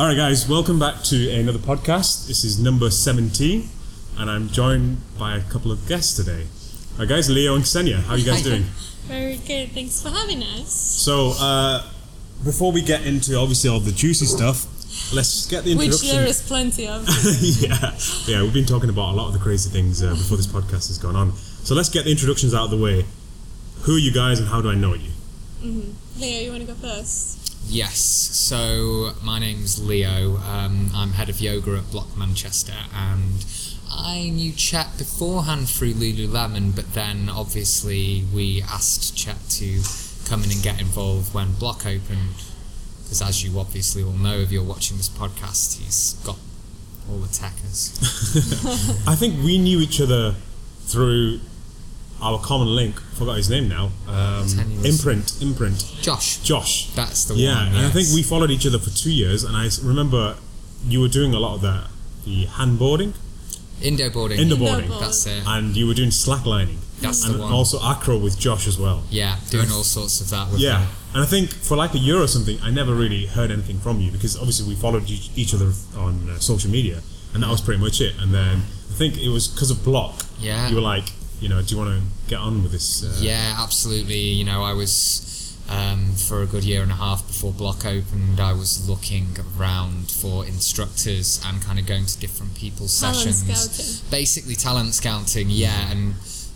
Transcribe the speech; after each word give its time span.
All 0.00 0.06
right, 0.06 0.16
guys, 0.16 0.48
welcome 0.48 0.78
back 0.78 1.02
to 1.02 1.30
another 1.30 1.58
podcast. 1.58 2.26
This 2.26 2.42
is 2.42 2.58
number 2.58 2.90
17, 2.90 3.68
and 4.16 4.30
I'm 4.30 4.48
joined 4.48 4.96
by 5.18 5.36
a 5.36 5.42
couple 5.42 5.70
of 5.70 5.86
guests 5.86 6.16
today. 6.16 6.46
All 6.94 7.00
right, 7.00 7.08
guys, 7.08 7.28
Leo 7.28 7.54
and 7.54 7.62
Ksenija, 7.62 8.04
how 8.04 8.14
are 8.14 8.16
you 8.16 8.24
guys 8.24 8.42
doing? 8.50 8.62
Very 9.04 9.36
good. 9.36 9.72
Thanks 9.72 10.00
for 10.02 10.08
having 10.08 10.42
us. 10.42 10.72
So, 10.72 11.34
uh, 11.38 11.86
before 12.42 12.72
we 12.72 12.80
get 12.80 13.04
into 13.04 13.36
obviously 13.36 13.68
all 13.68 13.78
the 13.78 13.92
juicy 13.92 14.24
stuff, 14.24 14.64
let's 15.12 15.46
get 15.46 15.64
the 15.64 15.72
introductions. 15.72 16.00
Which 16.02 16.10
introduction. 16.10 16.16
there 16.16 16.26
is 16.26 16.42
plenty 16.48 16.88
of. 16.88 17.06
yeah, 18.26 18.36
yeah, 18.38 18.42
we've 18.42 18.54
been 18.54 18.64
talking 18.64 18.88
about 18.88 19.12
a 19.12 19.16
lot 19.16 19.26
of 19.26 19.34
the 19.34 19.38
crazy 19.38 19.68
things 19.68 20.02
uh, 20.02 20.14
before 20.14 20.38
this 20.38 20.46
podcast 20.46 20.88
has 20.88 20.96
gone 20.96 21.14
on. 21.14 21.32
So 21.34 21.74
let's 21.74 21.90
get 21.90 22.06
the 22.06 22.10
introductions 22.10 22.54
out 22.54 22.64
of 22.64 22.70
the 22.70 22.82
way. 22.82 23.04
Who 23.82 23.96
are 23.96 23.98
you 23.98 24.14
guys, 24.14 24.38
and 24.38 24.48
how 24.48 24.62
do 24.62 24.70
I 24.70 24.76
know 24.76 24.94
you? 24.94 25.10
Leo, 25.62 26.40
you 26.40 26.50
want 26.52 26.62
to 26.62 26.72
go 26.72 26.74
first? 26.74 27.49
Yes, 27.66 27.98
so 28.00 29.12
my 29.22 29.38
name's 29.38 29.82
Leo. 29.84 30.38
Um, 30.38 30.90
I'm 30.94 31.12
head 31.12 31.28
of 31.28 31.40
yoga 31.40 31.76
at 31.76 31.90
Blok 31.90 32.16
Manchester, 32.16 32.74
and 32.94 33.44
I 33.90 34.30
knew 34.30 34.52
Chet 34.52 34.98
beforehand 34.98 35.68
through 35.68 35.94
Lululemon, 35.94 36.74
but 36.74 36.94
then 36.94 37.28
obviously 37.28 38.24
we 38.34 38.62
asked 38.62 39.16
Chet 39.16 39.48
to 39.50 39.82
come 40.24 40.42
in 40.44 40.50
and 40.50 40.62
get 40.62 40.80
involved 40.80 41.32
when 41.34 41.52
Blok 41.54 41.86
opened. 41.86 42.34
Because 43.02 43.22
as 43.22 43.44
you 43.44 43.58
obviously 43.58 44.02
all 44.02 44.12
know, 44.12 44.38
if 44.38 44.52
you're 44.52 44.64
watching 44.64 44.96
this 44.96 45.08
podcast, 45.08 45.78
he's 45.80 46.14
got 46.24 46.38
all 47.10 47.18
the 47.18 47.28
techers. 47.28 47.98
I 49.08 49.16
think 49.16 49.44
we 49.44 49.58
knew 49.58 49.80
each 49.80 50.00
other 50.00 50.34
through 50.86 51.40
our 52.22 52.38
common 52.40 52.68
link. 52.74 53.00
Forgot 53.14 53.36
his 53.36 53.48
name 53.50 53.68
now. 53.68 53.90
Um, 54.08 54.46
imprint, 54.84 55.40
imprint. 55.42 55.78
Josh, 56.02 56.38
Josh. 56.42 56.90
that's 56.94 57.24
the 57.24 57.34
Yeah, 57.34 57.54
one. 57.64 57.72
Yeah, 57.72 57.78
and 57.78 57.86
I 57.86 57.90
think 57.90 58.08
we 58.14 58.22
followed 58.22 58.50
each 58.50 58.66
other 58.66 58.78
for 58.78 58.90
two 58.90 59.12
years, 59.12 59.44
and 59.44 59.56
I 59.56 59.68
remember 59.82 60.36
you 60.86 61.00
were 61.00 61.08
doing 61.08 61.34
a 61.34 61.38
lot 61.38 61.54
of 61.56 61.60
the 61.62 61.84
the 62.24 62.46
handboarding, 62.46 63.14
Indo 63.82 64.10
boarding. 64.10 64.38
Indo 64.38 64.54
Indo 64.56 64.66
boarding. 64.66 64.90
That's 65.00 65.26
it. 65.26 65.42
and 65.46 65.74
you 65.76 65.86
were 65.86 65.94
doing 65.94 66.10
slacklining, 66.10 66.76
That's 67.00 67.24
the 67.24 67.30
and 67.32 67.40
one. 67.40 67.52
also 67.52 67.78
acro 67.82 68.18
with 68.18 68.38
Josh 68.38 68.66
as 68.66 68.78
well. 68.78 69.02
yeah, 69.10 69.36
doing 69.50 69.70
all 69.70 69.82
sorts 69.84 70.20
of 70.20 70.28
that 70.30 70.50
with 70.50 70.60
Yeah, 70.60 70.80
him. 70.80 70.88
and 71.14 71.22
I 71.22 71.26
think 71.26 71.50
for 71.50 71.76
like 71.78 71.94
a 71.94 71.98
year 71.98 72.18
or 72.20 72.26
something, 72.26 72.58
I 72.62 72.70
never 72.70 72.94
really 72.94 73.24
heard 73.26 73.50
anything 73.50 73.78
from 73.80 74.00
you 74.00 74.10
because 74.10 74.36
obviously 74.36 74.68
we 74.68 74.74
followed 74.74 75.08
each, 75.08 75.30
each 75.34 75.54
other 75.54 75.72
on 75.96 76.28
uh, 76.28 76.38
social 76.40 76.70
media, 76.70 77.00
and 77.32 77.42
that 77.42 77.48
was 77.50 77.62
pretty 77.62 77.80
much 77.80 78.00
it. 78.02 78.14
And 78.20 78.34
then 78.34 78.56
I 78.90 78.94
think 79.00 79.16
it 79.16 79.28
was 79.30 79.48
because 79.48 79.70
of 79.70 79.82
Blok. 79.82 80.26
Yeah. 80.38 80.68
You 80.68 80.74
were 80.76 80.82
like, 80.82 81.04
you 81.40 81.48
know, 81.48 81.62
do 81.62 81.74
you 81.74 81.80
want 81.80 82.00
to 82.00 82.28
get 82.28 82.38
on 82.38 82.62
with 82.62 82.72
this? 82.72 83.02
Uh, 83.04 83.16
Yeah, 83.20 83.56
absolutely. 83.58 84.18
You 84.18 84.44
know, 84.44 84.62
I 84.62 84.72
was 84.74 85.56
um, 85.68 86.14
for 86.14 86.42
a 86.42 86.46
good 86.46 86.64
year 86.64 86.82
and 86.82 86.90
a 86.92 86.96
half 86.96 87.26
before 87.26 87.52
Blok 87.52 87.86
opened. 87.86 88.40
I 88.40 88.52
was 88.52 88.88
looking 88.88 89.36
around 89.58 90.10
for 90.10 90.44
instructors 90.44 91.40
and 91.46 91.62
kind 91.62 91.78
of 91.78 91.86
going 91.86 92.06
to 92.06 92.18
different 92.18 92.54
people's 92.56 92.98
Talent 93.00 93.16
sessions. 93.18 93.70
scouting. 93.70 94.10
Basically, 94.10 94.54
talent 94.54 94.94
scouting. 94.94 95.46
Yeah, 95.48 95.90
and 95.90 96.14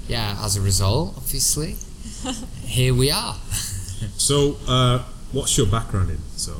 yeah, 0.08 0.36
as 0.42 0.56
a 0.56 0.60
result, 0.60 1.14
obviously, 1.16 1.76
here 2.66 2.92
we 2.94 3.10
are. 3.10 3.36
So, 4.18 4.56
uh, 4.68 4.98
what's 5.32 5.56
your 5.56 5.66
background 5.66 6.10
in? 6.10 6.18
So, 6.36 6.52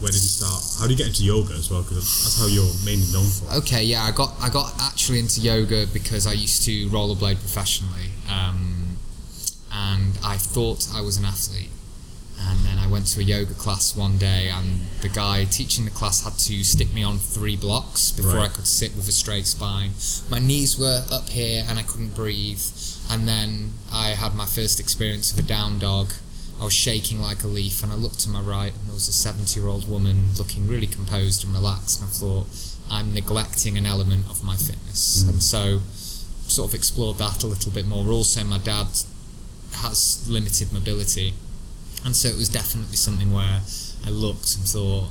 where, 0.00 0.10
did 0.10 0.22
you 0.22 0.28
start? 0.28 0.62
How 0.78 0.86
did 0.86 0.92
you 0.92 1.04
get 1.04 1.08
into 1.08 1.24
yoga 1.24 1.54
as 1.54 1.70
well? 1.70 1.82
Because 1.82 2.04
that's 2.24 2.38
how 2.38 2.46
you're 2.46 2.72
mainly 2.84 3.06
known 3.12 3.26
for. 3.26 3.52
Okay, 3.58 3.84
yeah, 3.84 4.02
I 4.02 4.10
got 4.10 4.34
I 4.40 4.48
got 4.48 4.72
actually 4.80 5.18
into 5.18 5.40
yoga 5.40 5.86
because 5.92 6.26
I 6.26 6.32
used 6.32 6.64
to 6.64 6.88
rollerblade 6.88 7.38
professionally, 7.40 8.10
um, 8.28 8.96
and 9.72 10.18
I 10.24 10.36
thought 10.36 10.88
I 10.94 11.00
was 11.00 11.16
an 11.16 11.24
athlete. 11.24 11.70
And 12.42 12.64
then 12.64 12.78
I 12.78 12.86
went 12.86 13.06
to 13.08 13.20
a 13.20 13.22
yoga 13.22 13.52
class 13.52 13.94
one 13.94 14.16
day, 14.16 14.48
and 14.48 14.80
the 15.02 15.10
guy 15.10 15.44
teaching 15.44 15.84
the 15.84 15.90
class 15.90 16.24
had 16.24 16.38
to 16.38 16.64
stick 16.64 16.90
me 16.94 17.02
on 17.02 17.18
three 17.18 17.54
blocks 17.54 18.10
before 18.12 18.36
Right. 18.36 18.50
I 18.50 18.54
could 18.54 18.66
sit 18.66 18.96
with 18.96 19.06
a 19.08 19.12
straight 19.12 19.46
spine. 19.46 19.90
My 20.30 20.38
knees 20.38 20.78
were 20.78 21.04
up 21.10 21.28
here, 21.28 21.64
and 21.68 21.78
I 21.78 21.82
couldn't 21.82 22.14
breathe. 22.14 22.62
And 23.10 23.28
then 23.28 23.72
I 23.92 24.10
had 24.10 24.34
my 24.34 24.46
first 24.46 24.80
experience 24.80 25.32
of 25.32 25.38
a 25.38 25.42
down 25.42 25.78
dog. 25.78 26.14
I 26.60 26.64
was 26.64 26.74
shaking 26.74 27.22
like 27.22 27.42
a 27.42 27.46
leaf, 27.46 27.82
and 27.82 27.90
I 27.90 27.94
looked 27.94 28.20
to 28.20 28.28
my 28.28 28.40
right, 28.40 28.72
and 28.72 28.86
there 28.86 28.94
was 28.94 29.08
a 29.08 29.12
70 29.12 29.58
year 29.58 29.68
old 29.68 29.88
woman 29.88 30.34
looking 30.38 30.68
really 30.68 30.86
composed 30.86 31.42
and 31.42 31.54
relaxed. 31.54 32.00
And 32.00 32.08
I 32.08 32.12
thought, 32.12 32.46
I'm 32.90 33.14
neglecting 33.14 33.78
an 33.78 33.86
element 33.86 34.26
of 34.28 34.44
my 34.44 34.56
fitness. 34.56 35.24
Mm. 35.24 35.28
And 35.30 35.42
so, 35.42 35.80
sort 36.46 36.70
of 36.70 36.74
explored 36.74 37.16
that 37.18 37.42
a 37.42 37.46
little 37.46 37.72
bit 37.72 37.86
more. 37.86 38.06
Also, 38.08 38.44
my 38.44 38.58
dad 38.58 38.88
has 39.76 40.28
limited 40.28 40.70
mobility, 40.70 41.32
and 42.04 42.14
so 42.14 42.28
it 42.28 42.36
was 42.36 42.50
definitely 42.50 42.96
something 42.96 43.32
where 43.32 43.62
I 44.04 44.10
looked 44.10 44.54
and 44.56 44.64
thought, 44.64 45.08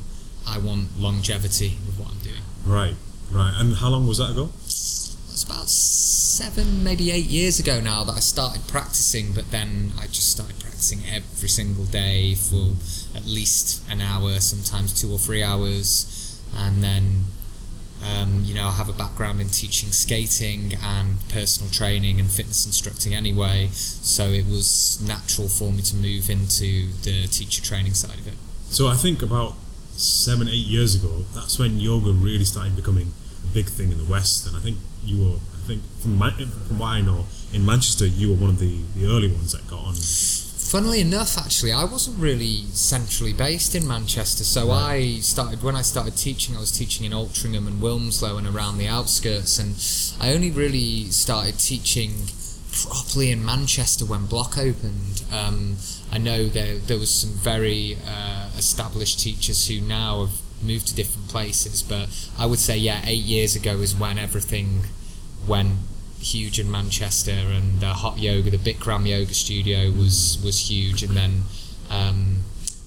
I 0.47 0.59
want 0.59 0.99
longevity 0.99 1.77
with 1.85 1.97
what 1.99 2.11
I'm 2.11 2.19
doing. 2.19 2.43
Right, 2.63 2.95
right. 3.31 3.53
And 3.57 3.75
how 3.75 3.89
long 3.89 4.07
was 4.07 4.19
that 4.19 4.31
ago? 4.31 4.49
It's 4.65 5.43
about 5.43 5.67
seven, 5.69 6.83
maybe 6.83 7.11
eight 7.11 7.25
years 7.25 7.59
ago 7.59 7.79
now 7.79 8.03
that 8.03 8.13
I 8.13 8.19
started 8.19 8.67
practicing, 8.67 9.33
but 9.33 9.49
then 9.49 9.93
I 9.99 10.05
just 10.05 10.29
started 10.29 10.51
practicing 10.53 10.68
every 10.81 11.49
single 11.49 11.85
day 11.85 12.35
for 12.35 12.73
at 13.15 13.25
least 13.25 13.83
an 13.89 14.01
hour, 14.01 14.39
sometimes 14.39 14.99
two 14.99 15.11
or 15.11 15.19
three 15.19 15.43
hours, 15.43 16.41
and 16.55 16.83
then. 16.83 17.25
Um, 18.01 18.43
you 18.45 18.55
know, 18.55 18.67
I 18.67 18.71
have 18.71 18.87
a 18.87 18.93
background 18.93 19.41
in 19.41 19.49
teaching 19.49 19.91
skating 19.91 20.71
and 20.81 21.17
personal 21.27 21.69
training 21.69 22.17
and 22.21 22.31
fitness 22.31 22.65
instructing 22.65 23.13
anyway, 23.13 23.67
so 23.73 24.29
it 24.29 24.45
was 24.45 25.01
natural 25.05 25.49
for 25.49 25.69
me 25.73 25.81
to 25.81 25.97
move 25.97 26.29
into 26.29 26.93
the 27.03 27.27
teacher 27.27 27.61
training 27.61 27.95
side 27.95 28.17
of 28.17 28.25
it. 28.25 28.35
So, 28.69 28.87
I 28.87 28.95
think 28.95 29.21
about 29.21 29.55
seven, 29.97 30.47
eight 30.47 30.65
years 30.65 30.95
ago, 30.95 31.25
that's 31.35 31.59
when 31.59 31.79
yoga 31.79 32.11
really 32.11 32.45
started 32.45 32.75
becoming 32.75 33.11
a 33.43 33.47
big 33.53 33.65
thing 33.65 33.91
in 33.91 33.97
the 33.97 34.09
West. 34.09 34.47
And 34.47 34.55
I 34.55 34.61
think 34.61 34.77
you 35.03 35.23
were, 35.23 35.35
I 35.35 35.67
think 35.67 35.83
from 35.99 36.17
my, 36.17 36.31
from 36.31 36.79
what 36.79 36.87
I 36.87 37.01
know, 37.01 37.25
in 37.51 37.65
Manchester, 37.65 38.05
you 38.05 38.29
were 38.29 38.35
one 38.35 38.51
of 38.51 38.59
the, 38.59 38.81
the 38.95 39.05
early 39.07 39.27
ones 39.27 39.51
that. 39.51 39.68
Funnily 40.69 41.01
enough, 41.01 41.35
actually, 41.35 41.71
I 41.71 41.83
wasn't 41.83 42.19
really 42.19 42.65
centrally 42.73 43.33
based 43.33 43.73
in 43.73 43.87
Manchester. 43.87 44.43
So 44.43 44.69
I 44.69 45.15
started 45.15 45.63
when 45.63 45.75
I 45.75 45.81
started 45.81 46.15
teaching. 46.15 46.55
I 46.55 46.59
was 46.59 46.71
teaching 46.71 47.07
in 47.07 47.11
Altrincham 47.11 47.65
and 47.65 47.81
Wilmslow 47.81 48.37
and 48.37 48.45
around 48.45 48.77
the 48.77 48.87
outskirts, 48.87 49.57
and 49.57 49.73
I 50.21 50.31
only 50.31 50.51
really 50.51 51.05
started 51.05 51.57
teaching 51.57 52.27
properly 52.71 53.31
in 53.31 53.43
Manchester 53.43 54.05
when 54.05 54.27
Blok 54.27 54.59
opened. 54.59 55.23
Um, 55.33 55.77
I 56.11 56.19
know 56.19 56.45
there 56.45 56.77
there 56.77 56.99
was 56.99 57.09
some 57.15 57.31
very 57.31 57.97
uh, 58.07 58.51
established 58.55 59.19
teachers 59.19 59.67
who 59.67 59.81
now 59.81 60.27
have 60.27 60.35
moved 60.61 60.89
to 60.89 60.95
different 60.95 61.29
places, 61.29 61.81
but 61.81 62.09
I 62.37 62.45
would 62.45 62.59
say 62.59 62.77
yeah, 62.77 63.01
eight 63.05 63.25
years 63.25 63.55
ago 63.55 63.77
is 63.79 63.95
when 63.95 64.19
everything 64.19 64.83
went 65.47 65.77
huge 66.19 66.59
in 66.59 66.69
Manchester, 66.69 67.31
and 67.31 67.83
uh, 67.83 67.93
hot 67.93 68.19
yoga, 68.19 68.51
the 68.51 68.57
Bikram 68.57 69.07
yoga 69.07 69.33
studio 69.33 69.91
was 69.91 70.39
was 70.43 70.69
huge, 70.69 71.03
and 71.03 71.15
then 71.15 71.43
um, 71.89 72.43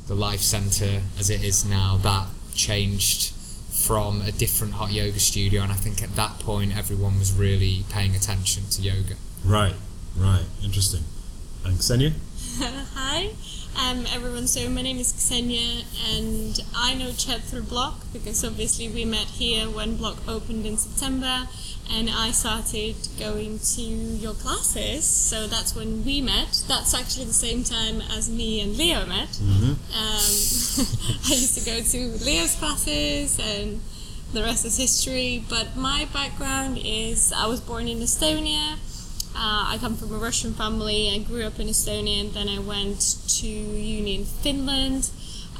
the 0.07 0.15
Life 0.15 0.41
Centre 0.41 1.03
as 1.19 1.31
it 1.31 1.43
is 1.43 1.65
now 1.65 1.97
that 2.03 2.27
changed 2.55 3.33
from 3.73 4.21
a 4.23 4.31
different 4.31 4.75
hot 4.75 4.93
yoga 4.93 5.19
studio, 5.19 5.63
and 5.63 5.73
I 5.73 5.77
think 5.77 6.03
at 6.03 6.15
that 6.17 6.39
point 6.39 6.77
everyone 6.77 7.19
was 7.19 7.33
really 7.33 7.85
paying 7.91 8.15
attention 8.15 8.65
to 8.71 8.83
yoga. 8.83 9.15
Right, 9.45 9.75
right. 10.17 10.45
Interesting. 10.63 11.03
And 11.65 11.79
Ksenija? 11.79 12.13
Hi, 12.95 13.31
um, 13.81 14.05
everyone. 14.13 14.47
So 14.47 14.69
my 14.69 14.83
name 14.83 14.99
is 14.99 15.13
Ksenija, 15.13 15.85
and 16.15 16.61
I 16.77 16.95
know 16.95 17.13
Chet 17.13 17.43
through 17.43 17.63
Blok 17.63 18.01
because 18.13 18.45
obviously 18.45 18.89
we 18.89 19.05
met 19.05 19.27
here 19.27 19.71
when 19.71 19.97
Blok 19.97 20.19
opened 20.29 20.67
in 20.67 20.77
September, 20.77 21.49
and 21.93 22.09
I 22.09 22.31
started 22.31 22.97
going 23.19 23.59
to 23.59 23.83
your 23.83 24.35
classes. 24.35 25.05
So 25.05 25.47
that's 25.47 25.75
when 25.75 26.05
we 26.05 26.23
met. 26.23 26.65
That's 26.67 26.95
actually 26.95 27.27
the 27.27 27.33
same 27.35 27.65
time 27.65 28.01
as 28.17 28.31
me 28.31 28.61
and 28.63 28.77
Leo 28.77 29.05
met. 29.05 29.39
Um, 29.41 29.77
I 29.93 31.35
used 31.37 31.59
to 31.59 31.65
go 31.65 31.81
to 31.81 32.25
Leo's 32.25 32.55
classes, 32.57 33.39
and 33.39 33.81
the 34.33 34.43
rest 34.43 34.65
is 34.65 34.79
history. 34.79 35.45
But 35.49 35.77
my 35.77 36.09
background 36.13 36.79
is 36.83 37.33
I 37.33 37.47
was 37.47 37.61
born 37.61 37.89
in 37.89 37.99
Estonia. 37.99 38.79
Uh, 39.35 39.73
I 39.73 39.79
come 39.79 39.97
from 39.97 40.15
a 40.15 40.19
Russian 40.19 40.55
family. 40.55 41.11
I 41.15 41.19
grew 41.19 41.45
up 41.45 41.61
in 41.61 41.67
Estonia, 41.67 42.21
and 42.23 42.33
then 42.33 42.49
I 42.49 42.59
went 42.59 43.01
to 43.41 43.47
uni 43.47 44.17
in 44.17 44.25
Finland. 44.25 45.11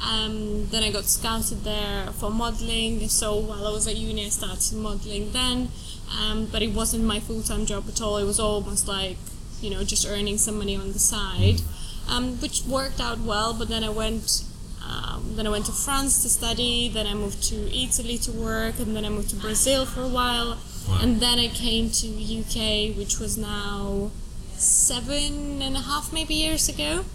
Um, 0.03 0.67
then 0.67 0.83
I 0.83 0.91
got 0.91 1.05
scouted 1.05 1.63
there 1.63 2.07
for 2.07 2.29
modeling. 2.31 3.07
So 3.07 3.35
while 3.35 3.67
I 3.67 3.71
was 3.71 3.87
at 3.87 3.95
uni, 3.95 4.25
I 4.25 4.29
started 4.29 4.77
modeling 4.77 5.31
then. 5.31 5.69
Um, 6.11 6.45
but 6.51 6.61
it 6.61 6.73
wasn't 6.73 7.03
my 7.03 7.19
full 7.19 7.41
time 7.41 7.65
job 7.65 7.85
at 7.87 8.01
all. 8.01 8.17
It 8.17 8.25
was 8.25 8.39
almost 8.39 8.87
like, 8.87 9.17
you 9.61 9.69
know, 9.69 9.83
just 9.83 10.07
earning 10.07 10.37
some 10.37 10.57
money 10.57 10.75
on 10.75 10.91
the 10.93 10.99
side, 10.99 11.61
um, 12.09 12.37
which 12.41 12.63
worked 12.63 12.99
out 12.99 13.19
well. 13.19 13.53
But 13.53 13.69
then 13.69 13.83
I 13.83 13.89
went. 13.89 14.43
Um, 14.85 15.35
then 15.37 15.47
I 15.47 15.49
went 15.49 15.65
to 15.67 15.71
France 15.71 16.21
to 16.23 16.29
study. 16.29 16.89
Then 16.89 17.07
I 17.07 17.13
moved 17.13 17.41
to 17.43 17.55
Italy 17.73 18.17
to 18.19 18.31
work, 18.31 18.79
and 18.79 18.95
then 18.95 19.05
I 19.05 19.09
moved 19.09 19.29
to 19.29 19.37
Brazil 19.37 19.85
for 19.85 20.01
a 20.01 20.07
while. 20.09 20.57
Wow. 20.87 20.99
And 21.01 21.21
then 21.21 21.39
I 21.39 21.47
came 21.47 21.89
to 21.89 22.07
UK, 22.07 22.95
which 22.97 23.17
was 23.17 23.37
now 23.37 24.11
seven 24.55 25.61
and 25.61 25.75
a 25.77 25.81
half 25.81 26.11
maybe 26.11 26.33
years 26.33 26.67
ago. 26.67 27.05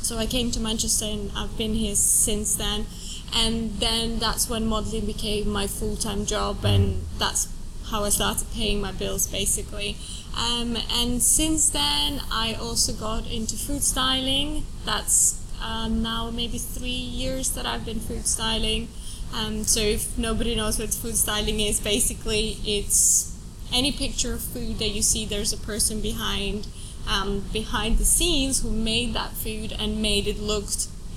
So 0.00 0.18
I 0.18 0.26
came 0.26 0.50
to 0.50 0.60
Manchester 0.60 1.06
and 1.06 1.30
I've 1.34 1.56
been 1.56 1.74
here 1.74 1.94
since 1.94 2.56
then. 2.56 2.86
and 3.34 3.80
then 3.80 4.18
that's 4.18 4.48
when 4.48 4.64
modeling 4.66 5.06
became 5.06 5.48
my 5.48 5.66
full-time 5.66 6.24
job 6.24 6.64
and 6.64 7.02
that's 7.18 7.48
how 7.90 8.04
I 8.04 8.08
started 8.08 8.46
paying 8.52 8.80
my 8.80 8.92
bills 8.92 9.26
basically. 9.26 9.96
Um, 10.36 10.76
and 10.92 11.22
since 11.22 11.70
then, 11.70 12.20
I 12.30 12.56
also 12.60 12.92
got 12.92 13.30
into 13.30 13.56
food 13.56 13.82
styling. 13.82 14.64
That's 14.84 15.40
uh, 15.62 15.88
now 15.88 16.30
maybe 16.30 16.58
three 16.58 16.88
years 16.90 17.50
that 17.50 17.66
I've 17.66 17.84
been 17.84 18.00
food 18.00 18.26
styling. 18.26 18.88
Um, 19.34 19.64
so 19.64 19.80
if 19.80 20.16
nobody 20.18 20.54
knows 20.54 20.78
what 20.78 20.92
food 20.94 21.16
styling 21.16 21.60
is, 21.60 21.80
basically 21.80 22.58
it's 22.64 23.36
any 23.72 23.92
picture 23.92 24.34
of 24.34 24.40
food 24.40 24.78
that 24.78 24.90
you 24.90 25.02
see, 25.02 25.24
there's 25.24 25.52
a 25.52 25.56
person 25.56 26.00
behind 26.00 26.68
um, 27.08 27.44
behind 27.52 27.98
the 27.98 28.04
scenes 28.04 28.62
who 28.62 28.70
made 28.70 29.12
that 29.14 29.32
food 29.32 29.74
and 29.78 30.00
made 30.00 30.26
it 30.26 30.38
look 30.38 30.64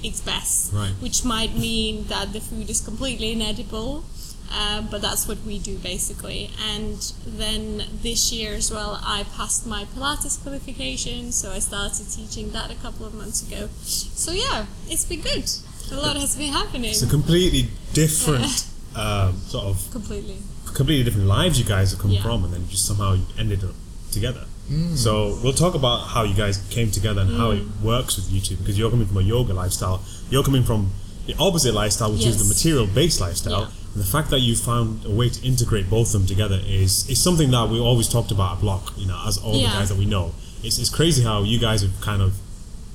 its 0.03 0.21
best. 0.21 0.73
Right. 0.73 0.91
Which 0.99 1.23
might 1.23 1.55
mean 1.55 2.07
that 2.07 2.33
the 2.33 2.41
food 2.41 2.69
is 2.69 2.81
completely 2.81 3.31
inedible. 3.31 4.03
Uh, 4.49 4.81
but 4.81 5.01
that's 5.01 5.27
what 5.27 5.37
we 5.45 5.59
do 5.59 5.77
basically. 5.77 6.49
And 6.73 6.99
then 7.25 7.83
this 8.01 8.31
year 8.31 8.53
as 8.53 8.71
well, 8.71 8.99
I 9.03 9.23
passed 9.35 9.67
my 9.67 9.85
Pilates 9.85 10.41
qualification, 10.41 11.31
so 11.31 11.51
I 11.51 11.59
started 11.59 12.09
teaching 12.09 12.51
that 12.51 12.71
a 12.71 12.75
couple 12.75 13.05
of 13.05 13.13
months 13.13 13.45
ago. 13.45 13.69
So 13.83 14.31
yeah, 14.31 14.65
it's 14.89 15.05
been 15.05 15.21
good. 15.21 15.49
A 15.91 15.95
lot 15.95 16.15
has 16.17 16.35
been 16.35 16.51
happening. 16.53 16.91
It's 16.91 17.01
a 17.01 17.07
completely 17.07 17.69
different 17.93 18.65
um, 18.95 19.37
sort 19.47 19.65
of 19.65 19.87
completely. 19.91 20.37
completely 20.73 21.03
different 21.03 21.27
lives 21.27 21.59
you 21.59 21.65
guys 21.65 21.91
have 21.91 21.99
come 21.99 22.11
Yeah. 22.11 22.23
from, 22.23 22.43
and 22.45 22.53
then 22.53 22.67
just 22.69 22.85
somehow 22.85 23.13
you 23.13 23.25
ended 23.37 23.63
up 23.63 23.75
together. 24.11 24.45
Mm. 24.71 24.97
So 24.97 25.37
we'll 25.43 25.53
talk 25.53 25.75
about 25.75 26.07
how 26.07 26.23
you 26.23 26.33
guys 26.33 26.57
came 26.69 26.91
together 26.91 27.21
and 27.21 27.37
how 27.37 27.51
it 27.51 27.63
Mm. 27.63 27.81
works 27.83 28.15
with 28.17 28.31
you 28.31 28.41
two 28.41 28.55
because 28.57 28.77
you're 28.77 28.89
coming 28.91 29.07
from 29.07 29.17
a 29.17 29.21
yoga 29.21 29.53
lifestyle. 29.53 30.01
You're 30.29 30.43
coming 30.43 30.63
from 30.63 30.91
the 31.25 31.35
opposite 31.39 31.73
lifestyle, 31.73 32.11
which 32.13 32.25
is 32.25 32.37
the 32.37 32.45
material-based 32.53 33.19
lifestyle. 33.21 33.61
Yeah. 33.61 33.67
And 33.97 34.05
the 34.05 34.11
fact 34.11 34.29
that 34.29 34.41
you 34.41 34.55
found 34.55 35.05
a 35.05 35.09
way 35.09 35.27
to 35.27 35.43
integrate 35.43 35.89
both 35.89 36.13
of 36.13 36.21
them 36.21 36.27
together 36.27 36.59
is 36.63 37.09
is 37.09 37.19
something 37.19 37.49
that 37.49 37.67
we 37.69 37.79
always 37.79 38.07
talked 38.07 38.29
about 38.29 38.57
at 38.57 38.61
Blok. 38.61 38.93
You 38.95 39.07
know, 39.07 39.19
as 39.25 39.39
all 39.39 39.53
the 39.53 39.63
guys 39.63 39.89
that 39.89 39.97
we 39.97 40.05
know, 40.05 40.35
it's, 40.63 40.77
it's 40.77 40.91
crazy 40.91 41.23
how 41.23 41.41
you 41.41 41.57
guys 41.57 41.81
have 41.81 41.99
kind 41.99 42.21
of 42.21 42.35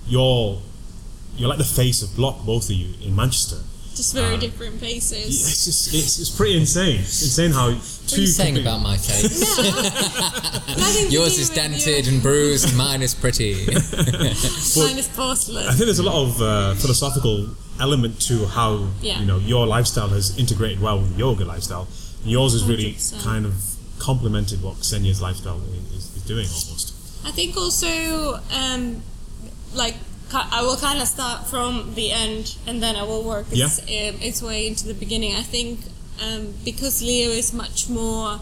you're 0.06 0.60
you're 1.36 1.48
like 1.48 1.58
the 1.58 1.64
face 1.64 2.02
of 2.02 2.14
Blok, 2.14 2.44
both 2.46 2.70
of 2.70 2.76
you 2.76 2.94
in 3.04 3.16
Manchester. 3.16 3.56
Just 3.96 4.14
very 4.14 4.34
Um, 4.34 4.40
different 4.40 4.78
faces. 4.80 5.26
It's 5.50 5.64
just 5.64 5.92
it's, 5.92 6.18
it's 6.20 6.30
pretty 6.30 6.56
insane. 6.56 7.00
It's 7.00 7.22
insane 7.22 7.50
how 7.50 7.70
two 7.70 7.74
What 7.76 8.12
are 8.18 8.20
you 8.20 8.26
saying 8.28 8.58
about 8.58 8.80
my 8.80 8.96
face? 8.96 9.40
Nothing 10.78 11.06
to 11.08 11.12
Yours 11.12 11.36
is 11.38 11.50
dented 11.50 12.06
and 12.06 12.22
bruised, 12.22 12.76
mine 12.76 13.02
is 13.02 13.12
pretty. 13.14 13.54
Mine 13.66 14.98
is 15.02 15.08
porcelain. 15.14 15.66
I 15.66 15.72
think 15.72 15.86
there's 15.86 15.98
a 15.98 16.02
lot 16.12 16.22
of 16.26 16.40
uh, 16.40 16.74
philosophical 16.76 17.48
element 17.80 18.20
to 18.22 18.46
how 18.46 18.88
Yeah. 19.00 19.20
you 19.20 19.26
know 19.26 19.38
your 19.38 19.66
lifestyle 19.66 20.08
has 20.08 20.36
integrated 20.38 20.80
well 20.80 20.98
with 20.98 21.12
the 21.14 21.18
yoga 21.18 21.44
lifestyle. 21.44 21.88
Yours 22.24 22.52
has 22.52 22.64
really 22.64 22.92
100%. 22.94 23.22
kind 23.24 23.44
of 23.46 23.54
complemented 23.98 24.62
what 24.62 24.76
Ksenija's 24.76 25.20
lifestyle 25.20 25.60
is, 25.94 26.16
is 26.16 26.22
doing 26.22 26.46
almost. 26.46 26.94
I 27.24 27.30
think 27.30 27.56
also, 27.56 28.40
um, 28.52 29.02
like, 29.74 29.94
I 30.34 30.62
will 30.62 30.76
kind 30.76 31.00
of 31.00 31.06
start 31.08 31.46
from 31.46 31.94
the 31.94 32.10
end 32.10 32.56
and 32.66 32.82
then 32.82 32.96
I 32.96 33.02
will 33.02 33.22
work 33.22 33.46
its, 33.52 33.78
um, 33.80 33.86
its 34.22 34.42
way 34.42 34.66
into 34.66 34.86
the 34.86 34.94
beginning. 34.94 35.34
I 35.34 35.42
think 35.42 35.80
um, 36.24 36.54
because 36.64 37.02
Leo 37.02 37.30
is 37.30 37.52
much 37.52 37.88
more, 37.88 38.40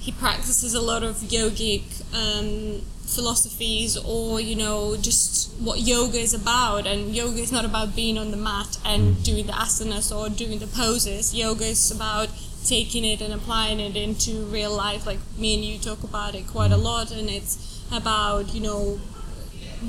he 0.00 0.12
practices 0.12 0.74
a 0.74 0.80
lot 0.80 1.02
of 1.02 1.16
yogic 1.16 1.82
um, 2.14 2.82
philosophies 3.14 3.96
or, 3.96 4.40
you 4.40 4.56
know, 4.56 4.96
just 4.96 5.52
what 5.60 5.80
yoga 5.80 6.18
is 6.18 6.34
about. 6.34 6.86
And 6.86 7.14
yoga 7.14 7.40
is 7.40 7.52
not 7.52 7.64
about 7.64 7.94
being 7.94 8.18
on 8.18 8.30
the 8.30 8.36
mat 8.36 8.78
and 8.84 9.16
mm. 9.16 9.24
doing 9.24 9.46
the 9.46 9.52
asanas 9.52 10.14
or 10.14 10.28
doing 10.28 10.58
the 10.58 10.66
poses. 10.66 11.34
Yoga 11.34 11.66
is 11.66 11.90
about 11.90 12.28
taking 12.64 13.04
it 13.04 13.20
and 13.20 13.32
applying 13.32 13.80
it 13.80 13.96
into 13.96 14.44
real 14.44 14.74
life. 14.74 15.06
Like 15.06 15.18
me 15.36 15.54
and 15.54 15.64
you 15.64 15.78
talk 15.78 16.02
about 16.02 16.34
it 16.34 16.46
quite 16.46 16.72
a 16.72 16.76
mm. 16.76 16.82
lot, 16.82 17.12
and 17.12 17.28
it's 17.28 17.84
about, 17.92 18.54
you 18.54 18.60
know, 18.60 19.00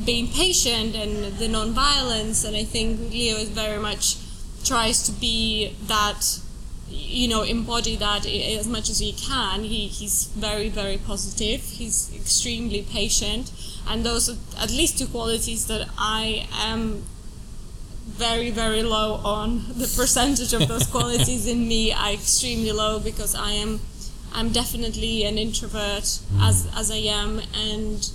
being 0.06 0.28
patient 0.28 0.96
and 0.96 1.38
the 1.38 1.48
non-violence 1.48 2.44
and 2.44 2.56
i 2.56 2.64
think 2.64 3.00
leo 3.12 3.36
is 3.36 3.50
very 3.50 3.80
much 3.80 4.18
tries 4.64 5.04
to 5.04 5.12
be 5.12 5.76
that 5.84 6.40
you 6.94 7.28
know 7.28 7.42
embody 7.42 7.96
that 7.96 8.26
as 8.26 8.68
much 8.68 8.90
as 8.90 9.00
he 9.00 9.14
can. 9.14 9.64
He, 9.64 9.88
he's 9.88 10.26
very 10.36 10.70
very 10.70 10.98
positive. 10.98 11.62
He's 11.62 12.14
extremely 12.16 12.84
patient. 12.84 13.52
And 13.88 14.06
those 14.06 14.30
are 14.30 14.38
at 14.64 14.72
least 14.72 14.98
two 14.98 15.08
qualities 15.08 15.68
that 15.68 15.90
i 15.98 16.48
am 16.54 17.04
very 18.06 18.50
very 18.52 18.84
low 18.84 19.16
on. 19.24 19.66
The 19.76 19.94
percentage 19.98 20.54
of 20.54 20.68
those 20.68 20.88
qualities 20.88 21.48
in 21.48 21.68
me 21.68 21.92
are 21.92 22.12
extremely 22.12 22.72
low 22.72 23.00
because 23.00 23.36
i 23.36 23.52
am 23.52 23.80
i'm 24.34 24.50
definitely 24.52 25.24
an 25.24 25.38
introvert 25.38 26.08
hmm. 26.30 26.42
as 26.42 26.68
as 26.76 26.92
i 26.92 27.02
am. 27.22 27.42
And 27.56 28.10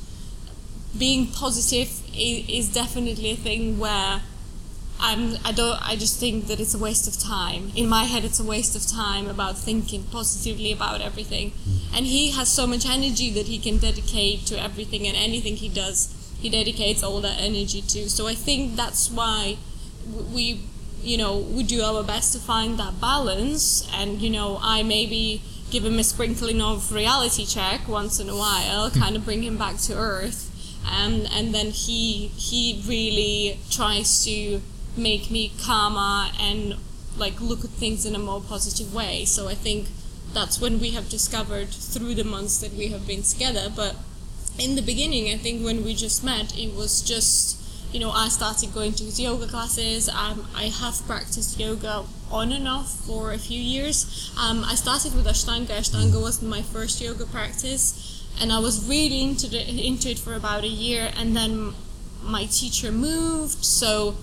being 0.96 1.26
positive 1.26 1.90
is, 2.14 2.48
is 2.48 2.72
definitely 2.72 3.32
a 3.32 3.36
thing 3.36 3.78
where 3.78 4.22
I'm, 5.00 5.36
I 5.44 5.52
don't. 5.52 5.78
I 5.80 5.96
just 5.96 6.18
think 6.18 6.46
that 6.48 6.60
it's 6.60 6.74
a 6.74 6.78
waste 6.78 7.06
of 7.06 7.18
time. 7.18 7.72
In 7.76 7.88
my 7.88 8.04
head, 8.04 8.24
it's 8.24 8.40
a 8.40 8.44
waste 8.44 8.74
of 8.74 8.86
time 8.86 9.28
about 9.28 9.56
thinking 9.56 10.04
positively 10.04 10.72
about 10.72 11.00
everything. 11.00 11.52
And 11.94 12.06
he 12.06 12.32
has 12.32 12.48
so 12.48 12.66
much 12.66 12.86
energy 12.86 13.30
that 13.30 13.46
he 13.46 13.58
can 13.58 13.78
dedicate 13.78 14.46
to 14.46 14.60
everything 14.60 15.06
and 15.06 15.16
anything 15.16 15.56
he 15.56 15.68
does. 15.68 16.14
He 16.40 16.48
dedicates 16.50 17.02
all 17.02 17.20
that 17.20 17.40
energy 17.40 17.82
to. 17.82 18.10
So 18.10 18.26
I 18.26 18.34
think 18.34 18.76
that's 18.76 19.10
why 19.10 19.56
we, 20.32 20.62
you 21.02 21.16
know, 21.16 21.38
we 21.38 21.62
do 21.62 21.82
our 21.82 22.02
best 22.02 22.32
to 22.34 22.38
find 22.38 22.78
that 22.78 23.00
balance. 23.00 23.88
And 23.94 24.20
you 24.20 24.30
know, 24.30 24.58
I 24.60 24.82
maybe 24.82 25.42
give 25.70 25.84
him 25.84 25.98
a 25.98 26.04
sprinkling 26.04 26.60
of 26.60 26.92
reality 26.92 27.46
check 27.46 27.86
once 27.88 28.18
in 28.18 28.28
a 28.28 28.36
while, 28.36 28.90
kind 28.90 29.16
of 29.16 29.24
bring 29.24 29.42
him 29.42 29.56
back 29.56 29.76
to 29.78 29.94
earth 29.94 30.48
um, 30.86 31.26
and 31.32 31.54
then 31.54 31.66
he 31.66 32.28
he 32.28 32.82
really 32.86 33.58
tries 33.70 34.24
to 34.24 34.60
make 34.98 35.30
me 35.30 35.52
calmer 35.60 36.30
and 36.40 36.76
like 37.16 37.40
look 37.40 37.64
at 37.64 37.70
things 37.70 38.04
in 38.04 38.14
a 38.14 38.18
more 38.18 38.40
positive 38.40 38.94
way. 38.94 39.24
So 39.24 39.48
I 39.48 39.54
think 39.54 39.88
that's 40.32 40.60
when 40.60 40.78
we 40.80 40.90
have 40.90 41.08
discovered 41.08 41.68
through 41.68 42.14
the 42.14 42.24
months 42.24 42.58
that 42.60 42.72
we 42.74 42.88
have 42.88 43.06
been 43.06 43.22
together. 43.22 43.70
But 43.74 43.96
in 44.58 44.76
the 44.76 44.82
beginning, 44.82 45.32
I 45.32 45.36
think 45.36 45.64
when 45.64 45.84
we 45.84 45.94
just 45.94 46.22
met, 46.24 46.56
it 46.56 46.74
was 46.74 47.02
just 47.02 47.56
you 47.92 48.00
know 48.00 48.10
I 48.10 48.28
started 48.28 48.74
going 48.74 48.92
to 48.94 49.04
his 49.04 49.18
yoga 49.18 49.46
classes. 49.46 50.08
Um, 50.08 50.46
I 50.54 50.64
have 50.64 51.06
practiced 51.06 51.58
yoga 51.58 52.04
on 52.30 52.52
and 52.52 52.68
off 52.68 52.90
for 53.06 53.32
a 53.32 53.38
few 53.38 53.60
years. 53.60 54.30
Um, 54.38 54.64
I 54.64 54.74
started 54.74 55.14
with 55.14 55.26
Ashtanga. 55.26 55.68
Ashtanga 55.68 56.20
was 56.20 56.42
my 56.42 56.62
first 56.62 57.00
yoga 57.00 57.24
practice 57.24 58.18
and 58.40 58.52
I 58.52 58.58
was 58.58 58.88
really 58.88 59.22
into 59.22 59.48
the, 59.48 59.60
into 59.68 60.10
it 60.10 60.18
for 60.18 60.34
about 60.34 60.64
a 60.64 60.68
year, 60.68 61.10
and 61.16 61.36
then 61.36 61.74
my 62.22 62.44
teacher 62.46 62.92
moved, 62.92 63.64
so 63.64 64.16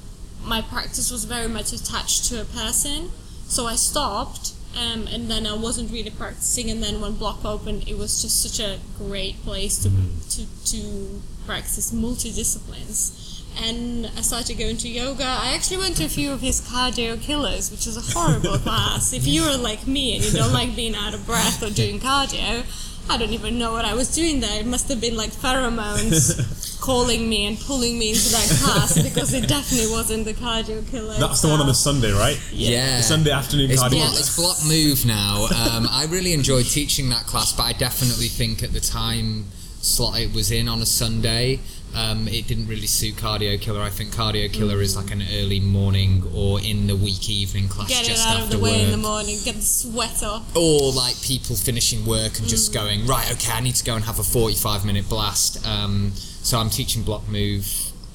my 0.45 0.61
practice 0.61 1.11
was 1.11 1.25
very 1.25 1.47
much 1.47 1.73
attached 1.73 2.25
to 2.25 2.41
a 2.41 2.45
person. 2.45 3.11
So 3.47 3.67
I 3.67 3.75
stopped, 3.75 4.53
um, 4.75 5.07
and 5.07 5.29
then 5.29 5.45
I 5.45 5.55
wasn't 5.55 5.91
really 5.91 6.09
practicing. 6.09 6.69
And 6.69 6.81
then 6.81 7.01
when 7.01 7.13
Blok 7.13 7.45
opened, 7.45 7.87
it 7.87 7.97
was 7.97 8.21
just 8.21 8.41
such 8.41 8.59
a 8.59 8.79
great 8.97 9.41
place 9.43 9.77
to 9.83 9.89
to, 9.89 10.45
to 10.71 11.21
practice 11.45 11.91
multidisciplines. 11.91 13.43
And 13.57 14.07
I 14.17 14.21
started 14.21 14.57
going 14.57 14.75
to 14.77 14.89
yoga. 14.89 15.23
I 15.23 15.53
actually 15.55 15.77
went 15.77 15.95
to 15.97 16.05
a 16.05 16.09
few 16.09 16.33
of 16.33 16.41
his 16.41 16.59
cardio 16.59 17.21
killers, 17.21 17.71
which 17.71 17.87
is 17.87 17.95
a 17.95 18.17
horrible 18.17 18.57
class. 18.65 19.13
If 19.13 19.25
you're 19.25 19.55
like 19.55 19.87
me 19.87 20.15
and 20.15 20.25
you 20.25 20.31
don't 20.31 20.51
like 20.51 20.75
being 20.75 20.93
out 20.93 21.13
of 21.13 21.25
breath 21.25 21.63
or 21.63 21.69
doing 21.69 21.99
cardio, 22.01 22.65
I 23.09 23.17
don't 23.17 23.31
even 23.33 23.57
know 23.59 23.71
what 23.71 23.85
I 23.85 23.93
was 23.93 24.13
doing 24.13 24.39
there. 24.39 24.59
It 24.59 24.65
must 24.65 24.89
have 24.89 24.99
been 24.99 25.15
like 25.15 25.29
pheromones 25.31 26.79
calling 26.81 27.29
me 27.29 27.45
and 27.45 27.59
pulling 27.59 27.97
me 27.99 28.09
into 28.09 28.29
that 28.29 28.47
class 28.61 29.01
because 29.01 29.33
it 29.33 29.47
definitely 29.47 29.91
wasn't 29.91 30.25
the 30.25 30.33
cardio 30.33 30.87
killer. 30.89 31.13
That's 31.15 31.41
the 31.41 31.47
one 31.49 31.59
on 31.59 31.67
the. 31.67 31.73
Sunday, 31.73 32.11
right? 32.11 32.39
yeah. 32.51 32.97
The 32.97 33.03
Sunday 33.03 33.31
afternoon 33.31 33.69
It's 33.71 33.81
cardio. 33.83 33.91
block, 33.91 34.13
Yeah. 34.13 34.19
it's 34.19 34.35
block 34.35 34.57
move 34.65 35.05
now. 35.05 35.45
Um, 35.45 35.87
I 35.89 36.07
really 36.09 36.33
enjoyed 36.33 36.65
teaching 36.65 37.09
that 37.09 37.25
class, 37.27 37.51
but 37.53 37.63
I 37.63 37.73
definitely 37.73 38.27
think 38.27 38.63
at 38.63 38.73
the 38.73 38.79
time 38.79 39.45
slot 39.81 40.19
it 40.19 40.33
was 40.33 40.51
in 40.51 40.67
on 40.67 40.81
a 40.81 40.85
Sunday, 40.85 41.59
um, 41.95 42.27
it 42.27 42.47
didn't 42.47 42.67
really 42.67 42.87
suit 42.87 43.15
Cardio 43.15 43.59
Killer. 43.59 43.81
I 43.81 43.89
think 43.89 44.11
Cardio 44.13 44.51
Killer 44.51 44.81
is 44.81 44.95
like 44.95 45.11
an 45.11 45.23
early 45.33 45.59
morning 45.59 46.23
or 46.35 46.59
in 46.59 46.87
the 46.87 46.95
week 46.95 47.29
evening 47.29 47.67
class 47.69 47.87
Get 47.89 48.03
it 48.03 48.09
just 48.09 48.27
out 48.27 48.35
of 48.37 48.41
after 48.43 48.57
the 48.57 48.63
way 48.63 48.83
in 48.83 48.91
the 48.91 48.97
morning, 48.97 49.37
get 49.43 49.55
the 49.55 49.61
sweat 49.61 50.21
off. 50.23 50.55
or 50.55 50.91
like 50.91 51.19
people 51.21 51.55
finishing 51.55 52.05
work 52.05 52.37
and 52.39 52.47
just 52.47 52.73
going 52.73 53.05
right 53.07 53.31
okay 53.31 53.51
i 53.53 53.59
need 53.61 53.75
to 53.75 53.83
go 53.83 53.95
and 53.95 54.03
have 54.05 54.19
a 54.19 54.23
45 54.23 54.85
minute 54.85 55.07
blast 55.09 55.65
um, 55.67 56.11
so 56.15 56.57
i'm 56.59 56.69
teaching 56.69 57.03
block 57.03 57.27
move 57.29 57.65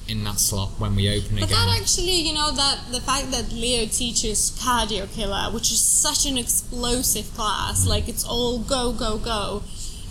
in 0.07 0.23
that 0.25 0.39
slot 0.39 0.69
when 0.77 0.95
we 0.95 1.07
open 1.09 1.35
But 1.39 1.45
again 1.45 1.67
that 1.67 1.79
actually, 1.79 2.19
you 2.27 2.33
know, 2.33 2.51
that 2.51 2.79
the 2.91 2.99
fact 2.99 3.31
that 3.31 3.51
Leo 3.53 3.85
teaches 3.85 4.51
cardio 4.59 5.09
killer, 5.13 5.49
which 5.53 5.71
is 5.71 5.79
such 5.81 6.25
an 6.25 6.37
explosive 6.37 7.33
class, 7.33 7.87
like 7.87 8.09
it's 8.09 8.25
all 8.25 8.59
go, 8.59 8.91
go, 8.91 9.17
go. 9.17 9.63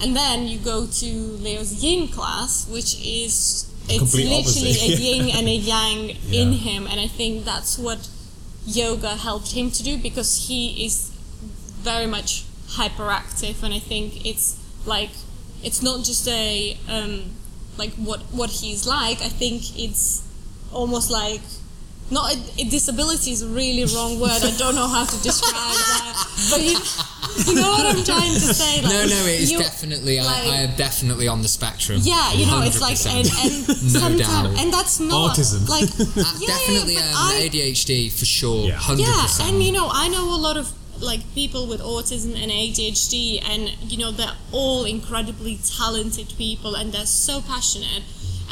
And 0.03 0.17
then 0.17 0.47
you 0.49 0.59
go 0.59 0.87
to 0.87 1.07
Leo's 1.07 1.83
yin 1.85 2.09
class, 2.09 2.67
which 2.69 2.95
is 3.05 3.67
it's 3.89 3.99
Complete 3.99 4.29
literally 4.29 4.71
opposite. 4.71 4.99
a 4.99 5.03
yin 5.07 5.31
and 5.37 5.49
a 5.49 5.55
yang 5.55 6.11
in 6.33 6.53
him, 6.53 6.87
and 6.87 6.99
I 7.01 7.07
think 7.07 7.45
that's 7.45 7.79
what 7.79 8.09
yoga 8.67 9.17
helped 9.17 9.53
him 9.53 9.71
to 9.73 9.83
do 9.83 9.99
because 9.99 10.49
he 10.49 10.85
is 10.87 11.11
very 11.83 12.07
much 12.07 12.45
hyperactive, 12.69 13.63
and 13.63 13.75
I 13.75 13.79
think 13.79 14.25
it's 14.25 14.59
like 14.87 15.11
it's 15.63 15.83
not 15.83 16.05
just 16.05 16.27
a 16.29 16.77
um, 16.89 17.33
like 17.77 17.93
what 17.95 18.21
what 18.33 18.51
he's 18.51 18.87
like. 18.87 19.21
I 19.21 19.29
think 19.29 19.79
it's 19.79 20.23
almost 20.73 21.11
like 21.11 21.43
not 22.11 22.33
a, 22.35 22.37
a 22.59 22.65
disability 22.65 23.31
is 23.33 23.43
a 23.43 23.49
really 23.49 23.85
wrong 23.95 24.19
word. 24.21 24.41
I 24.43 24.51
don't 24.59 24.75
know 24.75 24.89
how 24.89 25.05
to 25.05 25.23
describe 25.23 25.55
that, 25.55 26.27
but 26.51 26.61
you, 26.61 26.77
you 27.47 27.55
know 27.61 27.71
what 27.71 27.87
I'm 27.87 28.05
trying 28.05 28.35
to 28.35 28.41
say. 28.41 28.83
Like, 28.83 28.93
no, 28.93 29.07
no, 29.07 29.21
it 29.27 29.41
is 29.41 29.53
you- 29.53 29.59
definitely. 29.59 30.19
like- 30.19 30.27
I, 30.47 30.51
I 30.51 30.57
am 30.67 30.77
definitely 30.77 31.29
on 31.29 31.43
the 31.43 31.49
spectrum. 31.49 32.01
yeah, 32.03 32.33
you 32.33 32.47
know, 32.47 32.63
it's 32.63 32.81
like 32.81 32.99
and, 33.07 33.27
and 33.27 33.93
No 33.95 34.19
doubt. 34.19 34.59
and 34.61 34.73
that's 34.73 34.99
not 35.01 35.37
Autism. 35.37 35.69
like 35.69 35.85
Uh, 36.01 36.25
yeah, 36.41 36.47
definitely 36.49 36.95
yeah, 36.95 37.11
um, 37.11 37.31
I- 37.39 37.49
ADHD 37.51 38.11
for 38.13 38.25
sure. 38.25 38.67
Yeah. 38.67 38.75
Hundred 38.75 39.07
yeah, 39.07 39.47
and 39.49 39.63
you 39.63 39.73
know, 39.73 39.89
I 39.93 40.09
know 40.09 40.25
a 40.35 40.41
lot 40.41 40.57
of 40.57 40.73
like 41.01 41.23
people 41.35 41.67
with 41.67 41.81
autism 41.81 42.35
and 42.43 42.51
ADHD, 42.53 43.43
and 43.49 43.71
you 43.91 43.97
know, 43.99 44.11
they're 44.11 44.37
all 44.53 44.85
incredibly 44.85 45.59
talented 45.79 46.35
people, 46.37 46.75
and 46.75 46.93
they're 46.93 47.07
so 47.07 47.41
passionate. 47.41 48.03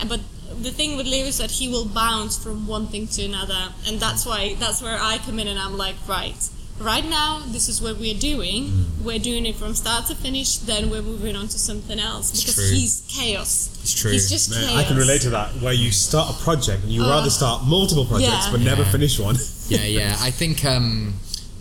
And 0.01 0.09
but 0.09 0.21
the 0.63 0.71
thing 0.71 0.97
with 0.97 1.07
Leo 1.07 1.27
is 1.27 1.39
that 1.39 1.51
he 1.51 1.69
will 1.69 1.87
bounce 1.87 2.37
from 2.43 2.67
one 2.67 2.87
thing 2.89 3.07
to 3.09 3.25
another, 3.25 3.73
and 3.87 3.99
that's 4.01 4.27
why 4.27 4.55
that's 4.59 4.83
where 4.83 4.99
I 5.01 5.19
come 5.19 5.39
in, 5.39 5.49
and 5.49 5.59
I'm 5.59 5.77
like, 5.77 5.97
right. 6.09 6.37
Right 6.81 7.05
now, 7.05 7.43
this 7.49 7.69
is 7.69 7.83
what 7.83 7.97
we're 7.99 8.15
doing. 8.19 8.67
Mm. 8.67 9.03
We're 9.03 9.19
doing 9.19 9.47
it 9.47 9.57
from 9.57 9.75
start 9.75 10.07
to 10.07 10.15
finish. 10.15 10.59
Then 10.59 10.91
we're 10.91 11.03
moving 11.03 11.35
on 11.35 11.49
to 11.49 11.59
something 11.59 11.99
else 11.99 12.31
because 12.31 12.55
true. 12.55 12.71
he's 12.77 13.03
chaos. 13.09 13.77
It's 13.83 14.01
true. 14.01 14.13
He's 14.13 14.31
just 14.31 14.51
Man, 14.51 14.61
chaos. 14.63 14.85
I 14.85 14.85
can 14.87 14.97
relate 14.97 15.23
to 15.23 15.31
that, 15.31 15.49
where 15.61 15.73
you 15.73 15.91
start 15.91 16.31
a 16.31 16.39
project 16.45 16.85
and 16.85 16.93
you 16.93 17.03
rather 17.03 17.31
start 17.31 17.65
multiple 17.65 18.05
projects 18.05 18.47
yeah. 18.47 18.53
but 18.53 18.61
never 18.61 18.83
Yeah. 18.83 18.93
finish 18.93 19.19
one. 19.19 19.37
yeah, 19.69 19.83
yeah. 19.87 20.17
I 20.21 20.31
think 20.31 20.65
um, 20.65 21.15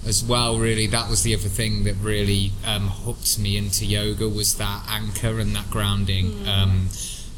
as 0.06 0.24
well, 0.24 0.60
really, 0.60 0.86
that 0.86 1.10
was 1.10 1.24
the 1.24 1.34
other 1.34 1.50
thing 1.50 1.84
that 1.86 1.96
really 1.96 2.52
um, 2.64 2.88
hooked 2.88 3.40
me 3.40 3.58
into 3.58 3.88
yoga 3.88 4.30
was 4.30 4.56
that 4.58 4.84
anchor 4.88 5.40
and 5.40 5.56
that 5.56 5.72
grounding. 5.72 6.48
Um, 6.48 6.90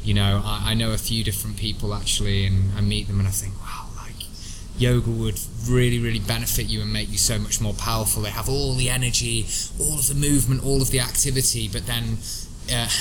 you 0.02 0.14
know, 0.14 0.42
I, 0.44 0.70
I 0.70 0.74
know 0.74 0.92
a 0.92 0.98
few 0.98 1.24
different 1.24 1.56
people 1.56 1.94
actually, 1.94 2.46
and 2.46 2.72
I 2.76 2.80
meet 2.80 3.06
them 3.06 3.18
and 3.18 3.28
I 3.28 3.32
think, 3.32 3.54
wow, 3.60 3.86
like 3.96 4.26
yoga 4.78 5.10
would 5.10 5.38
really, 5.68 5.98
really 5.98 6.20
benefit 6.20 6.66
you 6.66 6.80
and 6.80 6.92
make 6.92 7.10
you 7.10 7.18
so 7.18 7.38
much 7.38 7.60
more 7.60 7.74
powerful. 7.74 8.22
They 8.22 8.30
have 8.30 8.48
all 8.48 8.74
the 8.74 8.90
energy, 8.90 9.46
all 9.78 9.98
of 9.98 10.08
the 10.08 10.14
movement, 10.14 10.64
all 10.64 10.82
of 10.82 10.90
the 10.90 11.00
activity, 11.00 11.68
but 11.68 11.86
then. 11.86 12.18
Uh, 12.72 12.88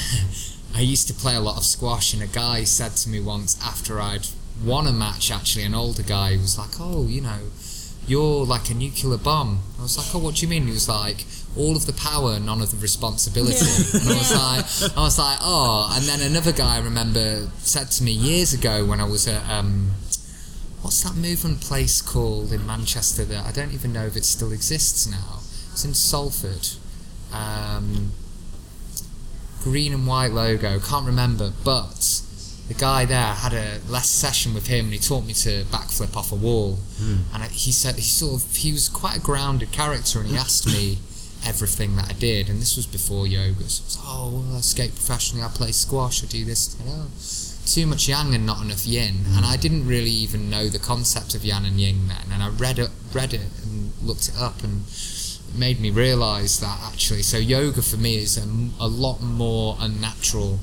I 0.75 0.81
used 0.81 1.07
to 1.07 1.13
play 1.13 1.35
a 1.35 1.39
lot 1.39 1.57
of 1.57 1.63
squash, 1.63 2.13
and 2.13 2.21
a 2.21 2.27
guy 2.27 2.63
said 2.63 2.95
to 2.97 3.09
me 3.09 3.19
once 3.19 3.59
after 3.63 3.99
I'd 3.99 4.27
won 4.63 4.85
a 4.87 4.91
match, 4.91 5.31
actually, 5.31 5.63
an 5.63 5.73
older 5.73 6.03
guy 6.03 6.31
was 6.37 6.57
like, 6.57 6.79
"Oh, 6.79 7.07
you 7.07 7.21
know, 7.21 7.39
you're 8.07 8.45
like 8.45 8.69
a 8.69 8.73
nuclear 8.73 9.17
bomb." 9.17 9.63
I 9.79 9.83
was 9.83 9.97
like, 9.97 10.13
"Oh, 10.13 10.19
what 10.19 10.35
do 10.35 10.41
you 10.43 10.47
mean?" 10.47 10.67
He 10.67 10.71
was 10.71 10.87
like, 10.87 11.25
"All 11.57 11.75
of 11.75 11.85
the 11.85 11.93
power, 11.93 12.39
none 12.39 12.61
of 12.61 12.71
the 12.71 12.77
responsibility." 12.77 13.65
Yeah. 13.65 14.01
And 14.01 14.09
I 14.09 14.17
was 14.17 14.31
like, 14.31 14.97
"I 14.97 15.01
was 15.01 15.19
like, 15.19 15.37
oh." 15.41 15.93
And 15.95 16.05
then 16.05 16.21
another 16.21 16.51
guy 16.51 16.77
I 16.77 16.79
remember 16.79 17.49
said 17.59 17.91
to 17.91 18.03
me 18.03 18.11
years 18.11 18.53
ago 18.53 18.85
when 18.85 18.99
I 18.99 19.05
was 19.05 19.27
at 19.27 19.47
um, 19.49 19.91
what's 20.81 21.03
that 21.03 21.15
movement 21.15 21.61
place 21.61 22.01
called 22.01 22.51
in 22.53 22.65
Manchester 22.65 23.25
that 23.25 23.45
I 23.45 23.51
don't 23.51 23.73
even 23.73 23.93
know 23.93 24.05
if 24.05 24.15
it 24.15 24.25
still 24.25 24.51
exists 24.51 25.07
now. 25.07 25.39
It's 25.71 25.85
in 25.85 25.93
Salford. 25.93 26.69
Um, 27.31 28.11
green 29.63 29.93
and 29.93 30.07
white 30.07 30.31
logo. 30.31 30.79
Can't 30.79 31.05
remember, 31.05 31.51
but 31.63 32.21
the 32.67 32.73
guy 32.73 33.05
there 33.05 33.33
had 33.33 33.53
a 33.53 33.79
last 33.89 34.15
session 34.15 34.53
with 34.53 34.67
him, 34.67 34.85
and 34.85 34.93
he 34.93 34.99
taught 34.99 35.25
me 35.25 35.33
to 35.33 35.63
backflip 35.65 36.15
off 36.15 36.31
a 36.31 36.35
wall. 36.35 36.79
And 37.33 37.43
he 37.51 37.71
said 37.71 37.95
he 37.95 38.01
sort 38.01 38.43
of 38.43 38.55
he 38.55 38.71
was 38.71 38.89
quite 38.89 39.17
a 39.17 39.19
grounded 39.19 39.71
character, 39.71 40.19
and 40.19 40.29
he 40.29 40.37
asked 40.37 40.65
me 40.67 40.99
everything 41.45 41.95
that 41.95 42.09
I 42.09 42.13
did, 42.13 42.49
and 42.49 42.61
this 42.61 42.75
was 42.75 42.85
before 42.85 43.27
yoga. 43.27 43.63
So 43.69 43.81
I 43.83 43.85
was, 43.85 43.97
oh, 44.03 44.29
well, 44.47 44.57
I 44.57 44.61
skate 44.61 44.93
professionally. 44.95 45.43
I 45.43 45.49
play 45.49 45.71
squash. 45.71 46.23
I 46.23 46.27
do 46.27 46.43
this. 46.45 46.75
You 46.79 46.85
know, 46.85 47.05
too 47.65 47.85
much 47.85 48.07
yang 48.09 48.33
and 48.33 48.45
not 48.45 48.61
enough 48.63 48.85
yin, 48.87 49.25
and 49.35 49.45
I 49.45 49.55
didn't 49.55 49.85
really 49.87 50.09
even 50.11 50.49
know 50.49 50.67
the 50.69 50.79
concept 50.79 51.35
of 51.35 51.45
yang 51.45 51.65
and 51.65 51.79
yin 51.79 52.07
then. 52.07 52.31
And 52.33 52.41
I 52.43 52.49
read 52.49 52.79
it, 52.79 52.89
read 53.13 53.33
it, 53.33 53.41
and 53.63 53.91
looked 54.01 54.27
it 54.29 54.37
up, 54.39 54.63
and 54.63 54.85
it 54.87 55.55
made 55.55 55.79
me 55.79 55.91
realise 55.91 56.57
that 56.59 56.79
actually. 56.91 57.21
So 57.21 57.37
yoga 57.37 57.81
for 57.81 57.97
me 57.97 58.17
is 58.17 58.37
a 58.37 58.87
lot 58.87 59.21
more 59.21 59.77
unnatural 59.79 60.59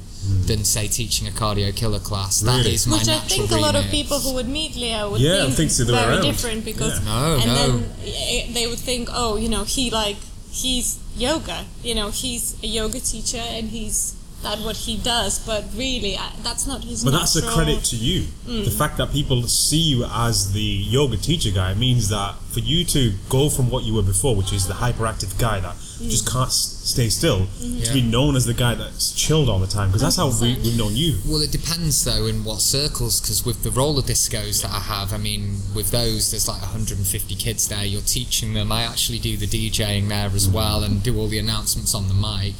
than 0.46 0.64
say 0.64 0.88
teaching 0.88 1.28
a 1.28 1.30
cardio 1.30 1.74
killer 1.76 2.00
class. 2.00 2.40
That 2.40 2.58
Really? 2.58 2.74
is 2.74 2.86
my 2.88 2.98
Which 2.98 3.08
I 3.08 3.12
natural 3.18 3.46
think 3.46 3.50
a 3.52 3.62
lot 3.62 3.76
of 3.76 3.84
people 3.92 4.18
who 4.18 4.34
would 4.34 4.48
meet 4.48 4.74
Leo 4.74 5.10
would 5.12 5.20
Yeah, 5.20 5.44
think, 5.44 5.54
think 5.56 5.66
it's 5.68 5.76
the 5.78 5.84
very 5.84 6.14
around. 6.16 6.22
different 6.22 6.64
because 6.64 6.98
Yeah. 6.98 7.04
No, 7.04 7.34
and 7.36 7.46
no. 7.46 7.54
then 7.78 7.90
eh, 8.04 8.52
they 8.52 8.66
would 8.66 8.80
think, 8.80 9.08
oh, 9.12 9.36
you 9.36 9.48
know, 9.48 9.62
he 9.62 9.88
like 9.90 10.16
he's 10.56 10.98
yoga, 11.16 11.64
you 11.82 11.94
know, 11.94 12.10
he's 12.10 12.62
a 12.62 12.66
yoga 12.66 13.00
teacher 13.00 13.42
and 13.56 13.68
he's 13.68 14.14
that 14.46 14.64
what 14.64 14.76
he 14.76 14.96
does, 14.98 15.38
but 15.40 15.64
really 15.74 16.16
I, 16.16 16.30
that's 16.42 16.66
not 16.66 16.84
his. 16.84 17.04
But 17.04 17.10
that's 17.10 17.36
a 17.36 17.42
credit 17.42 17.82
to 17.84 17.96
you. 17.96 18.22
Mm. 18.46 18.64
The 18.64 18.70
fact 18.70 18.96
that 18.98 19.10
people 19.10 19.42
see 19.42 19.78
you 19.78 20.04
as 20.04 20.52
the 20.52 20.60
yoga 20.60 21.16
teacher 21.16 21.50
guy 21.50 21.74
means 21.74 22.08
that 22.10 22.36
for 22.56 22.60
you 22.60 22.84
to 22.84 23.12
go 23.28 23.50
from 23.50 23.70
what 23.70 23.84
you 23.84 23.94
were 23.94 24.02
before, 24.02 24.34
which 24.34 24.52
is 24.52 24.66
the 24.66 24.74
hyperactive 24.74 25.38
guy 25.38 25.60
that 25.60 25.74
mm. 25.74 26.08
just 26.08 26.30
can't 26.30 26.48
s- 26.48 26.80
stay 26.84 27.08
still, 27.08 27.40
mm-hmm. 27.40 27.82
to 27.82 27.92
be 27.92 28.00
known 28.00 28.36
as 28.36 28.46
the 28.46 28.54
guy 28.54 28.74
that's 28.74 29.12
chilled 29.12 29.48
all 29.50 29.58
the 29.58 29.66
time, 29.66 29.88
because 29.88 30.00
that's 30.00 30.16
how 30.16 30.30
we, 30.40 30.54
we've 30.54 30.78
known 30.78 30.94
you. 30.94 31.18
Well, 31.26 31.42
it 31.42 31.50
depends 31.50 32.04
though 32.04 32.26
in 32.26 32.44
what 32.44 32.60
circles, 32.60 33.20
because 33.20 33.44
with 33.44 33.62
the 33.62 33.70
roller 33.70 34.02
discos 34.02 34.62
that 34.62 34.70
I 34.70 34.80
have, 34.80 35.12
I 35.12 35.18
mean, 35.18 35.56
with 35.74 35.90
those, 35.90 36.30
there's 36.30 36.48
like 36.48 36.62
150 36.62 37.34
kids 37.34 37.68
there. 37.68 37.84
You're 37.84 38.00
teaching 38.00 38.54
them. 38.54 38.70
I 38.70 38.82
actually 38.82 39.18
do 39.18 39.36
the 39.36 39.46
DJing 39.46 40.08
there 40.08 40.30
as 40.32 40.48
mm. 40.48 40.54
well 40.54 40.82
and 40.82 41.02
do 41.02 41.18
all 41.18 41.28
the 41.28 41.38
announcements 41.38 41.94
on 41.94 42.08
the 42.08 42.14
mic, 42.14 42.54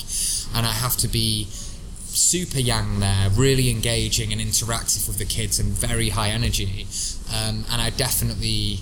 and 0.55 0.67
I 0.67 0.73
have 0.73 0.97
to 0.99 1.09
be 1.09 1.49
super 2.17 2.59
young 2.59 3.01
there, 3.01 3.29
really 3.31 3.71
engaging 3.71 4.33
and 4.33 4.41
interactive 4.41 5.07
with 5.07 5.19
the 5.19 5.25
kids, 5.25 5.59
and 5.59 5.73
very 5.73 6.11
high 6.11 6.31
energy. 6.31 6.87
Um, 7.29 7.65
and 7.71 7.81
I 7.83 7.91
definitely 7.91 8.81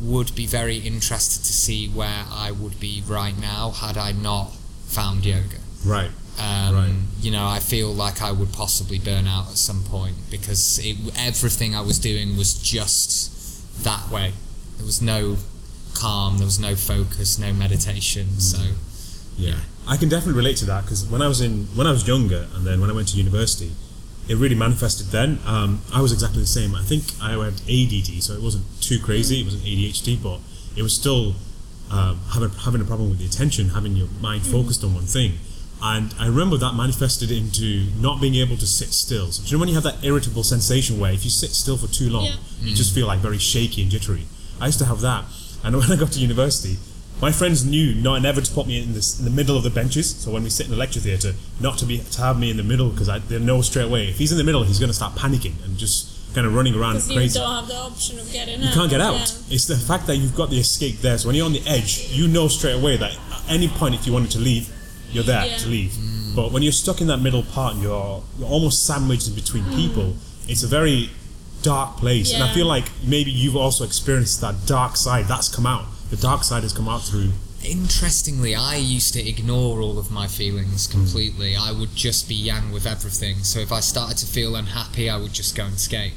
would 0.00 0.34
be 0.34 0.46
very 0.46 0.78
interested 0.78 1.42
to 1.44 1.52
see 1.52 1.88
where 1.88 2.24
I 2.30 2.50
would 2.50 2.78
be 2.78 3.02
right 3.06 3.38
now 3.38 3.70
had 3.70 3.96
I 3.96 4.12
not 4.12 4.52
found 4.86 5.24
yoga. 5.24 5.58
Right. 5.84 6.10
Um, 6.38 6.74
Right. 6.74 6.92
You 7.20 7.30
know, 7.30 7.46
I 7.46 7.60
feel 7.60 7.92
like 7.92 8.20
I 8.20 8.30
would 8.30 8.52
possibly 8.52 8.98
burn 8.98 9.26
out 9.26 9.48
at 9.48 9.56
some 9.56 9.82
point 9.84 10.16
because 10.30 10.78
it, 10.82 10.96
everything 11.18 11.74
I 11.74 11.80
was 11.80 11.98
doing 11.98 12.36
was 12.36 12.54
just 12.54 13.84
that 13.84 14.10
way. 14.10 14.32
There 14.76 14.86
was 14.86 15.00
no 15.00 15.38
calm, 15.94 16.36
there 16.36 16.44
was 16.44 16.60
no 16.60 16.76
focus, 16.76 17.38
no 17.38 17.52
meditation. 17.52 18.38
So, 18.38 18.58
Yeah, 19.38 19.60
I 19.88 19.96
can 19.96 20.08
definitely 20.08 20.34
relate 20.34 20.56
to 20.58 20.64
that 20.66 20.84
because 20.84 21.04
when 21.06 21.22
I 21.22 21.28
was 21.28 21.40
in 21.40 21.66
when 21.76 21.86
I 21.86 21.90
was 21.92 22.06
younger 22.06 22.46
and 22.54 22.66
then 22.66 22.80
when 22.80 22.90
I 22.90 22.92
went 22.92 23.08
to 23.08 23.16
university, 23.16 23.72
it 24.28 24.36
really 24.36 24.56
manifested 24.56 25.06
then. 25.08 25.38
Um, 25.46 25.82
I 25.94 26.00
was 26.00 26.12
exactly 26.12 26.40
the 26.40 26.46
same. 26.46 26.74
I 26.74 26.82
think 26.82 27.04
I 27.22 27.30
had 27.32 27.54
ADD, 27.68 28.22
so 28.22 28.32
it 28.34 28.42
wasn't 28.42 28.64
too 28.82 28.98
crazy. 28.98 29.40
It 29.40 29.44
wasn't 29.44 29.62
ADHD, 29.64 30.20
but 30.22 30.40
it 30.76 30.82
was 30.82 30.94
still 30.94 31.34
um, 31.90 32.20
having 32.32 32.50
having 32.50 32.80
a 32.80 32.84
problem 32.84 33.10
with 33.10 33.18
the 33.20 33.26
attention, 33.26 33.70
having 33.70 33.94
your 33.96 34.08
mind 34.20 34.44
focused 34.46 34.82
on 34.82 34.94
one 34.94 35.04
thing. 35.06 35.34
And 35.82 36.14
I 36.18 36.26
remember 36.26 36.56
that 36.56 36.74
manifested 36.74 37.30
into 37.30 37.88
not 38.00 38.20
being 38.20 38.34
able 38.36 38.56
to 38.56 38.66
sit 38.66 38.88
still. 38.94 39.30
So, 39.30 39.42
do 39.44 39.48
you 39.50 39.56
know 39.56 39.60
when 39.60 39.68
you 39.68 39.74
have 39.74 39.84
that 39.84 40.02
irritable 40.02 40.42
sensation 40.42 40.98
where 40.98 41.12
if 41.12 41.22
you 41.22 41.30
sit 41.30 41.50
still 41.50 41.76
for 41.76 41.86
too 41.86 42.08
long, 42.10 42.24
Yeah. 42.24 42.32
you 42.62 42.74
just 42.74 42.94
feel 42.94 43.06
like 43.06 43.20
very 43.20 43.38
shaky 43.38 43.82
and 43.82 43.90
jittery? 43.90 44.24
I 44.58 44.66
used 44.66 44.78
to 44.78 44.86
have 44.86 45.00
that. 45.02 45.24
And 45.62 45.76
when 45.78 45.92
I 45.92 45.96
got 45.96 46.12
to 46.12 46.18
university, 46.18 46.78
my 47.20 47.32
friends 47.32 47.64
knew 47.64 47.94
not 47.94 48.20
never 48.20 48.40
to 48.40 48.52
put 48.52 48.66
me 48.66 48.82
in 48.82 48.92
this 48.92 49.18
in 49.18 49.24
the 49.24 49.30
middle 49.30 49.56
of 49.56 49.62
the 49.62 49.70
benches. 49.70 50.14
So 50.16 50.30
when 50.30 50.42
we 50.42 50.50
sit 50.50 50.66
in 50.66 50.72
the 50.72 50.78
lecture 50.78 51.00
theatre, 51.00 51.32
not 51.60 51.78
to 51.78 51.86
be 51.86 51.98
to 51.98 52.20
have 52.20 52.38
me 52.38 52.50
in 52.50 52.56
the 52.56 52.62
middle 52.62 52.90
because 52.90 53.08
they 53.28 53.38
know 53.38 53.62
straight 53.62 53.86
away 53.86 54.08
if 54.08 54.18
he's 54.18 54.32
in 54.32 54.38
the 54.38 54.44
middle, 54.44 54.64
he's 54.64 54.78
going 54.78 54.90
to 54.90 54.94
start 54.94 55.14
panicking 55.14 55.54
and 55.64 55.78
just 55.78 56.12
kind 56.34 56.46
of 56.46 56.54
running 56.54 56.74
around 56.74 56.94
Because 56.94 57.10
you 57.10 57.16
crazy. 57.16 57.38
don't 57.38 57.54
have 57.54 57.68
the 57.68 57.76
option 57.76 58.18
of 58.18 58.30
getting 58.30 58.60
You 58.60 58.68
out. 58.68 58.74
can't 58.74 58.90
get 58.90 59.00
out. 59.00 59.14
Yeah. 59.14 59.54
It's 59.54 59.66
the 59.66 59.76
fact 59.76 60.06
that 60.08 60.16
you've 60.16 60.36
got 60.36 60.50
the 60.50 60.58
escape 60.58 60.98
there. 60.98 61.16
So 61.16 61.28
when 61.28 61.36
you're 61.36 61.46
on 61.46 61.54
the 61.54 61.66
edge, 61.66 62.10
you 62.12 62.28
know 62.28 62.48
straight 62.48 62.74
away 62.74 62.98
that 62.98 63.12
at 63.12 63.42
any 63.48 63.68
point, 63.68 63.94
if 63.94 64.06
you 64.06 64.12
wanted 64.12 64.32
to 64.32 64.38
leave, 64.38 64.68
you're 65.10 65.24
there 65.24 65.46
Yeah. 65.46 65.56
to 65.56 65.68
leave. 65.68 65.96
But 66.34 66.52
when 66.52 66.62
you're 66.62 66.72
stuck 66.72 67.00
in 67.00 67.06
that 67.06 67.18
middle 67.22 67.42
part 67.42 67.74
and 67.74 67.82
you're 67.82 68.22
you're 68.38 68.48
almost 68.48 68.84
sandwiched 68.86 69.26
in 69.28 69.34
between 69.34 69.64
hmm. 69.64 69.74
people, 69.74 70.16
it's 70.46 70.62
a 70.62 70.66
very 70.66 71.08
dark 71.62 71.96
place. 71.96 72.34
And 72.34 72.42
I 72.42 72.52
feel 72.52 72.66
like 72.66 72.84
maybe 73.02 73.30
you've 73.30 73.56
also 73.56 73.84
experienced 73.84 74.42
that 74.42 74.66
dark 74.66 74.96
side. 74.98 75.24
That's 75.26 75.48
come 75.48 75.64
out. 75.64 75.86
The 76.10 76.16
dark 76.16 76.44
side 76.44 76.62
has 76.62 76.72
come 76.72 76.88
out 76.88 77.02
through. 77.02 77.32
interestingly, 77.64 78.54
I 78.54 78.76
used 78.76 79.12
to 79.14 79.28
ignore 79.28 79.80
all 79.80 79.98
of 79.98 80.10
my 80.10 80.28
feelings 80.28 80.86
completely. 80.86 81.56
I 81.56 81.72
would 81.72 81.96
just 81.96 82.28
be 82.28 82.34
yang 82.34 82.70
with 82.70 82.86
everything. 82.86 83.38
So 83.42 83.58
if 83.58 83.72
I 83.72 83.80
started 83.80 84.18
to 84.18 84.26
feel 84.26 84.54
unhappy, 84.54 85.10
I 85.10 85.16
would 85.16 85.32
just 85.32 85.56
go 85.56 85.64
and 85.64 85.78
skate. 85.78 86.12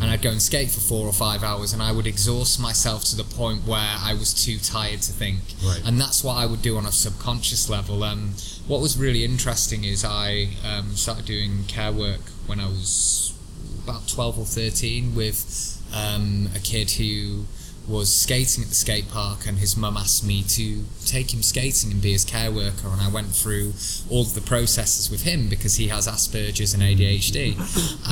And 0.00 0.04
I'd 0.04 0.22
go 0.22 0.30
and 0.30 0.40
skate 0.40 0.70
for 0.70 0.78
four 0.78 1.04
or 1.06 1.12
five 1.12 1.42
hours, 1.42 1.72
and 1.72 1.82
I 1.82 1.90
would 1.90 2.06
exhaust 2.06 2.60
myself 2.60 3.04
to 3.06 3.16
the 3.16 3.24
point 3.24 3.66
where 3.66 3.96
I 3.98 4.14
was 4.14 4.32
too 4.32 4.58
tired 4.58 5.02
to 5.02 5.12
think. 5.12 5.40
Right. 5.64 5.82
And 5.84 6.00
that's 6.00 6.22
what 6.22 6.34
I 6.34 6.46
would 6.46 6.62
do 6.62 6.76
on 6.76 6.86
a 6.86 6.92
subconscious 6.92 7.68
level. 7.68 8.04
Um, 8.04 8.34
what 8.68 8.80
was 8.80 8.96
really 8.96 9.24
interesting 9.24 9.82
is 9.82 10.04
I 10.04 10.50
um, 10.64 10.94
started 10.94 11.24
doing 11.24 11.64
care 11.66 11.90
work 11.90 12.20
when 12.46 12.60
I 12.60 12.66
was 12.66 13.36
about 13.82 14.06
12 14.06 14.38
or 14.38 14.44
13 14.44 15.14
with 15.16 15.82
um, 15.92 16.48
a 16.54 16.60
kid 16.60 16.92
who 16.92 17.46
was 17.86 18.14
skating 18.14 18.62
at 18.62 18.70
the 18.70 18.74
skate 18.74 19.10
park, 19.10 19.46
and 19.46 19.58
his 19.58 19.76
mum 19.76 19.96
asked 19.96 20.24
me 20.24 20.42
to 20.42 20.84
take 21.04 21.34
him 21.34 21.42
skating 21.42 21.90
and 21.92 22.00
be 22.00 22.12
his 22.12 22.24
care 22.24 22.50
worker. 22.50 22.88
And 22.88 23.00
I 23.00 23.08
went 23.08 23.28
through 23.34 23.74
all 24.08 24.22
of 24.22 24.34
the 24.34 24.40
processes 24.40 25.10
with 25.10 25.22
him 25.22 25.48
because 25.48 25.74
he 25.76 25.88
has 25.88 26.06
Asperger's 26.08 26.72
and 26.74 26.82
ADHD. 26.82 27.56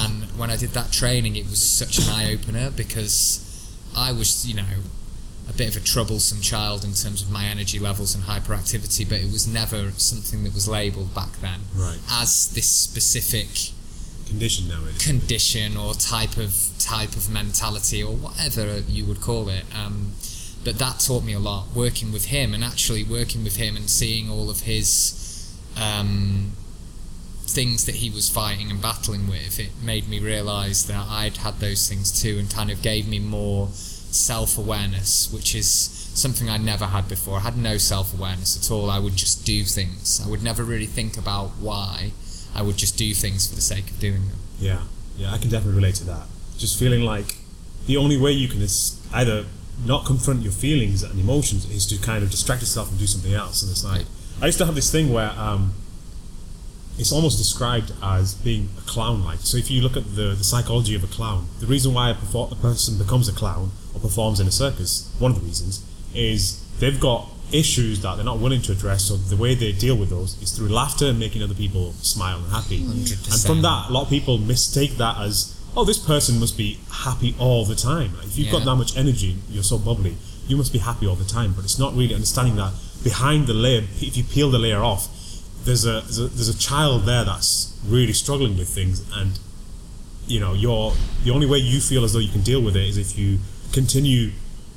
and 0.05 0.25
when 0.38 0.50
I 0.50 0.57
did 0.57 0.71
that 0.71 0.93
training, 0.93 1.37
it 1.37 1.47
was 1.49 1.67
such 1.67 1.99
an 1.99 2.05
eye 2.11 2.33
opener 2.33 2.71
because 2.71 3.41
I 3.97 4.12
was, 4.12 4.47
you 4.47 4.55
know, 4.55 4.64
a 5.49 5.52
bit 5.52 5.69
of 5.75 5.83
a 5.83 5.85
troublesome 5.85 6.41
child 6.41 6.85
in 6.85 6.93
terms 6.93 7.23
of 7.23 7.31
my 7.31 7.47
energy 7.47 7.79
levels 7.79 8.14
and 8.14 8.25
hyperactivity, 8.25 9.09
but 9.09 9.19
it 9.21 9.33
was 9.33 9.47
never 9.49 9.91
something 9.97 10.45
that 10.45 10.55
was 10.55 10.69
labelled 10.69 11.14
back 11.14 11.41
then 11.41 11.61
Right. 11.75 11.99
as 12.11 12.49
this 12.50 12.71
specific 12.71 13.73
Condition 14.33 14.69
now 14.69 14.83
is. 14.85 14.97
condition 15.05 15.77
or 15.77 15.93
type 15.95 16.37
of 16.39 16.55
type 16.79 17.17
of 17.17 17.31
mentality 17.31 18.03
or 18.03 18.15
whatever 18.15 18.79
you 18.89 19.05
would 19.05 19.21
call 19.21 19.49
it. 19.51 19.65
Um, 19.75 20.12
but 20.65 20.79
that 20.79 21.01
taught 21.01 21.23
me 21.23 21.35
a 21.35 21.39
lot 21.39 21.67
working 21.75 22.12
with 22.12 22.27
him 22.27 22.55
and 22.55 22.65
actually 22.65 23.05
working 23.05 23.45
with 23.45 23.57
him 23.57 23.77
and 23.77 23.91
seeing 23.91 24.31
all 24.31 24.49
of 24.49 24.61
his 24.61 25.55
um, 25.77 26.53
things 27.47 27.85
that 27.85 27.97
he 27.97 28.09
was 28.09 28.31
fighting 28.31 28.71
and 28.71 28.81
battling 28.81 29.29
with. 29.29 29.61
It 29.61 29.71
made 29.83 30.09
me 30.09 30.19
realise 30.19 30.85
that 30.85 31.07
I'd 31.09 31.37
had 31.39 31.61
those 31.61 31.89
things 31.89 32.23
too 32.23 32.39
and 32.39 32.51
kind 32.51 32.71
of 32.71 32.81
gave 32.81 33.07
me 33.07 33.19
more 33.19 33.69
self 33.73 34.57
awareness, 34.57 35.31
which 35.33 35.55
is 35.55 35.69
something 36.15 36.49
I 36.49 36.57
never 36.57 36.87
had 36.87 37.09
before. 37.09 37.39
I 37.39 37.41
had 37.41 37.57
no 37.57 37.77
self 37.79 38.15
awareness 38.17 38.57
at 38.57 38.73
all. 38.73 38.91
I 38.91 38.99
would 38.99 39.17
just 39.17 39.45
do 39.45 39.65
things. 39.65 40.23
I 40.25 40.29
would 40.29 40.43
never 40.43 40.62
really 40.65 40.87
think 40.87 41.19
about 41.19 41.51
why. 41.61 42.12
I 42.55 42.63
would 42.63 42.77
just 42.77 42.97
do 42.97 43.13
things 43.15 43.49
for 43.49 43.55
the 43.55 43.61
sake 43.63 43.91
of 43.91 43.99
doing 43.99 44.29
them. 44.29 44.39
Yeah, 44.59 44.83
yeah, 45.17 45.33
I 45.33 45.39
can 45.39 45.51
definitely 45.51 45.77
relate 45.77 45.95
to 45.97 46.05
that. 46.05 46.27
Just 46.59 46.79
feeling 46.79 47.03
like 47.03 47.37
the 47.87 47.97
only 47.97 48.17
way 48.17 48.33
you 48.33 48.49
can 48.49 48.61
is 48.63 49.01
either 49.13 49.47
not 49.85 50.05
confront 50.07 50.43
your 50.43 50.53
feelings 50.53 51.03
and 51.03 51.19
emotions 51.19 51.69
is 51.71 51.87
to 51.87 51.99
kind 51.99 52.23
of 52.23 52.31
distract 52.31 52.63
yourself 52.63 52.91
and 52.91 52.99
do 52.99 53.07
something 53.07 53.33
else 53.33 53.63
on 53.63 53.69
the 53.69 53.75
side. 53.75 54.07
I 54.41 54.47
used 54.47 54.59
to 54.59 54.67
have 54.67 54.75
this 54.75 54.91
thing 54.91 55.13
where 55.13 55.31
um, 55.31 55.75
it's 56.99 57.13
almost 57.13 57.39
described 57.39 57.93
as 58.03 58.35
being 58.35 58.69
a 58.79 58.81
clown-like. 58.83 59.41
So 59.41 59.57
if 59.57 59.71
you 59.71 59.81
look 59.83 59.97
at 59.97 60.15
the, 60.15 60.35
the 60.35 60.45
psychology 60.45 60.95
of 60.95 61.03
a 61.03 61.07
clown, 61.07 61.49
the 61.61 61.67
reason 61.67 61.95
why 61.95 62.11
a, 62.11 62.15
perfor- 62.15 62.53
a 62.53 62.57
person 62.57 62.99
becomes 62.99 63.29
a 63.29 63.33
clown 63.33 63.73
or 63.95 64.01
performs 64.01 64.41
in 64.41 64.47
a 64.47 64.53
circus, 64.53 65.13
one 65.19 65.33
of 65.33 65.41
the 65.41 65.47
reasons, 65.47 65.85
is 66.15 66.63
they've 66.79 67.01
got 67.01 67.29
issues 67.53 68.01
that 68.03 68.17
they're 68.17 68.25
not 68.25 68.39
willing 68.39 68.63
to 68.63 68.73
address. 68.73 69.05
So 69.05 69.17
the 69.17 69.37
way 69.37 69.55
they 69.55 69.73
deal 69.73 69.97
with 69.97 70.11
those 70.11 70.41
is 70.43 70.53
through 70.53 70.69
laughter 70.69 71.07
and 71.07 71.19
making 71.19 71.43
other 71.43 71.55
people 71.55 71.93
smile 71.93 72.39
and 72.39 72.51
happy. 72.51 72.79
And 72.79 73.07
100%. 73.07 73.47
from 73.47 73.63
that, 73.63 73.91
a 73.91 73.93
lot 73.93 74.05
of 74.05 74.09
people 74.09 74.39
mistake 74.39 74.93
that 74.97 75.19
as, 75.19 75.59
oh, 75.77 75.85
this 75.85 75.99
person 75.99 76.41
must 76.41 76.57
be 76.57 76.79
happy 76.91 77.35
all 77.39 77.65
the 77.65 77.75
time. 77.75 78.13
If 78.23 78.39
you've 78.39 78.51
got 78.53 78.65
that 78.65 78.77
much 78.77 78.97
energy, 78.97 79.37
you're 79.49 79.63
so 79.63 79.79
bubbly, 79.79 80.17
you 80.47 80.57
must 80.57 80.73
be 80.73 80.79
happy 80.79 81.07
all 81.07 81.17
the 81.17 81.25
time. 81.25 81.53
But 81.53 81.65
it's 81.65 81.79
not 81.79 81.95
really 81.95 82.15
understanding 82.15 82.57
that 82.57 82.73
behind 83.03 83.47
the 83.47 83.55
layer, 83.55 83.83
if 84.01 84.17
you 84.17 84.25
peel 84.25 84.51
the 84.51 84.59
layer 84.59 84.81
off, 84.81 85.09
there's 85.65 85.85
a 85.85 86.01
there's 86.01 86.19
a, 86.19 86.27
there's 86.27 86.49
a 86.49 86.59
child 86.59 87.05
there 87.05 87.25
that's 87.25 87.79
really 87.87 88.13
struggling 88.13 88.57
with 88.57 88.69
things, 88.69 89.01
and 89.15 89.39
you 90.27 90.41
know, 90.41 90.53
you're 90.53 90.93
the 91.25 91.31
only 91.31 91.47
way 91.47 91.59
you 91.59 91.81
feel 91.81 92.05
as 92.05 92.13
though 92.13 92.19
you 92.19 92.31
can 92.31 92.43
deal 92.43 92.63
with 92.63 92.77
it 92.77 92.89
is 92.89 92.97
if 92.97 93.19
you 93.19 93.39
continue, 93.73 94.31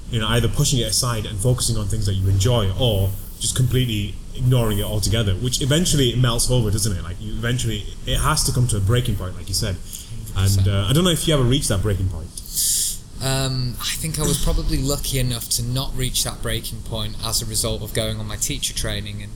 you 0.10 0.20
know, 0.20 0.28
either 0.28 0.48
pushing 0.48 0.80
it 0.80 0.88
aside 0.88 1.26
and 1.26 1.38
focusing 1.40 1.78
on 1.78 1.88
things 1.88 2.06
that 2.06 2.14
you 2.14 2.28
enjoy, 2.30 2.72
or 2.80 3.10
just 3.40 3.56
completely 3.56 4.16
ignoring 4.36 4.80
it 4.80 4.86
altogether. 4.86 5.34
Which 5.36 5.62
eventually 5.62 6.10
it 6.10 6.18
melts 6.18 6.50
over, 6.50 6.72
doesn't 6.72 6.96
it? 6.96 7.04
Like 7.04 7.18
you 7.20 7.34
eventually 7.34 7.86
it 8.06 8.18
has 8.18 8.44
to 8.46 8.52
come 8.52 8.68
to 8.68 8.78
a 8.78 8.82
breaking 8.82 9.16
point, 9.16 9.36
like 9.36 9.48
you 9.48 9.54
said. 9.54 9.78
And 10.38 10.68
uh, 10.68 10.88
I 10.90 10.94
don't 10.94 11.04
know 11.04 11.12
if 11.12 11.28
you 11.28 11.34
ever 11.34 11.44
reached 11.44 11.70
that 11.70 11.82
breaking 11.82 12.10
point. 12.10 12.28
Um, 13.24 13.76
I 13.80 13.96
think 13.96 14.20
I 14.20 14.24
was 14.24 14.44
probably 14.44 14.78
lucky 14.78 15.20
enough 15.20 15.50
to 15.52 15.64
not 15.64 15.96
reach 15.96 16.24
that 16.26 16.42
breaking 16.42 16.82
point 16.82 17.16
as 17.24 17.42
a 17.42 17.46
result 17.46 17.82
of 17.82 17.94
going 17.94 18.20
on 18.20 18.28
my 18.28 18.36
teacher 18.36 18.74
training. 18.74 19.24
And 19.24 19.32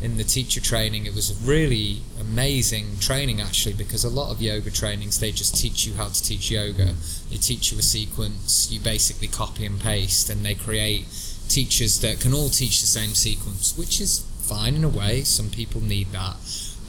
in 0.00 0.16
the 0.16 0.24
teacher 0.24 0.60
training, 0.60 1.06
it 1.06 1.14
was 1.14 1.30
a 1.30 1.46
really 1.46 2.02
amazing 2.20 2.98
training 3.00 3.40
actually 3.40 3.74
because 3.74 4.04
a 4.04 4.08
lot 4.08 4.30
of 4.30 4.40
yoga 4.40 4.70
trainings 4.70 5.18
they 5.18 5.32
just 5.32 5.56
teach 5.56 5.86
you 5.86 5.94
how 5.94 6.08
to 6.08 6.22
teach 6.22 6.50
yoga. 6.50 6.94
They 7.30 7.36
teach 7.36 7.72
you 7.72 7.78
a 7.78 7.82
sequence, 7.82 8.70
you 8.70 8.80
basically 8.80 9.28
copy 9.28 9.66
and 9.66 9.80
paste, 9.80 10.30
and 10.30 10.44
they 10.44 10.54
create 10.54 11.06
teachers 11.48 12.00
that 12.00 12.20
can 12.20 12.32
all 12.32 12.48
teach 12.48 12.80
the 12.80 12.86
same 12.86 13.14
sequence, 13.14 13.76
which 13.76 14.00
is 14.00 14.24
fine 14.40 14.74
in 14.74 14.84
a 14.84 14.88
way. 14.88 15.22
Some 15.22 15.50
people 15.50 15.80
need 15.80 16.12
that. 16.12 16.36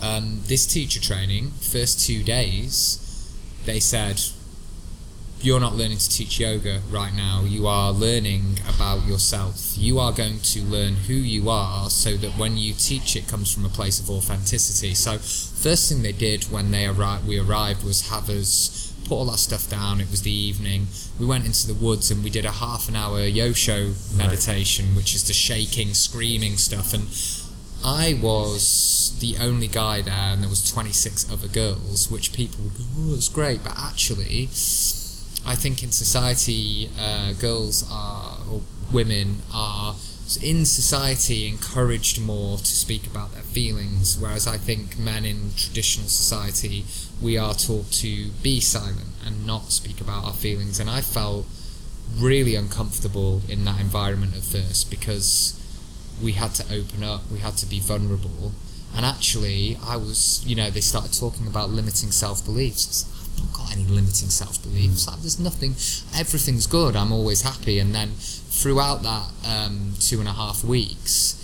Um, 0.02 0.42
this 0.46 0.66
teacher 0.66 1.02
training, 1.02 1.52
first 1.60 2.06
two 2.06 2.24
days, 2.24 3.06
they 3.66 3.80
said 3.80 4.22
you're 5.42 5.60
not 5.60 5.76
learning 5.76 5.98
to 5.98 6.10
teach 6.10 6.40
yoga 6.40 6.82
right 6.90 7.14
now. 7.14 7.44
You 7.46 7.68
are 7.68 7.92
learning 7.92 8.60
about 8.68 9.06
yourself. 9.06 9.74
You 9.78 10.00
are 10.00 10.12
going 10.12 10.40
to 10.40 10.62
learn 10.62 10.96
who 10.96 11.14
you 11.14 11.50
are 11.50 11.90
so 11.90 12.18
that 12.18 12.38
when 12.38 12.58
you 12.58 12.74
teach 12.74 13.16
it 13.16 13.28
comes 13.28 13.54
from 13.54 13.66
a 13.66 13.70
place 13.70 14.00
of 14.00 14.10
authenticity. 14.10 14.94
So 14.94 15.18
first 15.18 15.90
thing 15.90 16.02
they 16.02 16.12
did 16.12 16.46
when 16.46 16.72
they 16.72 16.86
arrived 16.86 17.28
we 17.28 17.40
arrived 17.40 17.84
was 17.84 18.10
have 18.10 18.30
us 18.30 18.94
put 19.06 19.16
all 19.16 19.26
that 19.26 19.40
stuff 19.40 19.70
down. 19.70 20.02
It 20.02 20.12
was 20.12 20.24
the 20.24 20.32
evening. 20.32 20.88
We 21.20 21.26
went 21.26 21.46
into 21.46 21.68
the 21.68 21.74
woods 21.74 22.12
and 22.12 22.24
we 22.24 22.30
did 22.30 22.46
a 22.46 22.52
half 22.52 22.90
an 22.90 22.96
hour 22.96 23.20
Osho 23.20 23.94
meditation, 24.16 24.96
which 24.96 25.16
is 25.16 25.26
the 25.26 25.34
shaking, 25.34 25.94
screaming 25.94 26.58
stuff 26.58 26.94
and 26.94 27.08
I 27.84 28.20
was 28.22 29.16
the 29.20 29.38
only 29.38 29.68
guy 29.68 30.02
there, 30.02 30.14
and 30.14 30.42
there 30.42 30.50
was 30.50 30.70
26 30.70 31.32
other 31.32 31.48
girls, 31.48 32.12
which 32.12 32.34
people 32.34 32.66
would 32.66 32.78
go, 32.78 32.84
"Oh, 32.98 33.16
it's 33.16 33.30
great," 33.30 33.64
but 33.64 33.74
actually, 33.78 34.50
I 35.46 35.56
think 35.56 35.84
in 35.84 35.92
society, 35.92 36.90
uh, 37.00 37.34
girls 37.34 37.88
are 37.92 38.38
or 38.52 38.62
women 38.92 39.42
are 39.54 39.96
in 40.44 40.66
society 40.66 41.48
encouraged 41.48 42.22
more 42.22 42.58
to 42.58 42.66
speak 42.66 43.08
about 43.08 43.34
their 43.34 43.42
feelings, 43.42 44.18
whereas 44.20 44.46
I 44.46 44.58
think 44.58 44.98
men 44.98 45.26
in 45.26 45.52
traditional 45.56 46.08
society 46.08 46.86
we 47.20 47.38
are 47.38 47.56
taught 47.56 47.92
to 47.94 48.30
be 48.44 48.60
silent 48.60 49.10
and 49.26 49.46
not 49.46 49.72
speak 49.72 50.00
about 50.00 50.26
our 50.26 50.34
feelings, 50.34 50.80
and 50.80 50.90
I 50.90 51.02
felt 51.02 51.46
really 52.16 52.56
uncomfortable 52.56 53.42
in 53.48 53.66
that 53.66 53.80
environment 53.80 54.36
at 54.36 54.44
first 54.44 54.90
because 54.90 55.56
we 56.22 56.34
had 56.34 56.54
to 56.56 56.64
open 56.74 57.04
up, 57.04 57.22
we 57.32 57.40
had 57.40 57.58
to 57.58 57.66
be 57.66 57.80
vulnerable. 57.80 58.52
And 58.96 59.06
actually, 59.06 59.78
I 59.84 59.96
was, 59.96 60.44
you 60.46 60.56
know, 60.56 60.70
they 60.70 60.82
started 60.82 61.14
talking 61.14 61.48
about 61.48 61.70
limiting 61.70 62.12
self 62.12 62.44
beliefs. 62.44 63.06
Any 63.72 63.86
limiting 63.86 64.30
self 64.30 64.62
beliefs. 64.64 65.08
Like, 65.08 65.20
there's 65.20 65.40
nothing, 65.40 65.72
everything's 66.20 66.68
good, 66.68 66.96
I'm 66.96 67.12
always 67.12 67.42
happy. 67.44 67.80
And 67.80 67.94
then 67.94 68.12
throughout 68.18 69.04
that 69.04 69.28
um, 69.48 69.94
two 70.00 70.20
and 70.20 70.28
a 70.28 70.34
half 70.34 70.64
weeks, 70.64 71.36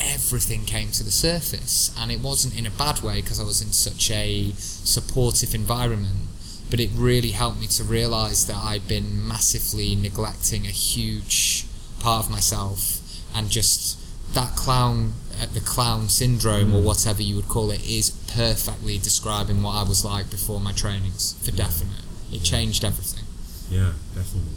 everything 0.00 0.64
came 0.64 0.90
to 0.92 1.04
the 1.04 1.10
surface. 1.10 1.94
And 1.98 2.10
it 2.10 2.20
wasn't 2.20 2.58
in 2.58 2.66
a 2.66 2.70
bad 2.70 3.02
way 3.02 3.20
because 3.20 3.40
I 3.40 3.44
was 3.44 3.62
in 3.62 3.72
such 3.72 4.10
a 4.10 4.52
supportive 4.56 5.54
environment. 5.54 6.28
But 6.70 6.80
it 6.80 6.90
really 6.94 7.30
helped 7.30 7.60
me 7.60 7.68
to 7.68 7.84
realise 7.84 8.44
that 8.44 8.56
I'd 8.56 8.88
been 8.88 9.26
massively 9.26 9.94
neglecting 9.94 10.66
a 10.66 10.70
huge 10.70 11.64
part 12.00 12.24
of 12.24 12.30
myself 12.30 13.00
and 13.34 13.50
just 13.50 13.98
that 14.34 14.56
clown 14.56 15.12
the 15.52 15.60
clown 15.60 16.08
syndrome 16.08 16.74
or 16.74 16.80
mm. 16.80 16.84
whatever 16.84 17.22
you 17.22 17.36
would 17.36 17.48
call 17.48 17.70
it 17.70 17.86
is 17.88 18.10
perfectly 18.10 18.98
describing 18.98 19.62
what 19.62 19.74
I 19.74 19.82
was 19.82 20.04
like 20.04 20.30
before 20.30 20.60
my 20.60 20.72
trainings 20.72 21.34
for 21.44 21.50
mm. 21.50 21.56
definite 21.56 22.02
it 22.32 22.42
changed 22.42 22.84
everything 22.84 23.24
Yeah, 23.70 23.92
definitely. 24.14 24.52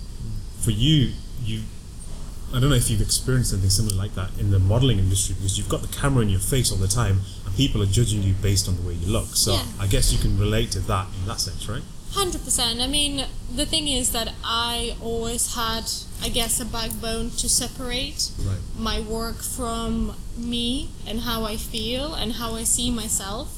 For 0.61 0.71
you, 0.71 1.13
you, 1.43 1.63
I 2.53 2.59
don't 2.59 2.69
know 2.69 2.75
if 2.75 2.89
you've 2.89 3.01
experienced 3.01 3.53
anything 3.53 3.69
similar 3.69 3.95
like 3.95 4.15
that 4.15 4.31
in 4.39 4.51
the 4.51 4.59
modeling 4.59 4.99
industry 4.99 5.35
because 5.35 5.57
you've 5.57 5.69
got 5.69 5.81
the 5.81 5.87
camera 5.87 6.21
in 6.23 6.29
your 6.29 6.39
face 6.39 6.71
all 6.71 6.77
the 6.77 6.87
time 6.87 7.21
and 7.45 7.55
people 7.55 7.81
are 7.81 7.87
judging 7.87 8.21
you 8.23 8.33
based 8.33 8.67
on 8.67 8.75
the 8.75 8.81
way 8.81 8.93
you 8.93 9.07
look. 9.07 9.35
So 9.35 9.53
Yeah. 9.53 9.63
I 9.79 9.87
guess 9.87 10.11
you 10.11 10.19
can 10.19 10.37
relate 10.37 10.71
to 10.71 10.79
that 10.81 11.07
in 11.19 11.27
that 11.27 11.39
sense, 11.39 11.67
right? 11.67 11.83
Hundred 12.13 12.43
percent. 12.43 12.81
I 12.81 12.87
mean, 12.87 13.25
the 13.55 13.65
thing 13.65 13.87
is 13.87 14.11
that 14.13 14.33
I 14.43 14.95
always 15.01 15.55
had, 15.55 15.85
I 16.23 16.29
guess, 16.29 16.59
a 16.59 16.65
backbone 16.65 17.29
to 17.37 17.47
separate 17.47 18.31
Right. 18.39 18.57
my 18.77 18.99
work 18.99 19.43
from 19.43 20.15
me 20.35 20.89
and 21.05 21.21
how 21.21 21.43
I 21.43 21.55
feel 21.55 22.13
and 22.15 22.33
how 22.33 22.55
I 22.55 22.63
see 22.63 22.89
myself. 22.89 23.55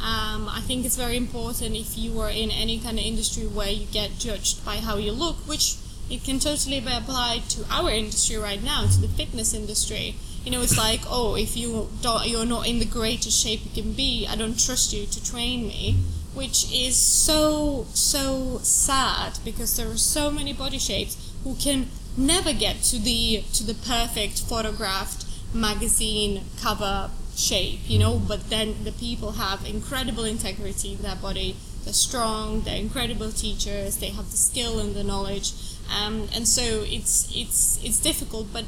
Um, 0.00 0.48
I 0.48 0.60
think 0.60 0.84
it's 0.84 0.96
very 0.96 1.16
important 1.16 1.74
if 1.76 1.96
you 1.96 2.20
are 2.20 2.28
in 2.28 2.50
any 2.50 2.78
kind 2.78 2.98
of 2.98 3.04
industry 3.04 3.46
where 3.46 3.70
you 3.70 3.86
get 3.86 4.18
judged 4.18 4.64
by 4.64 4.76
how 4.76 4.96
you 4.98 5.12
look, 5.12 5.36
which 5.48 5.76
it 6.10 6.22
can 6.24 6.38
totally 6.38 6.80
be 6.80 6.92
applied 6.92 7.48
to 7.50 7.64
our 7.70 7.90
industry 7.90 8.36
right 8.36 8.62
now, 8.62 8.82
to 8.84 9.00
the 9.00 9.08
fitness 9.08 9.54
industry. 9.54 10.16
You 10.44 10.50
know, 10.50 10.60
it's 10.60 10.76
like, 10.76 11.00
oh, 11.08 11.36
if 11.36 11.56
you 11.56 11.88
don't, 12.02 12.28
you're 12.28 12.44
not 12.44 12.66
in 12.68 12.80
the 12.80 12.84
greatest 12.84 13.42
shape 13.42 13.60
you 13.64 13.82
can 13.82 13.92
be, 13.94 14.26
I 14.28 14.36
don't 14.36 14.60
trust 14.60 14.92
you 14.92 15.06
to 15.06 15.24
train 15.24 15.68
me, 15.68 15.96
which 16.34 16.70
is 16.72 16.96
so 16.96 17.86
so 17.94 18.58
sad 18.62 19.38
because 19.44 19.76
there 19.76 19.88
are 19.88 19.96
so 19.96 20.30
many 20.30 20.52
body 20.52 20.78
shapes 20.78 21.16
who 21.44 21.54
can 21.54 21.88
never 22.16 22.52
get 22.52 22.82
to 22.82 22.98
the 22.98 23.42
to 23.52 23.64
the 23.64 23.74
perfect 23.74 24.40
photographed 24.40 25.24
magazine 25.54 26.44
cover 26.60 27.10
shape, 27.36 27.80
you 27.86 27.98
know, 27.98 28.18
but 28.18 28.50
then 28.50 28.84
the 28.84 28.92
people 28.92 29.32
have 29.32 29.64
incredible 29.66 30.24
integrity 30.24 30.92
in 30.92 31.02
their 31.02 31.16
body, 31.16 31.56
they're 31.84 31.92
strong, 31.92 32.62
they're 32.62 32.76
incredible 32.76 33.30
teachers, 33.30 33.98
they 33.98 34.10
have 34.10 34.30
the 34.30 34.36
skill 34.36 34.78
and 34.78 34.94
the 34.94 35.04
knowledge, 35.04 35.52
um, 35.94 36.28
and 36.34 36.46
so 36.46 36.62
it's 36.86 37.28
it's 37.34 37.82
it's 37.84 38.00
difficult. 38.00 38.52
But 38.52 38.64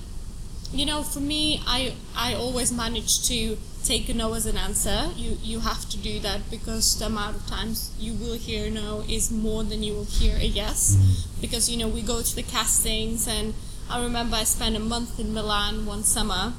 you 0.78 0.86
know, 0.86 1.02
for 1.02 1.20
me, 1.20 1.60
I 1.66 1.94
I 2.16 2.34
always 2.34 2.72
manage 2.72 3.26
to 3.28 3.58
take 3.84 4.08
a 4.08 4.14
no 4.14 4.34
as 4.34 4.46
an 4.46 4.56
answer. 4.56 5.10
You 5.16 5.38
you 5.42 5.60
have 5.60 5.88
to 5.90 5.96
do 5.96 6.18
that 6.20 6.50
because 6.50 6.98
the 6.98 7.06
amount 7.06 7.36
of 7.36 7.46
times 7.46 7.92
you 7.98 8.14
will 8.14 8.34
hear 8.34 8.70
no 8.70 9.04
is 9.08 9.30
more 9.30 9.64
than 9.64 9.82
you 9.82 9.94
will 9.94 10.04
hear 10.04 10.36
a 10.36 10.44
yes. 10.44 10.96
Because 11.40 11.70
you 11.70 11.76
know 11.76 11.88
we 11.88 12.02
go 12.02 12.22
to 12.22 12.34
the 12.34 12.42
castings, 12.42 13.26
and 13.28 13.54
I 13.88 14.02
remember 14.02 14.36
I 14.36 14.44
spent 14.44 14.76
a 14.76 14.80
month 14.80 15.18
in 15.20 15.32
Milan 15.32 15.86
one 15.86 16.02
summer, 16.04 16.54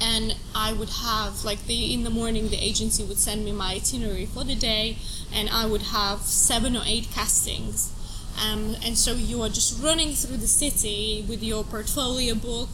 and 0.00 0.36
I 0.54 0.72
would 0.72 0.90
have 0.90 1.44
like 1.44 1.66
the 1.66 1.92
in 1.92 2.04
the 2.04 2.10
morning 2.10 2.48
the 2.48 2.62
agency 2.62 3.02
would 3.04 3.18
send 3.18 3.44
me 3.44 3.52
my 3.52 3.74
itinerary 3.74 4.26
for 4.26 4.44
the 4.44 4.54
day, 4.54 4.98
and 5.32 5.48
I 5.50 5.66
would 5.66 5.82
have 5.82 6.20
seven 6.20 6.76
or 6.76 6.82
eight 6.84 7.08
castings. 7.12 7.92
Um, 8.38 8.76
and 8.84 8.98
so 8.98 9.14
you 9.14 9.40
are 9.42 9.48
just 9.48 9.82
running 9.82 10.12
through 10.12 10.36
the 10.36 10.46
city 10.46 11.24
with 11.26 11.42
your 11.42 11.64
portfolio 11.64 12.34
book, 12.34 12.68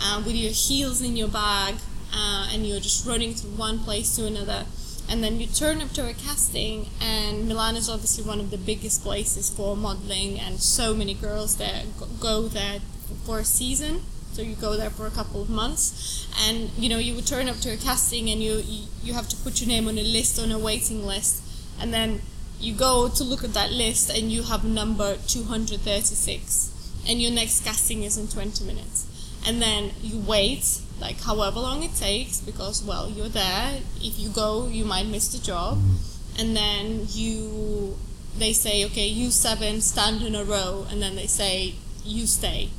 uh, 0.00 0.22
with 0.24 0.34
your 0.34 0.52
heels 0.52 1.02
in 1.02 1.16
your 1.16 1.28
bag, 1.28 1.76
uh, 2.14 2.48
and 2.52 2.66
you're 2.66 2.80
just 2.80 3.06
running 3.06 3.34
from 3.34 3.56
one 3.56 3.78
place 3.80 4.16
to 4.16 4.26
another. 4.26 4.64
And 5.10 5.24
then 5.24 5.40
you 5.40 5.46
turn 5.46 5.80
up 5.80 5.90
to 5.92 6.08
a 6.08 6.12
casting, 6.12 6.90
and 7.00 7.48
Milan 7.48 7.76
is 7.76 7.88
obviously 7.88 8.24
one 8.24 8.40
of 8.40 8.50
the 8.50 8.58
biggest 8.58 9.02
places 9.02 9.48
for 9.48 9.76
modeling, 9.76 10.38
and 10.38 10.60
so 10.60 10.94
many 10.94 11.14
girls 11.14 11.56
there 11.56 11.84
go- 12.20 12.48
there 12.48 12.80
for 13.24 13.38
a 13.38 13.44
season. 13.44 14.02
So 14.32 14.42
you 14.42 14.54
go 14.54 14.76
there 14.76 14.90
for 14.90 15.06
a 15.06 15.10
couple 15.10 15.40
of 15.40 15.48
months, 15.48 16.28
and 16.46 16.70
you 16.78 16.88
know 16.90 16.98
you 16.98 17.14
would 17.14 17.26
turn 17.26 17.48
up 17.48 17.56
to 17.60 17.70
a 17.70 17.76
casting, 17.76 18.28
and 18.28 18.42
you 18.42 18.56
you, 18.58 18.86
you 19.02 19.12
have 19.14 19.28
to 19.30 19.36
put 19.36 19.60
your 19.60 19.68
name 19.68 19.88
on 19.88 19.96
a 19.98 20.02
list 20.02 20.38
on 20.38 20.52
a 20.52 20.58
waiting 20.58 21.06
list, 21.06 21.42
and 21.80 21.92
then 21.92 22.20
you 22.60 22.74
go 22.74 23.08
to 23.08 23.24
look 23.24 23.42
at 23.42 23.54
that 23.54 23.72
list, 23.72 24.10
and 24.10 24.30
you 24.30 24.42
have 24.42 24.62
number 24.62 25.16
236, 25.26 27.02
and 27.08 27.22
your 27.22 27.32
next 27.32 27.64
casting 27.64 28.02
is 28.02 28.18
in 28.18 28.28
20 28.28 28.64
minutes 28.64 28.97
and 29.46 29.62
then 29.62 29.92
you 30.02 30.18
wait 30.18 30.80
like 31.00 31.20
however 31.20 31.60
long 31.60 31.82
it 31.82 31.94
takes 31.94 32.40
because 32.40 32.82
well 32.82 33.08
you're 33.08 33.28
there. 33.28 33.80
If 34.00 34.18
you 34.18 34.30
go 34.30 34.66
you 34.68 34.84
might 34.84 35.06
miss 35.06 35.28
the 35.28 35.38
job. 35.38 35.78
Mm-hmm. 35.78 36.40
And 36.40 36.56
then 36.56 37.06
you 37.10 37.96
they 38.36 38.52
say 38.52 38.84
okay 38.86 39.06
you 39.06 39.30
seven 39.30 39.80
stand 39.80 40.22
in 40.22 40.34
a 40.34 40.44
row 40.44 40.86
and 40.90 41.02
then 41.02 41.16
they 41.16 41.26
say 41.26 41.74
you 42.04 42.26
stay. 42.26 42.70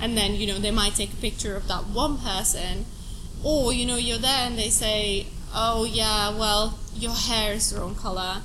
And 0.00 0.16
then 0.16 0.34
you 0.34 0.46
know 0.46 0.58
they 0.58 0.70
might 0.70 0.94
take 0.94 1.12
a 1.12 1.16
picture 1.16 1.56
of 1.56 1.68
that 1.68 1.86
one 1.86 2.18
person 2.18 2.86
or 3.42 3.72
you 3.72 3.86
know 3.86 3.96
you're 3.96 4.18
there 4.18 4.46
and 4.46 4.58
they 4.58 4.70
say 4.70 5.26
oh 5.54 5.84
yeah 5.84 6.36
well 6.36 6.78
your 6.96 7.12
hair 7.12 7.52
is 7.54 7.70
the 7.70 7.80
wrong 7.80 7.94
color 7.94 8.42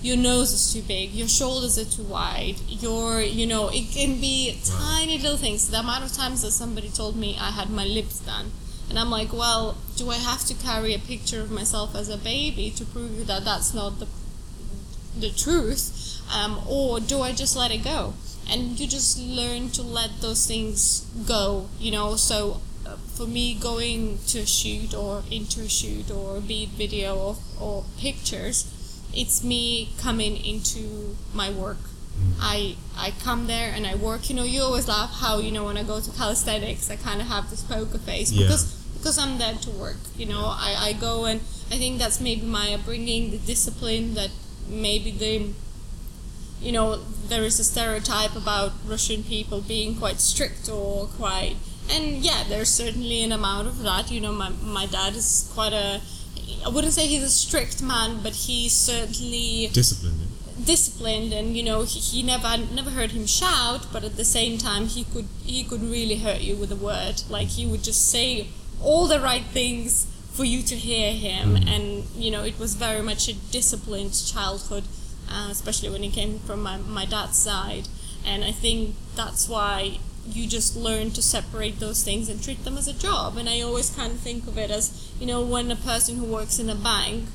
your 0.00 0.16
nose 0.16 0.52
is 0.52 0.72
too 0.72 0.82
big, 0.82 1.10
your 1.12 1.28
shoulders 1.28 1.78
are 1.78 1.84
too 1.84 2.04
wide, 2.04 2.56
your, 2.68 3.20
you 3.20 3.46
know, 3.46 3.68
it 3.68 3.90
can 3.92 4.20
be 4.20 4.60
tiny 4.64 5.18
little 5.18 5.36
things. 5.36 5.70
The 5.70 5.80
amount 5.80 6.04
of 6.04 6.12
times 6.12 6.42
that 6.42 6.52
somebody 6.52 6.88
told 6.88 7.16
me 7.16 7.36
I 7.38 7.50
had 7.50 7.70
my 7.70 7.84
lips 7.84 8.20
done. 8.20 8.52
And 8.88 8.98
I'm 8.98 9.10
like, 9.10 9.32
well, 9.32 9.76
do 9.96 10.08
I 10.10 10.16
have 10.16 10.44
to 10.46 10.54
carry 10.54 10.94
a 10.94 10.98
picture 10.98 11.40
of 11.40 11.50
myself 11.50 11.94
as 11.94 12.08
a 12.08 12.16
baby 12.16 12.70
to 12.76 12.84
prove 12.86 13.26
that 13.26 13.44
that's 13.44 13.74
not 13.74 13.98
the, 13.98 14.06
the 15.18 15.30
truth? 15.30 16.22
Um, 16.34 16.60
or 16.66 17.00
do 17.00 17.20
I 17.20 17.32
just 17.32 17.56
let 17.56 17.70
it 17.70 17.84
go? 17.84 18.14
And 18.50 18.80
you 18.80 18.86
just 18.86 19.18
learn 19.18 19.70
to 19.70 19.82
let 19.82 20.22
those 20.22 20.46
things 20.46 21.00
go, 21.26 21.68
you 21.78 21.90
know. 21.90 22.16
So 22.16 22.62
uh, 22.86 22.96
for 22.96 23.26
me, 23.26 23.54
going 23.54 24.20
to 24.28 24.40
a 24.40 24.46
shoot 24.46 24.94
or 24.94 25.22
into 25.30 25.60
a 25.60 25.68
shoot 25.68 26.10
or 26.10 26.40
be 26.40 26.62
it 26.62 26.70
video 26.70 27.14
or, 27.16 27.36
or 27.60 27.84
pictures, 27.98 28.72
it's 29.14 29.42
me 29.42 29.90
coming 29.98 30.36
into 30.36 31.16
my 31.34 31.50
work. 31.50 31.78
I 32.40 32.76
I 32.96 33.12
come 33.22 33.46
there 33.46 33.72
and 33.72 33.86
I 33.86 33.94
work. 33.94 34.28
You 34.28 34.36
know, 34.36 34.44
you 34.44 34.62
always 34.62 34.88
laugh 34.88 35.10
how 35.20 35.38
you 35.38 35.52
know 35.52 35.64
when 35.64 35.76
I 35.76 35.82
go 35.84 36.00
to 36.00 36.10
calisthenics, 36.10 36.90
I 36.90 36.96
kind 36.96 37.20
of 37.20 37.28
have 37.28 37.48
this 37.50 37.62
poker 37.62 37.98
face 37.98 38.32
Yeah. 38.32 38.46
because 38.46 38.64
because 38.94 39.18
I'm 39.18 39.38
there 39.38 39.54
to 39.54 39.70
work. 39.70 39.98
You 40.16 40.26
know, 40.26 40.44
I, 40.46 40.74
I 40.88 40.92
go 40.94 41.24
and 41.26 41.40
I 41.70 41.76
think 41.78 41.98
that's 41.98 42.20
maybe 42.20 42.42
my 42.46 42.74
upbringing, 42.74 43.30
the 43.30 43.38
discipline 43.38 44.14
that 44.14 44.30
maybe 44.68 45.10
the 45.12 45.52
you 46.60 46.72
know 46.72 46.96
there 47.28 47.44
is 47.44 47.60
a 47.60 47.64
stereotype 47.64 48.34
about 48.34 48.72
Russian 48.86 49.22
people 49.22 49.60
being 49.60 49.94
quite 49.96 50.18
strict 50.20 50.68
or 50.68 51.06
quite 51.06 51.56
and 51.90 52.16
yeah, 52.18 52.42
there's 52.48 52.68
certainly 52.68 53.22
an 53.22 53.32
amount 53.32 53.68
of 53.68 53.78
that. 53.82 54.10
You 54.10 54.20
know, 54.20 54.32
my 54.32 54.50
my 54.62 54.86
dad 54.86 55.14
is 55.14 55.48
quite 55.54 55.72
a 55.72 56.00
I 56.64 56.68
wouldn't 56.68 56.92
say 56.92 57.06
he's 57.06 57.22
a 57.22 57.28
strict 57.30 57.82
man, 57.82 58.20
but 58.22 58.34
he's 58.34 58.74
certainly 58.74 59.68
Discipline. 59.72 60.28
disciplined 60.64 61.32
and 61.32 61.56
you 61.56 61.62
know 61.62 61.82
he, 61.82 61.98
he 62.00 62.22
never 62.22 62.46
I 62.46 62.56
never 62.56 62.90
heard 62.90 63.12
him 63.12 63.26
shout 63.26 63.86
but 63.92 64.02
at 64.04 64.16
the 64.16 64.24
same 64.24 64.58
time 64.58 64.86
he 64.86 65.04
could 65.04 65.28
he 65.44 65.62
could 65.64 65.82
really 65.82 66.16
hurt 66.16 66.40
you 66.40 66.56
with 66.56 66.70
a 66.72 66.76
word. 66.76 67.22
Like 67.30 67.48
he 67.48 67.64
would 67.66 67.82
just 67.84 68.10
say 68.10 68.48
all 68.82 69.06
the 69.06 69.20
right 69.20 69.44
things 69.44 70.06
for 70.32 70.44
you 70.44 70.62
to 70.62 70.76
hear 70.76 71.12
him. 71.12 71.56
And 71.56 72.04
you 72.16 72.30
know 72.30 72.42
it 72.44 72.58
was 72.58 72.74
very 72.74 73.02
much 73.02 73.28
a 73.28 73.34
disciplined 73.52 74.14
childhood 74.34 74.84
uh, 75.30 75.48
especially 75.50 75.90
when 75.90 76.02
it 76.02 76.12
came 76.12 76.38
from 76.40 76.62
my, 76.62 76.76
my 76.78 77.04
dad's 77.04 77.36
side. 77.36 77.86
And 78.24 78.42
I 78.44 78.52
think 78.52 78.94
that's 79.14 79.48
why 79.48 79.98
you 80.26 80.46
just 80.46 80.76
learn 80.76 81.10
to 81.12 81.22
separate 81.22 81.80
those 81.80 82.02
things 82.04 82.28
and 82.28 82.42
treat 82.42 82.64
them 82.64 82.76
as 82.76 82.88
a 82.88 82.92
job. 82.92 83.36
And 83.36 83.48
I 83.48 83.60
always 83.60 83.90
kind 83.90 84.12
of 84.12 84.18
think 84.20 84.46
of 84.46 84.58
it 84.58 84.70
as 84.70 85.12
you 85.20 85.26
know 85.26 85.42
when 85.44 85.70
a 85.70 85.76
person 85.76 86.16
who 86.16 86.24
works 86.24 86.58
in 86.58 86.68
a 86.68 86.74
bank 86.74 87.28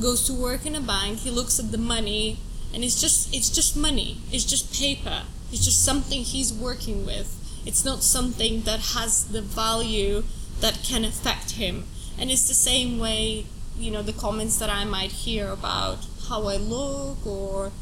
goes 0.00 0.26
to 0.26 0.32
work 0.32 0.64
in 0.66 0.76
a 0.76 0.80
bank 0.80 1.18
he 1.18 1.30
looks 1.30 1.58
at 1.58 1.72
the 1.72 1.78
money 1.78 2.38
and 2.72 2.84
it's 2.84 3.00
just 3.00 3.34
it's 3.34 3.50
just 3.50 3.76
money. 3.76 4.18
It's 4.32 4.44
just 4.44 4.72
paper. 4.72 5.22
It's 5.52 5.64
just 5.64 5.84
something 5.84 6.22
he's 6.22 6.52
working 6.52 7.04
with. 7.04 7.36
It's 7.66 7.84
not 7.84 8.02
something 8.02 8.62
that 8.62 8.80
has 8.94 9.24
the 9.28 9.42
value 9.42 10.22
that 10.60 10.82
can 10.84 11.04
affect 11.04 11.52
him. 11.52 11.84
And 12.18 12.30
it's 12.30 12.46
the 12.48 12.54
same 12.54 12.98
way 12.98 13.46
you 13.80 13.90
know 13.90 14.02
the 14.02 14.12
comments 14.12 14.58
that 14.58 14.68
i 14.68 14.84
might 14.84 15.10
hear 15.10 15.48
about 15.48 16.06
how 16.28 16.46
i 16.46 16.56
look 16.56 17.26
or 17.26 17.72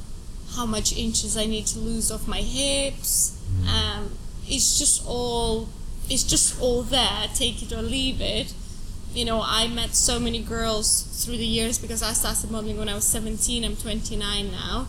how 0.54 0.64
much 0.64 0.96
inches 0.96 1.36
i 1.36 1.44
need 1.44 1.66
to 1.66 1.78
lose 1.78 2.10
off 2.10 2.28
my 2.28 2.40
hips 2.40 3.36
um, 3.68 4.12
it's 4.48 4.78
just 4.78 5.04
all 5.06 5.68
it's 6.10 6.24
just 6.24 6.60
all 6.60 6.82
there 6.82 7.26
take 7.34 7.62
it 7.62 7.72
or 7.72 7.82
leave 7.82 8.20
it 8.20 8.54
you 9.14 9.24
know, 9.24 9.42
I 9.44 9.68
met 9.68 9.94
so 9.94 10.20
many 10.20 10.42
girls 10.42 11.24
through 11.24 11.38
the 11.38 11.46
years 11.46 11.78
because 11.78 12.02
I 12.02 12.12
started 12.12 12.50
modeling 12.50 12.78
when 12.78 12.88
I 12.88 12.94
was 12.94 13.04
17. 13.04 13.64
I'm 13.64 13.76
29 13.76 14.52
now. 14.52 14.86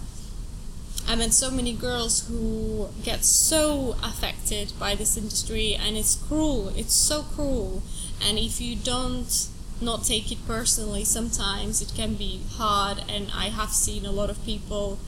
I 1.07 1.15
met 1.15 1.33
so 1.33 1.49
many 1.49 1.73
girls 1.73 2.27
who 2.27 2.89
get 3.03 3.23
so 3.23 3.95
affected 4.03 4.73
by 4.77 4.93
this 4.93 5.17
industry, 5.17 5.73
and 5.73 5.97
it's 5.97 6.15
cruel. 6.15 6.71
It's 6.75 6.93
so 6.93 7.23
cruel. 7.23 7.81
And 8.21 8.37
if 8.37 8.59
you 8.59 8.75
don't 8.75 9.47
not 9.81 10.03
take 10.03 10.31
it 10.31 10.45
personally, 10.45 11.05
sometimes 11.05 11.81
it 11.81 11.93
can 11.95 12.15
be 12.15 12.41
hard. 12.51 13.03
And 13.07 13.31
I 13.33 13.45
have 13.45 13.69
seen 13.69 14.05
a 14.05 14.11
lot 14.11 14.29
of 14.29 14.43
people 14.45 14.99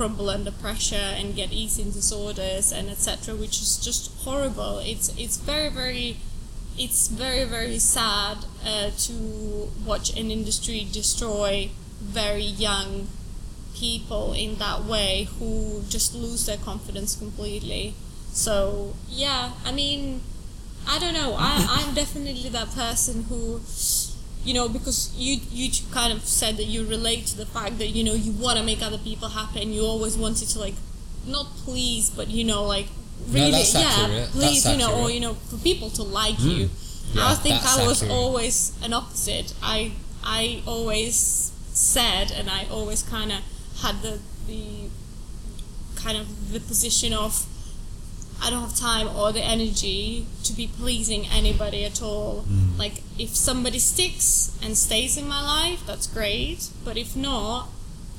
crumble 0.00 0.30
under 0.30 0.50
pressure 0.50 1.12
and 1.18 1.36
get 1.36 1.52
eating 1.52 1.90
disorders 1.90 2.72
and 2.72 2.88
etc., 2.88 3.34
which 3.34 3.60
is 3.60 3.76
just 3.76 4.10
horrible. 4.24 4.78
It's 4.78 5.14
it's 5.18 5.36
very 5.36 5.68
very 5.68 6.16
it's 6.78 7.08
very 7.08 7.44
very 7.44 7.78
sad 7.78 8.38
uh, 8.64 8.88
to 8.96 9.68
watch 9.84 10.08
an 10.16 10.30
industry 10.30 10.88
destroy 10.90 11.68
very 12.00 12.48
young 12.66 13.08
people 13.74 14.32
in 14.32 14.56
that 14.56 14.84
way 14.84 15.28
who 15.38 15.82
just 15.90 16.14
lose 16.14 16.46
their 16.46 16.56
confidence 16.56 17.14
completely 17.14 17.94
so 18.32 18.94
yeah 19.08 19.52
i 19.64 19.70
mean 19.72 20.20
i 20.88 20.98
don't 20.98 21.14
know 21.14 21.34
I, 21.38 21.66
i'm 21.76 21.94
definitely 21.94 22.48
that 22.50 22.70
person 22.74 23.24
who 23.24 23.60
you 24.44 24.54
know 24.54 24.68
because 24.68 25.12
you 25.16 25.38
you 25.50 25.70
kind 25.90 26.12
of 26.12 26.24
said 26.24 26.56
that 26.56 26.64
you 26.64 26.86
relate 26.86 27.26
to 27.26 27.36
the 27.36 27.46
fact 27.46 27.78
that 27.78 27.88
you 27.88 28.02
know 28.02 28.14
you 28.14 28.32
want 28.32 28.58
to 28.58 28.64
make 28.64 28.82
other 28.82 28.98
people 28.98 29.28
happy 29.28 29.62
and 29.62 29.74
you 29.74 29.82
always 29.82 30.16
wanted 30.16 30.48
to 30.48 30.58
like 30.58 30.74
not 31.26 31.46
please 31.64 32.10
but 32.10 32.28
you 32.28 32.44
know 32.44 32.64
like 32.64 32.86
really 33.28 33.50
that's 33.50 33.74
yeah 33.74 34.26
please 34.30 34.64
you 34.66 34.78
know 34.78 35.02
or 35.02 35.10
you 35.10 35.20
know 35.20 35.34
for 35.34 35.56
people 35.58 35.90
to 35.90 36.02
like 36.02 36.36
hmm. 36.36 36.48
you. 36.48 36.70
Yeah, 37.12 37.28
i 37.28 37.34
think 37.34 37.56
i 37.64 37.86
was 37.86 38.02
accurate. 38.02 38.18
always 38.18 38.72
an 38.82 38.92
opposite. 38.92 39.52
I 39.62 39.92
i 40.24 40.62
always 40.66 41.52
said 41.72 42.30
and 42.32 42.48
i 42.48 42.66
always 42.70 43.02
kind 43.02 43.32
of 43.32 43.40
had 43.82 44.00
the 44.02 44.18
the 44.46 44.88
kind 45.96 46.16
of 46.16 46.52
the 46.52 46.60
position 46.60 47.12
of 47.12 47.46
I 48.42 48.50
don't 48.50 48.62
have 48.62 48.76
time 48.76 49.08
or 49.14 49.32
the 49.32 49.42
energy 49.42 50.26
to 50.44 50.52
be 50.52 50.66
pleasing 50.66 51.26
anybody 51.26 51.84
at 51.84 52.02
all. 52.02 52.44
Like 52.78 53.02
if 53.18 53.30
somebody 53.36 53.78
sticks 53.78 54.56
and 54.62 54.76
stays 54.76 55.16
in 55.16 55.28
my 55.28 55.42
life, 55.42 55.84
that's 55.86 56.06
great. 56.06 56.68
But 56.84 56.96
if 56.96 57.14
not, 57.14 57.68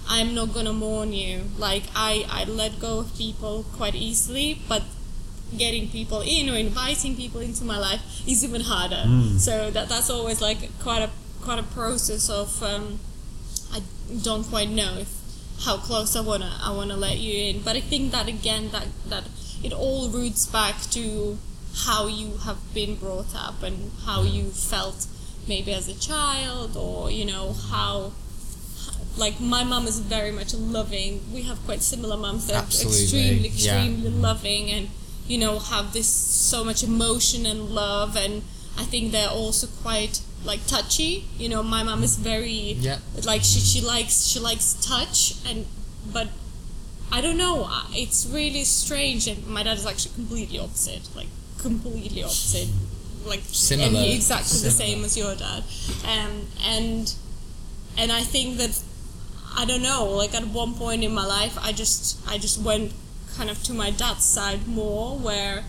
I'm 0.07 0.35
not 0.35 0.53
gonna 0.53 0.73
mourn 0.73 1.13
you. 1.13 1.45
Like 1.57 1.83
I, 1.95 2.25
I 2.29 2.43
let 2.45 2.79
go 2.79 2.99
of 2.99 3.15
people 3.17 3.65
quite 3.75 3.95
easily, 3.95 4.59
but 4.67 4.83
getting 5.57 5.89
people 5.89 6.21
in 6.21 6.49
or 6.49 6.55
inviting 6.55 7.15
people 7.15 7.41
into 7.41 7.63
my 7.65 7.77
life 7.77 8.01
is 8.27 8.43
even 8.43 8.61
harder. 8.61 9.03
So 9.39 9.71
that 9.71 9.89
that's 9.89 10.09
always 10.09 10.41
like 10.41 10.59
quite 10.79 11.01
a 11.01 11.09
quite 11.41 11.59
a 11.59 11.63
process 11.63 12.29
of 12.29 12.61
um, 12.63 12.99
I 13.73 13.81
don't 14.21 14.43
quite 14.43 14.69
know 14.69 14.97
if 14.99 15.09
how 15.65 15.77
close 15.77 16.15
I 16.15 16.21
wanna 16.21 16.51
I 16.61 16.71
wanna 16.71 16.95
let 16.95 17.17
you 17.17 17.33
in. 17.49 17.61
But 17.61 17.75
I 17.75 17.81
think 17.81 18.11
that 18.11 18.27
again 18.27 18.69
that 18.71 18.87
that 19.09 19.23
it 19.63 19.73
all 19.73 20.09
roots 20.09 20.45
back 20.45 20.81
to 20.91 21.37
how 21.85 22.07
you 22.07 22.37
have 22.45 22.57
been 22.73 22.95
brought 22.95 23.33
up 23.35 23.63
and 23.63 23.91
how 24.05 24.23
you 24.23 24.49
felt 24.49 25.07
maybe 25.47 25.71
as 25.73 25.87
a 25.87 25.97
child 25.99 26.75
or 26.75 27.09
you 27.09 27.25
know 27.25 27.53
how 27.71 28.11
like 29.17 29.39
my 29.39 29.63
mom 29.63 29.87
is 29.87 29.99
very 29.99 30.31
much 30.31 30.53
loving 30.53 31.21
we 31.33 31.41
have 31.43 31.57
quite 31.65 31.81
similar 31.81 32.15
moms 32.17 32.47
that 32.47 32.63
Absolutely, 32.63 32.99
are 32.99 33.03
extremely 33.03 33.49
yeah. 33.49 33.75
extremely 33.75 34.09
loving 34.09 34.69
and 34.71 34.89
you 35.27 35.37
know 35.37 35.59
have 35.59 35.93
this 35.93 36.07
so 36.07 36.63
much 36.63 36.83
emotion 36.83 37.45
and 37.45 37.69
love 37.69 38.15
and 38.15 38.41
i 38.77 38.83
think 38.83 39.11
they're 39.11 39.29
also 39.29 39.67
quite 39.81 40.21
like 40.43 40.65
touchy 40.67 41.25
you 41.37 41.47
know 41.49 41.61
my 41.61 41.83
mom 41.83 42.03
is 42.03 42.15
very 42.17 42.73
Yeah. 42.79 42.99
like 43.25 43.41
she, 43.43 43.59
she 43.59 43.81
likes 43.81 44.25
she 44.25 44.39
likes 44.39 44.73
touch 44.81 45.35
and 45.47 45.65
but 46.11 46.27
I 47.11 47.21
don't 47.21 47.37
know. 47.37 47.67
It's 47.91 48.25
really 48.31 48.63
strange, 48.63 49.27
and 49.27 49.45
my 49.47 49.63
dad 49.63 49.77
is 49.77 49.85
actually 49.85 50.15
completely 50.15 50.59
opposite, 50.59 51.09
like 51.15 51.27
completely 51.57 52.23
opposite, 52.23 52.69
like 53.25 53.41
Similar. 53.43 54.01
exactly 54.03 54.59
the 54.59 54.71
same 54.71 55.03
as 55.03 55.17
your 55.17 55.35
dad. 55.35 55.63
Um, 56.07 56.47
and 56.63 57.13
and 57.97 58.11
I 58.11 58.21
think 58.21 58.57
that 58.57 58.79
I 59.57 59.65
don't 59.65 59.83
know. 59.83 60.05
Like 60.05 60.33
at 60.33 60.47
one 60.47 60.73
point 60.75 61.03
in 61.03 61.13
my 61.13 61.25
life, 61.25 61.57
I 61.61 61.71
just 61.73 62.19
I 62.27 62.37
just 62.37 62.61
went 62.61 62.93
kind 63.35 63.49
of 63.49 63.61
to 63.63 63.73
my 63.73 63.91
dad's 63.91 64.23
side 64.25 64.67
more, 64.67 65.17
where 65.17 65.65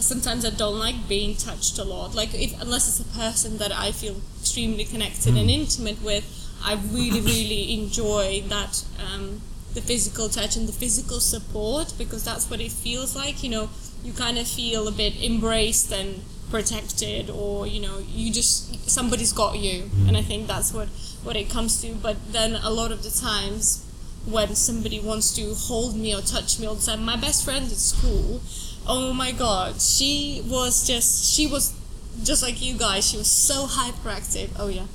sometimes 0.00 0.44
I 0.44 0.50
don't 0.50 0.78
like 0.78 1.08
being 1.08 1.36
touched 1.36 1.78
a 1.78 1.84
lot. 1.84 2.14
Like 2.14 2.34
if 2.34 2.60
unless 2.60 2.88
it's 2.88 3.00
a 3.00 3.18
person 3.18 3.58
that 3.58 3.72
I 3.72 3.92
feel 3.92 4.16
extremely 4.40 4.84
connected 4.84 5.36
and 5.36 5.50
intimate 5.50 6.00
with, 6.02 6.24
I 6.64 6.74
really 6.74 7.20
really 7.20 7.74
enjoy 7.74 8.42
that 8.48 8.84
um, 8.98 9.42
the 9.78 9.86
physical 9.86 10.28
touch 10.28 10.56
and 10.56 10.66
the 10.66 10.72
physical 10.72 11.20
support 11.20 11.94
because 11.96 12.24
that's 12.24 12.50
what 12.50 12.60
it 12.60 12.72
feels 12.72 13.14
like. 13.14 13.42
You 13.44 13.50
know, 13.50 13.70
you 14.02 14.12
kind 14.12 14.38
of 14.38 14.48
feel 14.48 14.88
a 14.88 14.92
bit 14.92 15.22
embraced 15.22 15.92
and 15.92 16.22
protected, 16.50 17.30
or 17.30 17.66
you 17.66 17.80
know, 17.80 17.98
you 18.08 18.32
just 18.32 18.90
somebody's 18.90 19.32
got 19.32 19.58
you, 19.58 19.90
and 20.06 20.16
I 20.16 20.22
think 20.22 20.46
that's 20.48 20.72
what 20.72 20.88
what 21.22 21.36
it 21.36 21.48
comes 21.48 21.80
to. 21.82 21.94
But 21.94 22.16
then 22.32 22.56
a 22.56 22.70
lot 22.70 22.90
of 22.90 23.02
the 23.02 23.10
times 23.10 23.84
when 24.26 24.54
somebody 24.54 25.00
wants 25.00 25.34
to 25.36 25.54
hold 25.54 25.96
me 25.96 26.14
or 26.14 26.20
touch 26.20 26.58
me 26.58 26.66
all 26.66 26.74
the 26.74 26.84
time. 26.84 27.04
My 27.04 27.16
best 27.16 27.44
friend 27.44 27.64
at 27.66 27.78
school, 27.78 28.40
oh 28.86 29.12
my 29.12 29.30
god, 29.30 29.80
she 29.80 30.42
was 30.44 30.86
just 30.86 31.32
she 31.32 31.46
was 31.46 31.77
just 32.24 32.42
like 32.42 32.60
you 32.62 32.74
guys. 32.78 33.08
She 33.08 33.16
was 33.16 33.30
so 33.30 33.66
hyperactive. 33.66 34.50
Oh 34.58 34.68
yeah, 34.68 34.86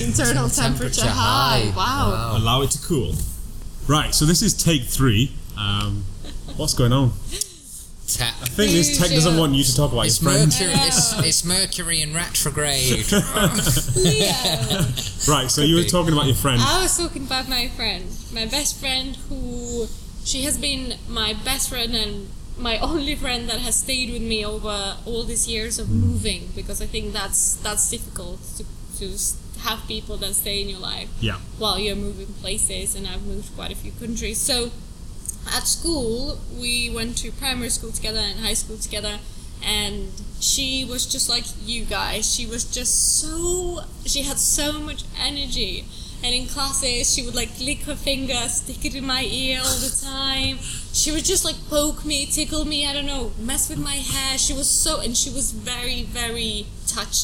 internal 0.06 0.48
temperature, 0.48 1.00
Temperature 1.02 1.06
high. 1.08 1.70
high. 1.72 1.76
Wow. 1.76 2.10
Wow. 2.10 2.36
Allow 2.38 2.62
it 2.62 2.70
to 2.72 2.78
cool. 2.86 3.14
Right, 3.88 4.14
so 4.14 4.24
this 4.24 4.42
is 4.42 4.52
take 4.54 4.82
three. 4.82 5.32
Um, 5.56 6.04
what's 6.56 6.74
going 6.74 6.92
on? 6.92 7.12
Te- 8.08 8.22
I 8.24 8.30
think 8.30 8.70
this 8.72 8.98
tech 8.98 9.10
doesn't 9.10 9.36
want 9.36 9.54
you 9.54 9.64
to 9.64 9.76
talk 9.76 9.92
about 9.92 10.06
it's 10.06 10.22
your 10.22 10.30
friend. 10.32 10.48
Mercury. 10.52 10.72
I 10.74 10.86
It's, 10.86 11.12
know. 11.12 11.22
it's 11.24 11.44
Mercury 11.44 12.02
in 12.02 12.14
retrograde. 12.14 13.06
Leo. 13.96 14.32
Right, 15.28 15.46
so 15.50 15.62
you 15.62 15.76
were 15.76 15.82
be. 15.82 15.88
talking 15.88 16.12
about 16.12 16.26
your 16.26 16.34
friend. 16.36 16.60
I 16.62 16.82
was 16.82 16.96
talking 16.96 17.26
about 17.26 17.48
my 17.48 17.68
friend, 17.68 18.04
my 18.32 18.46
best 18.46 18.78
friend, 18.78 19.16
who 19.28 19.86
she 20.24 20.42
has 20.42 20.56
been 20.58 20.94
my 21.08 21.34
best 21.44 21.68
friend 21.68 21.94
and 21.94 22.28
my 22.58 22.78
only 22.90 23.14
friend 23.14 23.48
that 23.48 23.60
has 23.60 23.76
stayed 23.76 24.10
with 24.12 24.22
me 24.22 24.44
over 24.44 24.96
all 25.04 25.24
these 25.24 25.46
years 25.48 25.78
of 25.78 25.90
moving 25.90 26.48
because 26.54 26.80
I 26.82 26.86
think 26.86 27.12
that's 27.12 27.56
that's 27.56 27.90
difficult 27.90 28.40
to, 28.56 28.64
to 28.98 29.16
have 29.60 29.86
people 29.88 30.16
that 30.18 30.34
stay 30.34 30.62
in 30.62 30.68
your 30.68 30.78
life 30.78 31.08
Yeah. 31.20 31.38
while 31.58 31.78
you're 31.78 31.96
moving 31.96 32.26
places 32.40 32.94
and 32.94 33.06
I've 33.06 33.26
moved 33.26 33.54
quite 33.56 33.72
a 33.72 33.74
few 33.74 33.92
countries. 33.92 34.38
So 34.40 34.70
at 35.54 35.66
school 35.66 36.38
we 36.58 36.90
went 36.90 37.18
to 37.18 37.32
primary 37.32 37.68
school 37.70 37.92
together 37.92 38.18
and 38.20 38.40
high 38.40 38.54
school 38.54 38.76
together 38.78 39.18
and 39.64 40.10
she 40.40 40.84
was 40.84 41.06
just 41.06 41.28
like 41.28 41.44
you 41.64 41.84
guys. 41.84 42.32
She 42.34 42.46
was 42.46 42.64
just 42.64 43.20
so 43.20 43.80
she 44.04 44.22
had 44.22 44.38
so 44.38 44.72
much 44.80 45.02
energy. 45.18 45.84
And 46.24 46.34
in 46.34 46.46
classes 46.46 47.12
she 47.14 47.22
would 47.24 47.34
like 47.34 47.50
lick 47.60 47.82
her 47.82 47.94
finger, 47.94 48.34
stick 48.48 48.84
it 48.84 48.94
in 48.94 49.04
my 49.06 49.22
ear 49.22 49.60
all 49.64 49.78
the 49.78 49.94
time. 50.04 50.58
She 50.96 51.12
would 51.12 51.26
just 51.26 51.44
like 51.44 51.56
poke 51.68 52.04
me, 52.04 52.24
tickle 52.24 52.64
me, 52.64 52.86
I 52.86 52.92
don't 52.94 53.06
know, 53.06 53.32
mess 53.38 53.68
with 53.68 53.78
my 53.78 53.96
hair. 54.12 54.38
She 54.38 54.54
was 54.54 54.68
so 54.68 55.00
and 55.00 55.14
she 55.14 55.30
was 55.30 55.52
very, 55.52 56.02
very 56.04 56.66
touch 56.86 57.16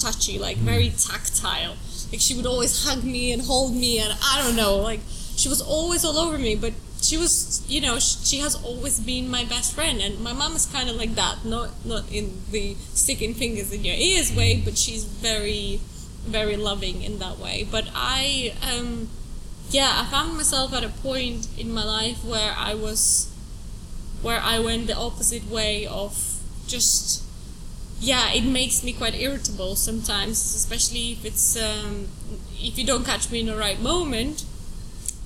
touchy, 0.00 0.38
like 0.38 0.56
very 0.56 0.88
tactile. 0.90 1.76
Like 2.10 2.20
she 2.26 2.34
would 2.34 2.46
always 2.46 2.84
hug 2.86 3.04
me 3.04 3.32
and 3.32 3.42
hold 3.42 3.74
me 3.74 3.98
and 3.98 4.16
I 4.22 4.42
don't 4.42 4.56
know, 4.56 4.76
like 4.90 5.00
she 5.36 5.48
was 5.48 5.60
always 5.60 6.04
all 6.06 6.18
over 6.18 6.38
me, 6.38 6.56
but 6.56 6.72
she 7.00 7.16
was, 7.16 7.62
you 7.68 7.80
know, 7.80 7.98
sh- 7.98 8.16
she 8.24 8.38
has 8.38 8.54
always 8.64 8.98
been 8.98 9.30
my 9.30 9.44
best 9.44 9.74
friend, 9.74 10.00
and 10.00 10.18
my 10.20 10.32
mom 10.32 10.56
is 10.56 10.66
kind 10.66 10.90
of 10.90 10.96
like 10.96 11.14
that. 11.14 11.44
Not 11.44 11.70
not 11.84 12.10
in 12.10 12.42
the 12.50 12.74
sticking 12.94 13.34
fingers 13.34 13.72
in 13.72 13.84
your 13.84 13.94
ears 13.94 14.34
way, 14.34 14.60
but 14.64 14.76
she's 14.76 15.04
very, 15.04 15.80
very 16.26 16.56
loving 16.56 17.02
in 17.02 17.18
that 17.20 17.38
way. 17.38 17.66
But 17.70 17.88
I, 17.94 18.52
um, 18.62 19.08
yeah, 19.70 20.02
I 20.02 20.10
found 20.10 20.36
myself 20.36 20.72
at 20.72 20.84
a 20.84 20.88
point 20.88 21.48
in 21.58 21.72
my 21.72 21.84
life 21.84 22.24
where 22.24 22.54
I 22.56 22.74
was, 22.74 23.32
where 24.22 24.40
I 24.40 24.58
went 24.58 24.86
the 24.86 24.96
opposite 24.96 25.48
way 25.48 25.86
of 25.86 26.40
just 26.66 27.28
yeah, 28.00 28.32
it 28.32 28.44
makes 28.44 28.84
me 28.84 28.92
quite 28.92 29.14
irritable 29.14 29.74
sometimes, 29.76 30.38
especially 30.54 31.12
if 31.12 31.24
it's 31.24 31.56
um, 31.56 32.08
if 32.52 32.78
you 32.78 32.86
don't 32.86 33.04
catch 33.04 33.30
me 33.30 33.40
in 33.40 33.46
the 33.46 33.56
right 33.56 33.80
moment. 33.80 34.44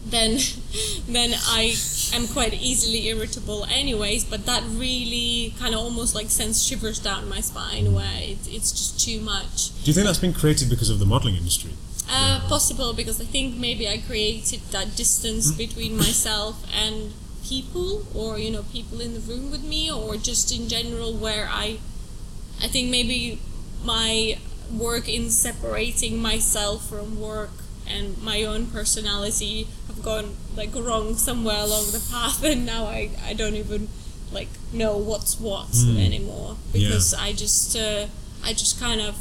Then, 0.05 0.39
then 1.09 1.31
I 1.47 1.77
am 2.13 2.27
quite 2.27 2.55
easily 2.55 3.07
irritable, 3.07 3.67
anyways. 3.67 4.25
But 4.25 4.47
that 4.47 4.65
really 4.67 5.55
kind 5.61 5.75
of 5.75 5.81
almost 5.81 6.15
like 6.15 6.29
sends 6.29 6.65
shivers 6.65 6.99
down 6.99 7.29
my 7.29 7.41
spine, 7.41 7.93
where 7.93 8.11
it, 8.17 8.39
it's 8.49 8.73
just 8.73 8.99
too 8.99 9.21
much. 9.21 9.69
Do 9.85 9.91
you 9.91 9.93
think 9.93 10.07
that's 10.07 10.19
been 10.19 10.33
created 10.33 10.71
because 10.71 10.91
of 10.91 10.99
the 10.99 11.07
modelling 11.07 11.37
industry? 11.37 11.73
Uh, 12.11 12.41
possible 12.49 12.93
because 12.93 13.21
I 13.21 13.25
think 13.25 13.57
maybe 13.57 13.89
I 13.89 13.97
created 13.99 14.61
that 14.71 14.97
distance 14.97 15.51
between 15.53 15.97
myself 15.97 16.63
and 16.75 17.13
people, 17.45 18.05
or 18.15 18.39
you 18.39 18.51
know, 18.51 18.65
people 18.65 19.01
in 19.01 19.15
the 19.15 19.21
room 19.21 19.51
with 19.51 19.65
me, 19.65 19.91
or 19.91 20.17
just 20.17 20.53
in 20.53 20.69
general, 20.69 21.15
where 21.15 21.49
I, 21.51 21.79
I 22.61 22.67
think 22.69 22.91
maybe 22.91 23.39
my 23.85 24.39
work 24.71 25.09
in 25.09 25.31
separating 25.31 26.21
myself 26.21 26.89
from 26.89 27.21
work 27.21 27.51
and 27.87 28.17
my 28.23 28.43
own 28.45 28.67
personality 28.67 29.67
have 29.87 30.03
gone 30.03 30.37
like 30.57 30.75
wrong 30.75 31.15
somewhere 31.17 31.61
along 31.63 31.87
the 31.93 32.03
path, 32.11 32.43
and 32.51 32.67
now 32.67 32.85
I 32.87 33.11
I 33.25 33.33
don't 33.33 33.55
even 33.55 33.89
like 34.33 34.49
know 34.73 34.97
what's 34.97 35.39
what 35.41 35.69
anymore 35.99 36.57
Yeah. 36.73 36.89
because 36.89 37.15
I 37.15 37.33
just 37.33 37.77
uh, 37.77 38.07
I 38.45 38.53
just 38.53 38.79
kind 38.81 39.01
of 39.01 39.17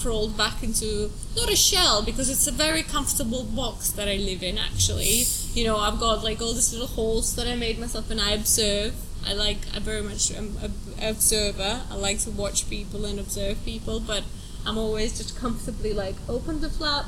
crawled 0.00 0.36
back 0.36 0.62
into 0.62 1.10
not 1.36 1.50
a 1.50 1.56
shell 1.56 2.02
because 2.02 2.28
it's 2.30 2.46
a 2.46 2.52
very 2.52 2.82
comfortable 2.82 3.44
box 3.44 3.90
that 3.90 4.08
I 4.08 4.16
live 4.16 4.42
in 4.42 4.58
actually. 4.58 5.24
You 5.54 5.64
know, 5.64 5.76
I've 5.78 5.98
got 6.00 6.22
like 6.24 6.40
all 6.40 6.54
these 6.54 6.72
little 6.72 6.86
holes 6.88 7.34
that 7.36 7.46
I 7.46 7.54
made 7.56 7.78
myself 7.78 8.10
and 8.10 8.20
I 8.20 8.30
observe. 8.32 8.94
I 9.26 9.32
like 9.34 9.58
I 9.74 9.78
very 9.80 10.02
much 10.02 10.30
am 10.32 10.56
an 10.62 10.72
observer. 11.02 11.82
I 11.90 11.94
like 11.96 12.18
to 12.20 12.30
watch 12.30 12.70
people 12.70 13.04
and 13.04 13.18
observe 13.18 13.64
people, 13.64 14.00
but 14.00 14.22
I'm 14.66 14.78
always 14.78 15.16
just 15.18 15.36
comfortably 15.38 15.92
like 15.92 16.16
open 16.28 16.60
the 16.60 16.70
flap, 16.70 17.06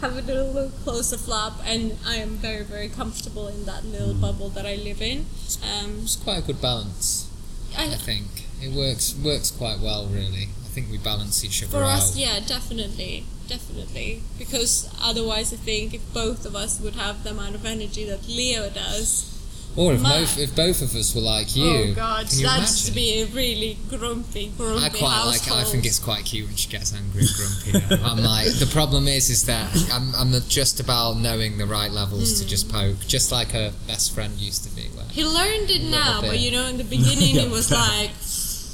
have 0.00 0.16
a 0.16 0.22
little 0.22 0.70
close 0.82 1.10
the 1.10 1.18
flap, 1.18 1.52
and 1.64 1.96
I 2.06 2.16
am 2.16 2.30
very 2.30 2.64
very 2.64 2.88
comfortable 2.88 3.48
in 3.48 3.64
that 3.66 3.84
little 3.84 4.14
bubble 4.14 4.48
that 4.50 4.66
I 4.66 4.76
live 4.76 5.00
in. 5.00 5.26
Um, 5.62 6.00
It's 6.02 6.16
quite 6.16 6.38
a 6.38 6.46
good 6.46 6.60
balance, 6.60 7.28
I 7.76 7.84
I, 7.84 7.96
think. 7.96 8.26
It 8.60 8.72
works 8.72 9.14
works 9.14 9.50
quite 9.50 9.80
well, 9.80 10.06
really. 10.06 10.48
I 10.74 10.76
think 10.82 10.90
we 10.90 10.98
balance 10.98 11.44
each 11.44 11.62
other 11.62 11.70
For 11.70 11.84
out. 11.84 11.98
us, 11.98 12.16
yeah, 12.16 12.40
definitely, 12.40 13.24
definitely. 13.46 14.22
Because 14.36 14.88
otherwise, 15.00 15.52
I 15.52 15.56
think 15.56 15.94
if 15.94 16.02
both 16.12 16.44
of 16.44 16.56
us 16.56 16.80
would 16.80 16.96
have 16.96 17.22
the 17.22 17.30
amount 17.30 17.54
of 17.54 17.64
energy 17.64 18.02
that 18.06 18.26
Leo 18.26 18.68
does, 18.70 19.30
Or 19.76 19.92
if 19.94 20.00
My- 20.00 20.18
both 20.20 20.36
if 20.38 20.54
both 20.56 20.82
of 20.82 20.94
us 20.96 21.14
were 21.14 21.20
like 21.20 21.54
you, 21.54 21.64
oh 21.90 21.94
god, 21.94 22.32
you 22.32 22.44
that'd 22.46 22.92
be 22.94 23.22
a 23.22 23.26
really 23.26 23.76
grumpy, 23.88 24.52
grumpy 24.56 24.84
I 24.84 24.88
quite 24.88 25.24
like. 25.26 25.48
I 25.50 25.62
think 25.64 25.84
it's 25.86 25.98
quite 26.00 26.24
cute 26.24 26.46
when 26.48 26.56
she 26.56 26.68
gets 26.68 26.92
angry 26.92 27.22
and 27.22 27.30
grumpy. 27.70 28.02
I'm 28.04 28.18
like, 28.18 28.52
the 28.58 28.66
problem 28.72 29.06
is, 29.06 29.30
is 29.30 29.44
that 29.46 29.66
I'm, 29.92 30.12
I'm 30.16 30.32
just 30.48 30.80
about 30.80 31.18
knowing 31.18 31.58
the 31.58 31.66
right 31.66 31.90
levels 31.92 32.38
to 32.38 32.44
Hmm. 32.44 32.48
just 32.50 32.68
poke, 32.68 32.98
just 33.06 33.30
like 33.30 33.52
her 33.52 33.72
best 33.86 34.12
friend 34.14 34.32
used 34.38 34.62
to 34.64 34.70
be. 34.74 34.82
Where 34.94 35.06
He 35.10 35.24
learned 35.24 35.70
it 35.70 35.82
now, 35.84 36.20
but 36.20 36.38
you 36.40 36.50
know, 36.50 36.66
in 36.66 36.78
the 36.78 36.84
beginning, 36.84 37.36
it 37.36 37.50
was 37.58 37.70
like 37.70 38.10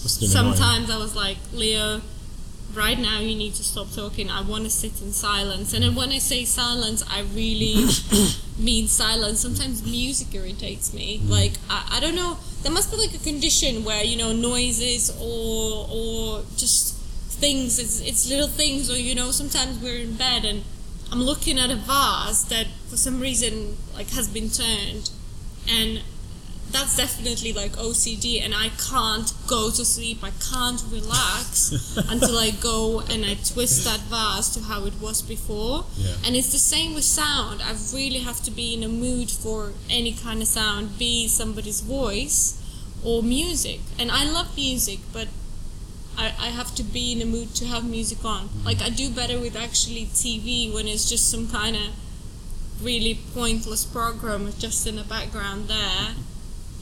Been 0.02 0.30
annoying. 0.30 0.54
sometimes 0.56 0.90
I 0.90 0.98
was 0.98 1.14
like, 1.14 1.38
Leo, 1.52 2.00
right 2.74 2.98
now 2.98 3.18
you 3.20 3.36
need 3.36 3.54
to 3.54 3.64
stop 3.64 3.90
talking. 3.92 4.30
I 4.30 4.42
want 4.42 4.64
to 4.64 4.70
sit 4.70 5.00
in 5.02 5.12
silence. 5.12 5.72
And 5.72 5.82
then 5.82 5.94
when 5.94 6.10
I 6.10 6.18
say 6.18 6.44
silence, 6.44 7.04
I 7.10 7.20
really 7.34 7.86
mean 8.58 8.88
silence. 8.88 9.40
Sometimes 9.40 9.84
music 9.84 10.34
irritates 10.34 10.92
me. 10.92 11.20
Mm. 11.20 11.30
Like 11.30 11.52
I, 11.68 11.96
I 11.96 12.00
don't 12.00 12.14
know. 12.14 12.38
There 12.62 12.72
must 12.72 12.90
be 12.90 12.96
like 12.96 13.14
a 13.14 13.18
condition 13.18 13.84
where 13.84 14.04
you 14.04 14.16
know 14.16 14.32
noises 14.32 15.10
or 15.20 15.86
or 15.90 16.42
just 16.56 16.96
things. 17.40 17.78
It's 17.78 18.00
it's 18.00 18.28
little 18.28 18.48
things 18.48 18.90
or 18.90 18.98
you 18.98 19.14
know 19.14 19.30
sometimes 19.30 19.78
we're 19.78 20.00
in 20.00 20.14
bed 20.14 20.44
and 20.44 20.64
I'm 21.12 21.22
looking 21.22 21.58
at 21.58 21.70
a 21.70 21.76
vase 21.76 22.44
that 22.44 22.66
for 22.88 22.96
some 22.96 23.20
reason 23.20 23.76
like 23.94 24.10
has 24.10 24.28
been 24.28 24.48
turned 24.48 25.10
and 25.68 26.02
that's 26.72 26.96
definitely 26.96 27.52
like 27.52 27.72
OCD 27.72 28.42
and 28.42 28.54
I 28.54 28.70
can't 28.90 29.32
go 29.46 29.70
to 29.70 29.84
sleep. 29.84 30.18
I 30.22 30.30
can't 30.50 30.82
relax 30.90 31.96
until 32.08 32.36
I 32.38 32.50
go 32.50 33.00
and 33.00 33.24
I 33.24 33.34
twist 33.34 33.84
that 33.84 34.00
vase 34.00 34.48
to 34.54 34.60
how 34.62 34.84
it 34.86 34.94
was 35.00 35.22
before. 35.22 35.84
Yeah. 35.96 36.14
and 36.24 36.36
it's 36.36 36.52
the 36.52 36.58
same 36.58 36.94
with 36.94 37.04
sound. 37.04 37.62
I 37.62 37.74
really 37.92 38.20
have 38.20 38.42
to 38.42 38.50
be 38.50 38.74
in 38.74 38.82
a 38.82 38.88
mood 38.88 39.30
for 39.30 39.72
any 39.88 40.12
kind 40.12 40.42
of 40.42 40.48
sound 40.48 40.98
be 40.98 41.28
somebody's 41.28 41.80
voice 41.80 42.56
or 43.04 43.22
music. 43.22 43.80
And 43.98 44.10
I 44.10 44.24
love 44.30 44.56
music 44.56 45.00
but 45.12 45.28
I, 46.16 46.26
I 46.38 46.48
have 46.48 46.74
to 46.76 46.82
be 46.82 47.12
in 47.12 47.22
a 47.22 47.26
mood 47.26 47.54
to 47.56 47.66
have 47.66 47.84
music 47.84 48.24
on. 48.24 48.48
Mm-hmm. 48.48 48.66
Like 48.66 48.82
I 48.82 48.90
do 48.90 49.10
better 49.10 49.38
with 49.38 49.56
actually 49.56 50.06
TV 50.06 50.72
when 50.72 50.86
it's 50.86 51.08
just 51.08 51.30
some 51.30 51.48
kind 51.48 51.76
of 51.76 51.88
really 52.82 53.18
pointless 53.34 53.84
program 53.84 54.50
just 54.58 54.86
in 54.86 54.96
the 54.96 55.04
background 55.04 55.68
there, 55.68 56.14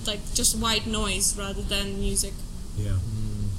like 0.08 0.20
just 0.34 0.56
white 0.58 0.86
noise 0.86 1.36
rather 1.38 1.62
than 1.62 2.00
music. 2.00 2.32
Yeah. 2.76 2.96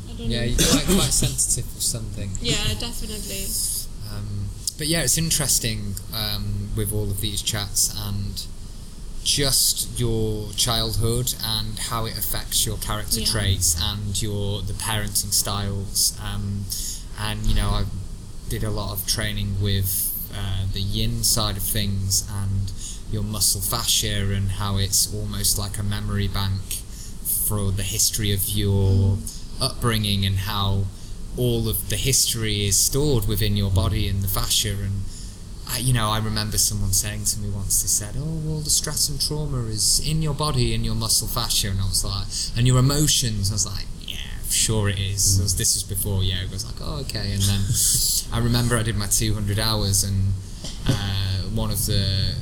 I 0.10 0.14
don't 0.18 0.30
Yeah, 0.30 0.40
know. 0.42 0.46
you're 0.46 0.58
quite, 0.76 0.86
quite 0.86 1.14
sensitive 1.28 1.68
or 1.78 1.82
something. 1.82 2.32
Yeah, 2.42 2.58
definitely. 2.80 3.46
Um, 4.12 4.50
but 4.78 4.88
yeah, 4.88 5.02
it's 5.04 5.18
interesting 5.18 5.96
um, 6.14 6.70
with 6.76 6.92
all 6.92 7.10
of 7.10 7.22
these 7.22 7.42
chats 7.42 7.94
and 8.08 8.46
just 9.24 10.00
your 10.00 10.52
childhood 10.54 11.34
and 11.46 11.78
how 11.78 12.06
it 12.06 12.18
affects 12.18 12.66
your 12.66 12.78
character 12.78 13.20
Yeah. 13.20 13.26
traits 13.28 13.76
and 13.82 14.20
your 14.22 14.62
the 14.62 14.74
parenting 14.74 15.32
styles. 15.34 16.18
Um, 16.24 16.66
and 17.20 17.46
you 17.46 17.56
know, 17.56 17.70
I 17.70 17.84
did 18.50 18.64
a 18.64 18.70
lot 18.72 18.92
of 18.94 19.06
training 19.08 19.62
with 19.62 20.06
uh, 20.36 20.66
the 20.74 20.82
yin 20.82 21.24
side 21.24 21.58
of 21.58 21.64
things 21.64 22.28
and 22.32 22.72
your 23.12 23.24
muscle 23.24 23.62
fascia 23.62 24.32
and 24.34 24.52
how 24.52 24.78
it's 24.78 25.14
almost 25.14 25.58
like 25.58 25.78
a 25.78 25.84
memory 25.84 26.28
bank 26.28 26.62
for 27.48 27.72
the 27.72 27.84
history 27.84 28.32
of 28.32 28.48
your 28.50 29.18
upbringing 29.62 30.26
and 30.26 30.38
how 30.40 30.84
all 31.38 31.68
of 31.70 31.90
the 31.90 31.96
history 31.96 32.66
is 32.66 32.78
stored 32.78 33.28
within 33.28 33.56
your 33.58 33.72
body 33.72 34.08
and 34.08 34.22
the 34.22 34.28
fascia. 34.28 34.70
And 34.84 35.02
I, 35.68 35.78
you 35.80 35.94
know 35.94 36.10
I 36.10 36.20
remember 36.20 36.58
someone 36.58 36.92
saying 36.94 37.26
to 37.26 37.40
me 37.40 37.50
once 37.50 37.82
they 37.82 37.88
said 37.88 38.16
oh 38.18 38.40
well 38.44 38.60
the 38.60 38.70
stress 38.70 39.10
and 39.10 39.20
trauma 39.22 39.64
is 39.66 40.00
in 40.08 40.22
your 40.22 40.34
body 40.34 40.74
in 40.74 40.84
your 40.84 40.96
muscle 40.96 41.28
fascia. 41.28 41.70
And 41.70 41.80
I 41.82 41.86
was 41.86 42.04
like 42.06 42.28
and 42.58 42.68
your 42.68 42.80
emotions? 42.80 43.52
I 43.52 43.54
was 43.56 43.66
like 43.66 43.86
yeah 44.06 44.18
sure 44.50 44.90
it 44.90 45.00
is. 45.00 45.38
This 45.38 45.44
was- 45.44 45.56
this 45.58 45.76
was 45.76 45.84
before 45.84 46.24
yeah 46.24 46.42
I 46.48 46.52
was 46.52 46.66
like 46.66 46.76
oh 46.82 47.00
okay. 47.02 47.32
And 47.34 47.42
then 47.44 47.62
I 48.34 48.40
remember 48.40 48.78
I 48.78 48.84
did 48.84 48.96
my 48.98 49.08
200 49.08 49.58
hours 49.60 50.04
and 50.04 50.34
uh, 50.88 51.44
one 51.56 51.72
of 51.72 51.86
the 51.86 52.36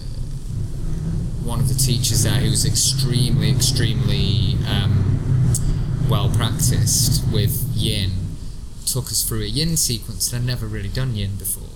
one 1.48 1.60
of 1.60 1.70
the 1.70 1.74
teachers 1.74 2.24
there 2.24 2.42
who 2.42 2.50
was 2.50 2.66
extremely 2.66 3.50
extremely 3.50 4.58
um, 4.68 5.64
well 6.10 6.30
practiced 6.30 7.24
with 7.32 7.64
yin 7.74 8.12
took 8.88 9.06
us 9.06 9.24
through 9.24 9.42
a 9.42 9.46
yin 9.46 9.78
sequence 9.78 10.30
that 10.30 10.38
I'd 10.38 10.46
never 10.46 10.66
really 10.66 10.90
done 10.90 11.16
yin 11.16 11.36
before. 11.36 11.76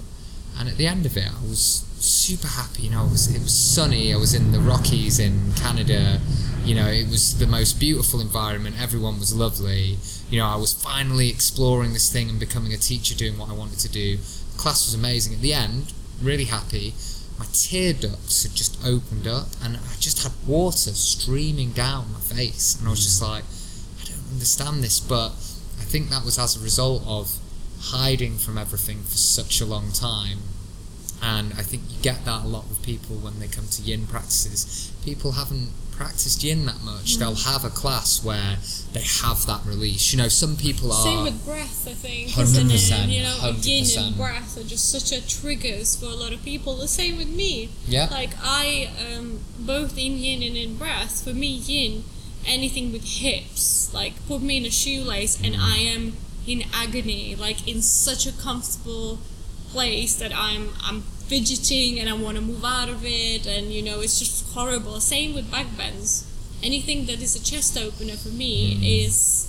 And 0.57 0.69
at 0.69 0.77
the 0.77 0.87
end 0.87 1.05
of 1.05 1.17
it, 1.17 1.27
I 1.27 1.41
was 1.47 1.85
super 1.99 2.47
happy. 2.47 2.83
You 2.83 2.91
know, 2.91 3.05
it 3.05 3.11
was, 3.11 3.33
it 3.33 3.41
was 3.41 3.53
sunny. 3.53 4.13
I 4.13 4.17
was 4.17 4.33
in 4.33 4.51
the 4.51 4.59
Rockies 4.59 5.19
in 5.19 5.53
Canada. 5.55 6.19
You 6.63 6.75
know, 6.75 6.87
it 6.87 7.09
was 7.09 7.37
the 7.39 7.47
most 7.47 7.79
beautiful 7.79 8.21
environment. 8.21 8.75
Everyone 8.79 9.19
was 9.19 9.35
lovely. 9.35 9.97
You 10.29 10.39
know, 10.39 10.47
I 10.47 10.55
was 10.55 10.73
finally 10.73 11.29
exploring 11.29 11.93
this 11.93 12.11
thing 12.11 12.29
and 12.29 12.39
becoming 12.39 12.73
a 12.73 12.77
teacher, 12.77 13.15
doing 13.15 13.37
what 13.37 13.49
I 13.49 13.53
wanted 13.53 13.79
to 13.79 13.89
do. 13.89 14.17
Class 14.57 14.85
was 14.85 14.93
amazing. 14.93 15.33
At 15.33 15.41
the 15.41 15.53
end, 15.53 15.93
really 16.21 16.45
happy. 16.45 16.93
My 17.41 17.47
tear 17.53 17.93
ducts 17.93 18.43
had 18.43 18.53
just 18.53 18.77
opened 18.85 19.25
up, 19.25 19.47
and 19.63 19.75
I 19.75 19.95
just 19.99 20.21
had 20.21 20.31
water 20.45 20.91
streaming 20.93 21.71
down 21.71 22.13
my 22.13 22.19
face, 22.19 22.77
and 22.77 22.87
I 22.87 22.91
was 22.91 23.03
just 23.03 23.19
like, 23.19 23.43
I 23.99 24.03
don't 24.05 24.33
understand 24.33 24.83
this, 24.83 24.99
but 24.99 25.29
I 25.79 25.83
think 25.89 26.11
that 26.11 26.23
was 26.23 26.37
as 26.37 26.55
a 26.55 26.59
result 26.59 27.01
of 27.07 27.39
hiding 27.79 28.37
from 28.37 28.59
everything 28.59 29.01
for 29.01 29.17
such 29.17 29.59
a 29.59 29.65
long 29.65 29.91
time. 29.91 30.37
And 31.19 31.53
I 31.53 31.63
think 31.63 31.81
you 31.89 31.99
get 32.03 32.25
that 32.25 32.43
a 32.43 32.47
lot 32.47 32.69
with 32.69 32.83
people 32.83 33.15
when 33.15 33.39
they 33.39 33.47
come 33.47 33.65
to 33.69 33.81
yin 33.81 34.05
practices. 34.05 34.91
People 35.03 35.31
haven't 35.31 35.71
practiced 36.05 36.43
yin 36.43 36.65
that 36.65 36.81
much. 36.83 37.17
They'll 37.17 37.35
have 37.35 37.63
a 37.63 37.69
class 37.69 38.23
where 38.23 38.57
they 38.93 39.01
have 39.01 39.45
that 39.45 39.61
release. 39.65 40.11
You 40.11 40.17
know, 40.17 40.27
some 40.27 40.55
people 40.55 40.91
are. 40.91 41.03
Same 41.03 41.23
with 41.23 41.45
breath, 41.45 41.87
I 41.87 41.93
think. 41.93 42.37
isn't 42.37 42.71
it? 42.71 42.73
100%, 42.73 43.07
You 43.09 43.21
know, 43.23 43.55
yin 43.61 43.83
100%. 43.85 44.07
and 44.07 44.17
breath 44.17 44.57
are 44.57 44.63
just 44.63 44.89
such 44.91 45.11
a 45.11 45.25
triggers 45.27 45.95
for 45.95 46.07
a 46.07 46.15
lot 46.15 46.33
of 46.33 46.43
people. 46.43 46.75
The 46.75 46.87
same 46.87 47.17
with 47.17 47.29
me. 47.29 47.69
Yeah. 47.87 48.07
Like 48.11 48.31
I, 48.41 48.89
um, 49.13 49.39
both 49.59 49.97
in 49.97 50.17
yin 50.17 50.41
and 50.43 50.57
in 50.57 50.75
breath. 50.77 51.23
For 51.23 51.33
me, 51.33 51.47
yin, 51.47 52.03
anything 52.45 52.91
with 52.91 53.05
hips, 53.05 53.93
like 53.93 54.13
put 54.27 54.41
me 54.41 54.57
in 54.57 54.65
a 54.65 54.71
shoelace, 54.71 55.39
and 55.43 55.55
I 55.55 55.77
am 55.77 56.13
in 56.47 56.63
agony, 56.73 57.35
like 57.35 57.67
in 57.67 57.81
such 57.81 58.25
a 58.25 58.31
comfortable 58.31 59.19
place 59.71 60.15
that 60.15 60.31
I'm 60.35 60.69
I'm 60.83 61.03
fidgeting 61.31 61.97
and 61.97 62.09
I 62.09 62.13
want 62.13 62.35
to 62.35 62.43
move 62.43 62.65
out 62.65 62.89
of 62.89 63.05
it, 63.05 63.47
and 63.47 63.71
you 63.71 63.81
know 63.81 64.01
it's 64.01 64.19
just 64.19 64.53
horrible. 64.53 64.99
Same 64.99 65.33
with 65.33 65.49
back 65.49 65.67
bends. 65.77 66.27
Anything 66.61 67.05
that 67.05 67.21
is 67.21 67.37
a 67.37 67.43
chest 67.51 67.77
opener 67.77 68.17
for 68.17 68.33
me 68.43 68.53
is 69.01 69.47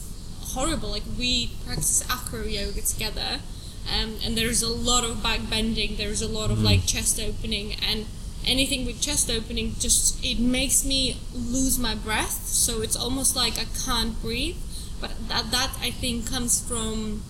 horrible. 0.54 0.90
Like 0.90 1.02
we 1.18 1.50
practice 1.66 2.04
acro 2.08 2.44
yoga 2.44 2.82
together, 2.82 3.40
um, 3.92 4.10
and 4.24 4.38
there's 4.38 4.62
a 4.62 4.72
lot 4.90 5.02
of 5.02 5.24
back 5.24 5.40
bending. 5.50 5.96
There's 5.96 6.22
a 6.22 6.28
lot 6.28 6.52
of 6.52 6.62
like 6.62 6.86
chest 6.86 7.18
opening, 7.18 7.74
and 7.90 8.06
anything 8.46 8.86
with 8.86 9.00
chest 9.02 9.28
opening 9.28 9.74
just 9.80 10.24
it 10.24 10.38
makes 10.38 10.84
me 10.84 11.16
lose 11.34 11.80
my 11.80 11.96
breath. 11.96 12.46
So 12.46 12.80
it's 12.80 12.96
almost 12.96 13.34
like 13.34 13.58
I 13.58 13.66
can't 13.84 14.14
breathe. 14.22 14.56
But 15.00 15.28
that 15.28 15.50
that 15.50 15.70
I 15.82 15.90
think 15.90 16.30
comes 16.30 16.62
from 16.62 17.22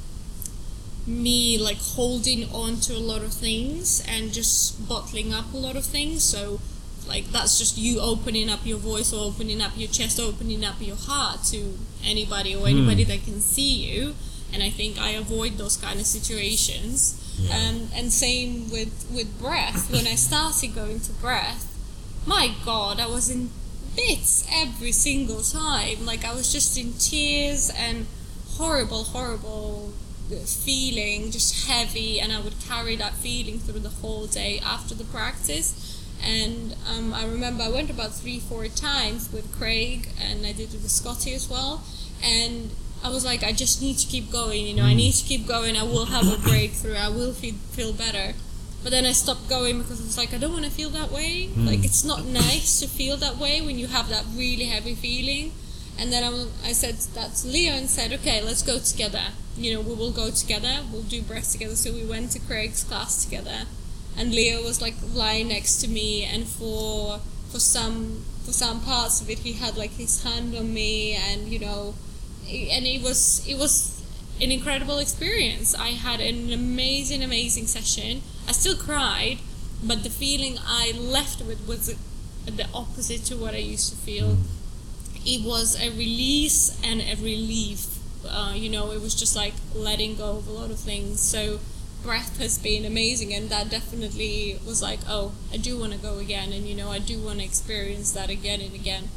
me 1.06 1.58
like 1.58 1.78
holding 1.78 2.48
on 2.52 2.76
to 2.80 2.94
a 2.94 2.98
lot 2.98 3.22
of 3.22 3.32
things 3.32 4.04
and 4.08 4.32
just 4.32 4.88
bottling 4.88 5.32
up 5.32 5.52
a 5.52 5.56
lot 5.56 5.76
of 5.76 5.84
things. 5.84 6.22
So 6.22 6.60
like 7.06 7.26
that's 7.26 7.58
just 7.58 7.76
you 7.76 8.00
opening 8.00 8.48
up 8.48 8.64
your 8.64 8.78
voice 8.78 9.12
or 9.12 9.24
opening 9.24 9.60
up 9.60 9.72
your 9.76 9.88
chest, 9.88 10.20
opening 10.20 10.64
up 10.64 10.76
your 10.80 10.96
heart 10.96 11.42
to 11.44 11.76
anybody 12.04 12.54
or 12.54 12.68
anybody 12.68 13.04
that 13.04 13.24
can 13.24 13.40
see 13.40 13.90
you. 13.90 14.14
And 14.52 14.62
I 14.62 14.70
think 14.70 14.98
I 14.98 15.10
avoid 15.10 15.56
those 15.56 15.76
kind 15.76 15.98
of 15.98 16.06
situations. 16.06 17.18
Yeah. 17.38 17.56
Um, 17.56 17.88
and 17.94 18.12
same 18.12 18.70
with 18.70 19.10
with 19.12 19.40
breath. 19.40 19.90
When 19.90 20.06
I 20.06 20.14
started 20.14 20.74
going 20.74 21.00
to 21.00 21.12
breath, 21.12 21.66
my 22.26 22.54
God, 22.64 23.00
I 23.00 23.06
was 23.06 23.30
in 23.30 23.50
bits 23.96 24.46
every 24.52 24.92
single 24.92 25.42
time. 25.42 26.06
Like 26.06 26.24
I 26.24 26.34
was 26.34 26.52
just 26.52 26.78
in 26.78 26.92
tears 26.94 27.70
and 27.76 28.06
horrible, 28.56 29.04
horrible 29.04 29.92
feeling, 30.40 31.30
just 31.30 31.66
heavy, 31.68 32.20
and 32.20 32.32
I 32.32 32.40
would 32.40 32.58
carry 32.60 32.96
that 32.96 33.14
feeling 33.14 33.58
through 33.58 33.80
the 33.80 33.90
whole 33.90 34.26
day 34.26 34.60
after 34.64 34.94
the 34.94 35.04
practice. 35.04 35.98
And 36.24 36.76
um, 36.88 37.12
I 37.12 37.24
remember 37.24 37.64
I 37.64 37.68
went 37.68 37.90
about 37.90 38.14
three, 38.14 38.38
four 38.38 38.66
times 38.68 39.32
with 39.32 39.52
Craig, 39.58 40.08
and 40.20 40.46
I 40.46 40.52
did 40.52 40.74
it 40.74 40.80
with 40.82 40.90
Scotty 40.90 41.34
as 41.34 41.48
well. 41.48 41.82
And 42.22 42.70
I 43.02 43.08
was 43.10 43.24
like, 43.24 43.42
I 43.42 43.52
just 43.52 43.82
need 43.82 43.98
to 43.98 44.06
keep 44.06 44.30
going, 44.30 44.66
you 44.66 44.74
know, 44.74 44.84
I 44.84 44.94
need 44.94 45.12
to 45.12 45.24
keep 45.24 45.46
going. 45.46 45.76
I 45.76 45.82
will 45.82 46.06
have 46.06 46.32
a 46.32 46.38
breakthrough. 46.38 46.94
I 46.94 47.08
will 47.08 47.32
feel, 47.32 47.54
feel 47.72 47.92
better. 47.92 48.34
But 48.84 48.90
then 48.90 49.04
I 49.04 49.12
stopped 49.12 49.48
going 49.48 49.78
because 49.78 50.00
I 50.00 50.04
was 50.04 50.18
like, 50.18 50.34
I 50.34 50.38
don't 50.38 50.52
want 50.52 50.64
to 50.64 50.70
feel 50.70 50.90
that 50.90 51.10
way. 51.10 51.50
Like, 51.56 51.84
it's 51.84 52.04
not 52.04 52.24
nice 52.24 52.80
to 52.80 52.88
feel 52.88 53.16
that 53.16 53.36
way 53.36 53.60
when 53.60 53.78
you 53.78 53.88
have 53.88 54.08
that 54.08 54.24
really 54.34 54.64
heavy 54.66 54.94
feeling. 54.94 55.52
And 55.98 56.12
then 56.12 56.24
I, 56.24 56.68
I 56.68 56.72
said 56.72 56.96
that 57.14 57.34
to 57.36 57.48
Leo 57.48 57.72
and 57.74 57.88
said, 57.88 58.12
okay, 58.12 58.42
let's 58.42 58.62
go 58.62 58.78
together. 58.78 59.22
You 59.56 59.74
know, 59.74 59.80
we 59.80 59.94
will 59.94 60.12
go 60.12 60.30
together. 60.30 60.80
We'll 60.90 61.02
do 61.02 61.22
breath 61.22 61.52
together. 61.52 61.76
So 61.76 61.92
we 61.92 62.04
went 62.04 62.32
to 62.32 62.38
Craig's 62.38 62.84
class 62.84 63.24
together, 63.24 63.66
and 64.16 64.34
Leo 64.34 64.62
was 64.62 64.80
like 64.80 64.94
lying 65.12 65.48
next 65.48 65.76
to 65.82 65.88
me. 65.88 66.24
And 66.24 66.46
for 66.46 67.20
for 67.50 67.60
some 67.60 68.24
for 68.44 68.52
some 68.52 68.80
parts 68.80 69.20
of 69.20 69.28
it, 69.28 69.40
he 69.40 69.52
had 69.52 69.76
like 69.76 69.92
his 69.92 70.22
hand 70.22 70.56
on 70.56 70.72
me, 70.72 71.14
and 71.14 71.48
you 71.48 71.58
know, 71.58 71.94
and 72.46 72.86
it 72.86 73.02
was 73.02 73.46
it 73.46 73.58
was 73.58 74.02
an 74.40 74.50
incredible 74.50 74.98
experience. 74.98 75.74
I 75.74 75.88
had 75.88 76.20
an 76.20 76.52
amazing, 76.52 77.22
amazing 77.22 77.66
session. 77.66 78.22
I 78.48 78.52
still 78.52 78.76
cried, 78.76 79.38
but 79.84 80.02
the 80.02 80.10
feeling 80.10 80.58
I 80.66 80.92
left 80.98 81.42
with 81.42 81.68
was 81.68 81.94
the 82.46 82.66
opposite 82.74 83.24
to 83.26 83.36
what 83.36 83.54
I 83.54 83.58
used 83.58 83.90
to 83.90 83.96
feel 83.96 84.36
mm. 84.36 84.42
It 85.26 85.44
was 85.44 85.80
a 85.80 85.90
release 85.90 86.78
and 86.84 87.00
a 87.00 87.14
relief. 87.16 87.98
Uh, 88.28 88.52
you 88.54 88.68
know, 88.68 88.92
it 88.92 89.00
was 89.00 89.14
just 89.14 89.34
like 89.36 89.54
letting 89.74 90.16
go 90.16 90.36
of 90.38 90.46
a 90.46 90.52
lot 90.52 90.70
of 90.70 90.78
things. 90.78 91.20
So, 91.20 91.58
breath 92.02 92.38
has 92.38 92.58
been 92.58 92.84
amazing, 92.84 93.32
and 93.34 93.48
that 93.50 93.68
definitely 93.70 94.58
was 94.66 94.80
like, 94.82 95.00
oh, 95.08 95.32
I 95.52 95.56
do 95.56 95.78
want 95.78 95.92
to 95.92 95.98
go 95.98 96.18
again, 96.18 96.52
and 96.52 96.66
you 96.66 96.74
know, 96.74 96.90
I 96.90 96.98
do 96.98 97.18
want 97.18 97.38
to 97.40 97.44
experience 97.44 98.12
that 98.12 98.30
again 98.30 98.60
and 98.60 98.74
again. 98.74 99.08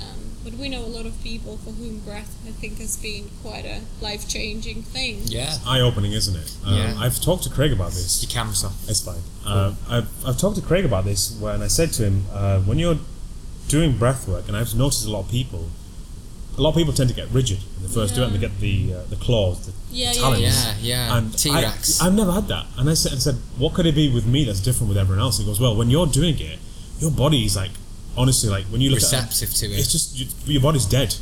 Um, 0.00 0.32
But 0.44 0.54
we 0.54 0.68
know 0.68 0.84
a 0.84 0.92
lot 0.98 1.06
of 1.06 1.22
people 1.22 1.56
for 1.58 1.70
whom 1.70 2.00
breath, 2.00 2.34
I 2.46 2.50
think, 2.52 2.78
has 2.78 2.96
been 2.96 3.30
quite 3.42 3.64
a 3.64 3.80
life 4.02 4.28
changing 4.28 4.82
thing. 4.82 5.22
Yeah. 5.24 5.56
Eye 5.66 5.80
opening, 5.80 6.12
isn't 6.12 6.36
it? 6.36 6.52
Um, 6.66 6.74
Yeah. 6.76 6.96
I've 6.98 7.20
talked 7.20 7.44
to 7.44 7.50
Craig 7.50 7.72
about 7.72 7.92
this. 7.92 8.22
Your 8.22 8.30
camera's 8.30 8.64
off. 8.64 8.76
It's 8.88 9.00
fine. 9.00 9.22
Uh, 9.46 9.74
I've, 9.88 10.08
I've 10.26 10.36
talked 10.38 10.56
to 10.56 10.62
Craig 10.62 10.84
about 10.84 11.04
this 11.04 11.30
when 11.40 11.62
I 11.62 11.68
said 11.68 11.92
to 11.94 12.02
him, 12.04 12.24
uh, 12.32 12.60
when 12.60 12.78
you're 12.78 12.98
doing 13.68 13.96
breath 13.96 14.28
work, 14.28 14.48
and 14.48 14.56
I've 14.56 14.74
noticed 14.74 15.06
a 15.06 15.10
lot 15.10 15.20
of 15.20 15.30
people, 15.30 15.68
a 16.56 16.60
lot 16.60 16.70
of 16.70 16.76
people 16.76 16.92
tend 16.92 17.08
to 17.10 17.14
get 17.16 17.28
rigid 17.30 17.58
when 17.74 17.88
they 17.88 17.94
first 17.94 18.14
do 18.14 18.22
it, 18.22 18.26
and 18.26 18.34
they 18.34 18.38
get 18.38 18.58
the 18.60 18.94
uh, 18.94 19.04
the 19.10 19.16
claws, 19.16 19.66
the 19.66 19.72
Yeah, 19.90 20.12
yeah, 20.12 20.20
talons. 20.20 20.40
Yeah, 20.40 20.74
yeah. 20.80 21.16
And 21.16 21.36
T-Rex. 21.38 22.00
I, 22.00 22.06
I've 22.06 22.14
never 22.14 22.32
had 22.32 22.48
that. 22.48 22.66
And 22.78 22.88
I 22.88 22.94
said, 22.94 23.20
said, 23.20 23.36
what 23.58 23.74
could 23.74 23.86
it 23.86 23.94
be 23.94 24.12
with 24.12 24.26
me 24.26 24.44
that's 24.44 24.60
different 24.60 24.88
with 24.88 24.98
everyone 24.98 25.20
else? 25.22 25.38
He 25.38 25.44
goes, 25.44 25.60
well, 25.60 25.74
when 25.76 25.90
you're 25.90 26.06
doing 26.06 26.38
it, 26.38 26.58
your 27.00 27.10
body 27.10 27.44
is 27.44 27.56
like, 27.56 27.72
honestly, 28.16 28.50
like 28.50 28.64
when 28.66 28.80
you 28.80 28.90
look 28.90 29.00
Receptive 29.00 29.48
at 29.50 29.54
to 29.56 29.66
it. 29.66 29.78
it's 29.78 29.90
just 29.92 30.18
you, 30.18 30.26
your 30.52 30.62
body's 30.62 30.86
dead. 30.86 31.14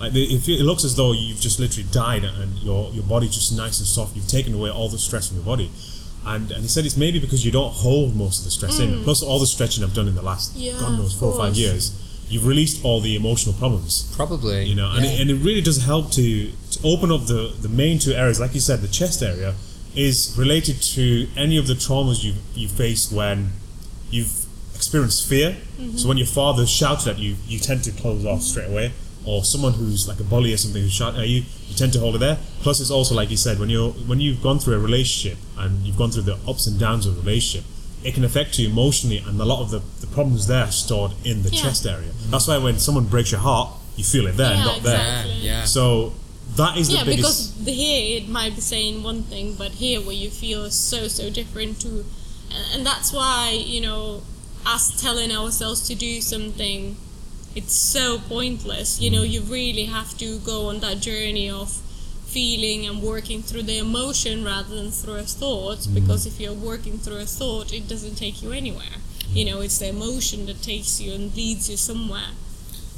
Like 0.00 0.12
it, 0.14 0.48
it 0.48 0.64
looks 0.64 0.84
as 0.84 0.96
though 0.96 1.12
you've 1.12 1.40
just 1.40 1.60
literally 1.60 1.88
died, 1.92 2.24
and 2.24 2.58
your 2.58 2.90
your 2.92 3.04
body's 3.04 3.32
just 3.34 3.56
nice 3.56 3.78
and 3.78 3.86
soft. 3.86 4.16
You've 4.16 4.26
taken 4.28 4.52
away 4.52 4.68
all 4.70 4.88
the 4.88 4.98
stress 4.98 5.28
from 5.28 5.36
your 5.36 5.46
body. 5.46 5.70
And, 6.26 6.50
and 6.50 6.62
he 6.62 6.68
said 6.68 6.86
it's 6.86 6.96
maybe 6.96 7.18
because 7.18 7.44
you 7.44 7.52
don't 7.52 7.72
hold 7.72 8.16
most 8.16 8.38
of 8.38 8.44
the 8.44 8.50
stress 8.50 8.78
in. 8.78 8.98
Hmm. 8.98 9.04
Plus, 9.04 9.22
all 9.22 9.38
the 9.38 9.46
stretching 9.46 9.84
I've 9.84 9.94
done 9.94 10.08
in 10.08 10.14
the 10.14 10.22
last, 10.22 10.56
Yeah, 10.56 10.72
God 10.80 10.98
knows, 10.98 11.12
four 11.18 11.32
or 11.32 11.36
five 11.38 11.54
years, 11.54 12.00
you've 12.28 12.46
released 12.46 12.84
all 12.84 13.00
the 13.00 13.16
emotional 13.16 13.54
problems. 13.54 14.12
Probably. 14.16 14.64
you 14.64 14.74
know 14.74 14.90
and, 14.92 15.04
yeah. 15.04 15.12
it, 15.12 15.20
and 15.20 15.30
it 15.30 15.34
really 15.34 15.60
does 15.60 15.84
help 15.84 16.10
to, 16.12 16.50
to 16.50 16.80
open 16.84 17.10
up 17.12 17.26
the, 17.26 17.54
the 17.60 17.68
main 17.68 17.98
two 17.98 18.12
areas. 18.12 18.40
Like 18.40 18.54
you 18.54 18.60
said 18.60 18.80
the 18.80 18.88
chest 18.88 19.22
area 19.22 19.54
is 19.94 20.34
related 20.36 20.82
to 20.82 21.28
any 21.36 21.56
of 21.56 21.66
the 21.66 21.74
traumas 21.74 22.24
you 22.24 22.34
you 22.54 22.68
face 22.68 23.12
when 23.12 23.50
you've 24.10 24.46
experienced 24.74 25.28
fear. 25.28 25.50
Mm-hmm. 25.78 25.96
So 25.96 26.08
when 26.08 26.16
your 26.16 26.26
father 26.26 26.66
shouted 26.66 27.08
at 27.08 27.18
you 27.18 27.36
you 27.46 27.58
tend 27.58 27.84
to 27.84 27.92
close 27.92 28.24
off 28.24 28.42
straight 28.42 28.70
away. 28.70 28.92
Or 29.26 29.42
someone 29.42 29.72
who's 29.72 30.06
like 30.06 30.20
a 30.20 30.24
bully 30.24 30.52
or 30.52 30.58
something 30.58 30.82
who 30.82 30.88
shouted 30.88 31.20
at 31.20 31.28
you 31.28 31.44
you 31.68 31.74
tend 31.74 31.92
to 31.92 31.98
hold 32.00 32.14
it 32.14 32.18
there 32.18 32.38
plus 32.62 32.80
it's 32.80 32.90
also 32.90 33.14
like 33.14 33.30
you 33.30 33.36
said 33.36 33.58
when 33.58 33.70
you're 33.70 33.90
when 34.10 34.20
you've 34.20 34.42
gone 34.42 34.58
through 34.58 34.74
a 34.74 34.78
relationship 34.78 35.38
and 35.58 35.84
you've 35.86 35.96
gone 35.96 36.10
through 36.10 36.22
the 36.22 36.36
ups 36.48 36.66
and 36.66 36.78
downs 36.78 37.06
of 37.06 37.16
a 37.16 37.20
relationship 37.20 37.64
it 38.04 38.12
can 38.14 38.24
affect 38.24 38.58
you 38.58 38.68
emotionally 38.68 39.18
and 39.18 39.40
a 39.40 39.44
lot 39.44 39.60
of 39.62 39.70
the, 39.70 39.80
the 40.00 40.06
problems 40.08 40.46
there 40.46 40.64
are 40.64 40.70
stored 40.72 41.12
in 41.24 41.42
the 41.42 41.50
Yeah. 41.50 41.62
chest 41.62 41.86
area 41.86 42.10
that's 42.30 42.46
why 42.48 42.58
when 42.58 42.78
someone 42.78 43.06
breaks 43.06 43.30
your 43.32 43.40
heart 43.40 43.70
you 43.96 44.04
feel 44.04 44.26
it 44.26 44.36
there 44.36 44.54
Yeah, 44.54 44.64
not 44.64 44.82
there 44.82 45.26
yeah, 45.26 45.64
so 45.64 46.12
that 46.56 46.76
is 46.76 46.88
the 46.88 46.96
yeah, 46.96 47.04
biggest. 47.04 47.58
because 47.58 47.74
here 47.74 48.18
it 48.18 48.28
might 48.28 48.54
be 48.54 48.60
saying 48.60 49.02
one 49.02 49.22
thing, 49.22 49.54
but 49.56 49.72
here 49.72 50.00
where 50.00 50.12
you 50.14 50.28
feel 50.30 50.64
is 50.64 50.74
so 50.74 51.08
so 51.08 51.30
different 51.30 51.80
to, 51.80 51.88
and, 52.54 52.64
and 52.74 52.86
that's 52.86 53.12
why 53.12 53.50
you 53.66 53.80
know 53.80 54.22
us 54.66 55.00
telling 55.00 55.32
ourselves 55.32 55.88
to 55.88 55.94
do 55.94 56.20
something, 56.20 56.96
it's 57.54 57.74
so 57.74 58.18
pointless. 58.18 59.00
You 59.00 59.10
know, 59.10 59.22
you 59.22 59.42
really 59.42 59.84
have 59.84 60.16
to 60.18 60.38
go 60.40 60.68
on 60.68 60.80
that 60.80 61.00
journey 61.00 61.48
of 61.48 61.70
feeling 62.26 62.86
and 62.86 63.00
working 63.00 63.42
through 63.42 63.62
the 63.62 63.78
emotion 63.78 64.44
rather 64.44 64.74
than 64.74 64.90
through 64.90 65.16
a 65.16 65.22
thought. 65.22 65.78
Mm-hmm. 65.78 65.94
Because 65.94 66.26
if 66.26 66.40
you're 66.40 66.52
working 66.52 66.98
through 66.98 67.18
a 67.18 67.26
thought, 67.26 67.72
it 67.72 67.88
doesn't 67.88 68.16
take 68.16 68.42
you 68.42 68.52
anywhere. 68.52 68.98
You 69.28 69.44
know, 69.44 69.60
it's 69.60 69.78
the 69.78 69.88
emotion 69.88 70.46
that 70.46 70.62
takes 70.62 71.00
you 71.00 71.12
and 71.12 71.34
leads 71.34 71.70
you 71.70 71.76
somewhere. 71.76 72.32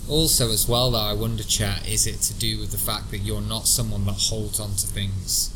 Also, 0.09 0.51
as 0.51 0.69
well, 0.69 0.91
though, 0.91 0.99
I 0.99 1.15
wonder, 1.15 1.43
chat, 1.43 1.89
is 1.89 2.07
it 2.07 2.21
to 2.23 2.35
do 2.35 2.61
with 2.61 2.71
the 2.71 2.79
fact 2.79 3.11
that 3.11 3.19
you're 3.19 3.41
not 3.41 3.67
someone 3.67 4.05
that 4.07 4.19
holds 4.31 4.61
on 4.61 4.71
to 4.77 4.87
things? 4.87 5.51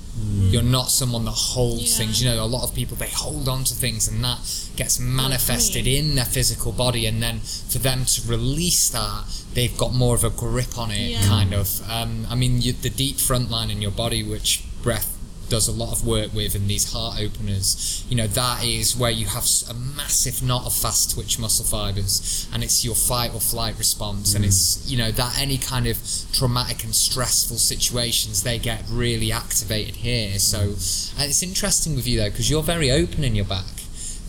You're 0.50 0.62
not 0.62 0.90
someone 0.90 1.24
that 1.26 1.32
holds 1.32 1.90
Yeah. 1.92 1.96
things. 1.98 2.20
You 2.22 2.30
know, 2.30 2.44
a 2.44 2.46
lot 2.46 2.62
of 2.64 2.74
people 2.74 2.96
they 2.96 3.08
hold 3.10 3.48
on 3.48 3.64
to 3.64 3.74
things, 3.74 4.08
and 4.08 4.22
that 4.24 4.38
gets 4.76 4.98
manifested 4.98 5.86
in 5.86 6.14
their 6.14 6.24
physical 6.24 6.72
body. 6.72 7.06
And 7.06 7.22
then 7.22 7.40
for 7.40 7.78
them 7.78 8.04
to 8.04 8.22
release 8.22 8.88
that, 8.90 9.24
they've 9.54 9.76
got 9.76 9.94
more 9.94 10.14
of 10.14 10.24
a 10.24 10.30
grip 10.30 10.76
on 10.78 10.90
it, 10.90 11.10
Yeah. 11.12 11.26
kind 11.26 11.52
of. 11.54 11.80
Um, 11.88 12.26
I 12.28 12.34
mean, 12.34 12.60
you, 12.62 12.72
the 12.72 12.90
deep 12.90 13.18
front 13.20 13.50
line 13.50 13.70
in 13.70 13.80
your 13.82 13.90
body, 13.92 14.22
which 14.22 14.62
breath 14.82 15.16
does 15.50 15.68
a 15.68 15.72
lot 15.72 15.92
of 15.92 16.06
work 16.06 16.32
with, 16.32 16.54
in 16.54 16.66
these 16.66 16.92
heart 16.92 17.20
openers. 17.20 18.04
You 18.08 18.16
know, 18.16 18.26
that 18.28 18.64
is 18.64 18.96
where 18.96 19.10
you 19.10 19.26
have 19.26 19.44
a 19.68 19.74
massive 19.74 20.42
knot 20.42 20.64
of 20.64 20.74
fast 20.74 21.14
twitch 21.14 21.38
muscle 21.38 21.66
fibers, 21.66 22.48
and 22.52 22.62
it's 22.64 22.84
your 22.84 22.94
fight 22.94 23.34
or 23.34 23.40
flight 23.40 23.76
response, 23.76 24.34
and 24.34 24.44
mm. 24.44 24.48
it's 24.48 24.90
you 24.90 24.96
know 24.96 25.10
that 25.10 25.38
any 25.38 25.58
kind 25.58 25.86
of 25.86 25.98
traumatic 26.32 26.84
and 26.84 26.94
stressful 26.94 27.58
situations 27.58 28.42
they 28.42 28.58
get 28.58 28.84
really 28.88 29.32
activated 29.32 29.96
here. 29.96 30.38
So, 30.38 30.58
mm. 30.58 31.20
and 31.20 31.28
it's 31.28 31.42
interesting 31.42 31.96
with 31.96 32.06
you 32.06 32.18
though 32.18 32.30
because 32.30 32.48
you're 32.48 32.62
very 32.62 32.90
open 32.90 33.24
in 33.24 33.34
your 33.34 33.44
back. 33.44 33.64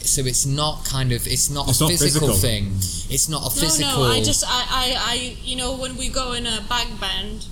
So 0.04 0.24
it's 0.24 0.48
not 0.48 0.84
kind 0.84 1.12
of 1.12 1.28
it's 1.28 1.50
not 1.50 1.70
It's 1.70 1.80
a 1.80 1.84
not 1.84 1.92
physical, 1.92 2.30
physical. 2.30 2.50
thing. 2.50 2.66
It's 3.14 3.30
not 3.30 3.46
a 3.46 3.50
physical. 3.52 4.04
No, 4.04 4.08
no. 4.08 4.14
I 4.14 4.24
just, 4.24 4.44
I, 4.48 4.66
I, 4.70 4.96
I, 4.98 5.38
you 5.44 5.56
know, 5.56 5.76
when 5.78 5.96
we 5.96 6.10
go 6.10 6.34
in 6.34 6.48
a 6.48 6.62
back 6.68 6.88
band, 7.00 7.46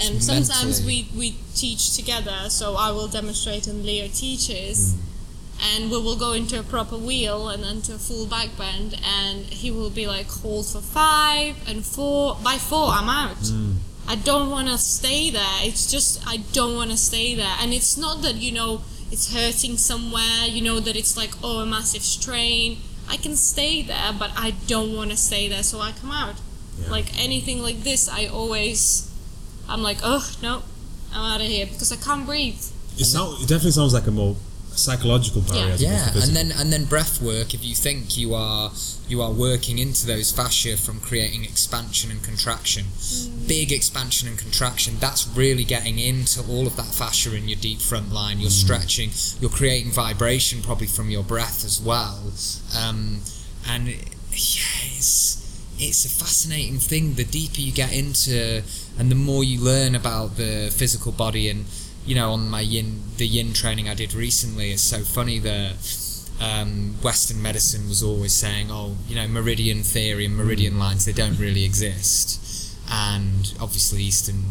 and 0.00 0.16
It's 0.16 0.26
sometimes 0.26 0.80
mentally. 0.80 1.08
we 1.12 1.18
we 1.18 1.36
teach 1.54 1.96
together. 1.96 2.48
So 2.48 2.76
I 2.76 2.90
will 2.90 3.08
demonstrate 3.08 3.66
and 3.66 3.84
Leo 3.84 4.08
teaches, 4.08 4.94
mm. 4.94 5.74
and 5.74 5.90
we 5.90 6.00
will 6.00 6.16
go 6.16 6.32
into 6.32 6.58
a 6.58 6.62
proper 6.62 6.96
wheel 6.96 7.48
and 7.48 7.62
then 7.62 7.82
to 7.82 7.94
a 7.94 7.98
full 7.98 8.26
back 8.26 8.56
bend, 8.56 9.00
and 9.04 9.46
he 9.46 9.70
will 9.70 9.90
be 9.90 10.06
like, 10.06 10.28
hold 10.28 10.66
for 10.66 10.80
five 10.80 11.56
and 11.68 11.84
four. 11.84 12.36
By 12.42 12.56
four, 12.58 12.88
I'm 12.88 13.08
out. 13.08 13.38
Mm. 13.38 13.76
I 14.06 14.16
don't 14.16 14.50
want 14.50 14.68
to 14.68 14.78
stay 14.78 15.30
there. 15.30 15.58
It's 15.60 15.90
just 15.90 16.26
I 16.26 16.38
don't 16.52 16.74
want 16.76 16.90
to 16.90 16.96
stay 16.96 17.34
there, 17.34 17.56
and 17.60 17.72
it's 17.74 17.96
not 17.98 18.22
that 18.22 18.36
you 18.36 18.52
know 18.52 18.80
it's 19.10 19.34
hurting 19.34 19.76
somewhere. 19.76 20.46
You 20.46 20.62
know 20.62 20.80
that 20.80 20.96
it's 20.96 21.16
like 21.16 21.30
oh 21.42 21.60
a 21.60 21.66
massive 21.66 22.02
strain. 22.02 22.78
I 23.10 23.16
can 23.16 23.36
stay 23.36 23.82
there, 23.82 24.12
but 24.18 24.30
I 24.36 24.50
don't 24.66 24.94
want 24.94 25.10
to 25.10 25.16
stay 25.16 25.48
there, 25.48 25.62
so 25.62 25.80
I 25.80 25.92
come 25.92 26.10
out. 26.10 26.36
Yeah. 26.78 26.90
Like 26.90 27.18
anything 27.18 27.62
like 27.62 27.82
this, 27.82 28.06
I 28.08 28.26
always, 28.26 29.07
I'm 29.68 29.82
like, 29.82 29.98
oh 30.02 30.28
no, 30.42 30.62
I'm 31.12 31.34
out 31.34 31.40
of 31.40 31.46
here 31.46 31.66
because 31.66 31.92
I 31.92 31.96
can't 31.96 32.26
breathe. 32.26 32.62
It, 32.96 33.04
sound, 33.04 33.40
it 33.42 33.48
definitely 33.48 33.72
sounds 33.72 33.94
like 33.94 34.06
a 34.06 34.10
more 34.10 34.36
psychological 34.78 35.42
barrier. 35.42 35.74
Yeah. 35.76 36.10
Yeah, 36.14 36.22
and 36.22 36.36
then 36.36 36.52
and 36.52 36.72
then 36.72 36.84
breath 36.84 37.20
work. 37.20 37.52
If 37.52 37.64
you 37.64 37.74
think 37.74 38.16
you 38.16 38.34
are 38.34 38.70
you 39.08 39.20
are 39.22 39.32
working 39.32 39.78
into 39.78 40.06
those 40.06 40.30
fascia 40.32 40.76
from 40.76 41.00
creating 41.00 41.44
expansion 41.44 42.10
and 42.10 42.22
contraction, 42.22 42.86
big 43.46 43.72
expansion 43.72 44.28
and 44.28 44.38
contraction. 44.38 44.96
That's 45.00 45.26
really 45.28 45.64
getting 45.64 45.98
into 45.98 46.42
all 46.48 46.66
of 46.66 46.76
that 46.76 46.86
fascia 46.86 47.34
in 47.34 47.48
your 47.48 47.58
deep 47.58 47.80
front 47.80 48.12
line. 48.12 48.40
You're 48.40 48.50
stretching. 48.50 49.10
You're 49.40 49.50
creating 49.50 49.92
vibration 49.92 50.62
probably 50.62 50.86
from 50.86 51.10
your 51.10 51.24
breath 51.24 51.64
as 51.64 51.80
well. 51.80 52.32
Um, 52.76 53.20
and 53.68 53.88
yeah, 53.88 54.96
it's 54.96 55.38
it's 55.78 56.04
a 56.04 56.08
fascinating 56.08 56.78
thing. 56.78 57.14
The 57.14 57.24
deeper 57.24 57.60
you 57.60 57.72
get 57.72 57.92
into, 57.92 58.62
and 58.98 59.10
the 59.10 59.14
more 59.14 59.44
you 59.44 59.60
learn 59.60 59.94
about 59.94 60.36
the 60.36 60.72
physical 60.74 61.12
body, 61.12 61.48
and 61.48 61.66
you 62.04 62.14
know, 62.14 62.32
on 62.32 62.48
my 62.48 62.60
yin 62.60 63.02
the 63.16 63.26
yin 63.26 63.52
training 63.52 63.88
I 63.88 63.94
did 63.94 64.12
recently, 64.14 64.72
it's 64.72 64.82
so 64.82 65.00
funny 65.00 65.38
that 65.38 65.74
um, 66.40 66.94
Western 67.02 67.40
medicine 67.40 67.88
was 67.88 68.02
always 68.02 68.32
saying, 68.32 68.68
oh, 68.70 68.96
you 69.08 69.14
know, 69.16 69.26
meridian 69.28 69.82
theory 69.82 70.24
and 70.26 70.36
meridian 70.36 70.78
lines 70.78 71.04
they 71.04 71.12
don't 71.12 71.38
really 71.38 71.64
exist, 71.64 72.76
and 72.90 73.54
obviously 73.60 74.02
Eastern 74.02 74.42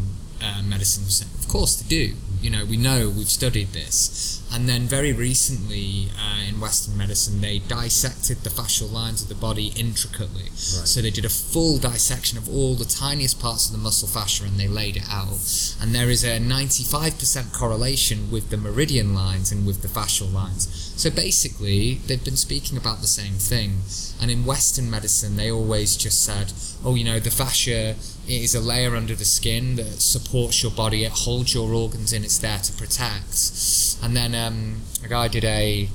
uh, 0.42 0.62
medicine 0.62 1.04
was 1.04 1.16
saying, 1.16 1.30
of 1.38 1.48
course 1.48 1.76
they 1.76 1.88
do. 1.88 2.14
You 2.40 2.50
know, 2.50 2.64
we 2.64 2.76
know 2.76 3.08
we've 3.08 3.28
studied 3.28 3.72
this. 3.72 4.42
And 4.52 4.68
then 4.68 4.82
very 4.82 5.12
recently 5.12 6.08
uh, 6.18 6.48
in 6.48 6.60
Western 6.60 6.96
medicine, 6.96 7.40
they 7.40 7.58
dissected 7.58 8.38
the 8.38 8.50
fascial 8.50 8.90
lines 8.90 9.22
of 9.22 9.28
the 9.28 9.34
body 9.34 9.72
intricately. 9.76 10.48
So 10.54 11.02
they 11.02 11.10
did 11.10 11.24
a 11.24 11.28
full 11.28 11.78
dissection 11.78 12.38
of 12.38 12.48
all 12.48 12.74
the 12.74 12.84
tiniest 12.84 13.40
parts 13.40 13.66
of 13.66 13.72
the 13.72 13.78
muscle 13.78 14.08
fascia 14.08 14.44
and 14.44 14.58
they 14.58 14.68
laid 14.68 14.96
it 14.96 15.08
out. 15.08 15.38
And 15.80 15.94
there 15.94 16.08
is 16.08 16.24
a 16.24 16.38
95% 16.38 17.52
correlation 17.52 18.30
with 18.30 18.50
the 18.50 18.56
meridian 18.56 19.14
lines 19.14 19.52
and 19.52 19.66
with 19.66 19.82
the 19.82 19.88
fascial 19.88 20.32
lines. 20.32 20.92
So 20.96 21.10
basically, 21.10 21.94
they've 22.06 22.24
been 22.24 22.36
speaking 22.36 22.78
about 22.78 23.00
the 23.00 23.06
same 23.06 23.34
thing. 23.34 23.82
And 24.20 24.30
in 24.30 24.44
Western 24.46 24.90
medicine, 24.90 25.36
they 25.36 25.50
always 25.50 25.96
just 25.96 26.24
said, 26.24 26.52
oh, 26.84 26.94
you 26.94 27.04
know, 27.04 27.20
the 27.20 27.30
fascia 27.30 27.96
it 28.28 28.42
is 28.42 28.54
a 28.54 28.60
layer 28.60 28.94
under 28.94 29.14
the 29.14 29.24
skin 29.24 29.76
that 29.76 30.02
supports 30.02 30.62
your 30.62 30.70
body, 30.70 31.04
it 31.04 31.12
holds 31.12 31.54
your 31.54 31.72
organs 31.72 32.12
in, 32.12 32.24
it's 32.24 32.38
there 32.38 32.58
to 32.58 32.72
protect. 32.74 33.96
And 34.02 34.14
then 34.14 34.34
um, 34.38 34.80
a 35.04 35.08
guy 35.08 35.28
did 35.28 35.44
a 35.44 35.88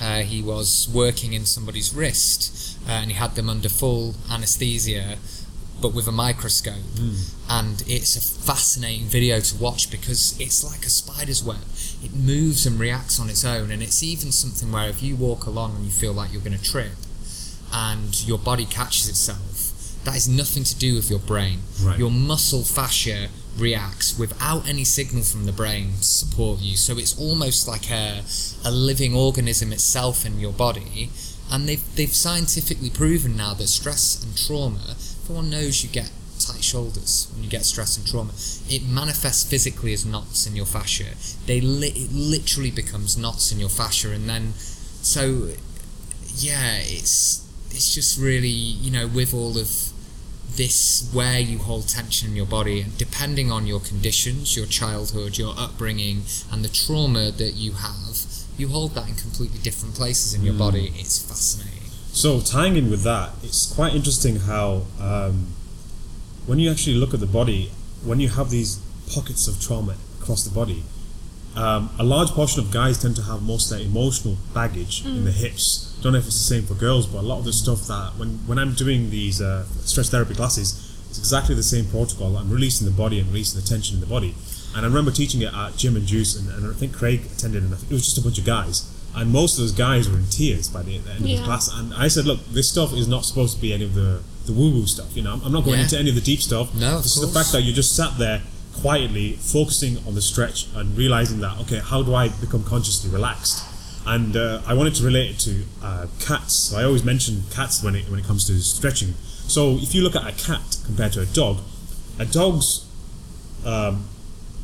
uh, 0.00 0.20
he 0.20 0.40
was 0.42 0.88
working 0.92 1.32
in 1.32 1.44
somebody's 1.44 1.92
wrist 1.92 2.78
uh, 2.88 2.92
and 2.92 3.10
he 3.10 3.16
had 3.16 3.34
them 3.34 3.48
under 3.48 3.68
full 3.68 4.14
anesthesia 4.30 5.16
but 5.80 5.94
with 5.94 6.08
a 6.08 6.12
microscope. 6.12 6.74
And 7.48 7.84
it's 7.86 8.16
a 8.16 8.20
fascinating 8.20 9.06
video 9.06 9.38
to 9.38 9.56
watch 9.56 9.92
because 9.92 10.38
it's 10.40 10.64
like 10.64 10.84
a 10.84 10.88
spider's 10.90 11.42
web. 11.44 11.62
It 12.02 12.12
moves 12.12 12.66
and 12.66 12.80
reacts 12.80 13.20
on 13.20 13.30
its 13.30 13.44
own 13.44 13.70
and 13.70 13.80
it's 13.80 14.02
even 14.02 14.32
something 14.32 14.72
where 14.72 14.88
if 14.88 15.02
you 15.02 15.14
walk 15.14 15.46
along 15.46 15.76
and 15.76 15.84
you 15.84 15.92
feel 15.92 16.12
like 16.12 16.32
you're 16.32 16.42
going 16.42 16.58
to 16.58 16.62
trip 16.62 16.98
and 17.72 18.26
your 18.26 18.38
body 18.38 18.64
catches 18.64 19.08
itself 19.08 19.68
that 20.04 20.16
is 20.16 20.28
nothing 20.28 20.64
to 20.64 20.74
do 20.76 20.94
with 20.94 21.10
your 21.10 21.18
brain. 21.18 21.60
Right. 21.82 21.98
your 21.98 22.10
muscle 22.10 22.64
fascia 22.64 23.28
reacts 23.60 24.18
without 24.18 24.68
any 24.68 24.84
signal 24.84 25.22
from 25.22 25.46
the 25.46 25.52
brain 25.52 25.92
to 25.98 26.04
support 26.04 26.60
you. 26.60 26.76
So 26.76 26.98
it's 26.98 27.18
almost 27.18 27.68
like 27.68 27.90
a, 27.90 28.22
a 28.64 28.70
living 28.70 29.14
organism 29.14 29.72
itself 29.72 30.24
in 30.24 30.38
your 30.38 30.52
body. 30.52 31.10
And 31.50 31.68
they've, 31.68 31.96
they've 31.96 32.14
scientifically 32.14 32.90
proven 32.90 33.36
now 33.36 33.54
that 33.54 33.68
stress 33.68 34.22
and 34.22 34.36
trauma, 34.36 34.96
everyone 35.22 35.50
knows 35.50 35.82
you 35.82 35.88
get 35.88 36.10
tight 36.38 36.62
shoulders 36.62 37.28
when 37.34 37.44
you 37.44 37.50
get 37.50 37.64
stress 37.64 37.96
and 37.96 38.06
trauma. 38.06 38.32
It 38.68 38.86
manifests 38.86 39.48
physically 39.48 39.92
as 39.92 40.06
knots 40.06 40.46
in 40.46 40.56
your 40.56 40.66
fascia. 40.66 41.14
They 41.46 41.60
li- 41.60 41.92
it 41.94 42.12
literally 42.12 42.70
becomes 42.70 43.16
knots 43.16 43.52
in 43.52 43.58
your 43.58 43.68
fascia, 43.68 44.12
and 44.12 44.28
then 44.28 44.54
so 44.54 45.50
yeah, 46.36 46.76
it's 46.78 47.44
it's 47.70 47.94
just 47.94 48.18
really 48.18 48.48
you 48.48 48.90
know 48.90 49.06
with 49.06 49.34
all 49.34 49.58
of 49.58 49.92
this 50.58 51.08
where 51.16 51.38
you 51.50 51.58
hold 51.68 51.84
tension 51.88 52.30
in 52.30 52.36
your 52.36 52.50
body 52.58 52.80
and 52.82 52.90
depending 52.98 53.48
on 53.56 53.62
your 53.72 53.80
conditions 53.90 54.56
your 54.58 54.66
childhood 54.80 55.38
your 55.42 55.54
upbringing 55.64 56.18
and 56.52 56.58
the 56.66 56.68
trauma 56.82 57.24
that 57.40 57.52
you 57.64 57.72
have 57.86 58.16
you 58.60 58.66
hold 58.76 58.90
that 58.96 59.06
in 59.08 59.14
completely 59.14 59.60
different 59.68 59.94
places 59.94 60.34
in 60.34 60.42
your 60.42 60.54
Mm. 60.54 60.64
body 60.66 60.86
it's 61.02 61.18
fascinating 61.30 61.74
So 62.24 62.40
tying 62.40 62.74
in 62.80 62.90
with 62.90 63.02
that, 63.04 63.28
it's 63.46 63.62
quite 63.78 63.92
interesting 63.94 64.34
how 64.52 64.68
um, 65.08 65.34
when 66.48 66.58
you 66.58 66.68
actually 66.74 66.96
look 67.02 67.12
at 67.14 67.20
the 67.20 67.32
body, 67.40 67.70
when 68.02 68.18
you 68.18 68.28
have 68.30 68.48
these 68.50 68.72
pockets 69.14 69.46
of 69.46 69.54
trauma 69.66 69.94
across 70.20 70.42
the 70.42 70.50
body, 70.50 70.82
um, 71.54 71.90
a 71.98 72.02
large 72.14 72.30
portion 72.30 72.58
of 72.64 72.72
guys 72.72 72.98
tend 73.02 73.14
to 73.16 73.22
have 73.30 73.40
most 73.42 73.70
of 73.70 73.78
their 73.78 73.86
emotional 73.86 74.36
baggage 74.52 75.04
in 75.06 75.24
the 75.24 75.30
hips. 75.30 75.87
Don't 76.02 76.12
know 76.12 76.18
if 76.18 76.26
it's 76.26 76.38
the 76.38 76.54
same 76.54 76.62
for 76.64 76.74
girls, 76.74 77.06
but 77.06 77.18
a 77.18 77.26
lot 77.26 77.38
of 77.38 77.44
the 77.44 77.52
stuff 77.52 77.86
that 77.88 78.12
when 78.16 78.38
when 78.46 78.58
I'm 78.58 78.72
doing 78.74 79.10
these 79.10 79.40
uh, 79.40 79.64
stress 79.84 80.08
therapy 80.10 80.34
classes, 80.34 80.94
it's 81.10 81.18
exactly 81.18 81.54
the 81.54 81.62
same 81.62 81.86
protocol. 81.86 82.36
I'm 82.36 82.50
releasing 82.50 82.84
the 82.84 82.92
body 82.94 83.18
and 83.18 83.28
releasing 83.28 83.60
the 83.60 83.66
tension 83.66 83.96
in 83.96 84.00
the 84.00 84.06
body. 84.06 84.34
And 84.76 84.84
I 84.84 84.88
remember 84.88 85.10
teaching 85.10 85.40
it 85.42 85.52
at 85.52 85.76
Jim 85.76 85.96
and 85.96 86.06
Juice, 86.06 86.36
and, 86.38 86.48
and 86.50 86.70
I 86.70 86.74
think 86.78 86.92
Craig 86.94 87.22
attended, 87.32 87.62
and 87.64 87.72
I 87.72 87.76
think 87.78 87.90
it 87.90 87.94
was 87.94 88.04
just 88.04 88.18
a 88.18 88.20
bunch 88.20 88.38
of 88.38 88.44
guys. 88.44 88.94
And 89.16 89.32
most 89.32 89.54
of 89.54 89.60
those 89.64 89.72
guys 89.72 90.08
were 90.08 90.18
in 90.18 90.26
tears 90.26 90.68
by 90.68 90.82
the, 90.82 90.98
the 90.98 91.10
end 91.10 91.20
of 91.22 91.26
Yeah. 91.26 91.38
the 91.38 91.44
class. 91.44 91.68
And 91.72 91.92
I 91.94 92.08
said, 92.08 92.26
look, 92.26 92.44
this 92.52 92.68
stuff 92.68 92.92
is 92.92 93.08
not 93.08 93.24
supposed 93.24 93.56
to 93.56 93.60
be 93.60 93.72
any 93.72 93.84
of 93.84 93.94
the, 93.94 94.20
the 94.46 94.52
woo 94.52 94.70
woo 94.70 94.86
stuff. 94.86 95.16
You 95.16 95.22
know, 95.22 95.32
I'm, 95.32 95.42
I'm 95.42 95.52
not 95.52 95.64
going 95.64 95.78
Yeah. 95.78 95.84
into 95.84 95.98
any 95.98 96.10
of 96.10 96.14
the 96.14 96.20
deep 96.20 96.40
stuff. 96.40 96.72
No, 96.74 96.98
of 96.98 97.02
This 97.02 97.16
is 97.16 97.22
the 97.22 97.34
fact 97.40 97.50
that 97.52 97.62
you 97.62 97.72
just 97.72 97.96
sat 97.96 98.18
there 98.18 98.42
quietly, 98.82 99.32
focusing 99.40 99.96
on 100.06 100.14
the 100.14 100.22
stretch 100.22 100.66
and 100.76 100.96
realizing 100.96 101.40
that, 101.40 101.58
okay, 101.62 101.78
how 101.82 102.02
do 102.02 102.14
I 102.14 102.28
become 102.28 102.62
consciously 102.62 103.10
relaxed? 103.10 103.64
And 104.14 104.36
uh, 104.36 104.62
I 104.66 104.72
wanted 104.72 104.94
to 104.96 105.04
relate 105.04 105.30
it 105.32 105.38
to 105.40 105.64
uh, 105.82 106.06
cats. 106.18 106.54
So 106.54 106.78
I 106.78 106.84
always 106.84 107.04
mention 107.04 107.42
cats 107.52 107.82
when 107.84 107.94
it, 107.94 108.08
when 108.10 108.18
it 108.18 108.24
comes 108.24 108.46
to 108.46 108.58
stretching. 108.60 109.12
So 109.56 109.76
if 109.76 109.94
you 109.94 110.02
look 110.02 110.16
at 110.16 110.26
a 110.26 110.32
cat 110.46 110.78
compared 110.86 111.12
to 111.12 111.20
a 111.20 111.26
dog, 111.26 111.58
a 112.18 112.24
dog's 112.24 112.86
um, 113.66 114.08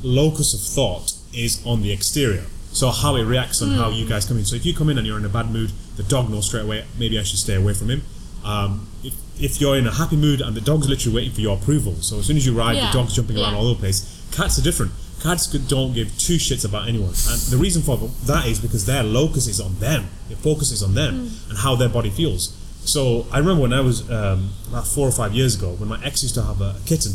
locus 0.03 0.55
of 0.55 0.61
thought 0.61 1.12
is 1.34 1.64
on 1.66 1.82
the 1.82 1.92
exterior. 1.92 2.45
So 2.72 2.90
how 2.90 3.16
it 3.16 3.24
reacts 3.24 3.62
on 3.62 3.70
how 3.72 3.90
you 3.90 4.07
guys 4.09 4.24
come 4.26 4.38
in. 4.38 4.45
So 4.45 4.57
if 4.57 4.64
you 4.66 4.74
come 4.74 4.88
in 4.88 4.99
and 4.99 5.07
you're 5.07 5.18
in 5.18 5.24
a 5.24 5.28
bad 5.28 5.51
mood, 5.51 5.70
the 5.97 6.03
dog 6.03 6.30
knows 6.30 6.47
straight 6.49 6.64
away. 6.64 6.84
Maybe 6.99 7.18
I 7.18 7.22
should 7.22 7.38
stay 7.38 7.55
away 7.55 7.74
from 7.74 7.90
him. 7.90 8.03
Um, 8.45 8.88
if, 9.05 9.14
if 9.40 9.61
you're 9.61 9.76
in 9.76 9.86
a 9.86 9.92
happy 9.92 10.16
mood 10.16 10.40
and 10.40 10.57
the 10.57 10.61
dog's 10.61 10.88
literally 10.88 11.14
waiting 11.16 11.32
for 11.32 11.40
your 11.40 11.57
approval, 11.57 11.95
so 11.97 12.18
as 12.18 12.26
soon 12.26 12.36
as 12.36 12.45
you 12.47 12.57
arrive, 12.59 12.76
Yeah. 12.76 12.86
the 12.90 12.99
dog's 12.99 13.14
jumping 13.14 13.38
around 13.38 13.55
all 13.55 13.66
over 13.66 13.74
the 13.74 13.80
place. 13.80 14.26
Cats 14.32 14.59
are 14.59 14.62
different. 14.62 14.92
Cats 15.25 15.47
don't 15.47 15.95
give 15.95 16.16
two 16.18 16.37
shits 16.37 16.66
about 16.66 16.87
anyone, 16.87 17.09
and 17.09 17.41
the 17.49 17.57
reason 17.57 17.81
for 17.81 17.97
that 18.27 18.45
is 18.47 18.61
because 18.61 18.85
their 18.85 19.03
locus 19.03 19.47
is 19.47 19.59
on 19.59 19.75
them. 19.79 20.09
Their 20.29 20.37
focus 20.37 20.70
is 20.70 20.83
on 20.83 20.93
them 20.93 21.31
and 21.49 21.57
how 21.57 21.75
their 21.77 21.89
body 21.89 22.11
feels. 22.11 22.55
So 22.85 23.27
I 23.33 23.39
remember 23.39 23.62
when 23.62 23.72
I 23.72 23.81
was 23.81 24.03
um, 24.11 24.51
about 24.68 24.87
four 24.87 25.09
or 25.09 25.12
five 25.12 25.33
years 25.33 25.57
ago, 25.57 25.70
when 25.72 25.89
my 25.89 25.99
ex 26.05 26.22
used 26.22 26.35
to 26.35 26.43
have 26.43 26.61
a 26.61 26.77
kitten. 26.85 27.12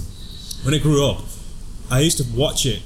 When 0.64 0.74
it 0.74 0.82
grew 0.82 1.06
up, 1.06 1.22
I 1.92 2.00
used 2.00 2.18
to 2.18 2.26
watch 2.36 2.66
it 2.66 2.82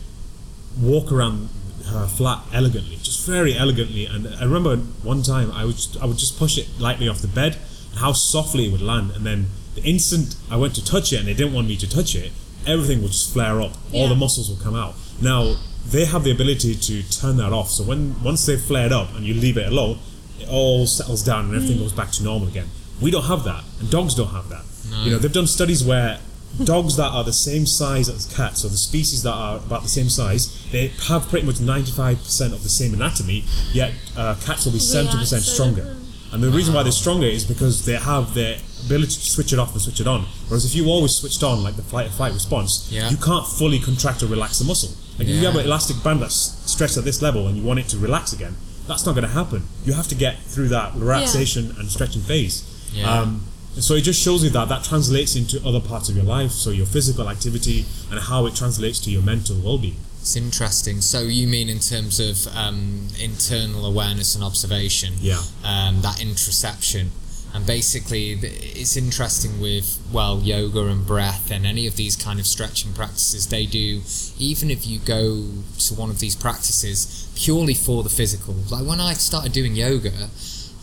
walk 0.77 1.09
around 1.09 1.47
her 1.87 2.05
flat 2.05 2.43
elegantly, 2.53 2.97
just 2.97 3.25
very 3.25 3.55
elegantly. 3.55 4.05
And 4.05 4.27
I 4.27 4.43
remember 4.43 4.75
one 4.75 5.21
time 5.23 5.51
I 5.51 5.63
would 5.63 5.75
just, 5.75 6.01
I 6.01 6.05
would 6.05 6.17
just 6.17 6.37
push 6.37 6.57
it 6.57 6.67
lightly 6.79 7.07
off 7.07 7.19
the 7.19 7.29
bed, 7.29 7.57
and 7.91 7.99
how 7.99 8.11
softly 8.11 8.65
it 8.65 8.73
would 8.73 8.81
land. 8.81 9.11
And 9.11 9.25
then 9.25 9.47
the 9.75 9.83
instant 9.83 10.35
I 10.51 10.57
went 10.57 10.75
to 10.75 10.83
touch 10.83 11.13
it, 11.13 11.19
and 11.19 11.29
they 11.29 11.33
didn't 11.33 11.53
want 11.53 11.69
me 11.69 11.77
to 11.77 11.89
touch 11.89 12.13
it, 12.13 12.33
everything 12.67 13.01
would 13.01 13.13
just 13.13 13.31
flare 13.31 13.61
up. 13.61 13.71
All 13.93 14.09
the 14.09 14.15
muscles 14.15 14.49
will 14.49 14.61
come 14.61 14.75
out. 14.75 14.95
Now 15.21 15.55
they 15.85 16.05
have 16.05 16.23
the 16.23 16.31
ability 16.31 16.75
to 16.75 17.03
turn 17.09 17.37
that 17.37 17.53
off. 17.53 17.69
So 17.69 17.83
when 17.83 18.21
once 18.23 18.45
they've 18.45 18.61
flared 18.61 18.91
up 18.91 19.13
and 19.15 19.25
you 19.25 19.33
leave 19.33 19.57
it 19.57 19.67
alone, 19.67 19.99
it 20.39 20.49
all 20.49 20.85
settles 20.87 21.23
down 21.23 21.45
and 21.45 21.55
everything 21.55 21.77
goes 21.77 21.93
back 21.93 22.11
to 22.11 22.23
normal 22.23 22.47
again. 22.47 22.67
We 23.01 23.11
don't 23.11 23.25
have 23.25 23.43
that, 23.43 23.63
and 23.79 23.89
dogs 23.89 24.15
don't 24.15 24.29
have 24.29 24.49
that. 24.49 24.63
You 25.03 25.11
know, 25.11 25.17
they've 25.17 25.33
done 25.33 25.47
studies 25.47 25.83
where 25.83 26.19
dogs 26.63 26.97
that 26.97 27.09
are 27.11 27.23
the 27.23 27.33
same 27.33 27.65
size 27.65 28.09
as 28.09 28.31
cats, 28.33 28.63
or 28.63 28.69
the 28.69 28.77
species 28.77 29.23
that 29.23 29.33
are 29.33 29.57
about 29.57 29.81
the 29.81 29.89
same 29.89 30.09
size, 30.09 30.69
they 30.71 30.89
have 31.07 31.27
pretty 31.27 31.45
much 31.45 31.55
95% 31.55 32.53
of 32.53 32.63
the 32.63 32.69
same 32.69 32.93
anatomy, 32.93 33.43
yet 33.71 33.93
uh, 34.15 34.35
cats 34.45 34.65
will 34.65 34.73
be 34.73 34.79
70% 34.79 35.33
uh, 35.33 35.39
stronger. 35.39 35.95
And 36.31 36.43
the 36.43 36.49
reason 36.49 36.73
why 36.73 36.83
they're 36.83 36.91
stronger 36.91 37.27
is 37.27 37.43
because 37.43 37.85
they 37.85 37.95
have 37.95 38.33
the 38.33 38.59
ability 38.85 39.15
to 39.15 39.29
switch 39.31 39.53
it 39.53 39.59
off 39.59 39.71
and 39.73 39.81
switch 39.81 39.99
it 39.99 40.07
on. 40.07 40.25
Whereas 40.47 40.65
if 40.65 40.75
you 40.75 40.87
always 40.87 41.13
switched 41.15 41.43
on, 41.43 41.63
like 41.63 41.75
the 41.75 41.81
flight 41.83 42.07
or 42.07 42.11
flight 42.11 42.33
response, 42.33 42.87
Yeah. 42.91 43.09
you 43.09 43.17
can't 43.17 43.45
fully 43.47 43.79
contract 43.79 44.23
or 44.23 44.27
relax 44.27 44.59
the 44.59 44.65
muscle. 44.65 44.91
Like 45.19 45.27
if 45.27 45.35
you 45.35 45.45
have 45.45 45.55
an 45.55 45.65
elastic 45.65 46.03
band 46.03 46.21
that's 46.21 46.55
stretched 46.71 46.97
at 46.97 47.03
this 47.03 47.21
level 47.21 47.47
and 47.47 47.55
you 47.57 47.63
want 47.63 47.79
it 47.79 47.87
to 47.89 47.97
relax 47.97 48.33
again, 48.33 48.55
that's 48.87 49.05
not 49.05 49.13
going 49.15 49.27
to 49.27 49.33
happen. 49.33 49.63
You 49.85 49.93
have 49.93 50.07
to 50.09 50.15
get 50.15 50.39
through 50.39 50.69
that 50.69 50.93
relaxation 50.95 51.75
and 51.77 51.89
stretching 51.89 52.21
phase. 52.21 52.63
Yeah. 52.93 53.09
Um, 53.21 53.47
and 53.75 53.83
so 53.83 53.93
it 53.95 54.01
just 54.01 54.21
shows 54.21 54.43
you 54.43 54.49
that 54.51 54.69
that 54.69 54.83
translates 54.83 55.35
into 55.35 55.61
other 55.67 55.79
parts 55.79 56.09
of 56.09 56.15
your 56.15 56.25
life, 56.25 56.51
so 56.51 56.69
your 56.69 56.85
physical 56.85 57.29
activity 57.29 57.85
and 58.11 58.19
how 58.19 58.45
it 58.45 58.55
translates 58.55 58.99
to 59.01 59.09
your 59.11 59.21
mental 59.23 59.55
well-being. 59.57 59.97
It's 60.21 60.35
interesting. 60.35 61.01
So 61.01 61.21
you 61.21 61.47
mean 61.47 61.69
in 61.69 61.79
terms 61.79 62.19
of 62.19 62.47
um, 62.55 63.07
internal 63.19 63.85
awareness 63.85 64.35
and 64.35 64.43
observation? 64.43 65.13
Yeah. 65.19 65.41
Um, 65.63 66.01
that 66.01 66.17
interoception, 66.17 67.07
and 67.53 67.65
basically 67.65 68.31
it's 68.31 68.97
interesting 68.97 69.61
with 69.61 69.99
well 70.11 70.39
yoga 70.39 70.87
and 70.87 71.05
breath 71.05 71.51
and 71.51 71.65
any 71.65 71.85
of 71.85 71.95
these 71.95 72.15
kind 72.15 72.39
of 72.39 72.47
stretching 72.47 72.93
practices. 72.93 73.47
They 73.47 73.65
do 73.65 74.01
even 74.39 74.71
if 74.71 74.87
you 74.87 74.99
go 74.99 75.49
to 75.77 75.93
one 75.93 76.09
of 76.09 76.19
these 76.19 76.35
practices 76.35 77.31
purely 77.35 77.73
for 77.73 78.03
the 78.03 78.09
physical. 78.09 78.55
Like 78.71 78.85
when 78.85 78.99
I 78.99 79.13
started 79.13 79.51
doing 79.51 79.75
yoga. 79.75 80.29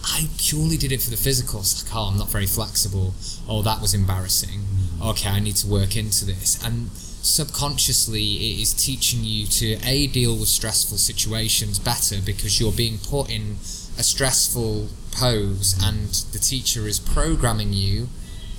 I 0.02 0.28
purely 0.38 0.78
did 0.78 0.92
it 0.92 1.02
for 1.02 1.10
the 1.10 1.16
physical. 1.18 1.60
It's 1.60 1.84
like, 1.84 1.94
oh, 1.94 2.08
I'm 2.10 2.18
not 2.18 2.30
very 2.30 2.46
flexible. 2.46 3.12
Oh, 3.46 3.60
that 3.60 3.82
was 3.82 3.92
embarrassing. 3.92 4.60
Mm. 4.60 5.10
Okay, 5.10 5.28
I 5.28 5.40
need 5.40 5.56
to 5.56 5.66
work 5.66 5.94
into 5.94 6.24
this. 6.24 6.58
And 6.64 6.90
subconsciously, 6.90 8.22
it 8.22 8.62
is 8.62 8.72
teaching 8.72 9.20
you 9.22 9.46
to 9.46 9.78
A, 9.84 10.06
deal 10.06 10.38
with 10.38 10.48
stressful 10.48 10.96
situations 10.96 11.78
better 11.78 12.16
because 12.24 12.58
you're 12.58 12.72
being 12.72 12.98
put 12.98 13.30
in 13.30 13.56
a 13.98 14.02
stressful 14.02 14.88
pose 15.12 15.76
and 15.82 16.10
the 16.32 16.38
teacher 16.38 16.86
is 16.86 16.98
programming 16.98 17.72
you 17.72 18.08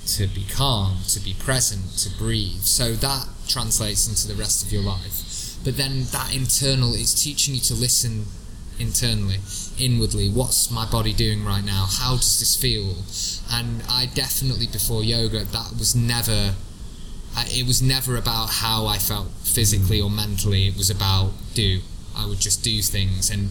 to 0.06 0.26
be 0.26 0.44
calm, 0.44 0.98
to 1.08 1.20
be 1.20 1.34
present, 1.34 1.98
to 1.98 2.10
breathe. 2.18 2.62
So 2.62 2.94
that 2.94 3.28
translates 3.48 4.08
into 4.08 4.26
the 4.26 4.34
rest 4.34 4.64
of 4.64 4.72
your 4.72 4.82
life. 4.82 5.56
But 5.64 5.76
then 5.76 6.04
that 6.10 6.34
internal 6.34 6.94
is 6.94 7.14
teaching 7.14 7.54
you 7.54 7.60
to 7.62 7.74
listen 7.74 8.26
internally, 8.78 9.38
inwardly. 9.78 10.28
What's 10.28 10.70
my 10.70 10.86
body 10.90 11.12
doing 11.12 11.44
right 11.44 11.64
now? 11.64 11.86
How 11.88 12.16
does 12.16 12.40
this 12.40 12.56
feel? 12.56 12.96
And 13.50 13.82
I 13.88 14.06
definitely, 14.06 14.66
before 14.66 15.04
yoga, 15.04 15.44
that 15.44 15.72
was 15.78 15.94
never. 15.94 16.54
It 17.46 17.66
was 17.66 17.80
never 17.80 18.16
about 18.16 18.50
how 18.50 18.86
I 18.86 18.98
felt 18.98 19.30
physically 19.42 20.00
or 20.00 20.10
mentally. 20.10 20.66
It 20.68 20.76
was 20.76 20.90
about 20.90 21.32
do. 21.54 21.80
I 22.14 22.26
would 22.26 22.40
just 22.40 22.62
do 22.62 22.82
things, 22.82 23.30
and 23.30 23.50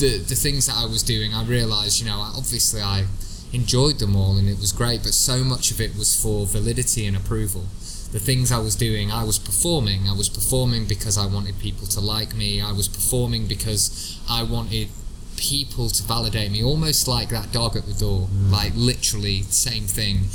the 0.00 0.18
the 0.18 0.34
things 0.34 0.66
that 0.66 0.76
I 0.76 0.86
was 0.86 1.02
doing, 1.02 1.32
I 1.32 1.44
realised, 1.44 2.00
you 2.00 2.06
know, 2.06 2.20
obviously 2.20 2.80
I 2.80 3.06
enjoyed 3.52 3.98
them 3.98 4.16
all 4.16 4.36
and 4.36 4.48
it 4.48 4.58
was 4.58 4.72
great, 4.72 5.02
but 5.02 5.12
so 5.12 5.44
much 5.44 5.70
of 5.70 5.80
it 5.80 5.96
was 5.96 6.20
for 6.20 6.46
validity 6.46 7.06
and 7.06 7.16
approval. 7.16 7.66
The 8.12 8.18
things 8.18 8.50
I 8.50 8.58
was 8.58 8.74
doing, 8.74 9.12
I 9.12 9.22
was 9.22 9.38
performing. 9.38 10.08
I 10.08 10.12
was 10.12 10.28
performing 10.28 10.86
because 10.86 11.16
I 11.16 11.26
wanted 11.26 11.58
people 11.60 11.86
to 11.88 12.00
like 12.00 12.34
me. 12.34 12.60
I 12.60 12.72
was 12.72 12.88
performing 12.88 13.46
because 13.46 14.18
I 14.28 14.42
wanted 14.42 14.88
people 15.36 15.88
to 15.88 16.02
validate 16.02 16.50
me, 16.50 16.62
almost 16.62 17.06
like 17.06 17.28
that 17.30 17.52
dog 17.52 17.76
at 17.76 17.86
the 17.86 17.94
door, 17.94 18.28
like 18.50 18.72
literally 18.74 19.42
same 19.42 19.84
thing. 19.84 20.26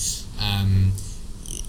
Um, 0.42 0.94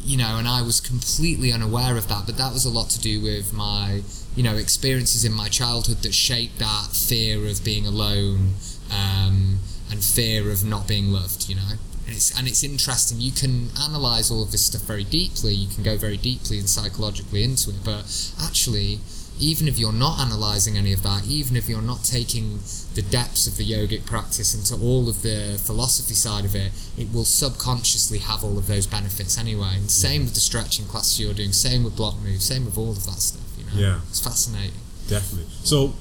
you 0.05 0.16
know, 0.16 0.38
and 0.38 0.47
I 0.47 0.62
was 0.62 0.80
completely 0.80 1.53
unaware 1.53 1.97
of 1.97 2.07
that, 2.09 2.26
but 2.26 2.36
that 2.36 2.53
was 2.53 2.64
a 2.64 2.70
lot 2.70 2.90
to 2.90 3.01
do 3.01 3.20
with 3.20 3.53
my, 3.53 4.03
you 4.37 4.43
know, 4.43 4.57
experiences 4.57 5.24
in 5.24 5.32
my 5.32 5.49
childhood 5.49 6.03
that 6.03 6.14
shaped 6.14 6.59
that 6.59 6.89
fear 6.93 7.47
of 7.47 7.64
being 7.64 7.87
alone 7.87 8.53
um, 8.93 9.59
and 9.91 10.05
fear 10.05 10.51
of 10.51 10.64
not 10.64 10.87
being 10.87 11.09
loved, 11.11 11.49
you 11.49 11.57
know. 11.57 11.72
And 12.07 12.14
it's, 12.14 12.39
and 12.39 12.47
it's 12.47 12.62
interesting, 12.62 13.20
you 13.20 13.32
can 13.32 13.70
analyze 13.80 14.30
all 14.30 14.43
of 14.43 14.53
this 14.53 14.66
stuff 14.66 14.82
very 14.82 15.05
deeply, 15.05 15.55
you 15.55 15.74
can 15.74 15.82
go 15.82 15.97
very 15.97 16.18
deeply 16.18 16.59
and 16.59 16.68
psychologically 16.68 17.43
into 17.43 17.70
it, 17.70 17.82
but 17.84 18.05
actually, 18.41 19.01
even 19.41 19.68
if 19.68 19.78
you're 19.78 19.93
not 19.93 20.20
analyzing 20.20 20.76
any 20.78 20.93
of 20.93 21.03
that, 21.03 21.26
even 21.26 21.57
if 21.57 21.68
you're 21.68 21.82
not 21.82 22.05
taking 22.05 22.61
the 22.95 23.03
depths 23.03 23.47
of 23.47 23.57
the 23.57 23.68
yogic 23.68 24.07
practice 24.07 24.55
into 24.55 24.82
all 24.82 25.09
of 25.09 25.22
the 25.22 25.61
philosophy 25.64 26.14
side 26.14 26.45
of 26.45 26.55
it, 26.55 26.72
it 26.97 27.12
will 27.12 27.24
subconsciously 27.24 28.18
have 28.18 28.45
all 28.45 28.57
of 28.57 28.66
those 28.66 28.87
benefits 28.87 29.39
anyway. 29.39 29.72
And 29.74 29.91
same 29.91 30.24
with 30.24 30.34
the 30.34 30.41
stretching 30.41 30.87
classes 30.87 31.20
you're 31.20 31.34
doing, 31.34 31.53
same 31.53 31.84
with 31.84 31.97
block 31.97 32.18
moves, 32.22 32.45
same 32.45 32.64
with 32.64 32.78
all 32.78 32.93
of 32.93 33.05
that 33.05 33.20
stuff. 33.20 33.45
You 33.77 33.83
know, 33.83 33.89
Yeah. 33.89 34.01
it's 34.09 34.20
fascinating. 34.20 34.81
Definitely. 35.09 35.53
So, 35.64 35.95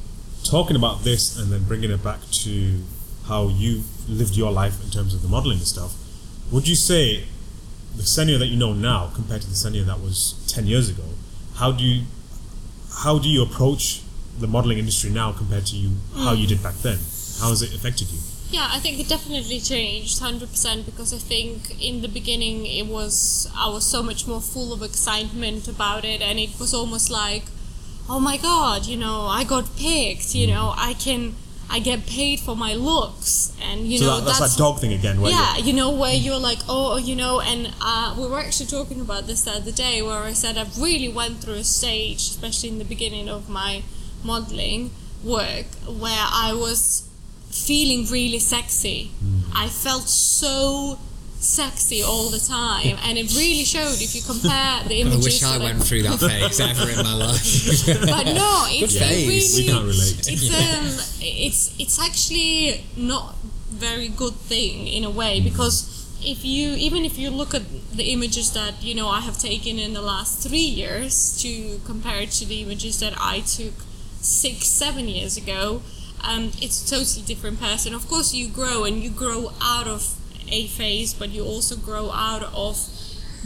talking 0.44 0.76
about 0.76 1.04
this 1.04 1.38
and 1.38 1.52
then 1.52 1.64
bringing 1.64 1.92
it 1.92 2.04
back 2.04 2.20
to 2.44 2.84
how 3.28 3.48
you 3.48 3.84
lived 4.08 4.36
your 4.36 4.52
life 4.52 4.84
in 4.84 4.90
terms 4.92 5.14
of 5.14 5.22
the 5.22 5.28
modeling 5.28 5.58
and 5.58 5.68
stuff, 5.68 5.94
would 6.52 6.68
you 6.68 6.76
say 6.76 7.26
the 7.96 8.04
Ksenija 8.04 8.38
that 8.40 8.48
you 8.48 8.58
know 8.58 8.74
now 8.74 9.12
compared 9.14 9.42
to 9.42 9.48
the 9.48 9.56
Ksenija 9.56 9.86
that 9.86 10.00
was 10.00 10.36
ten 10.48 10.68
years 10.68 10.90
ago, 10.90 11.04
how 11.56 11.72
do 11.72 11.84
you 11.84 12.04
how 13.04 13.20
do 13.20 13.28
you 13.30 13.42
approach 13.44 14.02
the 14.40 14.48
modeling 14.48 14.78
industry 14.78 15.10
now 15.10 15.32
compared 15.32 15.66
to 15.68 15.76
you 15.76 15.92
how 16.16 16.34
you 16.34 16.48
did 16.48 16.62
back 16.64 16.76
then? 16.76 17.00
How 17.42 17.50
has 17.50 17.62
it 17.62 17.74
affected 17.74 18.10
you? 18.12 18.20
Yeah, 18.52 18.68
I 18.72 18.80
think 18.80 19.00
it 19.00 19.10
definitely 19.10 19.60
changed 19.60 20.22
100% 20.22 20.86
because 20.86 21.14
I 21.14 21.18
think 21.18 21.82
in 21.82 22.02
the 22.02 22.08
beginning 22.08 22.66
it 22.66 22.86
was, 22.86 23.50
I 23.58 23.68
was 23.70 23.86
so 23.86 24.04
much 24.04 24.28
more 24.28 24.40
full 24.40 24.72
of 24.72 24.82
excitement 24.84 25.68
about 25.68 26.06
it 26.06 26.22
and 26.22 26.40
it 26.40 26.52
was 26.60 26.74
almost 26.74 27.10
like, 27.10 27.46
oh 28.10 28.20
my 28.20 28.38
god, 28.38 28.86
you 28.86 28.98
know, 28.98 29.22
I 29.22 29.44
got 29.44 29.76
picked, 29.78 30.36
you 30.36 30.48
mm. 30.48 30.52
know, 30.52 30.74
I 30.76 30.94
can, 30.94 31.36
I 31.70 31.80
get 31.80 32.06
paid 32.06 32.40
for 32.40 32.56
my 32.56 32.74
looks 32.74 33.56
and, 33.62 33.88
you 33.88 33.98
so 33.98 34.06
know, 34.06 34.18
that, 34.18 34.26
that's, 34.26 34.56
that 34.56 34.58
dog 34.58 34.80
thing 34.80 34.94
again. 34.94 35.20
Where 35.20 35.32
yeah, 35.32 35.58
you 35.58 35.74
know, 35.74 35.92
where 35.92 36.14
mm. 36.14 36.24
you're 36.24 36.40
like, 36.40 36.60
oh, 36.70 36.98
you 36.98 37.16
know, 37.16 37.42
and 37.42 37.74
uh, 37.82 38.16
we 38.18 38.28
were 38.28 38.40
actually 38.40 38.68
talking 38.68 39.02
about 39.02 39.28
this 39.28 39.44
the 39.44 39.52
other 39.52 39.72
day 39.72 40.02
where 40.02 40.20
I 40.20 40.34
said 40.34 40.58
I've 40.58 40.78
really 40.78 41.10
went 41.10 41.40
through 41.40 41.56
a 41.56 41.64
stage, 41.64 42.18
especially 42.18 42.70
in 42.70 42.78
the 42.78 42.86
beginning 42.86 43.28
of 43.30 43.50
my 43.50 43.84
modeling 44.24 44.92
work, 45.24 45.66
where 45.88 46.26
I 46.32 46.54
was 46.54 47.10
feeling 47.50 48.06
really 48.12 48.40
sexy. 48.40 49.12
Mm. 49.24 49.42
I 49.56 49.68
felt 49.68 50.10
so 50.10 51.00
sexy 51.40 52.02
all 52.02 52.30
the 52.30 52.40
time, 52.40 52.98
and 53.04 53.18
it 53.18 53.34
really 53.36 53.64
showed 53.64 54.02
if 54.02 54.16
you 54.16 54.22
compare 54.22 54.84
the 54.88 55.02
images 55.02 55.24
I 55.26 55.28
wish 55.28 55.44
I 55.44 55.58
went 55.64 55.84
through 55.84 56.04
that 56.04 56.20
phase 56.20 56.60
ever 56.60 56.90
in 56.90 56.98
my 56.98 57.14
life. 57.28 57.86
but 57.86 58.26
no, 58.34 58.66
it's 58.70 58.96
really 59.00 59.26
We 59.28 59.68
can't 59.72 59.86
relate. 59.86 60.28
it's 60.28 60.50
um 60.50 61.16
it's 61.22 61.76
it's 61.80 62.00
actually 62.00 62.86
not 62.98 63.36
very 63.70 64.08
good 64.08 64.34
thing 64.36 64.88
in 64.88 65.04
a 65.04 65.10
way 65.10 65.40
because 65.42 65.92
if 66.24 66.44
you 66.46 66.72
even 66.72 67.06
if 67.06 67.18
you 67.20 67.30
look 67.30 67.54
at 67.54 67.64
the 67.92 68.06
images 68.12 68.54
that 68.54 68.82
you 68.82 68.96
know 68.96 69.08
I 69.10 69.20
have 69.22 69.38
taken 69.38 69.78
in 69.78 69.94
the 69.94 70.02
last 70.02 70.42
three 70.48 70.58
years 70.82 71.40
to 71.44 71.80
compare 71.86 72.22
it 72.22 72.32
to 72.40 72.46
the 72.46 72.62
images 72.62 73.00
that 73.02 73.14
I 73.20 73.42
took 73.42 73.74
six 74.22 74.66
seven 74.68 75.08
years 75.08 75.38
ago, 75.38 75.82
um, 76.24 76.52
it's 76.60 76.82
a 76.84 76.90
totally 76.96 77.24
different 77.26 77.60
person. 77.60 77.94
Of 77.94 78.08
course, 78.08 78.34
you 78.34 78.48
grow 78.48 78.84
and 78.86 79.04
you 79.04 79.12
grow 79.12 79.52
out 79.62 79.88
of 79.88 80.16
a 80.50 80.68
phase, 80.68 81.14
but 81.14 81.30
you 81.30 81.44
also 81.44 81.76
grow 81.76 82.12
out 82.12 82.44
of 82.54 82.78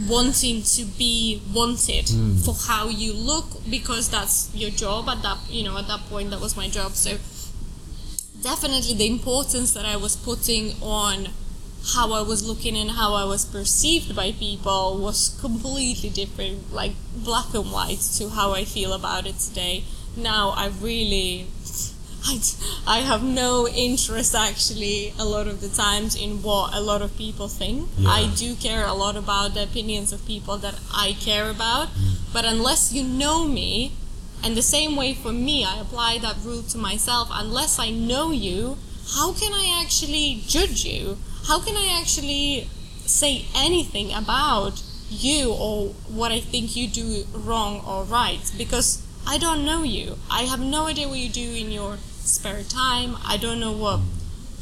wanting 0.08 0.62
to 0.62 0.84
be 0.96 1.42
wanted 1.52 2.08
hmm. 2.08 2.34
for 2.36 2.54
how 2.54 2.88
you 2.88 3.12
look 3.12 3.44
because 3.68 4.08
that's 4.08 4.50
your 4.54 4.70
job 4.70 5.06
at 5.10 5.20
that 5.20 5.36
you 5.50 5.62
know 5.62 5.76
at 5.76 5.86
that 5.88 6.00
point 6.08 6.30
that 6.30 6.40
was 6.40 6.56
my 6.56 6.66
job 6.68 6.92
so 6.92 7.18
definitely 8.42 8.94
the 8.94 9.06
importance 9.06 9.74
that 9.74 9.84
I 9.84 9.96
was 9.96 10.16
putting 10.16 10.72
on 10.80 11.28
how 11.94 12.12
I 12.12 12.22
was 12.22 12.46
looking 12.46 12.76
and 12.76 12.90
how 12.90 13.14
I 13.14 13.24
was 13.24 13.44
perceived 13.44 14.14
by 14.14 14.32
people 14.32 14.98
was 14.98 15.36
completely 15.40 16.10
different, 16.10 16.72
like 16.72 16.92
black 17.14 17.54
and 17.54 17.72
white, 17.72 18.00
to 18.18 18.28
how 18.28 18.52
I 18.52 18.64
feel 18.64 18.92
about 18.92 19.26
it 19.26 19.38
today. 19.38 19.84
Now 20.16 20.50
I 20.50 20.68
really, 20.80 21.46
I, 22.30 22.40
I 22.98 22.98
have 23.00 23.22
no 23.22 23.68
interest 23.68 24.34
actually 24.34 25.12
a 25.18 25.24
lot 25.24 25.46
of 25.46 25.60
the 25.60 25.68
times 25.68 26.14
in 26.14 26.42
what 26.42 26.74
a 26.74 26.80
lot 26.80 27.02
of 27.02 27.16
people 27.16 27.48
think. 27.48 27.88
Yeah. 27.98 28.08
I 28.10 28.30
do 28.34 28.54
care 28.54 28.86
a 28.86 28.94
lot 28.94 29.16
about 29.16 29.54
the 29.54 29.62
opinions 29.62 30.12
of 30.12 30.26
people 30.26 30.56
that 30.58 30.74
I 30.94 31.16
care 31.18 31.50
about, 31.50 31.88
mm. 31.88 32.32
but 32.32 32.44
unless 32.44 32.92
you 32.92 33.02
know 33.02 33.44
me, 33.44 33.92
and 34.42 34.56
the 34.56 34.62
same 34.62 34.96
way 34.96 35.12
for 35.14 35.32
me, 35.32 35.64
I 35.64 35.80
apply 35.80 36.18
that 36.18 36.36
rule 36.42 36.62
to 36.62 36.78
myself. 36.78 37.28
Unless 37.30 37.78
I 37.78 37.90
know 37.90 38.30
you, 38.30 38.78
how 39.14 39.32
can 39.32 39.52
I 39.52 39.80
actually 39.82 40.42
judge 40.46 40.84
you? 40.84 41.18
How 41.46 41.58
can 41.60 41.76
I 41.76 41.98
actually 42.00 42.68
say 43.04 43.44
anything 43.54 44.12
about 44.12 44.82
you 45.10 45.52
or 45.52 45.88
what 46.08 46.32
I 46.32 46.40
think 46.40 46.76
you 46.76 46.86
do 46.88 47.24
wrong 47.34 47.82
or 47.86 48.04
right? 48.04 48.40
Because 48.56 49.02
I 49.26 49.36
don't 49.36 49.64
know 49.64 49.82
you. 49.82 50.16
I 50.30 50.42
have 50.42 50.60
no 50.60 50.86
idea 50.86 51.08
what 51.08 51.18
you 51.18 51.28
do 51.28 51.52
in 51.54 51.70
your 51.70 51.98
spare 52.20 52.62
time. 52.62 53.16
I 53.26 53.36
don't 53.36 53.60
know 53.60 53.72
what 53.72 54.00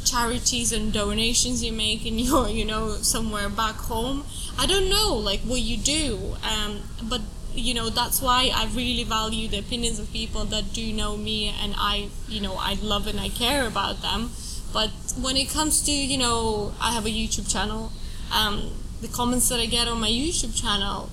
charities 0.05 0.73
and 0.73 0.93
donations 0.93 1.63
you 1.63 1.73
make 1.73 2.07
in 2.07 2.19
your, 2.27 2.49
you 2.49 2.65
know, 2.65 2.91
somewhere 2.95 3.49
back 3.49 3.77
home. 3.77 4.25
I 4.59 4.67
don't 4.67 4.89
know, 4.89 5.15
like, 5.15 5.41
what 5.41 5.61
you 5.61 5.77
do. 5.77 6.37
Um, 6.43 6.83
but 7.03 7.21
you 7.55 7.75
know 7.75 7.89
that's 7.89 8.23
why 8.23 8.51
I 8.55 8.67
really 8.75 9.05
value 9.05 9.49
the 9.49 9.59
opinions 9.59 9.99
of 9.99 10.13
people 10.13 10.45
that 10.47 10.73
do 10.73 10.93
know 10.93 11.17
me 11.17 11.49
and 11.61 11.75
I 11.77 12.09
you 12.29 12.41
know 12.41 12.57
I 12.59 12.75
love 12.81 13.07
and 13.07 13.19
I 13.19 13.31
care 13.31 13.67
about 13.67 14.01
them 14.03 14.31
but 14.73 14.91
when 15.21 15.37
it 15.37 15.49
comes 15.49 15.83
to 15.87 15.91
you 15.91 16.19
know 16.19 16.73
I 16.81 16.93
have 16.93 17.05
a 17.07 17.11
YouTube 17.11 17.51
channel 17.51 17.93
um, 18.33 18.71
the 19.01 19.09
comments 19.09 19.49
that 19.49 19.59
I 19.59 19.67
get 19.67 19.89
on 19.89 20.01
my 20.01 20.09
YouTube 20.11 20.61
channel 20.61 21.11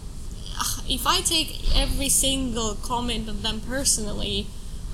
if 0.87 1.07
I 1.07 1.21
take 1.21 1.75
every 1.75 2.09
single 2.09 2.75
comment 2.75 3.27
of 3.27 3.41
them 3.41 3.61
personally 3.61 4.47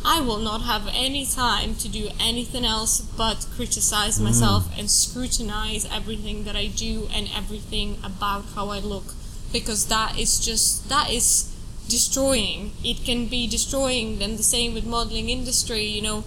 I 0.03 0.19
will 0.19 0.39
not 0.39 0.61
have 0.63 0.89
any 0.93 1.25
time 1.25 1.75
to 1.75 1.87
do 1.87 2.09
anything 2.19 2.65
else 2.65 3.01
but 3.01 3.45
criticize 3.55 4.19
myself 4.19 4.67
and 4.77 4.89
scrutinize 4.89 5.85
everything 5.91 6.43
that 6.45 6.55
I 6.55 6.67
do 6.67 7.07
and 7.13 7.29
everything 7.35 7.99
about 8.03 8.45
how 8.55 8.69
I 8.69 8.79
look 8.79 9.13
because 9.53 9.87
that 9.87 10.17
is 10.17 10.39
just 10.39 10.89
that 10.89 11.11
is 11.11 11.55
destroying. 11.87 12.71
It 12.83 13.05
can 13.05 13.27
be 13.27 13.47
destroying 13.47 14.17
then 14.17 14.37
the 14.37 14.43
same 14.43 14.73
with 14.73 14.85
modeling 14.85 15.29
industry 15.29 15.83
you 15.83 16.01
know. 16.01 16.23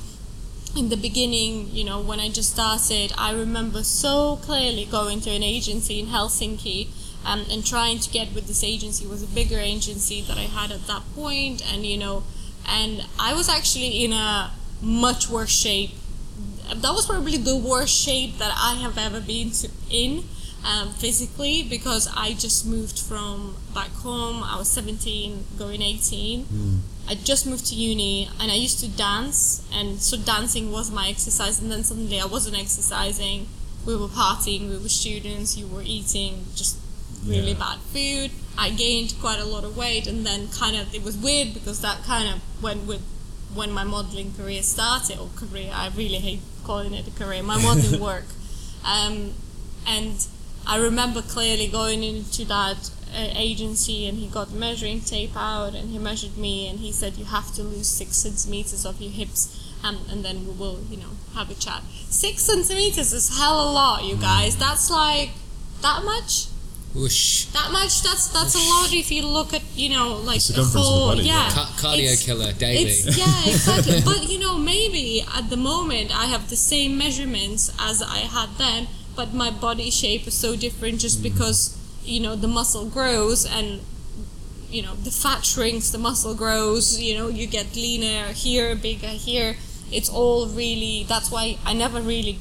In 0.76 0.88
the 0.88 0.96
beginning 0.96 1.70
you 1.70 1.84
know 1.84 2.00
when 2.00 2.18
i 2.18 2.28
just 2.28 2.50
started 2.50 3.12
i 3.16 3.32
remember 3.32 3.84
so 3.84 4.40
clearly 4.42 4.84
going 4.84 5.20
to 5.20 5.30
an 5.30 5.44
agency 5.44 6.00
in 6.00 6.06
helsinki 6.06 6.88
um, 7.24 7.44
and 7.48 7.64
trying 7.64 8.00
to 8.00 8.10
get 8.10 8.34
with 8.34 8.48
this 8.48 8.64
agency. 8.64 9.04
It 9.04 9.10
was 9.10 9.22
a 9.22 9.28
bigger 9.28 9.60
agency 9.60 10.20
that 10.22 10.36
i 10.36 10.48
had 10.58 10.72
at 10.72 10.88
that 10.88 11.02
point 11.14 11.62
and 11.72 11.86
you 11.86 11.96
know 11.96 12.24
and 12.66 13.04
i 13.18 13.34
was 13.34 13.48
actually 13.48 14.04
in 14.04 14.12
a 14.12 14.50
much 14.82 15.28
worse 15.28 15.50
shape 15.50 15.90
that 16.68 16.92
was 16.92 17.06
probably 17.06 17.36
the 17.36 17.56
worst 17.56 17.94
shape 17.94 18.38
that 18.38 18.52
i 18.56 18.74
have 18.74 18.96
ever 18.98 19.20
been 19.20 19.50
to, 19.50 19.68
in 19.90 20.24
um, 20.64 20.90
physically 20.90 21.62
because 21.62 22.08
I 22.16 22.32
just 22.32 22.66
moved 22.66 22.98
from 22.98 23.56
back 23.74 23.90
home. 23.90 24.42
I 24.42 24.56
was 24.56 24.68
17, 24.68 25.44
going 25.58 25.82
18. 25.82 26.46
I 27.08 27.14
just 27.16 27.46
moved 27.46 27.66
to 27.66 27.74
uni 27.74 28.30
and 28.40 28.50
I 28.50 28.54
used 28.54 28.80
to 28.80 28.88
dance, 28.88 29.66
and 29.72 30.00
so 30.00 30.16
dancing 30.16 30.72
was 30.72 30.90
my 30.90 31.08
exercise. 31.08 31.60
And 31.60 31.70
then 31.70 31.84
suddenly 31.84 32.20
I 32.20 32.24
wasn't 32.26 32.58
exercising. 32.58 33.46
We 33.84 33.94
were 33.94 34.08
partying, 34.08 34.70
we 34.70 34.78
were 34.78 34.88
students, 34.88 35.58
you 35.58 35.66
were 35.66 35.82
eating 35.84 36.46
just 36.54 36.78
really 37.26 37.52
Yeah. 37.52 37.58
bad 37.58 37.78
food. 37.92 38.30
I 38.56 38.70
gained 38.70 39.14
quite 39.20 39.40
a 39.40 39.44
lot 39.44 39.64
of 39.64 39.76
weight, 39.76 40.06
and 40.06 40.24
then 40.24 40.48
kind 40.48 40.76
of 40.76 40.94
it 40.94 41.02
was 41.02 41.16
weird 41.16 41.54
because 41.54 41.80
that 41.80 42.04
kind 42.04 42.28
of 42.28 42.40
went 42.62 42.86
with 42.86 43.02
when 43.54 43.70
my 43.70 43.84
modeling 43.84 44.32
career 44.34 44.62
started, 44.62 45.18
or 45.18 45.28
career. 45.36 45.70
I 45.72 45.88
really 45.88 46.18
hate 46.18 46.40
calling 46.64 46.94
it 46.94 47.06
a 47.06 47.10
career. 47.12 47.42
My 47.42 47.60
modeling 47.60 48.00
work, 48.10 48.26
um, 48.84 49.32
and 49.86 50.26
I 50.66 50.76
remember 50.78 51.20
clearly 51.22 51.66
going 51.66 52.02
into 52.02 52.44
that 52.46 52.90
uh, 53.14 53.28
agency 53.36 54.06
and 54.06 54.18
he 54.18 54.26
got 54.26 54.50
measuring 54.50 55.00
tape 55.00 55.36
out 55.36 55.74
and 55.74 55.90
he 55.90 55.98
measured 55.98 56.36
me 56.38 56.66
and 56.68 56.80
he 56.80 56.90
said 56.90 57.16
you 57.16 57.26
have 57.26 57.52
to 57.54 57.62
lose 57.62 57.86
six 57.86 58.16
centimeters 58.16 58.84
of 58.84 59.00
your 59.00 59.10
hips 59.12 59.70
um, 59.84 59.98
and 60.10 60.24
then 60.24 60.46
we 60.46 60.52
will 60.52 60.80
you 60.90 60.96
know 60.96 61.10
have 61.34 61.48
a 61.50 61.54
chat 61.54 61.82
six 62.08 62.42
centimeters 62.42 63.12
is 63.12 63.38
hell 63.38 63.60
a 63.60 63.70
lot 63.70 64.02
you 64.04 64.16
guys 64.16 64.56
that's 64.56 64.90
like 64.90 65.30
that 65.82 66.02
much 66.04 66.46
Whoosh. 66.95 67.47
that 67.47 67.72
much 67.72 68.03
that's 68.03 68.28
that's 68.28 68.55
a 68.55 68.59
lot 68.59 68.92
if 68.92 69.11
you 69.11 69.26
look 69.26 69.53
at 69.53 69.62
you 69.74 69.90
know 69.90 70.14
like 70.14 70.38
The 70.45 70.53
a 70.53 70.64
circumference 70.64 70.66
of 70.66 70.72
the 70.72 70.78
whole 70.80 71.09
body, 71.09 71.22
yeah 71.22 71.34
yeah. 71.34 71.51
Ca- 71.51 71.72
cardio 71.76 72.05
It's- 72.05 72.24
killer 72.24 72.53
daily. 72.53 72.84
it's, 72.84 73.18
yeah, 73.18 73.53
exactly. 73.53 74.01
but 74.05 74.28
you 74.30 74.38
know, 74.38 74.57
maybe 74.59 75.24
at 75.34 75.51
the 75.51 75.57
moment 75.57 76.16
I 76.16 76.26
have 76.26 76.49
the 76.51 76.57
same 76.57 76.97
measurements 76.97 77.72
as 77.78 78.03
I 78.03 78.18
had 78.18 78.51
then, 78.59 78.88
but 79.16 79.34
my 79.34 79.51
body 79.51 79.90
shape 79.90 80.26
is 80.26 80.34
so 80.34 80.57
different 80.57 81.01
just 81.01 81.20
mm. 81.20 81.24
because 81.24 81.76
you 82.05 82.20
know 82.20 82.36
the 82.36 82.49
muscle 82.49 82.86
grows 82.86 83.45
and 83.45 83.80
you 84.70 84.82
know 84.82 84.95
the 84.95 85.11
fat 85.11 85.45
shrinks, 85.45 85.90
the 85.90 85.99
muscle 85.99 86.34
grows. 86.34 87.01
You 87.01 87.18
know, 87.18 87.28
you 87.28 87.47
get 87.47 87.74
leaner 87.76 88.32
here, 88.32 88.74
bigger 88.74 89.09
here. 89.09 89.57
It's 89.92 90.09
all 90.09 90.47
really. 90.47 91.05
That's 91.09 91.30
why 91.30 91.59
I 91.64 91.72
never 91.74 92.01
really 92.01 92.38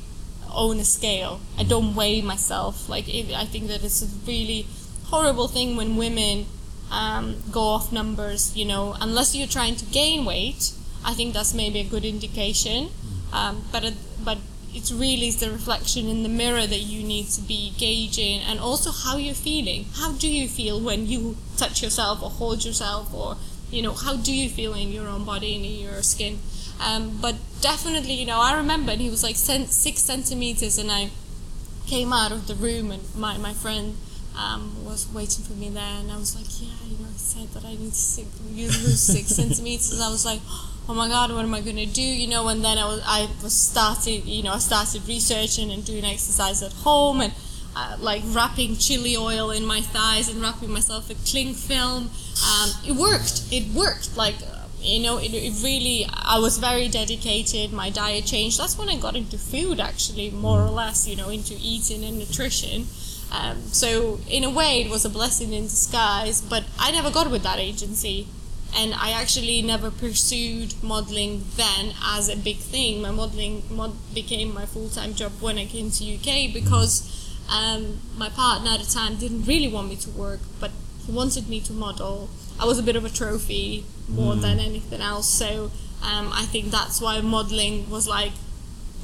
own 0.54 0.80
a 0.80 0.86
scale. 0.86 1.42
I 1.58 1.64
don't 1.64 1.96
weigh 1.96 2.22
myself. 2.22 2.88
Like 2.90 3.08
it, 3.08 3.34
I 3.34 3.46
think 3.46 3.68
that 3.68 3.84
it's 3.84 4.02
a 4.02 4.08
really 4.28 4.66
horrible 5.06 5.48
thing 5.48 5.76
when 5.76 5.98
women 5.98 6.46
um, 6.92 7.38
go 7.52 7.62
off 7.62 7.92
numbers. 7.92 8.56
You 8.56 8.66
know, 8.66 8.96
unless 9.00 9.36
you're 9.36 9.48
trying 9.48 9.76
to 9.78 9.86
gain 9.86 10.26
weight, 10.26 10.72
I 11.06 11.14
think 11.14 11.34
that's 11.34 11.54
maybe 11.54 11.80
a 11.80 11.84
good 11.84 12.06
indication. 12.06 12.90
Um, 13.32 13.64
but 13.72 13.84
it, 13.84 13.96
but 14.24 14.38
it 14.74 14.92
really 14.92 15.28
is 15.28 15.40
the 15.40 15.52
reflection 15.52 16.08
in 16.08 16.24
the 16.24 16.30
mirror 16.30 16.66
that 16.66 16.82
you 16.82 17.04
need 17.04 17.28
to 17.30 17.42
be 17.42 17.74
gauging, 17.78 18.42
and 18.42 18.60
also 18.60 18.92
how 18.92 19.18
you're 19.18 19.36
feeling. 19.36 19.86
How 19.96 20.14
do 20.14 20.28
you 20.28 20.48
feel 20.48 20.80
when 20.80 21.08
you 21.08 21.38
touch 21.58 21.84
yourself 21.84 22.24
or 22.24 22.30
hold 22.30 22.66
yourself, 22.66 23.14
or 23.14 23.38
you 23.72 23.82
know, 23.82 23.94
how 23.94 24.16
do 24.16 24.34
you 24.34 24.50
feel 24.50 24.74
in 24.74 24.92
your 24.92 25.08
own 25.08 25.26
body 25.26 25.56
and 25.56 25.66
in 25.66 25.80
your 25.80 26.02
skin? 26.02 26.40
Um, 26.80 27.18
but 27.22 27.36
definitely, 27.62 28.14
you 28.14 28.26
know, 28.26 28.40
I 28.40 28.56
remember 28.58 28.92
and 28.92 29.02
he 29.02 29.10
was 29.10 29.24
like 29.24 29.36
six 29.36 30.02
centimeters, 30.02 30.78
and 30.78 30.92
I 30.92 31.10
came 31.88 32.14
out 32.14 32.32
of 32.32 32.48
the 32.48 32.56
room, 32.56 32.92
and 32.92 33.04
my, 33.16 33.38
my 33.38 33.54
friend 33.54 33.98
um, 34.38 34.84
was 34.84 35.08
waiting 35.14 35.44
for 35.44 35.54
me 35.54 35.70
there, 35.70 35.84
and 35.84 36.12
I 36.12 36.18
was 36.18 36.36
like, 36.36 36.46
yeah, 36.62 36.76
you 36.88 36.98
know, 36.98 37.10
I 37.10 37.18
said 37.18 37.50
that 37.50 37.66
I 37.66 37.72
need 37.72 37.92
to 37.92 37.96
six, 37.96 38.28
lose 38.52 39.02
six 39.02 39.28
centimeters. 39.36 40.00
I 40.02 40.10
was 40.10 40.26
like, 40.26 40.42
oh 40.90 40.94
my 40.94 41.08
god, 41.08 41.32
what 41.32 41.44
am 41.44 41.54
I 41.54 41.62
gonna 41.62 41.86
do? 41.86 42.02
You 42.02 42.28
know, 42.28 42.48
and 42.48 42.64
then 42.64 42.78
I 42.78 42.86
was 42.86 43.02
I 43.06 43.30
was 43.42 43.54
started, 43.54 44.26
you 44.26 44.44
know, 44.44 44.54
I 44.54 44.60
started 44.60 45.08
researching 45.08 45.72
and 45.72 45.86
doing 45.86 46.06
exercise 46.06 46.62
at 46.64 46.74
home 46.74 47.22
and. 47.22 47.34
Uh, 47.76 47.98
like 48.00 48.22
wrapping 48.28 48.78
chili 48.78 49.18
oil 49.18 49.50
in 49.50 49.66
my 49.66 49.82
thighs 49.82 50.30
and 50.30 50.40
wrapping 50.40 50.70
myself 50.70 51.10
in 51.10 51.18
cling 51.26 51.56
film. 51.56 52.04
Um, 52.48 52.70
it 52.86 52.92
worked. 52.92 53.52
It 53.52 53.74
worked. 53.74 54.16
Like 54.16 54.36
you 54.84 55.02
know, 55.02 55.18
it, 55.18 55.34
it 55.34 55.54
really. 55.64 56.06
I 56.12 56.40
was 56.40 56.58
very 56.58 56.88
dedicated. 56.88 57.72
My 57.72 57.90
diet 57.90 58.26
changed. 58.26 58.60
That's 58.60 58.78
when 58.78 58.90
I 58.90 58.98
got 58.98 59.16
into 59.16 59.38
food, 59.38 59.80
actually, 59.80 60.30
more 60.30 60.62
or 60.62 60.70
less. 60.70 61.08
You 61.08 61.16
know, 61.16 61.30
into 61.30 61.56
eating 61.60 62.04
and 62.04 62.20
nutrition. 62.20 62.88
Um, 63.32 63.62
so 63.72 64.20
in 64.30 64.44
a 64.44 64.50
way, 64.50 64.82
it 64.84 64.92
was 64.92 65.06
a 65.06 65.10
blessing 65.10 65.54
in 65.54 65.64
disguise. 65.64 66.42
But 66.42 66.66
I 66.80 66.92
never 66.92 67.10
got 67.10 67.32
with 67.32 67.44
that 67.44 67.60
agency, 67.60 68.28
and 68.76 68.94
I 68.94 69.12
actually 69.12 69.62
never 69.62 69.90
pursued 69.90 70.76
modeling 70.84 71.44
then 71.56 71.94
as 72.04 72.30
a 72.30 72.36
big 72.36 72.58
thing. 72.58 73.02
My 73.02 73.12
modeling 73.12 73.64
mod 73.70 73.94
became 74.14 74.54
my 74.54 74.66
full 74.66 74.90
time 74.90 75.14
job 75.14 75.32
when 75.40 75.58
I 75.58 75.66
came 75.66 75.92
to 75.92 76.16
UK 76.16 76.54
because 76.54 77.10
um, 77.50 78.00
my 78.18 78.30
partner 78.30 78.72
at 78.72 78.80
the 78.82 78.92
time 78.92 79.16
didn't 79.16 79.46
really 79.46 79.68
want 79.68 79.90
me 79.90 79.96
to 79.98 80.10
work, 80.10 80.40
but 80.60 80.72
he 81.06 81.12
wanted 81.12 81.50
me 81.50 81.60
to 81.62 81.74
model. 81.74 82.30
I 82.60 82.66
was 82.66 82.80
a 82.80 82.84
bit 82.84 82.96
of 82.96 83.04
a 83.04 83.10
trophy 83.10 83.86
more 84.08 84.36
than 84.36 84.60
anything 84.60 85.02
else, 85.02 85.30
so 85.30 85.72
um, 86.04 86.32
I 86.34 86.46
think 86.46 86.72
that's 86.72 87.00
why 87.02 87.22
modeling 87.22 87.90
was 87.90 88.08
like 88.08 88.34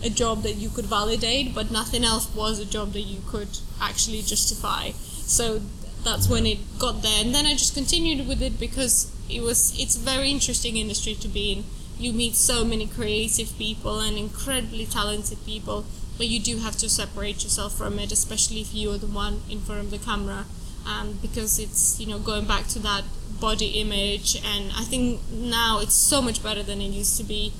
a 0.03 0.09
job 0.09 0.43
that 0.43 0.55
you 0.55 0.69
could 0.69 0.85
validate, 0.85 1.53
but 1.53 1.71
nothing 1.71 2.03
else 2.03 2.33
was 2.33 2.59
a 2.59 2.65
job 2.65 2.93
that 2.93 3.01
you 3.01 3.21
could 3.27 3.49
actually 3.81 4.21
justify. 4.21 4.91
So 4.91 5.61
that's 6.03 6.29
when 6.29 6.45
it 6.45 6.59
got 6.79 7.01
there, 7.01 7.23
and 7.23 7.33
then 7.33 7.45
I 7.45 7.53
just 7.53 7.73
continued 7.73 8.27
with 8.27 8.41
it 8.41 8.59
because 8.59 9.11
it 9.29 9.41
was 9.41 9.77
it's 9.79 9.95
a 9.95 9.99
very 9.99 10.31
interesting 10.31 10.77
industry 10.77 11.15
to 11.15 11.27
be 11.27 11.51
in. 11.51 11.63
You 11.97 12.13
meet 12.13 12.35
so 12.35 12.63
many 12.63 12.87
creative 12.87 13.57
people 13.57 13.99
and 13.99 14.17
incredibly 14.17 14.85
talented 14.85 15.45
people, 15.45 15.85
but 16.17 16.27
you 16.27 16.39
do 16.39 16.57
have 16.59 16.77
to 16.77 16.89
separate 16.89 17.43
yourself 17.43 17.77
from 17.77 17.99
it, 17.99 18.11
especially 18.11 18.61
if 18.61 18.73
you 18.73 18.91
are 18.91 18.97
the 18.97 19.07
one 19.07 19.41
in 19.49 19.59
front 19.59 19.81
of 19.81 19.91
the 19.91 19.97
camera, 19.97 20.45
um, 20.85 21.19
because 21.21 21.59
it's 21.59 21.99
you 21.99 22.07
know 22.07 22.19
going 22.19 22.45
back 22.45 22.67
to 22.67 22.79
that 22.79 23.03
body 23.39 23.79
image, 23.81 24.35
and 24.43 24.71
I 24.75 24.83
think 24.83 25.21
now 25.31 25.79
it's 25.79 25.95
so 25.95 26.21
much 26.21 26.41
better 26.43 26.63
than 26.63 26.81
it 26.81 26.91
used 26.91 27.17
to 27.17 27.23
be. 27.23 27.53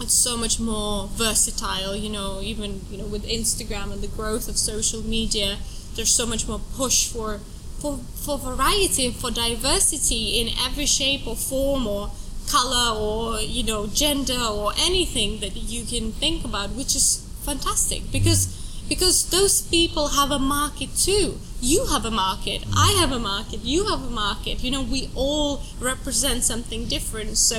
It's 0.00 0.14
so 0.14 0.36
much 0.36 0.58
more 0.58 1.06
versatile 1.06 1.94
you 1.94 2.10
know 2.10 2.40
even 2.42 2.80
you 2.90 2.98
know 2.98 3.06
with 3.06 3.24
instagram 3.24 3.92
and 3.92 4.02
the 4.02 4.08
growth 4.08 4.48
of 4.48 4.58
social 4.58 5.02
media 5.02 5.56
there's 5.94 6.12
so 6.12 6.26
much 6.26 6.48
more 6.48 6.60
push 6.76 7.06
for 7.06 7.38
for 7.78 7.98
for 8.24 8.38
variety 8.38 9.10
for 9.10 9.30
diversity 9.30 10.40
in 10.40 10.48
every 10.66 10.86
shape 10.86 11.26
or 11.26 11.36
form 11.36 11.86
or 11.86 12.10
color 12.48 12.98
or 12.98 13.40
you 13.40 13.62
know 13.62 13.86
gender 13.86 14.42
or 14.52 14.72
anything 14.78 15.40
that 15.40 15.56
you 15.56 15.84
can 15.84 16.12
think 16.12 16.44
about 16.44 16.70
which 16.70 16.94
is 16.96 17.26
fantastic 17.44 18.10
because 18.10 18.48
because 18.88 19.30
those 19.30 19.62
people 19.62 20.08
have 20.08 20.30
a 20.30 20.38
market 20.38 20.90
too 20.96 21.38
you 21.64 21.86
have 21.86 22.04
a 22.04 22.10
market. 22.10 22.60
I 22.76 22.90
have 23.00 23.12
a 23.12 23.18
market. 23.18 23.60
You 23.64 23.86
have 23.90 24.02
a 24.02 24.10
market. 24.10 24.62
You 24.64 24.70
know 24.70 24.82
we 24.82 25.10
all 25.14 25.62
represent 25.80 26.44
something 26.44 26.86
different. 26.96 27.38
So 27.38 27.58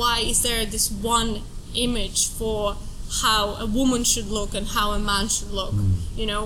why 0.00 0.16
is 0.20 0.42
there 0.42 0.64
this 0.66 0.90
one 0.90 1.42
image 1.74 2.28
for 2.28 2.76
how 3.22 3.42
a 3.60 3.66
woman 3.66 4.04
should 4.04 4.28
look 4.38 4.54
and 4.54 4.66
how 4.68 4.92
a 4.92 4.98
man 4.98 5.28
should 5.28 5.50
look? 5.50 5.72
Hmm. 5.72 5.92
You 6.20 6.26
know 6.26 6.44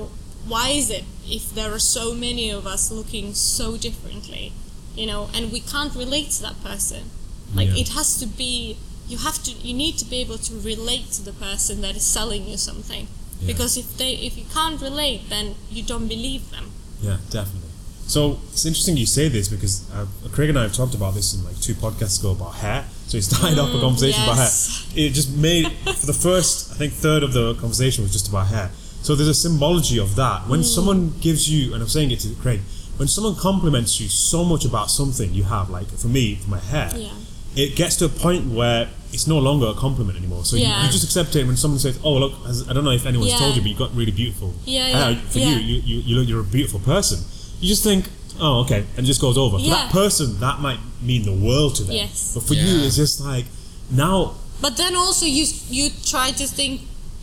why 0.52 0.68
is 0.70 0.90
it 0.90 1.04
if 1.26 1.44
there 1.54 1.70
are 1.72 1.84
so 1.98 2.14
many 2.14 2.50
of 2.50 2.66
us 2.66 2.90
looking 2.90 3.34
so 3.34 3.76
differently? 3.76 4.52
You 5.00 5.06
know 5.06 5.28
and 5.34 5.52
we 5.52 5.60
can't 5.60 5.94
relate 5.94 6.30
to 6.36 6.42
that 6.42 6.58
person. 6.70 7.02
Like 7.54 7.68
Yeah. 7.68 7.82
it 7.82 7.88
has 7.98 8.08
to 8.20 8.26
be 8.26 8.76
you 9.08 9.18
have 9.18 9.38
to 9.44 9.52
you 9.52 9.74
need 9.74 9.96
to 9.98 10.04
be 10.04 10.16
able 10.26 10.38
to 10.48 10.54
relate 10.72 11.12
to 11.16 11.22
the 11.22 11.32
person 11.32 11.80
that 11.82 11.94
is 11.96 12.04
selling 12.18 12.48
you 12.50 12.56
something. 12.56 13.06
Yeah. 13.40 13.46
because 13.52 13.76
if 13.76 13.88
they 14.00 14.12
if 14.28 14.32
you 14.40 14.46
can't 14.58 14.80
relate 14.80 15.20
then 15.34 15.46
you 15.70 15.82
don't 15.90 16.08
believe 16.08 16.44
them 16.50 16.66
Yeah, 17.00 17.18
definitely. 17.30 17.70
So 18.06 18.38
it's 18.52 18.64
interesting 18.64 18.96
you 18.96 19.06
say 19.06 19.28
this 19.28 19.48
because 19.48 19.90
uh, 19.92 20.06
Craig 20.32 20.48
and 20.48 20.58
I 20.58 20.62
have 20.62 20.72
talked 20.72 20.94
about 20.94 21.14
this 21.14 21.34
in 21.34 21.44
like 21.44 21.60
two 21.60 21.74
podcasts 21.74 22.20
ago 22.20 22.30
about 22.32 22.54
hair. 22.54 22.84
So 23.08 23.18
he 23.18 23.22
started 23.22 23.58
off 23.58 23.74
a 23.74 23.80
conversation 23.80 24.22
about 24.22 24.36
hair. 24.36 24.48
It 24.94 25.10
just 25.10 25.36
made 25.36 25.72
for 26.00 26.06
the 26.06 26.12
first, 26.12 26.72
I 26.72 26.74
think, 26.76 26.92
third 26.92 27.22
of 27.24 27.32
the 27.32 27.54
conversation 27.54 28.02
was 28.04 28.12
just 28.12 28.28
about 28.28 28.46
hair. 28.46 28.70
So 29.02 29.14
there's 29.16 29.28
a 29.28 29.34
symbology 29.34 29.98
of 29.98 30.14
that. 30.16 30.46
When 30.48 30.62
someone 30.64 31.14
gives 31.20 31.50
you, 31.50 31.74
and 31.74 31.82
I'm 31.82 31.88
saying 31.88 32.10
it 32.12 32.20
to 32.20 32.34
Craig, 32.36 32.60
when 32.96 33.08
someone 33.08 33.34
compliments 33.36 34.00
you 34.00 34.08
so 34.08 34.44
much 34.44 34.64
about 34.64 34.90
something 34.90 35.34
you 35.34 35.44
have, 35.44 35.68
like 35.68 35.88
for 35.88 36.08
me, 36.08 36.36
for 36.36 36.50
my 36.50 36.58
hair, 36.58 36.90
Yeah. 36.94 37.10
it 37.56 37.76
gets 37.76 37.96
to 37.96 38.04
a 38.06 38.08
point 38.08 38.46
where 38.52 38.88
it's 39.16 39.26
no 39.26 39.38
longer 39.48 39.66
a 39.74 39.74
compliment 39.74 40.16
anymore. 40.22 40.44
So 40.44 40.54
you, 40.56 40.62
Yeah. 40.66 40.84
you 40.84 40.90
just 40.96 41.04
accept 41.08 41.34
it 41.38 41.44
when 41.48 41.56
someone 41.56 41.80
says, 41.86 41.96
"Oh, 42.04 42.14
look, 42.22 42.32
as- 42.50 42.64
I 42.68 42.72
don't 42.74 42.84
know 42.88 42.96
if 43.00 43.06
anyone's 43.06 43.32
Yeah. 43.32 43.38
told 43.42 43.52
you, 43.56 43.62
but 43.64 43.70
you 43.72 43.76
got 43.84 43.92
really 44.00 44.12
beautiful 44.22 44.50
Yeah, 44.64 44.88
hair. 44.98 45.10
yeah, 45.12 45.20
For 45.32 45.38
yeah. 45.38 45.48
you, 45.50 45.56
you, 45.70 45.76
you, 45.90 45.96
you 46.06 46.12
look, 46.16 46.28
you're 46.30 46.40
a 46.50 46.52
beautiful 46.58 46.80
person." 46.80 47.18
You 47.60 47.68
just 47.74 47.82
think, 47.82 48.02
"Oh, 48.38 48.54
okay," 48.64 48.80
and 48.96 49.00
it 49.04 49.08
just 49.12 49.20
goes 49.26 49.36
over. 49.44 49.58
For 49.58 49.70
that 49.78 49.90
person, 49.90 50.26
that 50.46 50.56
might 50.66 50.80
mean 51.02 51.22
the 51.24 51.32
world 51.48 51.74
to 51.78 51.82
them. 51.84 51.96
Yes. 51.96 52.32
But 52.34 52.42
for 52.48 52.54
you, 52.54 52.74
it's 52.86 52.96
just 53.04 53.20
like 53.20 53.46
now. 53.90 54.16
But 54.60 54.76
then 54.76 54.94
also 55.04 55.24
you 55.26 55.44
you 55.70 55.84
try 56.14 56.28
to 56.40 56.46
think, 56.58 56.74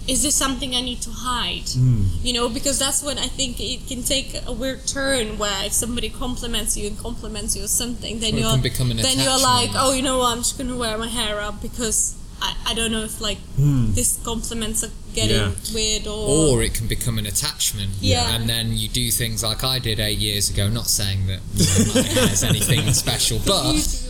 is 0.08 0.24
this 0.24 0.36
something 0.36 0.76
I 0.76 0.82
need 0.82 1.02
to 1.04 1.12
hide? 1.12 1.70
Hmm. 1.70 2.04
You 2.22 2.34
know, 2.34 2.50
because 2.50 2.80
that's 2.80 3.02
when 3.04 3.18
I 3.18 3.28
think 3.28 3.60
it 3.60 3.88
can 3.88 4.04
take 4.04 4.36
a 4.46 4.52
weird 4.52 4.86
turn 4.86 5.38
where 5.38 5.66
if 5.66 5.74
somebody 5.74 6.10
compliments 6.10 6.76
you 6.76 6.88
and 6.88 6.98
compliments 6.98 7.56
you 7.56 7.64
or 7.64 7.68
something, 7.68 8.20
then 8.20 8.36
Or 8.36 8.40
you're 8.40 8.58
then 8.58 9.20
you're 9.20 9.40
like, 9.40 9.70
oh, 9.76 9.94
you 9.94 10.02
know 10.02 10.20
what, 10.20 10.32
I'm 10.34 10.40
just 10.40 10.58
gonna 10.58 10.76
wear 10.78 10.98
my 10.98 11.08
hair 11.08 11.40
up 11.40 11.62
because 11.62 12.16
I, 12.42 12.56
I 12.68 12.74
don't 12.74 12.92
know 12.92 13.04
if 13.04 13.22
like 13.22 13.38
this 13.58 14.20
compliments 14.24 14.84
are 14.84 14.92
getting 15.14 15.38
Yeah. 15.38 15.52
weird 15.74 16.08
or 16.08 16.58
or 16.58 16.64
it 16.64 16.74
can 16.74 16.88
become 16.88 17.18
an 17.18 17.26
attachment. 17.26 17.92
Yeah. 18.02 18.36
And 18.36 18.50
then 18.50 18.74
you 18.74 18.90
do 18.90 19.10
things 19.12 19.44
like 19.44 19.64
I 19.64 19.80
did 19.80 20.00
eight 20.02 20.18
years 20.18 20.50
ago. 20.50 20.68
Not 20.68 20.88
saying 20.88 21.28
that 21.28 21.40
you 21.56 21.86
know, 21.86 22.26
my 22.26 22.44
anything 22.44 22.92
special, 23.06 23.40
but 23.46 23.64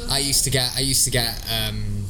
I 0.10 0.18
used 0.20 0.44
to 0.46 0.50
get 0.50 0.72
I 0.76 0.80
used 0.80 1.04
to 1.06 1.12
get 1.12 1.46
um, 1.52 2.03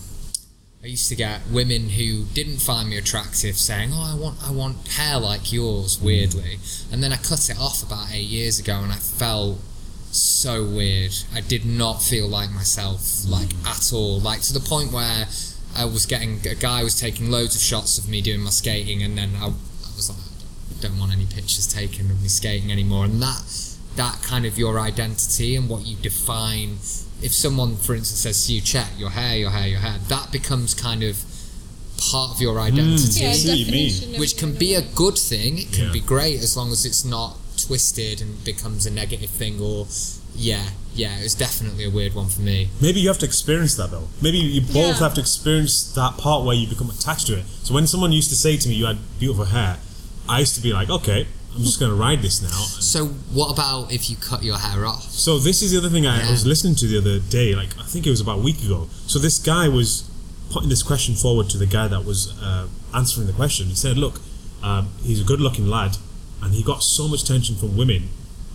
I 0.83 0.87
used 0.87 1.07
to 1.07 1.15
get 1.15 1.47
women 1.49 1.91
who 1.91 2.25
didn't 2.33 2.57
find 2.57 2.89
me 2.89 2.97
attractive 2.97 3.57
saying, 3.57 3.91
"Oh, 3.93 4.11
I 4.13 4.19
want 4.19 4.43
I 4.43 4.51
want 4.51 4.85
hair 4.89 5.17
like 5.17 5.53
yours." 5.53 5.95
Mm. 5.95 6.01
Weirdly, 6.03 6.59
and 6.91 7.01
then 7.01 7.13
I 7.13 7.15
cut 7.15 7.49
it 7.49 7.57
off 7.57 7.81
about 7.81 8.11
eight 8.11 8.27
years 8.27 8.59
ago, 8.59 8.79
and 8.79 8.91
I 8.91 8.97
felt 8.97 9.59
so 10.11 10.65
weird. 10.65 11.13
I 11.33 11.39
did 11.39 11.65
not 11.65 12.03
feel 12.03 12.27
like 12.27 12.51
myself, 12.51 13.23
like 13.25 13.47
mm. 13.47 13.65
at 13.65 13.93
all. 13.93 14.19
Like 14.19 14.41
to 14.41 14.51
the 14.51 14.59
point 14.59 14.91
where 14.91 15.27
I 15.73 15.85
was 15.85 16.05
getting 16.05 16.45
a 16.45 16.55
guy 16.55 16.83
was 16.83 16.99
taking 16.99 17.31
loads 17.31 17.55
of 17.55 17.61
shots 17.61 17.97
of 17.97 18.09
me 18.09 18.21
doing 18.21 18.41
my 18.41 18.49
skating, 18.49 19.01
and 19.01 19.17
then 19.17 19.37
I, 19.37 19.45
I 19.45 19.95
was 19.95 20.09
like, 20.09 20.19
I 20.19 20.81
don't 20.81 20.99
want 20.99 21.13
any 21.13 21.25
pictures 21.25 21.65
taken 21.65 22.11
of 22.11 22.21
me 22.21 22.27
skating 22.27 22.73
anymore. 22.73 23.05
And 23.05 23.21
that 23.21 23.72
that 23.95 24.21
kind 24.23 24.45
of 24.45 24.57
your 24.57 24.79
identity 24.79 25.55
and 25.55 25.69
what 25.69 25.85
you 25.85 25.95
define. 25.97 26.77
If 27.21 27.33
someone, 27.33 27.77
for 27.77 27.95
instance, 27.95 28.19
says 28.21 28.45
to 28.47 28.53
you, 28.53 28.61
"Chet, 28.61 28.89
your 28.97 29.11
hair, 29.11 29.37
your 29.37 29.51
hair, 29.51 29.67
your 29.67 29.79
hair," 29.79 29.99
that 30.07 30.31
becomes 30.31 30.73
kind 30.73 31.03
of 31.03 31.23
part 31.97 32.31
of 32.31 32.41
your 32.41 32.53
hmm. 32.55 32.67
identity 32.73 33.21
yeah, 33.21 33.29
I 33.29 33.33
see 33.33 33.49
what 33.49 33.57
you 33.57 33.65
mean. 33.71 33.89
definition 33.89 34.13
of 34.15 34.19
which 34.19 34.37
can 34.37 34.53
be 34.53 34.73
a 34.75 34.81
good 34.81 35.17
thing. 35.17 35.59
It 35.59 35.71
can 35.71 35.85
Yeah. 35.85 35.91
be 35.93 35.99
great 36.01 36.41
as 36.41 36.57
long 36.57 36.71
as 36.71 36.85
it's 36.85 37.05
not 37.05 37.37
twisted 37.57 38.21
and 38.21 38.43
becomes 38.43 38.85
a 38.85 38.91
negative 38.91 39.29
thing. 39.29 39.59
Or 39.61 39.87
yeah, 40.35 40.69
yeah, 40.95 41.17
it's 41.19 41.35
definitely 41.35 41.85
a 41.85 41.89
weird 41.89 42.13
one 42.13 42.27
for 42.29 42.41
me. 42.41 42.69
Maybe 42.81 42.99
you 42.99 43.07
have 43.07 43.19
to 43.19 43.25
experience 43.25 43.75
that 43.75 43.91
though. 43.91 44.09
Maybe 44.21 44.39
you 44.39 44.61
both 44.61 44.75
Yeah. 44.75 44.99
have 44.99 45.13
to 45.15 45.21
experience 45.21 45.83
that 45.95 46.17
part 46.17 46.43
where 46.43 46.55
you 46.55 46.67
become 46.67 46.89
attached 46.89 47.27
to 47.27 47.37
it. 47.37 47.45
So 47.63 47.73
when 47.73 47.87
someone 47.87 48.11
used 48.11 48.29
to 48.29 48.35
say 48.35 48.57
to 48.57 48.67
me, 48.67 48.75
"You 48.75 48.85
had 48.87 48.97
beautiful 49.19 49.45
hair," 49.45 49.77
I 50.27 50.39
used 50.39 50.55
to 50.55 50.61
be 50.61 50.73
like, 50.73 50.89
"Okay, 50.89 51.27
I'm 51.55 51.61
just 51.63 51.79
going 51.79 51.91
to 51.91 51.95
ride 51.97 52.21
this 52.21 52.41
now." 52.41 52.49
So 52.49 53.05
what 53.33 53.51
about 53.51 53.91
if 53.91 54.09
you 54.09 54.15
cut 54.17 54.43
your 54.43 54.57
hair 54.57 54.85
off? 54.85 55.03
So 55.11 55.39
this 55.39 55.61
is 55.61 55.71
the 55.71 55.77
other 55.77 55.89
thing 55.89 56.05
I, 56.05 56.15
I 56.21 56.23
Yeah. 56.23 56.31
was 56.31 56.45
listening 56.45 56.75
to 56.75 56.87
the 56.87 56.97
other 56.97 57.19
day. 57.19 57.55
Like 57.55 57.77
I 57.79 57.83
think 57.83 58.05
it 58.07 58.09
was 58.09 58.21
about 58.21 58.39
a 58.39 58.41
week 58.41 58.63
ago. 58.63 58.87
So 59.07 59.19
this 59.19 59.37
guy 59.39 59.67
was 59.67 60.09
putting 60.51 60.69
this 60.69 60.83
question 60.83 61.15
forward 61.15 61.49
to 61.49 61.57
the 61.57 61.65
guy 61.65 61.87
that 61.87 62.05
was 62.05 62.33
uh, 62.41 62.67
answering 62.93 63.27
the 63.27 63.33
question. 63.33 63.67
He 63.67 63.75
said, 63.75 63.97
"Look, 63.97 64.19
um, 64.61 64.89
he's 65.03 65.21
a 65.21 65.23
good-looking 65.23 65.67
lad, 65.67 65.97
and 66.41 66.53
he 66.53 66.63
got 66.63 66.83
so 66.83 67.07
much 67.07 67.23
attention 67.23 67.55
from 67.55 67.75
women 67.77 68.09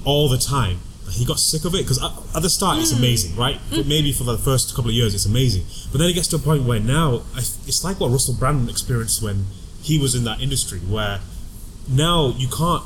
all 0.05 0.29
the 0.29 0.39
time 0.39 0.81
he 1.11 1.25
got 1.25 1.39
sick 1.39 1.65
of 1.65 1.75
it. 1.75 1.79
Because 1.79 2.03
at, 2.03 2.13
at 2.37 2.43
the 2.43 2.51
start, 2.51 2.79
it's 2.79 2.93
amazing, 2.93 3.35
right? 3.37 3.59
But 3.71 3.87
maybe 3.87 4.13
for 4.13 4.25
the 4.25 4.37
first 4.37 4.75
couple 4.75 4.91
of 4.91 4.95
years, 4.95 5.15
it's 5.15 5.25
amazing. 5.27 5.65
But 5.91 5.99
then 5.99 6.11
it 6.11 6.13
gets 6.13 6.29
to 6.29 6.37
a 6.37 6.39
point 6.39 6.65
where 6.65 6.81
now 6.81 7.23
it's 7.37 7.83
like 7.85 7.99
what 8.01 8.11
Russell 8.11 8.35
Brand 8.35 8.69
experienced 8.69 9.23
when 9.23 9.47
he 9.83 9.99
was 9.99 10.15
in 10.15 10.25
that 10.25 10.41
industry, 10.41 10.81
where 10.81 11.21
now 11.89 12.34
you 12.36 12.49
can't 12.49 12.84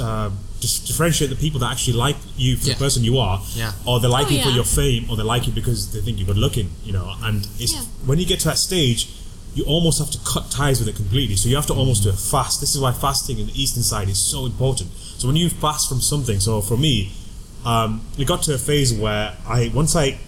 uh, 0.00 0.30
differentiate 0.60 1.30
the 1.30 1.36
people 1.36 1.58
that 1.60 1.70
actually 1.72 1.94
like 1.94 2.16
you 2.36 2.56
for 2.56 2.68
Yeah. 2.68 2.74
the 2.74 2.78
person 2.78 3.02
you 3.04 3.18
are, 3.18 3.42
Yeah. 3.56 3.72
or 3.84 3.98
they 4.00 4.08
like 4.08 4.26
Oh, 4.28 4.30
you 4.30 4.42
for 4.42 4.50
your 4.50 4.64
fame, 4.64 5.06
or 5.10 5.16
they 5.16 5.22
like 5.22 5.46
you 5.46 5.52
because 5.52 5.88
they 5.92 6.00
think 6.00 6.18
you're 6.18 6.26
good 6.26 6.38
looking, 6.38 6.70
you 6.84 6.92
know. 6.92 7.14
And 7.22 7.46
it's 7.58 7.72
Yeah. 7.72 7.80
when 8.04 8.18
you 8.18 8.26
get 8.26 8.38
to 8.40 8.44
that 8.48 8.58
stage, 8.58 9.08
you 9.54 9.64
almost 9.64 9.98
have 9.98 10.10
to 10.10 10.18
cut 10.18 10.50
ties 10.50 10.78
with 10.78 10.88
it 10.88 10.96
completely. 10.96 11.36
So 11.36 11.48
you 11.48 11.56
have 11.56 11.66
to 11.66 11.74
almost 11.74 12.02
do 12.04 12.10
a 12.10 12.12
fast. 12.14 12.60
This 12.60 12.74
is 12.74 12.80
why 12.80 12.92
fasting 12.92 13.38
in 13.38 13.46
the 13.48 13.62
eastern 13.62 13.82
side 13.82 14.08
is 14.08 14.18
so 14.18 14.46
important. 14.46 14.90
So 15.18 15.26
when 15.26 15.36
you 15.36 15.48
fast 15.50 15.88
from 15.88 16.00
something, 16.00 16.40
so 16.40 16.60
for 16.62 16.76
me, 16.76 17.12
um, 17.64 18.00
it 18.18 18.26
got 18.26 18.42
to 18.44 18.54
a 18.54 18.58
phase 18.58 18.92
where 18.92 19.36
I 19.46 19.70
once 19.74 19.94
I 19.96 20.18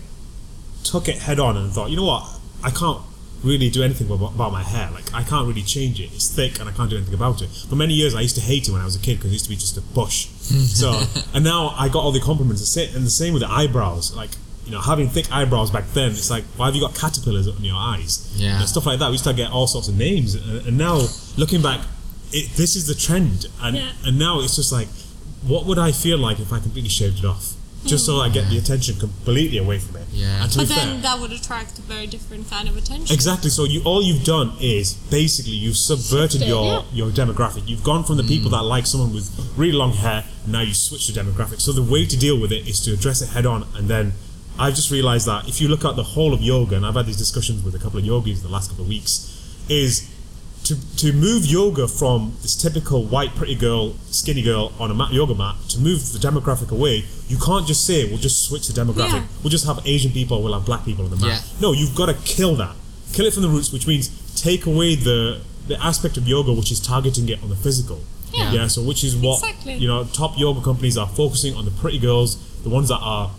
took 0.85 1.09
it 1.09 1.19
head 1.19 1.39
on 1.41 1.57
and 1.57 1.73
thought, 1.73 1.91
you 1.91 1.97
know 1.97 2.05
what, 2.05 2.25
I 2.63 2.71
can't 2.71 3.01
really 3.45 3.71
do 3.71 3.83
anything 3.83 4.07
about, 4.11 4.35
about 4.35 4.53
my 4.53 4.63
hair. 4.63 4.91
Like 4.91 5.13
I 5.15 5.23
can't 5.23 5.47
really 5.47 5.63
change 5.63 6.01
it. 6.01 6.11
It's 6.13 6.29
thick 6.35 6.59
and 6.61 6.69
I 6.69 6.73
can't 6.73 6.91
do 6.91 6.97
anything 6.97 7.15
about 7.15 7.43
it. 7.43 7.49
For 7.69 7.77
many 7.77 7.95
years, 7.95 8.15
I 8.15 8.21
used 8.23 8.35
to 8.37 8.41
hate 8.41 8.69
it 8.69 8.73
when 8.73 8.81
I 8.81 8.85
was 8.85 8.97
a 8.97 9.01
kid 9.01 9.19
because 9.19 9.31
it 9.31 9.35
used 9.35 9.45
to 9.47 9.51
be 9.51 9.57
just 9.57 9.77
a 9.77 9.81
bush. 9.81 10.27
so 10.81 11.01
and 11.35 11.45
now 11.45 11.75
I 11.79 11.89
got 11.89 12.01
all 12.05 12.13
the 12.13 12.21
compliments. 12.21 12.61
The 12.63 12.67
sa- 12.67 12.97
And 12.97 13.05
the 13.07 13.11
same 13.11 13.33
with 13.35 13.43
the 13.43 13.51
eyebrows. 13.51 14.15
Like 14.17 14.31
you 14.67 14.73
know, 14.73 14.81
having 14.81 15.09
thick 15.11 15.31
eyebrows 15.31 15.71
back 15.71 15.85
then, 15.93 16.11
it's 16.13 16.31
like 16.31 16.45
why 16.57 16.67
have 16.67 16.75
you 16.75 16.81
got 16.81 16.95
caterpillars 16.95 17.47
on 17.49 17.63
your 17.63 17.77
eyes? 17.77 18.33
Yeah. 18.37 18.55
You 18.55 18.59
know, 18.61 18.67
stuff 18.67 18.87
like 18.87 18.99
that. 19.01 19.07
We 19.09 19.13
used 19.13 19.25
to 19.25 19.35
get 19.35 19.51
all 19.51 19.67
sorts 19.67 19.89
of 19.89 19.97
names. 19.99 20.35
And, 20.35 20.67
and 20.67 20.79
now 20.79 21.07
looking 21.37 21.61
back, 21.63 21.81
it, 22.33 22.51
this 22.57 22.75
is 22.77 22.87
the 22.87 22.95
trend. 22.95 23.47
And 23.61 23.77
Yeah. 23.77 23.93
and 24.07 24.19
now 24.19 24.41
it's 24.41 24.57
just 24.57 24.73
like, 24.73 24.89
what 25.43 25.67
would 25.67 25.79
I 25.79 25.93
feel 25.93 26.17
like 26.19 26.41
if 26.41 26.53
I 26.53 26.61
completely 26.61 26.89
shaved 26.91 27.19
it 27.19 27.25
off? 27.27 27.54
Just 27.87 28.07
so 28.07 28.21
I 28.21 28.29
get 28.29 28.49
the 28.49 28.59
attention 28.59 28.99
completely 28.99 29.59
away 29.59 29.79
from 29.79 29.97
it. 29.97 30.09
Yeah. 30.11 30.43
And 30.43 30.51
to 30.53 30.59
But 30.59 30.69
be 30.69 30.75
then 30.75 30.89
fair, 30.89 31.03
that 31.03 31.21
would 31.21 31.33
attract 31.33 31.79
a 31.79 31.83
very 31.83 32.07
different 32.07 32.49
kind 32.49 32.69
of 32.69 32.77
attention. 32.77 33.13
Exactly. 33.15 33.51
So 33.51 33.65
you 33.65 33.83
all 33.85 34.03
you've 34.03 34.25
done 34.25 34.57
is 34.61 34.95
basically 34.95 35.53
you've 35.53 35.77
subverted 35.77 36.41
Shifted, 36.41 36.49
your 36.49 36.65
yeah. 36.65 36.83
your 36.93 37.11
demographic. 37.11 37.69
You've 37.69 37.85
gone 37.85 38.05
from 38.05 38.17
the 38.17 38.25
people 38.25 38.49
mm. 38.49 38.53
that 38.53 38.63
like 38.63 38.87
someone 38.87 39.13
with 39.13 39.29
really 39.57 39.73
long 39.73 39.93
hair. 39.93 40.25
Now 40.47 40.63
you 40.63 40.75
switch 40.75 41.09
the 41.09 41.21
demographic. 41.21 41.61
So 41.61 41.73
the 41.73 41.83
way 41.83 42.07
to 42.07 42.17
deal 42.17 42.41
with 42.41 42.53
it 42.53 42.67
is 42.69 42.81
to 42.81 42.93
address 42.93 43.23
it 43.23 43.31
head 43.31 43.47
on. 43.47 43.67
And 43.77 43.89
then 43.89 44.13
I've 44.59 44.75
just 44.75 44.91
realised 44.91 45.27
that 45.27 45.49
if 45.49 45.61
you 45.61 45.69
look 45.69 45.85
at 45.85 45.97
the 45.97 46.03
whole 46.03 46.33
of 46.33 46.41
yoga, 46.41 46.77
and 46.77 46.87
I've 46.87 46.95
had 46.95 47.07
these 47.07 47.17
discussions 47.17 47.65
with 47.65 47.75
a 47.75 47.79
couple 47.79 47.99
of 47.99 48.05
yogis 48.05 48.43
the 48.43 48.49
last 48.49 48.71
couple 48.71 48.85
of 48.85 48.89
weeks, 48.89 49.31
is 49.69 50.09
to 50.65 50.97
to 50.97 51.13
move 51.13 51.45
yoga 51.47 51.87
from 51.87 52.37
this 52.43 52.57
typical 52.57 53.05
white 53.05 53.35
pretty 53.35 53.55
girl, 53.55 53.95
skinny 54.11 54.43
girl 54.43 54.73
on 54.79 54.91
a 54.91 54.95
mat, 54.95 55.13
yoga 55.13 55.35
mat 55.35 55.57
to 55.69 55.79
move 55.79 56.13
the 56.13 56.19
demographic 56.19 56.71
away. 56.71 57.05
You 57.29 57.39
can't 57.39 57.67
just 57.67 57.87
say 57.87 58.05
we'll 58.09 58.19
just 58.19 58.45
switch 58.49 58.67
the 58.69 58.73
demographic. 58.81 59.13
Yeah. 59.13 59.27
We'll 59.43 59.51
just 59.51 59.67
have 59.67 59.81
Asian 59.87 60.11
people. 60.13 60.43
We'll 60.43 60.55
have 60.55 60.65
black 60.67 60.85
people 60.85 61.05
on 61.05 61.11
the 61.11 61.17
mat. 61.17 61.43
Yeah. 61.45 61.61
No, 61.61 61.73
you've 61.73 61.95
got 61.95 62.07
to 62.07 62.15
kill 62.25 62.57
that. 62.57 62.75
Kill 63.13 63.27
it 63.27 63.33
from 63.35 63.43
the 63.43 63.49
roots, 63.49 63.73
which 63.73 63.87
means 63.87 64.09
take 64.41 64.67
away 64.67 64.95
the 64.95 65.41
the 65.69 65.83
aspect 65.83 66.17
of 66.17 66.29
yoga 66.29 66.53
which 66.53 66.71
is 66.71 66.81
targeting 66.81 67.29
it 67.29 67.43
on 67.43 67.49
the 67.49 67.57
physical. 67.57 68.01
Yeah. 68.33 68.67
so 68.67 68.83
which 68.83 69.05
is 69.05 69.17
what 69.17 69.43
Exactly. 69.43 69.75
you 69.75 69.87
know 69.87 70.05
top 70.05 70.39
yoga 70.39 70.61
companies 70.61 70.99
are 70.99 71.07
focusing 71.09 71.55
on 71.55 71.65
the 71.65 71.71
pretty 71.71 71.99
girls, 71.99 72.37
the 72.63 72.69
ones 72.69 72.89
that 72.89 72.99
are 73.01 73.31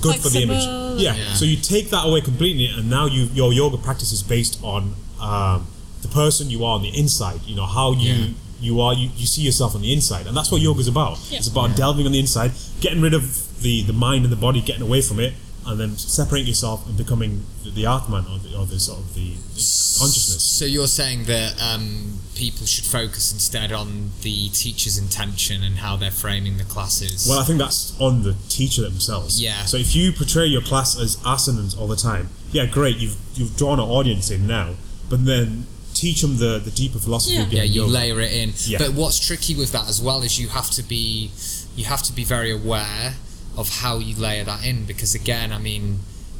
good 0.00 0.16
for 0.16 0.28
the 0.28 0.42
image. 0.42 0.64
Yeah. 1.00 1.14
Yeah. 1.14 1.34
So 1.34 1.44
you 1.44 1.56
take 1.56 1.90
that 1.90 2.06
away 2.06 2.20
completely, 2.20 2.66
and 2.66 2.90
now 2.90 3.06
you 3.06 3.24
your 3.32 3.52
yoga 3.52 3.78
practice 3.78 4.12
is 4.12 4.22
based 4.22 4.62
on 4.62 4.94
um, 5.20 5.66
the 6.02 6.08
person 6.08 6.50
you 6.50 6.64
are 6.64 6.74
on 6.74 6.82
the 6.82 6.96
inside. 6.96 7.42
You 7.46 7.56
know 7.56 7.66
how 7.66 7.92
you. 7.92 8.12
Yeah. 8.12 8.30
You 8.60 8.80
are 8.80 8.94
you, 8.94 9.10
you 9.16 9.26
see 9.26 9.42
yourself 9.42 9.74
on 9.74 9.82
the 9.82 9.92
inside, 9.92 10.28
and 10.28 10.36
that's 10.36 10.52
what 10.52 10.60
yoga 10.60 10.78
is 10.78 10.86
about. 10.86 11.18
Yeah. 11.28 11.38
It's 11.38 11.48
about 11.48 11.74
delving 11.74 12.06
on 12.06 12.12
the 12.12 12.20
inside, 12.20 12.52
getting 12.80 13.00
rid 13.00 13.12
of 13.12 13.60
the, 13.60 13.82
the 13.82 13.92
mind 13.92 14.22
and 14.22 14.32
the 14.32 14.36
body, 14.36 14.60
getting 14.60 14.82
away 14.82 15.02
from 15.02 15.18
it, 15.18 15.34
and 15.66 15.80
then 15.80 15.96
separating 15.96 16.46
yourself 16.46 16.86
and 16.86 16.96
becoming 16.96 17.44
the, 17.64 17.70
the 17.70 17.86
Atman 17.86 18.24
or 18.26 18.38
the, 18.38 18.56
or 18.56 18.64
the 18.66 18.78
sort 18.78 19.00
of 19.00 19.14
the, 19.14 19.30
the 19.30 19.98
consciousness. 19.98 20.44
So 20.44 20.64
you're 20.64 20.86
saying 20.86 21.24
that 21.24 21.60
um, 21.60 22.20
people 22.36 22.66
should 22.66 22.84
focus 22.84 23.32
instead 23.32 23.72
on 23.72 24.10
the 24.22 24.48
teacher's 24.50 24.98
intention 24.98 25.62
and 25.62 25.78
how 25.78 25.96
they're 25.96 26.10
framing 26.10 26.56
the 26.56 26.64
classes. 26.64 27.26
Well, 27.28 27.40
I 27.40 27.44
think 27.44 27.58
that's 27.58 27.98
on 28.00 28.22
the 28.22 28.36
teacher 28.48 28.82
themselves. 28.82 29.42
Yeah. 29.42 29.64
So 29.64 29.76
if 29.76 29.96
you 29.96 30.12
portray 30.12 30.46
your 30.46 30.62
class 30.62 30.98
as 30.98 31.16
asanas 31.16 31.78
all 31.78 31.86
the 31.86 31.96
time, 31.96 32.28
yeah, 32.52 32.66
great, 32.66 32.98
you've 32.98 33.16
you've 33.34 33.56
drawn 33.56 33.80
an 33.80 33.88
audience 33.88 34.30
in 34.30 34.46
now, 34.46 34.74
but 35.08 35.24
then 35.24 35.66
teach 36.04 36.20
them 36.24 36.34
the, 36.44 36.52
the 36.68 36.70
deeper 36.82 36.98
philosophy 36.98 37.36
Yeah. 37.36 37.42
of 37.46 37.52
yeah, 37.52 37.62
you 37.74 37.82
yoga. 37.82 37.92
layer 37.98 38.20
it 38.26 38.32
in. 38.42 38.48
Yeah. 38.72 38.78
But 38.82 38.90
what's 39.00 39.18
tricky 39.28 39.54
with 39.54 39.70
that 39.76 39.86
as 39.92 39.98
well 40.06 40.20
is 40.26 40.32
you 40.44 40.48
have 40.58 40.70
to 40.78 40.82
be 40.94 41.30
you 41.78 41.84
have 41.94 42.02
to 42.08 42.12
be 42.20 42.24
very 42.24 42.50
aware 42.60 43.14
of 43.60 43.66
how 43.82 43.94
you 44.06 44.14
layer 44.26 44.44
that 44.52 44.60
in 44.70 44.84
because 44.92 45.14
again, 45.22 45.48
I 45.52 45.58
mean, 45.68 45.84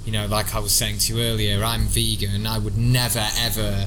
you 0.07 0.13
know, 0.17 0.27
like 0.27 0.49
I 0.55 0.61
was 0.67 0.73
saying 0.81 0.99
to 1.05 1.07
you 1.15 1.23
earlier, 1.31 1.63
I'm 1.73 1.85
vegan. 1.99 2.47
I 2.47 2.59
would 2.65 2.77
never 2.99 3.25
ever 3.49 3.87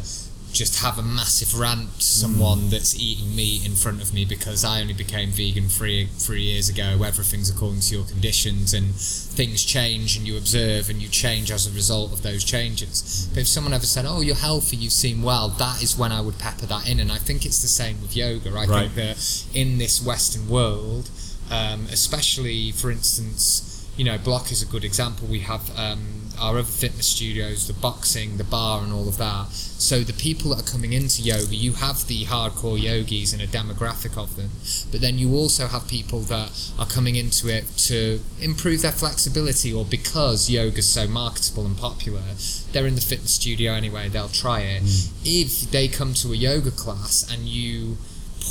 just 0.56 0.80
have 0.82 0.98
a 0.98 1.04
massive 1.04 1.60
rant 1.60 1.94
to 2.00 2.02
someone 2.06 2.70
that's 2.70 2.98
eating 2.98 3.36
meat 3.36 3.66
in 3.66 3.74
front 3.76 4.02
of 4.02 4.14
me 4.14 4.24
because 4.24 4.64
I 4.64 4.80
only 4.80 4.94
became 4.94 5.30
vegan 5.30 5.68
three 5.68 6.08
three 6.18 6.44
years 6.44 6.70
ago. 6.70 7.04
Everything's 7.04 7.50
according 7.50 7.82
to 7.82 7.96
your 7.96 8.06
conditions 8.06 8.74
and 8.74 8.96
things 8.96 9.64
change 9.66 10.16
and 10.16 10.26
you 10.26 10.38
observe 10.38 10.90
and 10.90 11.02
you 11.02 11.10
change 11.10 11.52
as 11.52 11.68
a 11.68 11.72
result 11.76 12.14
of 12.14 12.24
those 12.24 12.44
changes. 12.46 13.28
But 13.34 13.42
if 13.42 13.48
someone 13.48 13.74
ever 13.74 13.86
said, 13.86 14.06
"Oh, 14.08 14.22
you're 14.22 14.36
healthy, 14.36 14.78
you 14.78 14.90
seem 14.90 15.22
well," 15.22 15.50
that 15.50 15.84
is 15.84 15.98
when 15.98 16.14
I 16.14 16.22
would 16.22 16.40
pepper 16.40 16.66
that 16.68 16.88
in. 16.88 17.02
And 17.02 17.12
I 17.12 17.18
think 17.18 17.46
it's 17.46 17.62
the 17.62 17.68
same 17.68 18.02
with 18.02 18.16
yoga. 18.16 18.50
I 18.52 18.66
Right. 18.66 18.90
think 18.92 18.96
that 18.96 19.44
in 19.54 19.78
this 19.78 20.02
Western 20.02 20.48
world, 20.48 21.10
um, 21.52 21.88
especially 21.92 22.72
for 22.72 22.90
instance, 22.92 23.84
you 23.98 24.06
know, 24.06 24.18
Blok 24.18 24.52
is 24.54 24.62
a 24.62 24.66
good 24.66 24.86
example. 24.86 25.28
We 25.28 25.40
have 25.42 25.70
um, 25.78 26.15
our 26.40 26.58
other 26.58 26.64
fitness 26.64 27.08
studios, 27.08 27.68
the 27.68 27.74
boxing, 27.74 28.38
the 28.38 28.44
barre, 28.44 28.84
and 28.84 28.94
all 28.94 29.08
of 29.08 29.18
that. 29.18 29.52
So 29.52 30.02
the 30.02 30.14
people 30.14 30.52
that 30.52 30.62
are 30.62 30.72
coming 30.72 30.94
into 30.94 31.22
yoga, 31.22 31.56
you 31.56 31.74
have 31.74 32.08
the 32.08 32.26
hardcore 32.26 32.82
yogis 32.82 33.34
and 33.34 33.42
a 33.42 33.48
demographic 33.48 34.18
of 34.18 34.36
them, 34.36 34.52
but 34.92 35.02
then 35.02 35.18
you 35.18 35.34
also 35.34 35.68
have 35.68 35.88
people 35.88 36.22
that 36.22 36.72
are 36.80 36.88
coming 36.88 37.16
into 37.16 37.48
it 37.50 37.66
to 37.78 38.22
improve 38.42 38.82
their 38.82 38.92
flexibility, 38.92 39.74
or 39.74 39.86
because 39.86 40.50
yoga's 40.50 40.88
so 40.88 41.08
marketable 41.08 41.66
and 41.66 41.78
popular, 41.78 42.24
they're 42.72 42.88
in 42.88 42.96
the 42.96 43.02
fitness 43.02 43.36
studio 43.36 43.74
anyway. 43.74 44.10
They'll 44.10 44.30
try 44.30 44.62
it. 44.62 44.84
Mm. 44.84 45.12
If 45.24 45.72
they 45.72 45.88
come 45.88 46.14
to 46.16 46.34
a 46.34 46.36
yoga 46.36 46.72
class 46.72 47.26
and 47.32 47.48
you 47.48 47.98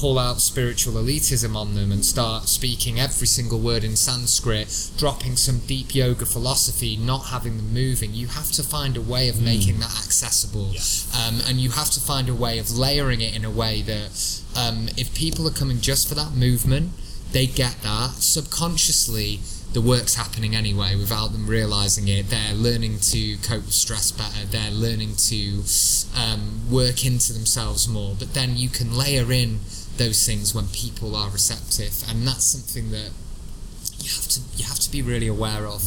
pull 0.05 0.19
out 0.19 0.39
spiritual 0.39 1.03
elitism 1.03 1.57
on 1.57 1.75
them 1.75 1.91
and 1.91 2.05
start 2.05 2.47
speaking 2.47 3.01
every 3.01 3.27
single 3.27 3.59
word 3.59 3.83
in 3.83 3.97
Sanskrit, 3.97 4.91
dropping 4.99 5.35
some 5.35 5.61
deep 5.61 5.95
yoga 5.95 6.27
philosophy, 6.27 6.95
not 6.95 7.29
having 7.29 7.57
them 7.57 7.73
moving. 7.73 8.13
You 8.13 8.27
have 8.27 8.53
to 8.53 8.63
find 8.63 8.99
a 8.99 9.01
way 9.01 9.31
of 9.31 9.41
making 9.41 9.79
that 9.81 9.97
accessible. 10.05 10.75
Um, 11.19 11.41
and 11.49 11.57
you 11.57 11.71
have 11.71 11.89
to 11.89 12.01
find 12.01 12.29
a 12.29 12.35
way 12.35 12.59
of 12.59 12.71
layering 12.71 13.23
it 13.23 13.35
in 13.35 13.47
a 13.47 13.51
way 13.51 13.81
that 13.81 14.43
um, 14.55 14.91
if 14.95 15.15
people 15.15 15.49
are 15.49 15.59
coming 15.59 15.81
just 15.81 16.07
for 16.07 16.15
that 16.17 16.33
movement, 16.33 16.93
they 17.33 17.47
get 17.47 17.81
that. 17.81 18.11
Subconsciously, 18.11 19.41
the 19.73 19.81
work's 19.81 20.17
happening 20.17 20.55
anyway 20.55 20.97
without 20.97 21.33
them 21.33 21.47
realizing 21.47 22.09
it. 22.09 22.29
They're 22.29 22.53
learning 22.53 22.99
to 23.13 23.39
cope 23.39 23.65
with 23.65 23.73
stress 23.73 24.13
better. 24.13 24.45
They're 24.45 24.71
learning 24.71 25.17
to 25.31 25.63
um, 26.15 26.71
work 26.71 27.07
into 27.07 27.33
themselves 27.33 27.89
more. 27.89 28.15
But 28.19 28.35
then 28.35 28.59
you 28.59 28.69
can 28.69 28.95
layer 28.95 29.33
in 29.33 29.61
those 29.97 30.27
things 30.27 30.55
when 30.55 30.67
people 30.69 31.15
are 31.17 31.31
receptive, 31.31 32.03
and 32.09 32.27
that's 32.27 32.45
something 32.45 32.91
that 32.91 33.11
you 33.99 34.11
have 34.11 34.29
to 34.29 34.41
you 34.57 34.65
have 34.65 34.79
to 34.81 34.91
be 34.91 35.01
really 35.03 35.29
aware 35.29 35.67
of. 35.67 35.83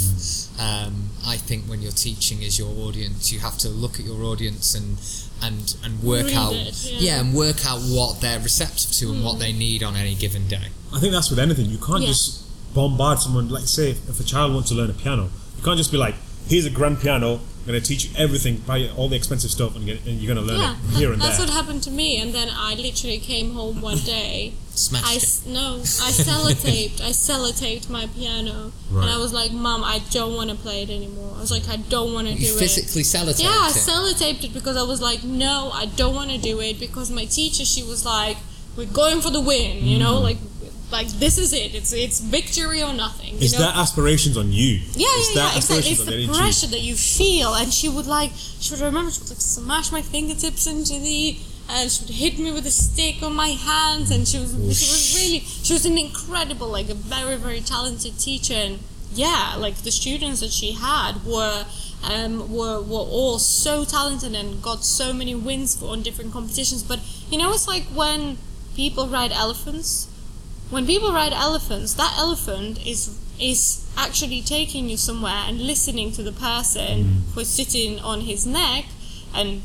Um, 0.60 1.10
I 1.26 1.38
think 1.38 1.66
when 1.66 1.82
you're 1.82 1.92
teaching 1.92 2.42
is 2.42 2.58
your 2.58 2.70
audience, 2.88 3.32
you 3.32 3.40
have 3.40 3.58
to 3.60 3.70
look 3.70 4.00
at 4.00 4.06
your 4.06 4.24
audience 4.24 4.74
and 4.76 4.98
and 5.44 5.76
and 5.84 6.02
work 6.02 6.28
Read 6.28 6.36
out 6.36 6.54
it, 6.54 6.92
yeah. 7.00 7.20
and 7.20 7.34
work 7.36 7.66
out 7.66 7.80
what 7.82 8.22
they're 8.22 8.40
receptive 8.40 8.92
to 8.94 9.12
and 9.12 9.24
what 9.24 9.40
they 9.40 9.54
need 9.54 9.84
on 9.84 9.96
any 9.96 10.16
given 10.16 10.48
day. 10.48 10.68
I 10.94 11.00
think 11.00 11.12
that's 11.14 11.30
with 11.30 11.40
anything. 11.40 11.66
You 11.68 11.78
can't 11.78 12.02
Yeah. 12.02 12.08
just 12.08 12.44
bombard 12.74 13.20
someone. 13.20 13.50
Like, 13.50 13.66
say, 13.68 13.92
if, 13.92 14.10
if 14.10 14.20
a 14.20 14.24
child 14.24 14.54
wants 14.54 14.70
to 14.70 14.76
learn 14.76 14.90
a 14.90 14.94
piano, 14.94 15.30
you 15.58 15.64
can't 15.64 15.78
just 15.78 15.92
be 15.92 15.98
like, 15.98 16.16
"Here's 16.48 16.66
a 16.66 16.70
grand 16.72 17.00
piano. 17.02 17.40
I'm 17.68 17.74
going 17.74 17.82
to 17.84 17.88
teach 17.88 18.06
you 18.06 18.12
everything, 18.18 18.58
buy 18.66 18.88
all 18.96 19.10
the 19.10 19.18
expensive 19.18 19.52
stuff, 19.52 19.76
and 19.76 19.86
you're, 19.86 19.98
and 20.06 20.22
you're 20.22 20.34
going 20.34 20.48
to 20.48 20.54
learn 20.54 20.62
Yeah, 20.62 20.76
it 20.94 20.96
here 20.98 21.12
and 21.12 21.22
that's 21.22 21.38
there." 21.38 21.46
That's 21.48 21.56
what 21.58 21.66
happened 21.66 21.84
to 21.84 21.92
me. 21.92 22.22
And 22.22 22.34
then 22.34 22.48
I 22.50 22.76
literally 22.76 23.18
came 23.20 23.54
home 23.54 23.82
one 23.82 23.98
day. 24.00 24.54
Smashed 24.74 25.06
I 25.06 25.16
it. 25.16 25.54
no, 25.54 25.80
I 25.80 26.12
sellotaped. 26.12 27.02
I 27.02 27.10
sellotaped 27.10 27.90
my 27.90 28.08
piano, 28.08 28.72
Right. 28.90 29.04
and 29.04 29.12
I 29.12 29.18
was 29.18 29.34
like, 29.34 29.52
"Mom, 29.52 29.84
I 29.84 30.00
don't 30.12 30.36
want 30.36 30.50
to 30.50 30.56
play 30.56 30.84
it 30.84 30.90
anymore." 30.90 31.34
I 31.36 31.42
was 31.42 31.52
like, 31.52 31.68
"I 31.68 31.76
don't 31.76 32.14
want 32.14 32.28
to 32.30 32.36
do 32.36 32.40
You 32.42 32.54
it." 32.56 32.60
physically 32.60 33.04
sellotaped 33.04 33.44
Yeah, 33.44 33.50
I 33.68 33.70
it. 33.70 33.74
sellotaped 33.76 34.44
it 34.46 34.54
because 34.54 34.78
I 34.78 34.84
was 34.84 35.02
like, 35.02 35.24
"No, 35.26 35.72
I 35.74 35.88
don't 35.88 36.16
want 36.16 36.30
to 36.32 36.38
do 36.38 36.62
it." 36.62 36.80
Because 36.80 37.10
my 37.10 37.26
teacher, 37.26 37.66
she 37.66 37.84
was 37.84 38.06
like, 38.06 38.38
"We're 38.78 38.86
going 38.86 39.20
for 39.20 39.30
the 39.32 39.42
win," 39.42 39.86
you 39.86 39.98
Mm. 39.98 40.00
know, 40.00 40.20
like, 40.20 40.38
like 40.92 41.08
this 41.08 41.38
is 41.38 41.54
it. 41.54 41.76
It's 41.76 41.92
it's 41.94 42.20
victory 42.20 42.82
or 42.82 42.94
nothing. 42.94 43.34
You 43.34 43.40
Is 43.42 43.54
know? 43.54 43.60
that 43.60 43.76
aspirations 43.76 44.38
on 44.38 44.52
you? 44.52 44.80
Yeah, 44.94 45.08
It's 45.20 45.36
yeah, 45.36 45.42
yeah, 45.42 45.58
exactly. 45.58 45.92
It's 45.92 46.06
the 46.06 46.28
the 46.28 46.34
pressure 46.34 46.68
that 46.68 46.82
you 46.82 46.96
feel, 46.96 47.54
and 47.56 47.74
she 47.74 47.90
would 47.90 48.08
like, 48.08 48.32
she 48.36 48.74
would 48.74 48.82
remember, 48.82 49.12
she 49.12 49.20
would 49.22 49.30
like 49.30 49.42
smash 49.42 49.92
my 49.92 50.02
fingertips 50.02 50.66
into 50.66 50.94
the, 51.00 51.38
and 51.70 51.92
she 51.92 52.04
would 52.04 52.14
hit 52.14 52.40
me 52.40 52.52
with 52.52 52.66
a 52.66 52.72
stick 52.72 53.22
on 53.22 53.36
my 53.36 53.50
hands, 53.50 54.12
and 54.12 54.28
she 54.28 54.40
was, 54.40 54.52
she 54.52 54.88
was 54.88 55.16
really, 55.20 55.40
she 55.40 55.74
was 55.74 55.86
an 55.86 55.98
incredible, 55.98 56.68
like 56.70 56.90
a 56.90 56.96
very, 56.96 57.36
very 57.36 57.60
talented 57.60 58.18
teacher, 58.18 58.54
and 58.54 58.80
yeah, 59.12 59.56
like 59.58 59.76
the 59.84 59.92
students 59.92 60.40
that 60.40 60.52
she 60.52 60.74
had 60.74 61.24
were. 61.26 61.66
Um, 62.04 62.54
were 62.54 62.80
were 62.80 63.00
all 63.00 63.40
so 63.40 63.84
talented 63.84 64.36
and 64.36 64.62
got 64.62 64.86
so 64.86 65.12
many 65.12 65.34
wins 65.34 65.76
for 65.76 65.88
on 65.88 66.04
different 66.04 66.32
competitions. 66.32 66.84
But 66.84 67.00
you 67.32 67.40
know, 67.40 67.52
it's 67.52 67.68
like 67.68 67.86
when 67.86 68.38
people 68.76 69.08
ride 69.08 69.32
elephants 69.32 70.08
when 70.70 70.86
people 70.86 71.12
ride 71.12 71.34
elephants, 71.34 71.94
that 71.96 72.14
elephant 72.18 72.86
is 72.86 73.24
is 73.40 73.88
actually 73.96 74.42
taking 74.42 74.90
you 74.90 74.98
somewhere 74.98 75.44
and 75.46 75.62
listening 75.62 76.12
to 76.12 76.24
the 76.24 76.32
person 76.32 77.04
mm. 77.04 77.34
who's 77.34 77.48
sitting 77.48 78.00
on 78.00 78.22
his 78.22 78.48
neck 78.48 78.86
and 79.36 79.62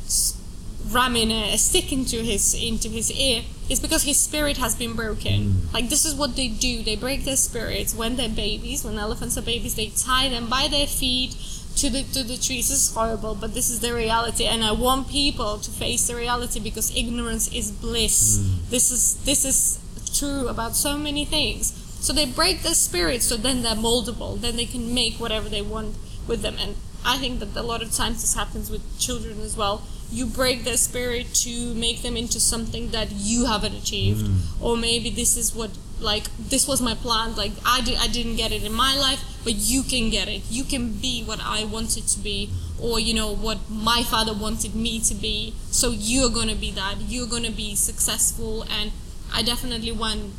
ramming 0.90 1.30
a, 1.30 1.54
a 1.54 1.58
stick 1.58 1.90
into 1.92 2.16
his 2.16 2.54
into 2.54 2.88
his 2.88 3.10
ear 3.10 3.42
is 3.70 3.80
because 3.80 4.02
his 4.02 4.18
spirit 4.18 4.58
has 4.58 4.74
been 4.74 4.94
broken. 4.94 5.42
Mm. 5.42 5.72
Like 5.72 5.88
this 5.88 6.04
is 6.04 6.14
what 6.14 6.36
they 6.36 6.48
do. 6.48 6.82
They 6.82 6.96
break 6.96 7.24
their 7.24 7.36
spirits 7.36 7.94
when 7.94 8.16
they're 8.16 8.28
babies. 8.28 8.84
When 8.84 8.98
elephants 8.98 9.38
are 9.38 9.42
babies, 9.42 9.74
they 9.74 9.88
tie 9.88 10.28
them 10.28 10.48
by 10.48 10.68
their 10.68 10.86
feet 10.86 11.34
to 11.76 11.90
the 11.90 12.02
to 12.02 12.22
the 12.22 12.36
trees. 12.36 12.68
This 12.68 12.88
is 12.88 12.94
horrible, 12.94 13.34
but 13.34 13.54
this 13.54 13.70
is 13.70 13.80
the 13.80 13.94
reality, 13.94 14.44
and 14.44 14.62
I 14.62 14.72
want 14.72 15.08
people 15.08 15.58
to 15.58 15.70
face 15.70 16.06
the 16.06 16.16
reality 16.16 16.60
because 16.60 16.94
ignorance 16.94 17.52
is 17.52 17.70
bliss. 17.70 18.38
Mm. 18.38 18.70
This 18.70 18.90
is 18.90 19.16
this 19.24 19.44
is 19.44 19.78
true 20.18 20.48
about 20.48 20.76
so 20.76 20.96
many 20.96 21.24
things. 21.24 21.72
So 22.00 22.12
they 22.12 22.26
break 22.26 22.62
their 22.62 22.74
spirit, 22.74 23.22
so 23.22 23.36
then 23.36 23.62
they're 23.62 23.76
moldable. 23.76 24.40
Then 24.40 24.56
they 24.56 24.66
can 24.66 24.92
make 24.92 25.20
whatever 25.20 25.48
they 25.48 25.62
want 25.62 25.96
with 26.26 26.42
them. 26.42 26.56
And 26.58 26.74
I 27.04 27.18
think 27.18 27.40
that 27.40 27.56
a 27.56 27.62
lot 27.62 27.82
of 27.82 27.92
times 27.92 28.20
this 28.22 28.34
happens 28.34 28.70
with 28.70 28.98
children 28.98 29.40
as 29.40 29.56
well. 29.56 29.82
You 30.10 30.26
break 30.26 30.64
their 30.64 30.76
spirit 30.76 31.32
to 31.36 31.74
make 31.74 32.02
them 32.02 32.16
into 32.16 32.38
something 32.38 32.90
that 32.90 33.12
you 33.12 33.46
haven't 33.46 33.74
achieved, 33.74 34.26
mm. 34.26 34.62
or 34.62 34.76
maybe 34.76 35.10
this 35.10 35.36
is 35.36 35.54
what 35.54 35.70
like 36.00 36.24
this 36.36 36.68
was 36.68 36.82
my 36.82 36.94
plan. 36.94 37.34
Like 37.34 37.52
I 37.64 37.80
did, 37.80 37.98
I 37.98 38.08
didn't 38.08 38.36
get 38.36 38.52
it 38.52 38.62
in 38.62 38.72
my 38.72 38.94
life, 38.96 39.24
but 39.44 39.54
you 39.54 39.82
can 39.82 40.10
get 40.10 40.28
it. 40.28 40.42
You 40.50 40.64
can 40.64 40.92
be 40.92 41.22
what 41.24 41.40
I 41.42 41.64
wanted 41.64 42.06
to 42.08 42.18
be, 42.20 42.50
or 42.80 43.00
you 43.00 43.14
know 43.14 43.34
what 43.34 43.58
my 43.70 44.02
father 44.02 44.34
wanted 44.34 44.74
me 44.74 45.00
to 45.00 45.14
be. 45.14 45.54
So 45.70 45.90
you're 45.90 46.30
gonna 46.30 46.56
be 46.56 46.70
that. 46.72 46.96
You're 47.00 47.28
gonna 47.28 47.50
be 47.50 47.74
successful, 47.74 48.64
and 48.64 48.92
I 49.32 49.42
definitely 49.42 49.92
went 49.92 50.32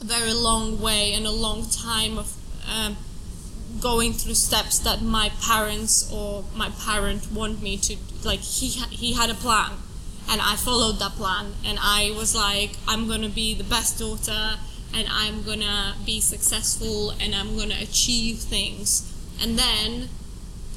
a 0.00 0.04
very 0.04 0.32
long 0.32 0.80
way 0.80 1.12
and 1.12 1.26
a 1.26 1.30
long 1.30 1.68
time 1.68 2.18
of 2.18 2.34
um, 2.70 2.96
going 3.80 4.12
through 4.12 4.34
steps 4.34 4.78
that 4.80 5.02
my 5.02 5.30
parents 5.42 6.10
or 6.12 6.44
my 6.54 6.70
parent 6.70 7.30
want 7.32 7.62
me 7.62 7.76
to 7.76 7.96
like 8.24 8.40
he 8.40 8.68
he 8.68 9.12
had 9.12 9.30
a 9.30 9.34
plan 9.34 9.72
and 10.28 10.40
I 10.40 10.56
followed 10.56 10.98
that 10.98 11.12
plan 11.12 11.54
and 11.64 11.78
I 11.80 12.12
was 12.16 12.34
like 12.34 12.72
I'm 12.88 13.06
going 13.06 13.22
to 13.22 13.28
be 13.28 13.54
the 13.54 13.64
best 13.64 13.98
daughter 13.98 14.56
and 14.94 15.06
I'm 15.08 15.42
going 15.42 15.60
to 15.60 15.94
be 16.04 16.20
successful 16.20 17.10
and 17.10 17.34
I'm 17.34 17.54
going 17.56 17.68
to 17.68 17.80
achieve 17.80 18.38
things. 18.38 19.06
And 19.40 19.56
then 19.56 20.08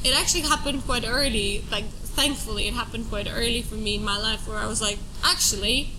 it 0.04 0.14
actually 0.16 0.42
happened 0.42 0.86
quite 0.86 1.06
early 1.08 1.64
like 1.72 1.86
thankfully 1.86 2.68
it 2.68 2.74
happened 2.74 3.10
quite 3.10 3.28
early 3.32 3.62
for 3.62 3.76
me 3.76 3.96
in 3.96 4.04
my 4.04 4.18
life 4.18 4.48
where 4.48 4.58
I 4.58 4.68
was 4.68 4.82
like 4.82 5.00
actually 5.24 5.92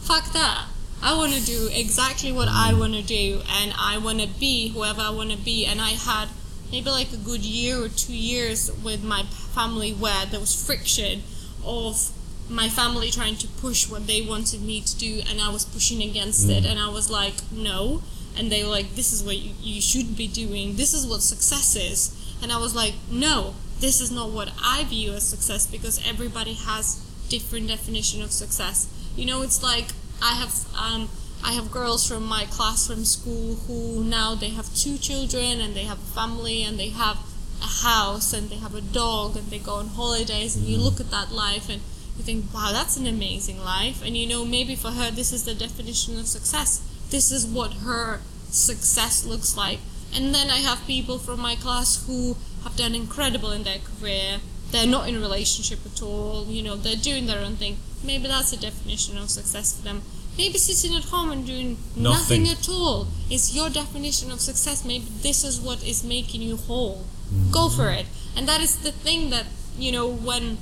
fuck 0.00 0.32
that 0.32 0.66
I 1.02 1.16
want 1.16 1.32
to 1.32 1.44
do 1.44 1.68
exactly 1.72 2.32
what 2.32 2.48
I 2.48 2.72
want 2.72 2.94
to 2.94 3.02
do, 3.02 3.42
and 3.50 3.74
I 3.78 3.98
want 3.98 4.20
to 4.20 4.26
be 4.26 4.68
whoever 4.68 5.02
I 5.02 5.10
want 5.10 5.30
to 5.32 5.36
be. 5.36 5.66
And 5.66 5.80
I 5.80 5.90
had 5.90 6.28
maybe 6.70 6.90
like 6.90 7.12
a 7.12 7.16
good 7.16 7.44
year 7.44 7.82
or 7.82 7.88
two 7.88 8.16
years 8.16 8.70
with 8.82 9.04
my 9.04 9.22
family 9.54 9.92
where 9.92 10.26
there 10.26 10.40
was 10.40 10.54
friction 10.54 11.22
of 11.64 12.10
my 12.48 12.68
family 12.68 13.10
trying 13.10 13.36
to 13.36 13.46
push 13.46 13.88
what 13.88 14.06
they 14.06 14.22
wanted 14.22 14.62
me 14.62 14.80
to 14.80 14.96
do, 14.96 15.22
and 15.28 15.40
I 15.40 15.50
was 15.50 15.64
pushing 15.64 16.02
against 16.02 16.48
it, 16.48 16.64
mm. 16.64 16.70
and 16.70 16.78
I 16.78 16.88
was 16.88 17.10
like, 17.10 17.34
no. 17.50 18.02
And 18.36 18.50
they 18.50 18.64
were 18.64 18.70
like, 18.70 18.94
this 18.94 19.12
is 19.12 19.22
what 19.22 19.38
you, 19.38 19.52
you 19.60 19.80
should 19.80 20.16
be 20.16 20.26
doing, 20.26 20.76
this 20.76 20.92
is 20.92 21.06
what 21.06 21.22
success 21.22 21.76
is. 21.76 22.36
And 22.42 22.50
I 22.50 22.58
was 22.58 22.74
like, 22.74 22.94
no, 23.10 23.54
this 23.80 24.00
is 24.00 24.10
not 24.10 24.30
what 24.30 24.52
I 24.62 24.84
view 24.84 25.12
as 25.12 25.26
success 25.28 25.66
because 25.66 26.04
everybody 26.06 26.54
has 26.54 26.96
different 27.28 27.68
definition 27.68 28.22
of 28.22 28.32
success. 28.32 28.88
You 29.16 29.26
know, 29.26 29.42
it's 29.42 29.62
like 29.62 29.86
I 30.24 30.32
have 30.36 30.54
um, 30.80 31.10
I 31.44 31.52
have 31.52 31.70
girls 31.70 32.08
from 32.08 32.24
my 32.24 32.46
class 32.46 32.86
from 32.86 33.04
school 33.04 33.56
who 33.66 34.02
now 34.02 34.34
they 34.34 34.48
have 34.48 34.74
two 34.74 34.96
children 34.96 35.60
and 35.60 35.76
they 35.76 35.84
have 35.84 35.98
a 35.98 36.12
family 36.18 36.62
and 36.62 36.78
they 36.78 36.88
have 36.88 37.18
a 37.60 37.66
house 37.84 38.32
and 38.32 38.48
they 38.48 38.56
have 38.56 38.74
a 38.74 38.80
dog 38.80 39.36
and 39.36 39.48
they 39.50 39.58
go 39.58 39.74
on 39.74 39.88
holidays 39.88 40.56
and 40.56 40.64
you 40.64 40.78
look 40.78 40.98
at 40.98 41.10
that 41.10 41.30
life 41.30 41.68
and 41.68 41.82
you 42.16 42.24
think 42.24 42.46
wow 42.54 42.70
that's 42.72 42.96
an 42.96 43.06
amazing 43.06 43.62
life. 43.62 44.02
And 44.02 44.16
you 44.16 44.26
know 44.26 44.46
maybe 44.46 44.74
for 44.74 44.92
her 44.92 45.10
this 45.10 45.30
is 45.30 45.44
the 45.44 45.54
definition 45.54 46.18
of 46.18 46.26
success. 46.26 46.80
This 47.10 47.30
is 47.30 47.44
what 47.44 47.74
her 47.84 48.22
success 48.48 49.26
looks 49.26 49.58
like. 49.58 49.80
And 50.14 50.34
then 50.34 50.48
I 50.48 50.60
have 50.68 50.86
people 50.86 51.18
from 51.18 51.38
my 51.38 51.54
class 51.54 52.06
who 52.06 52.38
have 52.62 52.76
done 52.76 52.94
incredible 52.94 53.52
in 53.52 53.64
their 53.64 53.80
career. 53.80 54.38
They're 54.70 54.86
not 54.86 55.06
in 55.06 55.16
a 55.16 55.20
relationship 55.20 55.80
at 55.84 56.02
all 56.02 56.46
you 56.46 56.62
know 56.62 56.76
they're 56.76 56.96
doing 57.10 57.26
their 57.26 57.44
own 57.44 57.56
thing. 57.56 57.76
Maybe 58.02 58.26
that's 58.26 58.54
a 58.54 58.60
definition 58.60 59.18
of 59.18 59.28
success 59.28 59.76
for 59.76 59.82
them 59.84 60.00
maybe 60.36 60.58
sitting 60.58 60.96
at 60.96 61.04
home 61.04 61.30
and 61.30 61.46
doing 61.46 61.76
nothing, 61.96 62.44
Nothing. 62.44 62.48
at 62.48 62.68
all. 62.68 63.06
Is 63.30 63.54
your 63.54 63.70
definition 63.70 64.30
of 64.30 64.40
success. 64.40 64.84
Maybe 64.84 65.06
this 65.22 65.44
is 65.44 65.60
what 65.60 65.82
is 65.84 66.04
making 66.04 66.42
you 66.42 66.56
whole. 66.56 67.04
Go 67.50 67.68
mm-hmm. 67.68 67.76
for 67.76 67.90
it. 67.90 68.06
And 68.36 68.48
that 68.48 68.60
is 68.60 68.78
the 68.78 68.92
thing 68.92 69.30
that 69.30 69.46
you 69.78 69.92
know 69.92 70.08
when 70.08 70.58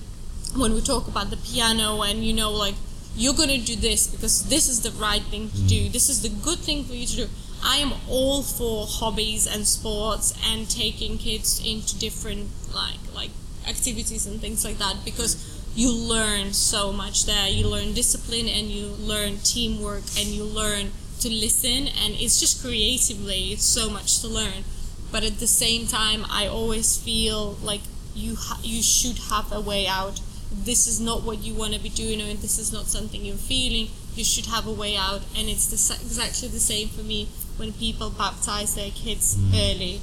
when 0.57 0.75
we 0.75 0.81
talk 0.81 1.09
about 1.09 1.31
the 1.31 1.37
piano 1.37 2.03
and 2.03 2.25
you 2.25 2.33
know 2.33 2.51
like 2.51 2.75
you're 3.17 3.35
going 3.35 3.49
to 3.49 3.59
do 3.59 3.77
this 3.77 4.07
because 4.07 4.49
this 4.49 4.69
is 4.69 4.83
the 4.83 4.91
right 4.93 5.23
thing 5.23 5.51
to 5.51 5.63
do. 5.63 5.89
Mm. 5.89 5.93
This 5.93 6.09
is 6.09 6.23
the 6.23 6.31
good 6.31 6.59
thing 6.59 6.85
for 6.85 6.95
you 6.95 7.07
to 7.07 7.17
do. 7.17 7.29
I 7.63 7.77
am 7.77 7.93
all 8.09 8.43
for 8.43 8.87
hobbies 8.89 9.47
and 9.47 9.67
sports 9.67 10.35
and 10.51 10.69
taking 10.69 11.19
kids 11.19 11.63
into 11.65 11.99
different 11.99 12.49
like 12.75 12.99
like 13.15 13.31
activities 13.69 14.27
and 14.27 14.41
things 14.41 14.65
like 14.65 14.79
that 14.79 14.97
because 15.05 15.62
you 15.75 15.91
learn 15.93 16.53
so 16.53 16.93
much 16.93 17.25
there. 17.25 17.49
You 17.49 17.67
learn 17.67 17.95
discipline 17.95 18.49
and 18.49 18.69
you 18.69 18.87
learn 18.87 19.39
teamwork 19.39 20.05
and 20.19 20.29
you 20.29 20.45
learn 20.45 20.91
to 21.21 21.31
listen 21.31 21.87
and 21.87 22.15
it's 22.15 22.41
just 22.41 22.63
creatively 22.63 23.53
it's 23.53 23.65
so 23.65 23.89
much 23.89 24.21
to 24.21 24.29
learn. 24.29 24.65
But 25.11 25.25
at 25.25 25.39
the 25.39 25.47
same 25.47 25.87
time 25.87 26.25
i 26.31 26.47
always 26.47 26.97
feel 26.97 27.53
like 27.63 27.83
you 28.15 28.37
ha- 28.37 28.61
you 28.63 28.83
should 28.83 29.19
have 29.31 29.53
a 29.53 29.61
way 29.61 29.87
out. 29.87 30.21
This 30.53 30.87
is 30.87 31.01
not 31.01 31.23
what 31.23 31.39
you 31.43 31.55
want 31.55 31.73
to 31.75 31.81
be 31.81 31.89
doing 31.89 32.21
or 32.21 32.35
this 32.35 32.59
is 32.59 32.73
not 32.73 32.87
something 32.87 33.25
you're 33.25 33.37
feeling. 33.37 33.89
You 34.15 34.25
should 34.25 34.47
have 34.47 34.67
a 34.67 34.73
way 34.73 34.97
out 34.97 35.23
and 35.37 35.49
it's 35.49 35.67
the, 35.69 35.95
exactly 36.05 36.49
the 36.49 36.61
same 36.61 36.89
for 36.89 37.03
me 37.03 37.29
when 37.57 37.73
people 37.73 38.11
baptize 38.11 38.75
their 38.75 38.91
kids 38.91 39.37
mm. 39.37 39.55
early. 39.55 40.01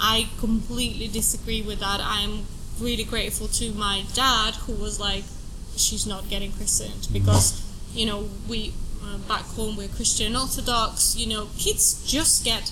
I 0.00 0.28
completely 0.38 1.08
disagree 1.08 1.62
with 1.62 1.80
that. 1.80 2.00
I'm 2.02 2.44
really 2.80 3.04
grateful 3.04 3.48
to 3.48 3.72
my 3.72 4.04
dad 4.14 4.54
who 4.66 4.72
was 4.72 5.00
like 5.00 5.24
she's 5.76 6.06
not 6.06 6.28
getting 6.28 6.52
christened 6.52 7.08
because 7.12 7.62
you 7.94 8.06
know 8.06 8.28
we 8.48 8.72
uh, 9.02 9.18
back 9.28 9.42
home 9.42 9.76
we're 9.76 9.88
christian 9.88 10.36
orthodox 10.36 11.16
you 11.16 11.26
know 11.26 11.48
kids 11.58 12.04
just 12.10 12.44
get 12.44 12.70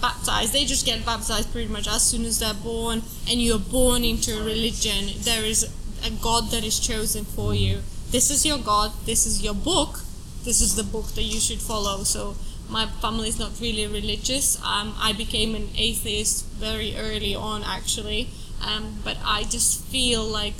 baptized. 0.00 0.52
They 0.52 0.64
just 0.64 0.86
get 0.86 1.04
baptized 1.04 1.52
pretty 1.52 1.72
much 1.72 1.88
as 1.88 2.02
soon 2.02 2.24
as 2.24 2.38
they're 2.38 2.54
born 2.54 3.02
and 3.28 3.40
you're 3.40 3.58
born 3.58 4.04
into 4.04 4.38
a 4.38 4.44
religion. 4.44 5.10
There 5.20 5.44
is 5.44 5.64
a 6.04 6.10
god 6.22 6.50
that 6.50 6.64
is 6.64 6.78
chosen 6.78 7.24
for 7.24 7.54
you. 7.54 7.80
This 8.10 8.30
is 8.30 8.46
your 8.46 8.58
god. 8.58 8.92
This 9.04 9.26
is 9.26 9.42
your 9.42 9.54
book. 9.54 10.00
This 10.44 10.60
is 10.60 10.76
the 10.76 10.84
book 10.84 11.06
that 11.14 11.22
you 11.22 11.40
should 11.40 11.60
follow. 11.60 12.04
So 12.04 12.36
my 12.68 12.86
family 12.86 13.28
is 13.28 13.38
not 13.38 13.60
really 13.60 13.86
religious. 13.86 14.62
Um, 14.62 14.94
i 14.98 15.12
became 15.12 15.54
an 15.54 15.68
atheist 15.76 16.46
very 16.46 16.96
early 16.96 17.34
on 17.34 17.62
actually 17.64 18.28
um, 18.66 18.98
but 19.04 19.16
i 19.24 19.42
just 19.44 19.84
feel 19.84 20.22
like 20.24 20.54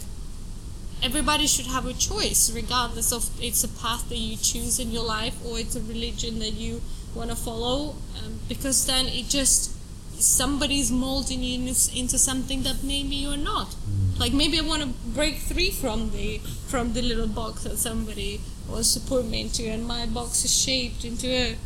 everybody 1.03 1.47
should 1.47 1.67
have 1.67 1.87
a 1.87 1.93
choice 1.93 2.51
regardless 2.55 3.13
of 3.13 3.29
it's 3.43 3.63
a 3.65 3.69
path 3.69 4.09
that 4.09 4.17
you 4.17 4.37
choose 4.37 4.79
in 4.79 4.91
your 4.91 5.05
life 5.05 5.37
or 5.45 5.59
it's 5.59 5.77
a 5.77 5.81
religion 5.83 6.39
that 6.39 6.55
you 6.55 6.81
want 7.17 7.31
to 7.31 7.37
follow. 7.37 7.95
Um, 8.23 8.41
because 8.49 8.87
then 8.87 9.07
it 9.07 9.29
just 9.29 9.73
somebody's 10.21 10.91
molding 10.91 11.43
you 11.43 11.59
into- 11.59 11.99
into 11.99 12.19
something 12.19 12.63
that 12.63 12.83
maybe 12.83 13.17
you're 13.17 13.37
not. 13.37 13.75
Like 14.19 14.33
maybe 14.33 14.59
i 14.59 14.63
want 14.63 14.83
to 14.83 14.89
break 14.89 15.37
free 15.37 15.71
from 15.71 16.11
the 16.13 16.39
from 16.69 16.95
the 16.95 17.03
little 17.03 17.27
box 17.27 17.65
that 17.65 17.77
somebody 17.77 18.41
wants 18.69 18.95
to 18.95 19.01
put 19.01 19.27
me 19.27 19.43
into 19.43 19.65
and 19.65 19.87
my 19.87 20.07
box 20.07 20.45
is 20.45 20.55
shaped 20.57 21.05
into 21.05 21.29
a 21.29 21.57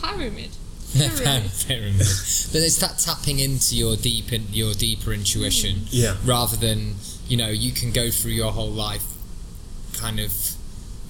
pyramid 0.00 0.50
pyramid 0.98 1.50
Pyramid. 1.66 1.98
but 1.98 2.62
it's 2.62 2.78
that 2.78 2.98
tapping 2.98 3.38
into 3.38 3.76
your 3.76 3.96
deep 3.96 4.32
in, 4.32 4.46
your 4.50 4.74
deeper 4.74 5.12
intuition 5.12 5.76
mm. 5.76 5.88
Yeah. 5.90 6.16
rather 6.24 6.56
than 6.56 6.94
you 7.28 7.36
know 7.36 7.48
you 7.48 7.72
can 7.72 7.92
go 7.92 8.10
through 8.10 8.32
your 8.32 8.52
whole 8.52 8.70
life 8.70 9.04
kind 9.94 10.20
of 10.20 10.32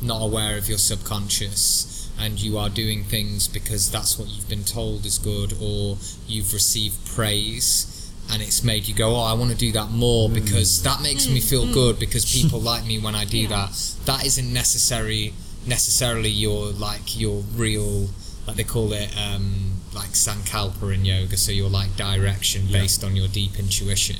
not 0.02 0.22
aware 0.22 0.56
of 0.58 0.68
your 0.68 0.78
subconscious 0.78 2.10
and 2.18 2.40
you 2.40 2.56
are 2.58 2.68
doing 2.68 3.04
things 3.04 3.48
because 3.48 3.90
that's 3.90 4.18
what 4.18 4.28
you've 4.28 4.48
been 4.48 4.64
told 4.64 5.04
is 5.04 5.18
good 5.18 5.52
or 5.60 5.96
you've 6.26 6.52
received 6.52 7.06
praise 7.06 7.92
and 8.30 8.42
it's 8.42 8.64
made 8.64 8.86
you 8.88 8.94
go 8.94 9.14
oh 9.16 9.20
I 9.20 9.34
want 9.34 9.50
to 9.50 9.56
do 9.56 9.72
that 9.72 9.90
more 9.90 10.28
mm. 10.28 10.34
because 10.34 10.82
that 10.82 11.00
makes 11.02 11.28
me 11.28 11.40
feel 11.40 11.66
mm. 11.66 11.74
good 11.74 11.98
because 11.98 12.24
people 12.30 12.60
like 12.72 12.84
me 12.86 12.98
when 12.98 13.14
I 13.14 13.24
do 13.24 13.38
Yeah. 13.38 13.48
that 13.48 13.94
that 14.06 14.26
isn't 14.26 14.52
necessary 14.52 15.32
necessarily 15.66 16.30
your 16.30 16.66
like 16.70 17.18
your 17.18 17.42
real 17.54 18.08
like 18.46 18.56
they 18.56 18.64
call 18.64 18.92
it 18.92 19.12
um, 19.18 19.75
like 20.00 20.12
sankalpa 20.26 20.94
in 20.94 21.04
yoga 21.04 21.36
so 21.36 21.50
your 21.52 21.70
like 21.80 21.92
direction 21.96 22.62
Yeah. 22.68 22.80
based 22.80 23.02
on 23.02 23.16
your 23.16 23.28
deep 23.28 23.58
intuition 23.58 24.16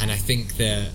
and 0.00 0.10
I 0.10 0.16
think 0.16 0.56
that 0.56 0.88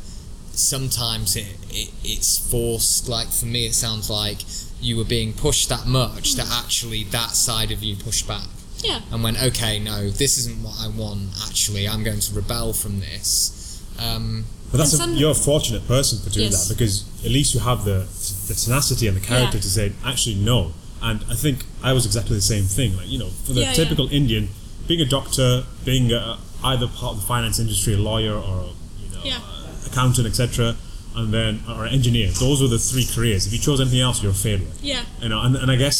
sometimes 0.51 1.35
it, 1.35 1.47
it 1.69 1.91
it's 2.03 2.37
forced 2.51 3.07
like 3.09 3.27
for 3.29 3.45
me 3.45 3.65
it 3.65 3.73
sounds 3.75 4.09
like 4.09 4.39
you 4.81 4.97
were 4.97 5.03
being 5.17 5.33
pushed 5.33 5.69
that 5.69 5.85
much 5.85 6.35
that 6.35 6.47
actually 6.63 7.03
that 7.05 7.31
side 7.31 7.71
of 7.71 7.83
you 7.83 7.95
pushed 7.95 8.27
back 8.27 8.47
yeah 8.83 9.01
and 9.11 9.23
went 9.23 9.41
okay 9.41 9.79
no 9.79 10.09
this 10.09 10.37
isn't 10.37 10.61
what 10.63 10.75
I 10.79 10.87
want 10.87 11.29
actually 11.47 11.87
I'm 11.87 12.03
going 12.03 12.19
to 12.19 12.33
rebel 12.35 12.73
from 12.73 12.99
this 12.99 13.51
um, 13.99 14.45
But 14.71 14.77
that's 14.79 14.93
And 14.93 15.01
a, 15.01 15.05
some- 15.05 15.15
you're 15.15 15.31
a 15.31 15.35
fortunate 15.51 15.87
person 15.87 16.19
for 16.19 16.29
doing 16.29 16.51
Yes. 16.51 16.67
that 16.67 16.73
because 16.75 17.05
at 17.25 17.31
least 17.31 17.53
you 17.53 17.59
have 17.61 17.85
the 17.85 17.99
the 18.47 18.53
tenacity 18.53 19.07
and 19.07 19.15
the 19.15 19.21
character 19.25 19.57
Yeah. 19.57 19.61
to 19.67 19.69
say 19.69 19.93
actually 20.03 20.35
no. 20.35 20.73
And 21.07 21.17
I 21.29 21.35
think 21.35 21.57
I 21.83 21.93
was 21.93 22.03
exactly 22.05 22.35
the 22.35 22.41
same 22.55 22.63
thing. 22.77 22.97
Like 22.97 23.07
you 23.13 23.19
know, 23.19 23.29
for 23.45 23.53
the 23.53 23.61
Yeah, 23.61 23.67
yeah. 23.67 23.73
typical 23.81 24.07
Indian, 24.11 24.49
being 24.87 25.01
a 25.01 25.09
doctor, 25.17 25.63
being 25.83 26.11
a, 26.11 26.37
either 26.63 26.87
part 26.87 27.11
of 27.15 27.21
the 27.21 27.27
finance 27.27 27.59
industry, 27.59 27.93
a 27.93 27.97
lawyer, 28.11 28.33
or 28.33 28.57
you 29.03 29.09
know, 29.13 29.21
Yeah. 29.23 29.37
uh, 29.37 29.87
accountant, 29.89 30.25
etc., 30.27 30.75
and 31.15 31.33
then 31.33 31.53
or 31.69 31.85
engineer. 31.85 32.29
Those 32.31 32.57
were 32.61 32.67
the 32.77 32.79
three 32.91 33.05
careers. 33.05 33.45
If 33.47 33.53
you 33.53 33.59
chose 33.59 33.79
anything 33.79 34.01
else, 34.07 34.21
you're 34.23 34.31
a 34.31 34.43
failure. 34.49 34.73
Yeah. 34.81 35.03
You 35.21 35.29
know, 35.29 35.41
and, 35.45 35.55
and 35.55 35.69
I 35.71 35.75
guess 35.77 35.97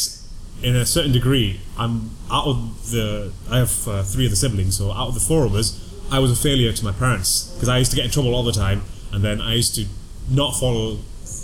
in 0.62 0.74
a 0.74 0.84
certain 0.86 1.12
degree, 1.12 1.60
I'm 1.78 2.10
out 2.30 2.46
of 2.46 2.90
the. 2.90 3.32
I 3.50 3.58
have 3.58 3.74
uh, 3.88 4.02
three 4.02 4.24
of 4.26 4.32
the 4.32 4.36
siblings, 4.44 4.76
so 4.76 4.90
out 4.90 5.08
of 5.08 5.14
the 5.14 5.20
four 5.30 5.44
of 5.46 5.54
us, 5.54 5.68
I 6.10 6.18
was 6.18 6.30
a 6.32 6.36
failure 6.48 6.72
to 6.72 6.84
my 6.84 6.92
parents 6.92 7.52
because 7.54 7.68
I 7.68 7.78
used 7.78 7.90
to 7.92 7.96
get 7.96 8.04
in 8.06 8.10
trouble 8.10 8.34
all 8.34 8.42
the 8.42 8.58
time, 8.66 8.82
and 9.12 9.22
then 9.22 9.40
I 9.40 9.54
used 9.54 9.74
to 9.76 9.84
not 10.28 10.50
follow 10.58 10.98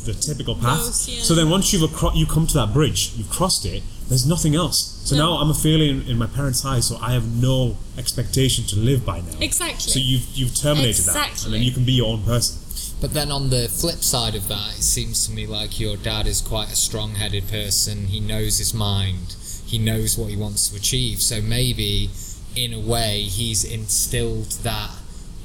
the 0.05 0.15
typical 0.15 0.55
path. 0.55 0.79
Those, 0.81 1.09
yeah. 1.09 1.23
So 1.23 1.35
then 1.35 1.47
um, 1.47 1.51
once 1.51 1.73
you've 1.73 1.83
acro- 1.93 2.13
you 2.15 2.27
come 2.27 2.47
to 2.49 2.55
that 2.55 2.73
bridge, 2.73 3.13
you've 3.17 3.31
crossed 3.31 3.65
it. 3.67 3.83
There's 4.09 4.27
nothing 4.27 4.55
else. 4.55 5.01
So 5.05 5.17
No. 5.17 5.23
now 5.37 5.43
I'm 5.43 5.51
a 5.51 5.55
failure 5.55 5.91
in, 5.91 6.03
in 6.07 6.19
my 6.19 6.27
parents' 6.27 6.65
eyes, 6.65 6.87
so 6.87 6.99
I 7.01 7.13
have 7.13 7.27
no 7.43 7.77
expectation 7.97 8.65
to 8.67 8.77
live 8.77 9.05
by 9.07 9.21
now. 9.21 9.39
Exactly. 9.41 9.93
So 9.93 9.99
you've 9.99 10.27
you've 10.35 10.55
terminated 10.55 11.05
that, 11.07 11.17
and 11.17 11.27
Exactly. 11.33 11.53
then 11.53 11.63
you 11.63 11.73
can 11.73 11.85
be 11.85 11.93
your 11.93 12.13
own 12.13 12.23
person. 12.25 12.59
But 13.01 13.15
then 13.15 13.33
on 13.33 13.51
the 13.51 13.69
flip 13.69 14.03
side 14.03 14.35
of 14.37 14.47
that, 14.49 14.77
it 14.79 14.83
seems 14.83 15.27
to 15.27 15.33
me 15.33 15.47
like 15.47 15.81
your 15.81 15.97
dad 15.97 16.27
is 16.27 16.41
quite 16.41 16.71
a 16.71 16.77
strong 16.77 17.17
headed 17.17 17.49
person. 17.49 18.07
He 18.07 18.21
knows 18.21 18.59
his 18.59 18.73
mind, 18.73 19.35
he 19.67 19.79
knows 19.79 20.17
what 20.19 20.31
he 20.31 20.37
wants 20.37 20.69
to 20.69 20.77
achieve. 20.77 21.21
So 21.21 21.41
maybe, 21.41 22.11
in 22.55 22.73
a 22.73 22.79
way, 22.81 23.23
he's 23.23 23.65
instilled 23.65 24.53
that 24.63 24.91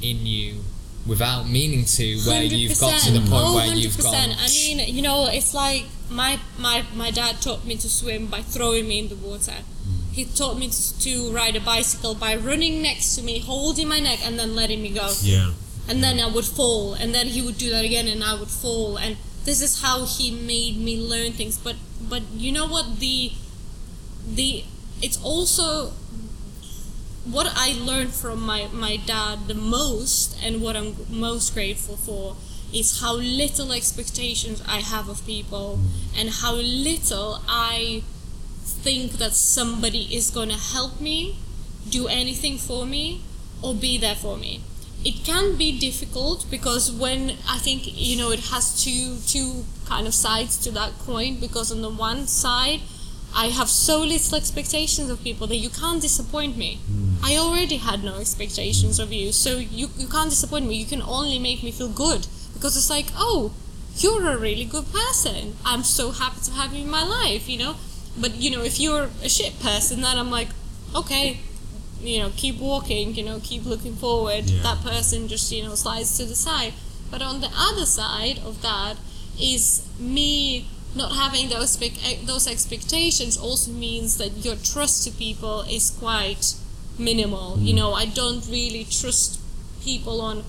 in 0.02 0.26
you 0.28 0.64
without 1.08 1.48
meaning 1.48 1.86
to, 1.86 2.18
where 2.28 2.44
you've 2.44 2.80
got 2.80 3.00
to 3.02 3.12
the 3.12 3.20
100%. 3.20 3.30
point 3.30 3.44
oh, 3.46 3.56
where 3.56 3.68
you've 3.68 3.94
100%. 3.94 4.04
gone. 4.04 4.36
I 4.38 4.48
mean, 4.48 4.94
you 4.94 5.02
know, 5.02 5.28
it's 5.32 5.54
like 5.54 5.86
my, 6.10 6.40
my, 6.58 6.84
my 6.96 7.12
dad 7.12 7.42
taught 7.42 7.66
me 7.66 7.76
to 7.78 7.90
swim 7.90 8.28
by 8.28 8.42
throwing 8.42 8.88
me 8.88 9.00
in 9.00 9.10
the 9.10 9.16
water. 9.16 9.54
He 10.12 10.26
taught 10.26 10.58
me 10.58 10.70
to, 10.70 11.00
to 11.00 11.32
ride 11.32 11.56
a 11.56 11.60
bicycle 11.62 12.16
by 12.16 12.36
running 12.36 12.82
next 12.82 13.16
to 13.16 13.22
me, 13.22 13.40
holding 13.40 13.88
my 13.88 14.00
neck, 14.00 14.20
and 14.24 14.38
then 14.40 14.56
letting 14.56 14.82
me 14.82 14.90
go. 14.90 15.14
Yeah. 15.22 15.52
And 15.88 16.04
then 16.04 16.20
I 16.20 16.28
would 16.28 16.46
fall, 16.46 16.96
and 16.96 17.14
then 17.14 17.28
he 17.28 17.42
would 17.42 17.58
do 17.58 17.70
that 17.70 17.86
again, 17.86 18.08
and 18.08 18.24
I 18.24 18.34
would 18.34 18.50
fall. 18.50 18.98
And 18.98 19.16
this 19.46 19.62
is 19.62 19.82
how 19.82 20.06
he 20.06 20.32
made 20.32 20.78
me 20.78 21.00
learn 21.00 21.32
things. 21.34 21.58
But 21.58 21.76
but 22.02 22.24
you 22.34 22.52
know 22.52 22.68
what 22.68 23.00
the 23.00 23.32
the 24.28 24.66
it's 25.02 25.22
also 25.24 25.94
what 27.32 27.52
I 27.56 27.74
learned 27.74 28.14
from 28.14 28.42
my, 28.46 28.68
my 28.72 28.98
dad 28.98 29.48
the 29.48 29.54
most 29.54 30.38
and 30.44 30.62
what 30.62 30.76
I'm 30.76 30.96
most 31.10 31.54
grateful 31.54 31.98
for 31.98 32.36
is 32.74 33.02
how 33.02 33.16
little 33.16 33.72
expectations 33.72 34.62
I 34.68 34.80
have 34.80 35.08
of 35.10 35.26
people 35.26 35.80
and 36.16 36.30
how 36.30 36.56
little 36.56 37.42
I 37.48 38.04
think 38.64 39.14
that 39.14 39.34
somebody 39.34 40.16
is 40.16 40.30
going 40.30 40.50
to 40.50 40.58
help 40.58 41.00
me, 41.00 41.38
do 41.90 42.08
anything 42.08 42.58
for 42.58 42.86
me, 42.86 43.22
or 43.62 43.74
be 43.74 43.98
there 43.98 44.16
for 44.16 44.38
me. 44.38 44.62
It 45.06 45.24
can 45.24 45.56
be 45.56 45.78
difficult 45.78 46.46
because 46.50 46.92
when 46.92 47.38
I 47.48 47.60
think 47.60 47.84
you 47.86 48.18
know 48.18 48.32
it 48.32 48.40
has 48.52 48.84
two 48.84 49.18
two 49.26 49.64
kind 49.86 50.08
of 50.08 50.14
sides 50.14 50.58
to 50.64 50.72
that 50.72 50.98
coin 51.00 51.40
because 51.40 51.72
on 51.72 51.82
the 51.82 51.90
one 51.90 52.28
side 52.28 52.82
I 53.36 53.48
have 53.48 53.70
so 53.70 54.00
little 54.00 54.38
expectations 54.38 55.10
of 55.10 55.24
people 55.24 55.48
that 55.48 55.58
you 55.58 55.70
can't 55.70 56.02
disappoint 56.02 56.58
me. 56.58 56.80
Hmm. 56.88 57.16
I 57.24 57.38
already 57.38 57.78
had 57.78 58.04
no 58.04 58.20
expectations 58.20 59.00
of 59.00 59.12
you, 59.14 59.32
so 59.32 59.58
you, 59.58 59.90
you 59.98 60.08
can't 60.08 60.30
disappoint 60.30 60.66
me. 60.68 60.76
You 60.76 60.86
can 60.86 61.02
only 61.02 61.40
make 61.40 61.64
me 61.64 61.72
feel 61.72 61.90
good 61.90 62.28
because 62.54 62.76
it's 62.76 62.90
like, 62.90 63.08
oh, 63.16 63.54
you're 63.98 64.28
a 64.28 64.38
really 64.38 64.66
good 64.66 64.86
person. 64.92 65.56
I'm 65.66 65.84
so 65.84 66.12
happy 66.12 66.42
to 66.42 66.52
have 66.52 66.74
you 66.74 66.84
in 66.84 66.90
my 66.90 67.04
life, 67.04 67.50
you 67.50 67.58
know? 67.58 67.76
But, 68.20 68.36
you 68.36 68.50
know, 68.50 68.64
if 68.64 68.80
you're 68.80 69.10
a 69.24 69.30
shit 69.30 69.60
person, 69.60 70.02
then 70.02 70.18
I'm 70.18 70.32
like, 70.32 70.50
okay, 70.96 71.40
you 72.02 72.20
know, 72.20 72.32
keep 72.36 72.60
walking, 72.60 73.16
you 73.16 73.24
know, 73.24 73.40
keep 73.44 73.66
looking 73.66 73.96
forward. 73.96 74.46
Yeah. 74.46 74.64
That 74.64 74.84
person 74.84 75.28
just, 75.28 75.52
you 75.52 75.64
know, 75.64 75.76
slides 75.76 76.18
to 76.18 76.26
the 76.26 76.36
side. 76.36 76.74
But 77.10 77.22
on 77.22 77.42
the 77.42 77.50
other 77.56 77.86
side 77.86 78.40
of 78.40 78.62
that 78.62 78.98
is 79.40 79.88
me 80.00 80.68
not 80.98 81.14
having 81.14 81.50
those 81.50 81.78
those 82.26 82.48
expectations 82.48 83.38
also 83.38 83.72
means 83.72 84.18
that 84.18 84.44
your 84.44 84.56
trust 84.56 85.04
to 85.06 85.12
people 85.12 85.62
is 85.62 85.92
quite 85.92 86.56
minimal. 86.98 87.58
You 87.60 87.74
mm. 87.74 87.78
know, 87.78 87.94
I 87.94 88.06
don't 88.06 88.46
really 88.48 88.86
trust 88.86 89.40
people 89.82 90.22
on 90.22 90.44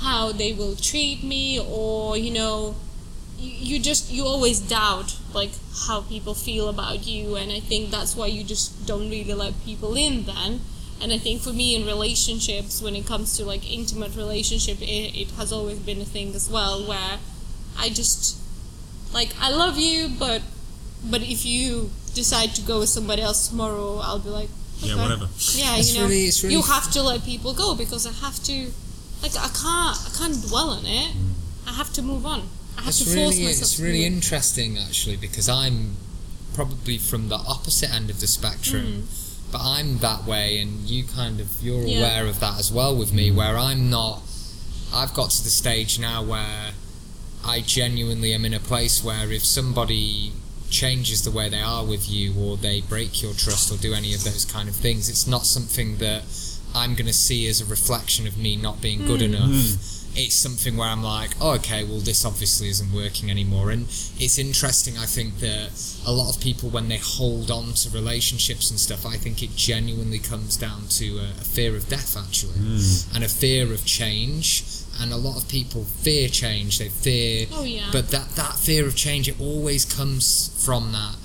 how 0.00 0.32
they 0.32 0.52
will 0.52 0.74
treat 0.74 1.22
me 1.22 1.60
or 1.60 2.16
you 2.16 2.32
know 2.32 2.74
you, 3.38 3.76
you 3.76 3.78
just 3.78 4.10
you 4.10 4.24
always 4.24 4.58
doubt 4.58 5.16
like 5.32 5.50
how 5.86 6.00
people 6.02 6.34
feel 6.34 6.68
about 6.68 7.06
you. 7.06 7.36
And 7.36 7.52
i 7.52 7.60
think 7.60 7.90
that's 7.90 8.16
why 8.16 8.26
you 8.26 8.42
just 8.42 8.86
don't 8.86 9.08
really 9.10 9.34
let 9.34 9.54
people 9.64 9.94
in 9.94 10.24
then. 10.24 10.60
And 11.00 11.12
i 11.12 11.18
think 11.18 11.42
for 11.42 11.52
me 11.52 11.74
in 11.76 11.86
relationships 11.86 12.82
when 12.82 12.96
it 12.96 13.06
comes 13.06 13.36
to 13.36 13.44
like 13.44 13.70
intimate 13.70 14.16
relationship 14.16 14.80
it, 14.80 15.16
it 15.22 15.30
has 15.32 15.52
always 15.52 15.78
been 15.78 16.00
a 16.00 16.04
thing 16.04 16.34
as 16.34 16.48
well 16.48 16.86
where 16.86 17.18
i 17.76 17.88
just 17.88 18.41
like 19.12 19.30
i 19.40 19.50
love 19.50 19.76
you 19.78 20.08
but 20.18 20.42
but 21.10 21.20
if 21.22 21.44
you 21.44 21.90
decide 22.14 22.54
to 22.54 22.62
go 22.62 22.80
with 22.80 22.88
somebody 22.88 23.22
else 23.22 23.48
tomorrow 23.48 23.98
i'll 24.02 24.18
be 24.18 24.28
like 24.30 24.48
Yeah, 24.78 24.96
whatever. 24.96 25.26
yeah 25.54 25.76
It's 25.78 25.94
you 25.94 26.00
know 26.00 26.08
really- 26.08 26.30
really 26.42 26.54
you 26.56 26.62
have 26.62 26.90
to 26.92 27.02
let 27.02 27.24
people 27.24 27.52
go 27.54 27.74
because 27.74 28.06
i 28.06 28.12
have 28.26 28.38
to 28.44 28.56
like 29.22 29.34
i 29.36 29.48
can't 29.62 29.96
i 30.06 30.10
can't 30.18 30.38
dwell 30.48 30.70
on 30.70 30.84
it 30.86 31.10
mm. 31.14 31.30
i 31.68 31.72
have 31.72 31.92
to 31.94 32.02
move 32.02 32.24
on 32.26 32.40
i 32.76 32.80
have 32.82 32.88
It's 32.88 32.98
to 32.98 33.04
force 33.04 33.16
really, 33.16 33.44
myself 33.44 33.62
it's 33.62 33.76
to 33.76 33.82
really 33.82 34.04
move. 34.04 34.14
interesting 34.14 34.78
actually 34.78 35.16
because 35.16 35.48
I'm 35.48 35.96
probably 36.54 36.98
from 36.98 37.28
the 37.28 37.36
opposite 37.36 37.90
end 37.94 38.10
of 38.10 38.20
the 38.20 38.26
spectrum, 38.26 38.84
mm. 38.84 39.52
but 39.52 39.62
I'm 39.62 39.98
that 39.98 40.24
way, 40.26 40.58
and 40.58 40.70
you 40.92 41.02
kind 41.04 41.40
of 41.40 41.48
you're. 41.62 41.80
Yeah. 41.86 41.98
aware 42.00 42.26
of 42.26 42.40
that 42.40 42.58
as 42.58 42.70
well 42.70 42.94
with 42.94 43.12
me, 43.14 43.30
mm. 43.30 43.36
where 43.36 43.56
I'm 43.56 43.88
not. 43.88 44.20
I've 44.92 45.14
got 45.14 45.30
to 45.30 45.42
the 45.42 45.48
stage 45.62 45.98
now 45.98 46.22
where 46.22 46.72
I 47.44 47.60
genuinely 47.60 48.32
am 48.32 48.44
in 48.44 48.54
a 48.54 48.60
place 48.60 49.02
where 49.02 49.30
if 49.32 49.44
somebody 49.44 50.32
changes 50.70 51.22
the 51.22 51.30
way 51.30 51.48
they 51.48 51.60
are 51.60 51.84
with 51.84 52.08
you, 52.10 52.34
or 52.38 52.56
they 52.56 52.80
break 52.80 53.22
your 53.22 53.34
trust, 53.34 53.72
or 53.72 53.76
do 53.76 53.92
any 53.94 54.14
of 54.14 54.24
those 54.24 54.44
kind 54.44 54.68
of 54.68 54.74
things, 54.76 55.08
it's 55.08 55.26
not 55.26 55.44
something 55.44 55.98
that 55.98 56.22
I'm 56.74 56.94
going 56.94 57.06
to 57.06 57.12
see 57.12 57.46
as 57.48 57.60
a 57.60 57.66
reflection 57.66 58.26
of 58.26 58.38
me 58.38 58.56
not 58.56 58.80
being 58.80 59.06
good 59.06 59.20
Hmm. 59.20 59.34
enough 59.34 59.98
it's 60.14 60.34
something 60.34 60.76
where 60.76 60.88
I'm 60.88 61.02
like, 61.02 61.30
oh, 61.40 61.52
okay, 61.52 61.84
well, 61.84 62.00
this 62.00 62.24
obviously 62.24 62.68
isn't 62.68 62.92
working 62.92 63.30
anymore. 63.30 63.70
And 63.70 63.84
it's 64.18 64.38
interesting, 64.38 64.98
I 64.98 65.06
think, 65.06 65.38
that 65.40 65.70
a 66.06 66.12
lot 66.12 66.34
of 66.34 66.42
people, 66.42 66.68
when 66.68 66.88
they 66.88 66.98
hold 66.98 67.50
on 67.50 67.72
to 67.74 67.90
relationships 67.90 68.70
and 68.70 68.78
stuff, 68.78 69.06
I 69.06 69.16
think 69.16 69.42
it 69.42 69.56
genuinely 69.56 70.18
comes 70.18 70.56
down 70.56 70.88
to 70.90 71.18
a, 71.18 71.30
a 71.40 71.44
fear 71.44 71.74
of 71.76 71.88
death, 71.88 72.16
actually, 72.16 72.60
and 73.14 73.24
a 73.24 73.28
fear 73.28 73.72
of 73.72 73.86
change. 73.86 74.64
And 75.00 75.12
a 75.12 75.16
lot 75.16 75.36
of 75.42 75.48
people 75.48 75.84
fear 75.84 76.28
change, 76.28 76.78
they 76.78 76.88
fear. 76.88 77.46
Oh, 77.52 77.64
yeah. 77.64 77.88
But 77.90 78.10
that, 78.10 78.30
that 78.30 78.54
fear 78.54 78.86
of 78.86 78.94
change, 78.94 79.28
it 79.28 79.40
always 79.40 79.84
comes 79.84 80.64
from 80.64 80.92
that 80.92 81.16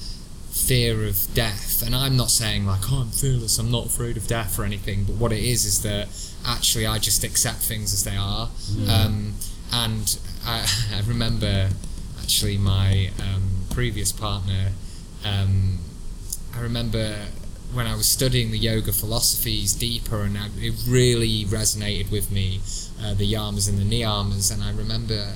fear 0.52 1.06
of 1.06 1.28
death. 1.34 1.84
And 1.86 1.96
I'm 1.96 2.18
not 2.18 2.32
saying 2.32 2.66
like, 2.66 2.92
oh, 2.92 3.02
I'm 3.02 3.10
fearless, 3.10 3.60
I'm 3.60 3.72
not 3.72 3.86
afraid 3.86 4.18
of 4.18 4.28
death 4.28 4.58
or 4.58 4.64
anything. 4.64 5.04
But 5.04 5.16
what 5.16 5.32
it 5.32 5.44
is 5.44 5.66
is 5.66 5.82
that 5.84 6.08
actually 6.46 6.86
I 6.86 6.98
just 6.98 7.24
accept 7.24 7.60
things 7.60 7.94
as 7.94 8.04
they 8.04 8.16
are. 8.16 8.50
Um, 8.90 9.34
and 9.72 10.20
I, 10.46 10.68
I 10.96 11.02
remember 11.08 11.70
actually 12.22 12.58
my 12.58 13.12
um, 13.22 13.44
previous 13.70 14.12
partner. 14.12 14.72
Um, 15.24 15.80
I 16.56 16.62
remember 16.62 17.28
when 17.74 17.86
I 17.86 17.96
was 17.96 18.08
studying 18.08 18.52
the 18.52 18.58
yoga 18.58 18.92
philosophies 18.92 19.74
deeper, 19.74 20.22
and 20.22 20.38
I, 20.38 20.48
it 20.58 20.74
really 20.88 21.46
resonated 21.46 22.12
with 22.12 22.32
me, 22.32 22.62
uh, 23.02 23.14
the 23.14 23.32
yamas 23.32 23.70
and 23.70 23.78
the 23.78 23.84
niyamas. 23.84 24.54
And 24.54 24.64
I 24.64 24.72
remember 24.72 25.34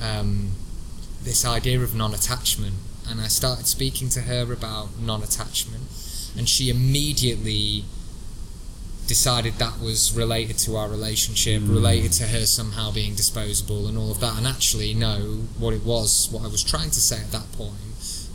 um, 0.00 0.52
this 1.22 1.44
idea 1.44 1.80
of 1.80 1.94
non-attachment, 1.94 2.74
and 3.08 3.20
I 3.20 3.28
started 3.28 3.66
speaking 3.66 4.08
to 4.10 4.22
her 4.22 4.52
about 4.52 4.98
non-attachment, 5.00 5.84
and 6.36 6.48
she 6.48 6.68
immediately 6.68 7.84
decided 9.06 9.54
that 9.54 9.80
was 9.80 10.16
related 10.16 10.56
to 10.56 10.76
our 10.76 10.88
relationship, 10.88 11.62
related 11.66 12.12
to 12.12 12.24
her 12.28 12.46
somehow 12.46 12.92
being 12.92 13.14
disposable 13.14 13.88
and 13.88 13.98
all 13.98 14.10
of 14.10 14.20
that. 14.20 14.38
And 14.38 14.46
actually, 14.46 14.94
no, 14.94 15.44
what 15.58 15.74
it 15.74 15.82
was, 15.82 16.28
what 16.30 16.44
I 16.44 16.48
was 16.48 16.62
trying 16.62 16.90
to 16.90 17.00
say 17.00 17.20
at 17.20 17.32
that 17.32 17.50
point 17.52 17.74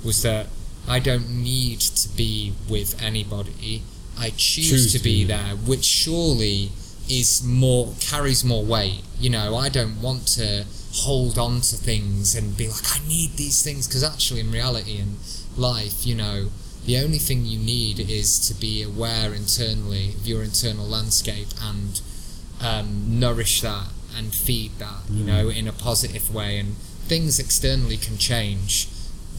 was 0.03 0.21
that 0.23 0.47
I 0.87 0.99
don't 0.99 1.29
need 1.29 1.79
to 1.79 2.09
be 2.09 2.53
with 2.69 3.01
anybody. 3.01 3.83
I 4.17 4.29
choose, 4.29 4.69
Choose 4.69 4.91
to 4.93 4.97
to, 4.97 5.03
be 5.03 5.23
there, 5.25 5.55
which 5.55 5.83
surely 5.83 6.71
is 7.09 7.43
more 7.43 7.93
carries 7.99 8.43
more 8.43 8.63
weight. 8.63 9.01
You 9.19 9.29
know, 9.29 9.55
I 9.55 9.69
don't 9.69 10.01
want 10.01 10.27
to 10.39 10.65
hold 10.93 11.37
on 11.37 11.61
to 11.61 11.75
things 11.75 12.35
and 12.35 12.57
be 12.57 12.67
like, 12.67 12.83
I 12.95 13.07
need 13.07 13.31
these 13.37 13.63
things, 13.63 13.87
because 13.87 14.03
actually, 14.03 14.39
in 14.39 14.51
reality, 14.51 14.97
in 14.97 15.17
life, 15.55 16.05
you 16.05 16.15
know, 16.15 16.49
the 16.85 16.97
only 16.97 17.17
thing 17.17 17.45
you 17.45 17.59
need 17.59 17.99
is 17.99 18.39
to 18.47 18.53
be 18.53 18.81
aware 18.81 19.33
internally 19.33 20.09
of 20.09 20.25
your 20.25 20.41
internal 20.41 20.85
landscape 20.85 21.49
and 21.61 22.01
um, 22.61 23.19
nourish 23.19 23.61
that 23.61 23.89
and 24.15 24.33
feed 24.33 24.71
that, 24.79 25.01
you 25.11 25.23
know, 25.23 25.49
in 25.49 25.67
a 25.67 25.73
positive 25.73 26.33
way. 26.33 26.57
And 26.57 26.77
things 27.07 27.39
externally 27.39 27.97
can 27.97 28.17
change. 28.17 28.87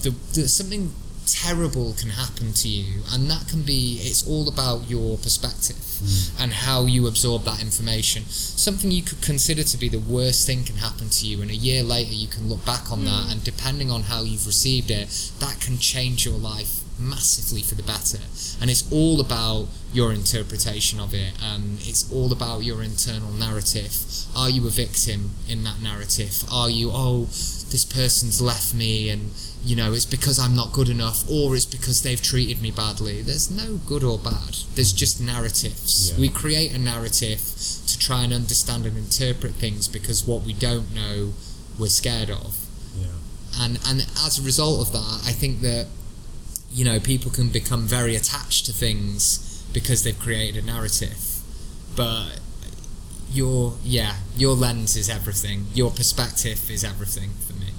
The, 0.03 0.11
the 0.35 0.47
something 0.47 0.93
terrible 1.33 1.95
can 1.95 2.11
happen 2.11 2.53
to 2.53 2.69
you, 2.69 3.03
and 3.13 3.31
that 3.31 3.49
can 3.49 3.63
be. 3.63 4.01
It's 4.03 4.27
all 4.27 4.49
about 4.49 4.89
your 4.89 5.17
perspective 5.19 5.77
hmm. 5.77 6.43
and 6.43 6.53
how 6.53 6.87
you 6.87 7.07
absorb 7.07 7.45
that 7.45 7.61
information. 7.61 8.25
Something 8.27 8.91
you 8.91 9.03
could 9.03 9.23
consider 9.23 9.63
to 9.65 9.77
be 9.77 9.89
the 9.89 9.99
worst 9.99 10.47
thing 10.47 10.65
can 10.65 10.77
happen 10.77 11.09
to 11.11 11.27
you, 11.27 11.43
and 11.43 11.51
a 11.51 11.57
year 11.57 11.83
later 11.83 12.15
you 12.15 12.29
can 12.29 12.49
look 12.49 12.65
back 12.65 12.91
on 12.91 13.05
that, 13.05 13.25
hmm. 13.25 13.33
and 13.33 13.45
depending 13.45 13.91
on 13.91 14.05
how 14.05 14.23
you've 14.23 14.47
received 14.47 14.91
it, 14.91 15.09
that 15.41 15.61
can 15.61 15.79
change 15.79 16.25
your 16.25 16.39
life 16.39 16.83
massively 16.99 17.63
for 17.63 17.75
the 17.75 17.83
better. 17.83 18.19
And 18.61 18.71
it's 18.71 18.91
all 18.93 19.21
about 19.21 19.69
your 19.93 20.13
interpretation 20.13 21.01
of 21.01 21.15
it. 21.15 21.33
and 21.41 21.79
it's 21.83 22.11
all 22.13 22.33
about 22.33 22.65
your 22.65 22.83
internal 22.83 23.31
narrative. 23.33 23.97
Are 24.37 24.51
you 24.51 24.67
a 24.67 24.71
victim 24.71 25.31
in 25.49 25.65
that 25.65 25.81
narrative? 25.81 26.45
Are 26.51 26.69
you, 26.69 26.91
oh, 26.93 27.25
this 27.71 27.85
person's 27.85 28.41
left 28.41 28.75
me 28.75 29.09
and 29.11 29.31
you 29.65 29.75
know 29.77 29.93
it's 29.93 30.07
because 30.07 30.39
I'm 30.39 30.55
not 30.55 30.73
good 30.73 30.89
enough 30.89 31.29
or 31.31 31.55
it's 31.57 31.65
because 31.67 32.03
they've 32.03 32.21
treated 32.23 32.63
me 32.63 32.71
badly. 32.71 33.23
There's 33.23 33.51
no 33.51 33.77
good 33.87 34.05
or 34.05 34.19
bad. 34.19 34.57
There's 34.75 34.93
just 34.93 35.21
narratives. 35.21 36.11
Yeah. 36.13 36.21
We 36.21 36.29
create 36.29 36.73
a 36.75 36.79
narrative 36.79 37.41
to 37.87 37.99
try 37.99 38.23
and 38.25 38.33
understand 38.33 38.87
and 38.87 38.97
interpret 38.97 39.55
things 39.55 39.89
because 39.89 40.25
what 40.27 40.43
we 40.43 40.53
don't 40.53 40.95
know 40.95 41.33
we're 41.79 41.89
scared 41.89 42.31
of 42.31 42.57
Yeah. 43.01 43.07
and 43.59 43.79
and 43.87 44.01
as 44.25 44.39
a 44.39 44.43
result 44.43 44.87
of 44.87 44.93
that, 44.93 45.23
I 45.27 45.33
think 45.33 45.61
that 45.63 45.87
you 46.73 46.85
know 46.85 47.01
people 47.01 47.31
can 47.31 47.49
become 47.49 47.87
very 47.87 48.15
attached 48.17 48.67
to 48.67 48.73
things 48.73 49.65
because 49.73 50.03
they've 50.03 50.19
created 50.19 50.63
a 50.63 50.67
narrative. 50.67 51.19
But 51.97 52.41
your 53.33 53.75
yeah, 53.85 54.15
your 54.37 54.55
lens 54.55 54.97
is 54.97 55.09
everything. 55.11 55.67
Your 55.75 55.91
perspective 55.91 56.71
is 56.71 56.85
everything. 56.85 57.31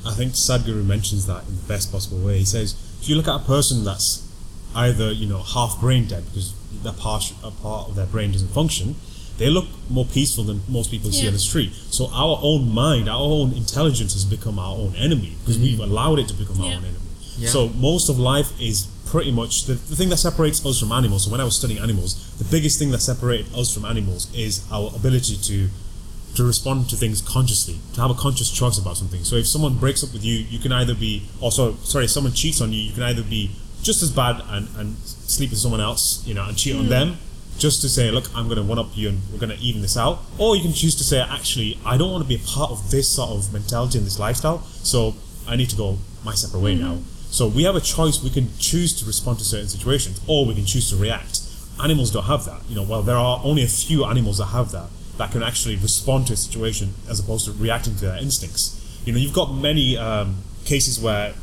I 0.06 0.14
think 0.14 0.34
Sadhguru 0.34 0.86
mentions 0.86 1.26
that 1.28 1.48
in 1.48 1.56
the 1.56 1.68
best 1.68 1.92
possible 1.92 2.20
way. 2.20 2.40
He 2.40 2.46
says, 2.46 2.76
if 3.02 3.10
you 3.10 3.16
look 3.16 3.28
at 3.28 3.36
a 3.36 3.44
person 3.44 3.84
that's 3.84 4.26
either 4.76 5.12
you 5.12 5.28
know 5.28 5.40
half 5.40 5.80
brain 5.80 6.08
dead 6.08 6.26
because 6.26 6.54
that 6.84 6.98
part, 6.98 7.34
a 7.44 7.52
part 7.52 7.90
of 7.90 7.96
their 7.96 8.06
brain 8.06 8.32
doesn't 8.32 8.50
function, 8.50 8.96
they 9.38 9.50
look 9.50 9.66
more 9.90 10.06
peaceful 10.06 10.44
than 10.44 10.62
most 10.68 10.92
people 10.92 11.12
see 11.12 11.26
on 11.26 11.34
the 11.34 11.40
street. 11.40 11.72
So 11.74 12.10
our 12.14 12.40
own 12.42 12.70
mind, 12.70 13.10
our 13.10 13.22
own 13.22 13.54
intelligence 13.54 14.14
has 14.14 14.26
become 14.26 14.60
our 14.60 14.76
own 14.76 14.96
enemy 14.96 15.36
because 15.40 15.56
mm-hmm. 15.56 15.64
we've 15.64 15.80
allowed 15.80 16.20
it 16.20 16.28
to 16.28 16.34
become 16.34 16.60
our 16.62 16.68
own 16.68 16.84
enemy. 16.84 17.00
Yeah. 17.38 17.50
So 17.50 17.70
most 17.70 18.10
of 18.10 18.20
life 18.20 18.52
is 18.60 18.88
pretty 19.06 19.32
much 19.32 19.66
the, 19.66 19.74
the 19.74 19.96
thing 19.96 20.10
that 20.10 20.18
separates 20.18 20.64
us 20.66 20.80
from 20.80 20.92
animals. 20.92 21.26
So 21.26 21.32
when 21.32 21.42
I 21.42 21.46
was 21.46 21.58
studying 21.58 21.82
animals, 21.82 22.38
the 22.38 22.44
biggest 22.44 22.78
thing 22.78 22.92
that 22.92 23.00
separated 23.00 23.48
us 23.56 23.74
from 23.74 23.86
animals 23.86 24.32
is 24.36 24.66
our 24.72 24.92
ability 24.96 25.38
to 25.38 25.70
to 26.36 26.44
respond 26.44 26.90
to 26.90 26.96
things 26.96 27.22
consciously, 27.22 27.80
to 27.94 28.02
have 28.02 28.12
a 28.12 28.14
conscious 28.14 28.50
choice 28.50 28.78
about 28.78 28.98
something. 28.98 29.24
So 29.24 29.36
if 29.36 29.48
someone 29.48 29.78
breaks 29.78 30.04
up 30.04 30.14
with 30.14 30.24
you, 30.24 30.36
you 30.38 30.60
can 30.60 30.72
either 30.72 30.96
be 30.96 31.24
also 31.42 31.76
sorry, 31.78 32.06
if 32.06 32.12
someone 32.12 32.34
cheats 32.34 32.62
on 32.62 32.72
you, 32.72 32.82
you 32.82 32.94
can 32.94 33.04
either 33.04 33.24
be 33.24 33.52
just 33.82 34.04
as 34.04 34.12
bad 34.12 34.42
and, 34.50 34.68
and 34.78 34.98
sleep 34.98 35.50
with 35.50 35.60
someone 35.60 35.82
else, 35.82 36.26
you 36.26 36.34
know, 36.34 36.48
and 36.48 36.58
cheat 36.58 36.76
on 36.76 36.90
them, 36.90 37.18
just 37.58 37.82
to 37.82 37.90
say, 37.90 38.12
look, 38.12 38.26
I'm 38.36 38.48
gonna 38.48 38.64
one 38.64 38.80
up 38.80 38.88
you 38.94 39.10
and 39.10 39.20
we're 39.32 39.40
gonna 39.40 39.58
even 39.60 39.82
this 39.82 39.98
out. 39.98 40.20
Or 40.38 40.56
you 40.56 40.62
can 40.62 40.74
choose 40.74 40.96
to 40.96 41.04
say, 41.04 41.20
actually, 41.20 41.78
I 41.86 41.98
don't 41.98 42.12
want 42.12 42.24
to 42.24 42.28
be 42.28 42.36
a 42.36 42.46
part 42.48 42.72
of 42.72 42.92
this 42.92 43.10
sort 43.10 43.32
of 43.32 43.52
mentality 43.54 43.98
and 43.98 44.08
this 44.08 44.20
lifestyle, 44.20 44.60
so 44.84 45.16
I 45.48 45.56
need 45.56 45.70
to 45.72 45.76
go 45.76 45.98
my 46.24 46.34
separate 46.34 46.60
way 46.60 46.76
now. 46.76 46.96
Mm-hmm. 46.96 47.32
So 47.32 47.48
we 47.48 47.64
have 47.64 47.76
a 47.76 47.82
choice. 47.82 48.24
We 48.24 48.32
can 48.32 48.50
choose 48.58 48.94
to 49.00 49.06
respond 49.06 49.38
to 49.40 49.46
certain 49.46 49.68
situations, 49.68 50.20
or 50.28 50.46
we 50.46 50.56
can 50.56 50.66
choose 50.66 50.90
to 50.90 50.96
react. 50.96 51.42
Animals 51.82 52.12
don't 52.12 52.24
have 52.24 52.46
that. 52.46 52.62
You 52.68 52.76
know, 52.76 52.84
well, 52.84 53.02
there 53.02 53.16
are 53.16 53.40
only 53.44 53.64
a 53.64 53.68
few 53.68 54.04
animals 54.04 54.40
that 54.40 54.48
have 54.48 54.72
that 54.72 54.90
that 55.20 55.32
can 55.32 55.44
actually 55.44 55.76
respond 55.76 56.26
to 56.28 56.34
a 56.34 56.38
situation 56.38 56.94
as 57.10 57.20
opposed 57.20 57.46
to 57.46 57.52
reacting 57.52 57.94
to 57.96 58.02
their 58.06 58.18
instincts. 58.18 58.76
You 59.06 59.14
know, 59.14 59.20
you've 59.20 59.34
got 59.34 59.54
many 59.54 59.98
um, 59.98 60.38
cases 60.66 61.00
where 61.00 61.34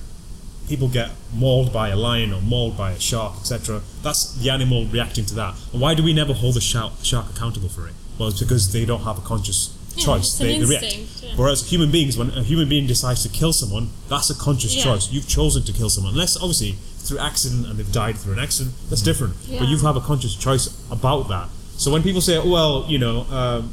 people 0.68 0.88
get 0.88 1.10
mauled 1.34 1.72
by 1.72 1.90
a 1.90 1.96
lion 1.96 2.32
or 2.32 2.40
mauled 2.40 2.76
by 2.76 2.90
a 2.92 2.98
shark, 3.00 3.36
etc. 3.36 3.82
That's 4.02 4.34
the 4.34 4.50
animal 4.50 4.86
reacting 4.86 5.24
to 5.26 5.34
that. 5.36 5.54
And 5.72 5.80
why 5.80 5.94
do 5.94 6.02
we 6.02 6.12
never 6.12 6.32
hold 6.32 6.54
the 6.54 6.60
shark, 6.60 6.92
shark 7.02 7.26
accountable 7.30 7.68
for 7.68 7.86
it? 7.86 7.94
Well, 8.18 8.28
it's 8.30 8.40
because 8.40 8.72
they 8.72 8.84
don't 8.86 9.02
have 9.02 9.18
a 9.18 9.20
conscious 9.20 9.76
Yeah, 9.94 10.04
choice. 10.06 10.38
they, 10.38 10.58
they 10.58 10.64
react. 10.64 10.96
yeah. 11.22 11.34
Whereas 11.36 11.70
human 11.70 11.90
beings, 11.92 12.16
when 12.16 12.30
a 12.30 12.42
human 12.42 12.68
being 12.68 12.86
decides 12.86 13.22
to 13.24 13.28
kill 13.28 13.52
someone, 13.52 13.90
that's 14.08 14.30
a 14.30 14.34
conscious 14.34 14.74
Yeah. 14.74 14.84
choice. 14.84 15.12
You've 15.12 15.28
chosen 15.28 15.62
to 15.64 15.72
kill 15.72 15.90
someone, 15.90 16.14
unless 16.14 16.36
obviously 16.36 16.76
through 16.98 17.18
accident 17.18 17.66
and 17.66 17.78
they've 17.78 17.92
died 17.92 18.16
through 18.18 18.32
an 18.32 18.38
accident. 18.40 18.74
That's 18.88 19.02
different. 19.02 19.34
Yeah. 19.46 19.60
But 19.60 19.68
you 19.68 19.76
have 19.78 19.96
a 19.96 20.00
conscious 20.00 20.34
choice 20.34 20.68
about 20.90 21.28
that. 21.28 21.48
So 21.76 21.92
when 21.92 22.02
people 22.02 22.20
say, 22.20 22.38
"Well, 22.38 22.84
you 22.88 22.98
know," 22.98 23.22
um, 23.30 23.72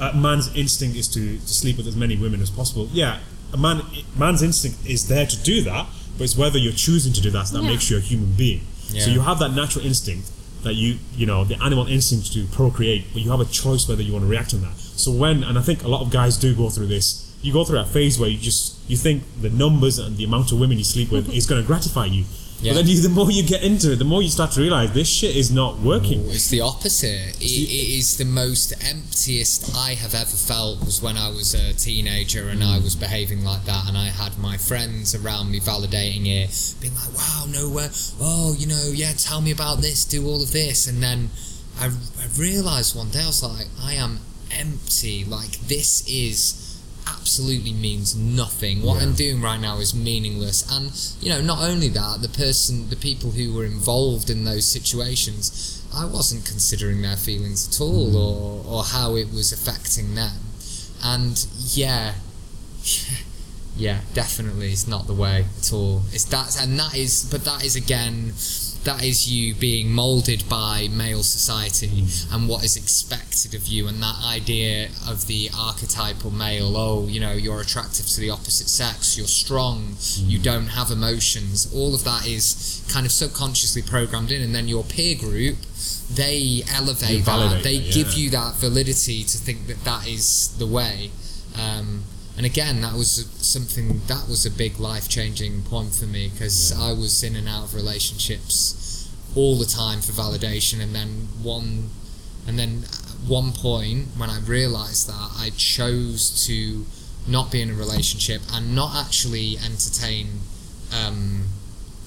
a 0.00 0.14
man's 0.14 0.54
instinct 0.54 0.96
is 0.96 1.08
to, 1.08 1.38
to 1.38 1.48
sleep 1.48 1.76
with 1.78 1.86
as 1.86 1.96
many 1.96 2.16
women 2.16 2.40
as 2.42 2.50
possible. 2.50 2.88
Yeah, 2.92 3.18
a 3.52 3.56
man 3.56 3.82
man's 4.16 4.42
instinct 4.42 4.86
is 4.86 5.08
there 5.08 5.26
to 5.26 5.36
do 5.42 5.62
that, 5.62 5.86
but 6.18 6.24
it's 6.24 6.36
whether 6.36 6.58
you're 6.58 6.72
choosing 6.72 7.12
to 7.14 7.20
do 7.20 7.30
that 7.30 7.46
that 7.48 7.62
Yeah. 7.62 7.68
makes 7.70 7.90
you 7.90 7.96
a 7.96 8.00
human 8.00 8.32
being. 8.32 8.62
So 8.98 9.10
you 9.10 9.20
have 9.20 9.38
that 9.40 9.52
natural 9.52 9.84
instinct 9.84 10.30
that 10.62 10.74
you 10.74 10.98
you 11.16 11.26
know 11.26 11.44
the 11.44 11.62
animal 11.62 11.86
instinct 11.86 12.32
to 12.34 12.46
procreate, 12.46 13.04
but 13.12 13.20
you 13.22 13.30
have 13.30 13.40
a 13.40 13.44
choice 13.46 13.88
whether 13.88 14.02
you 14.02 14.12
want 14.12 14.24
to 14.24 14.28
react 14.30 14.54
on 14.54 14.62
that. 14.62 14.76
So 14.78 15.10
when 15.12 15.42
and 15.44 15.58
I 15.58 15.62
think 15.62 15.82
a 15.84 15.88
lot 15.88 16.00
of 16.02 16.10
guys 16.10 16.36
do 16.36 16.54
go 16.54 16.70
through 16.70 16.86
this. 16.88 17.22
You 17.42 17.52
go 17.52 17.64
through 17.64 17.78
a 17.80 17.84
phase 17.84 18.18
where 18.18 18.28
you 18.30 18.38
just 18.38 18.74
you 18.88 18.96
think 18.96 19.22
the 19.40 19.50
numbers 19.50 19.98
and 19.98 20.16
the 20.16 20.24
amount 20.24 20.52
of 20.52 20.58
women 20.58 20.78
you 20.78 20.84
sleep 20.84 21.10
with 21.12 21.28
is 21.38 21.46
going 21.46 21.60
to 21.60 21.66
gratify 21.66 22.06
you. 22.06 22.24
Yeah. 22.60 22.72
But 22.72 22.78
then 22.78 22.86
you, 22.88 23.00
the 23.02 23.10
more 23.10 23.30
you 23.30 23.42
get 23.42 23.62
into 23.62 23.92
it, 23.92 23.96
the 23.96 24.04
more 24.04 24.22
you 24.22 24.30
start 24.30 24.52
to 24.52 24.60
realize 24.60 24.92
this 24.92 25.08
shit 25.08 25.36
is 25.36 25.50
not 25.50 25.78
working. 25.78 26.24
Oh, 26.26 26.30
it's 26.30 26.48
the 26.48 26.62
opposite. 26.62 27.36
It, 27.40 27.44
it 27.44 27.98
is 27.98 28.16
the 28.16 28.24
most 28.24 28.72
emptiest 28.82 29.76
I 29.76 29.94
have 29.94 30.14
ever 30.14 30.36
felt 30.36 30.80
was 30.80 31.02
when 31.02 31.16
I 31.18 31.28
was 31.28 31.54
a 31.54 31.74
teenager 31.74 32.48
and 32.48 32.64
I 32.64 32.78
was 32.78 32.96
behaving 32.96 33.44
like 33.44 33.64
that, 33.66 33.88
and 33.88 33.96
I 33.96 34.06
had 34.06 34.38
my 34.38 34.56
friends 34.56 35.14
around 35.14 35.50
me 35.50 35.60
validating 35.60 36.26
it, 36.26 36.74
being 36.80 36.94
like, 36.94 37.14
"Wow, 37.14 37.44
nowhere. 37.48 37.90
Oh, 38.20 38.54
you 38.58 38.66
know, 38.66 38.90
yeah, 38.92 39.12
tell 39.12 39.42
me 39.42 39.50
about 39.50 39.82
this, 39.82 40.04
do 40.04 40.26
all 40.26 40.42
of 40.42 40.52
this," 40.52 40.86
and 40.86 41.02
then 41.02 41.30
I, 41.78 41.86
I 41.86 42.26
realized 42.38 42.96
one 42.96 43.10
day 43.10 43.22
I 43.22 43.26
was 43.26 43.42
like, 43.42 43.68
"I 43.82 43.94
am 43.94 44.20
empty. 44.50 45.24
Like 45.24 45.60
this 45.68 46.06
is." 46.08 46.62
Absolutely 47.06 47.72
means 47.72 48.14
nothing. 48.16 48.82
What 48.82 49.02
I'm 49.02 49.14
doing 49.14 49.40
right 49.40 49.60
now 49.60 49.78
is 49.78 49.94
meaningless. 49.94 50.70
And 50.70 50.92
you 51.20 51.30
know, 51.30 51.40
not 51.40 51.60
only 51.60 51.88
that, 51.90 52.22
the 52.22 52.28
person, 52.28 52.88
the 52.88 52.96
people 52.96 53.30
who 53.30 53.54
were 53.54 53.64
involved 53.64 54.30
in 54.30 54.44
those 54.44 54.66
situations, 54.66 55.84
I 55.94 56.04
wasn't 56.04 56.44
considering 56.44 57.02
their 57.02 57.16
feelings 57.16 57.68
at 57.68 57.80
all, 57.80 58.10
mm. 58.10 58.14
or 58.14 58.64
or 58.66 58.84
how 58.84 59.16
it 59.16 59.32
was 59.32 59.52
affecting 59.52 60.14
them. 60.14 60.38
And 61.02 61.46
yeah, 61.72 62.14
yeah, 63.76 64.00
definitely, 64.14 64.72
it's 64.72 64.88
not 64.88 65.06
the 65.06 65.14
way 65.14 65.46
at 65.58 65.72
all. 65.72 66.02
It's 66.12 66.24
that, 66.26 66.60
and 66.60 66.78
that 66.78 66.96
is, 66.96 67.28
but 67.30 67.44
that 67.44 67.64
is 67.64 67.76
again. 67.76 68.34
That 68.86 69.02
is 69.02 69.28
you 69.28 69.54
being 69.56 69.90
moulded 69.90 70.48
by 70.48 70.86
male 70.92 71.24
society 71.24 72.04
and 72.32 72.48
what 72.48 72.62
is 72.62 72.76
expected 72.76 73.52
of 73.52 73.66
you, 73.66 73.88
and 73.88 74.00
that 74.00 74.22
idea 74.24 74.90
of 75.08 75.26
the 75.26 75.50
archetypal 75.58 76.30
male. 76.30 76.76
Oh, 76.76 77.08
you 77.08 77.18
know, 77.18 77.32
you're 77.32 77.60
attractive 77.60 78.06
to 78.06 78.20
the 78.20 78.30
opposite 78.30 78.68
sex. 78.68 79.18
You're 79.18 79.26
strong. 79.26 79.96
You 80.14 80.38
don't 80.38 80.68
have 80.68 80.92
emotions. 80.92 81.66
All 81.74 81.96
of 81.96 82.04
that 82.04 82.28
is 82.28 82.86
kind 82.88 83.04
of 83.04 83.10
subconsciously 83.10 83.82
programmed 83.82 84.30
in, 84.30 84.40
and 84.40 84.54
then 84.54 84.68
your 84.68 84.84
peer 84.84 85.16
group, 85.16 85.56
they 86.08 86.62
elevate 86.72 87.08
They 87.08 87.20
that. 87.22 87.62
They 87.64 87.78
that, 87.78 87.92
give 87.92 88.14
you 88.14 88.30
that 88.30 88.54
validity 88.54 89.24
to 89.24 89.36
think 89.36 89.66
that 89.66 89.82
that 89.84 90.06
is 90.06 90.56
the 90.58 90.66
way. 90.66 91.10
Um, 91.58 92.04
and 92.36 92.44
again, 92.44 92.80
that 92.82 92.94
was 92.94 93.28
something 93.40 94.02
that 94.06 94.28
was 94.28 94.44
a 94.44 94.50
big 94.50 94.78
life 94.78 95.08
changing 95.08 95.62
point 95.62 95.94
for 95.94 96.04
me 96.06 96.28
because 96.28 96.72
I 96.78 96.92
was 96.92 97.22
in 97.22 97.34
and 97.34 97.48
out 97.48 97.64
of 97.64 97.74
relationships 97.74 99.10
all 99.34 99.56
the 99.56 99.66
time 99.66 100.00
for 100.00 100.12
validation, 100.12 100.80
and 100.80 100.94
then 100.94 101.28
one, 101.42 101.90
and 102.46 102.58
then 102.58 102.84
one 103.26 103.52
point 103.52 104.08
when 104.16 104.30
I 104.30 104.40
realised 104.40 105.08
that 105.08 105.30
I 105.38 105.50
chose 105.56 106.46
to 106.46 106.86
not 107.26 107.50
be 107.50 107.60
in 107.60 107.70
a 107.70 107.74
relationship 107.74 108.42
and 108.52 108.74
not 108.74 108.94
actually 108.94 109.58
entertain. 109.58 110.40
Um, 110.94 111.46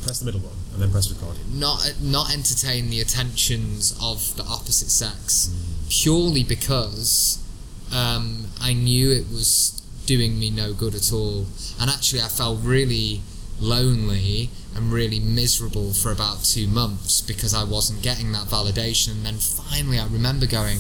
Press 0.03 0.19
the 0.19 0.25
middle 0.25 0.39
button 0.39 0.59
and 0.73 0.81
then 0.81 0.91
press 0.91 1.11
record. 1.11 1.35
not 1.51 1.95
not 2.01 2.31
entertain 2.33 2.89
the 2.89 3.01
attentions 3.01 3.97
of 4.01 4.35
the 4.37 4.43
opposite 4.43 4.89
sex 4.89 5.53
purely 5.89 6.43
because 6.43 7.43
um, 7.93 8.47
I 8.61 8.73
knew 8.73 9.11
it 9.11 9.27
was 9.29 9.78
doing 10.09 10.39
me 10.39 10.49
no 10.49 10.73
good 10.73 10.95
at 10.95 11.13
all, 11.13 11.45
and 11.79 11.87
actually 11.87 12.19
I 12.19 12.27
felt 12.27 12.57
really 12.63 13.21
lonely 13.59 14.49
and 14.75 14.91
really 14.91 15.19
miserable 15.19 15.93
for 15.93 16.11
about 16.11 16.43
two 16.43 16.67
months 16.67 17.21
because 17.21 17.53
I 17.53 17.63
wasn't 17.63 18.01
getting 18.01 18.31
that 18.31 18.47
validation. 18.47 19.11
And 19.17 19.25
then 19.27 19.37
finally, 19.37 19.99
I 19.99 20.07
remember 20.07 20.47
going, 20.47 20.79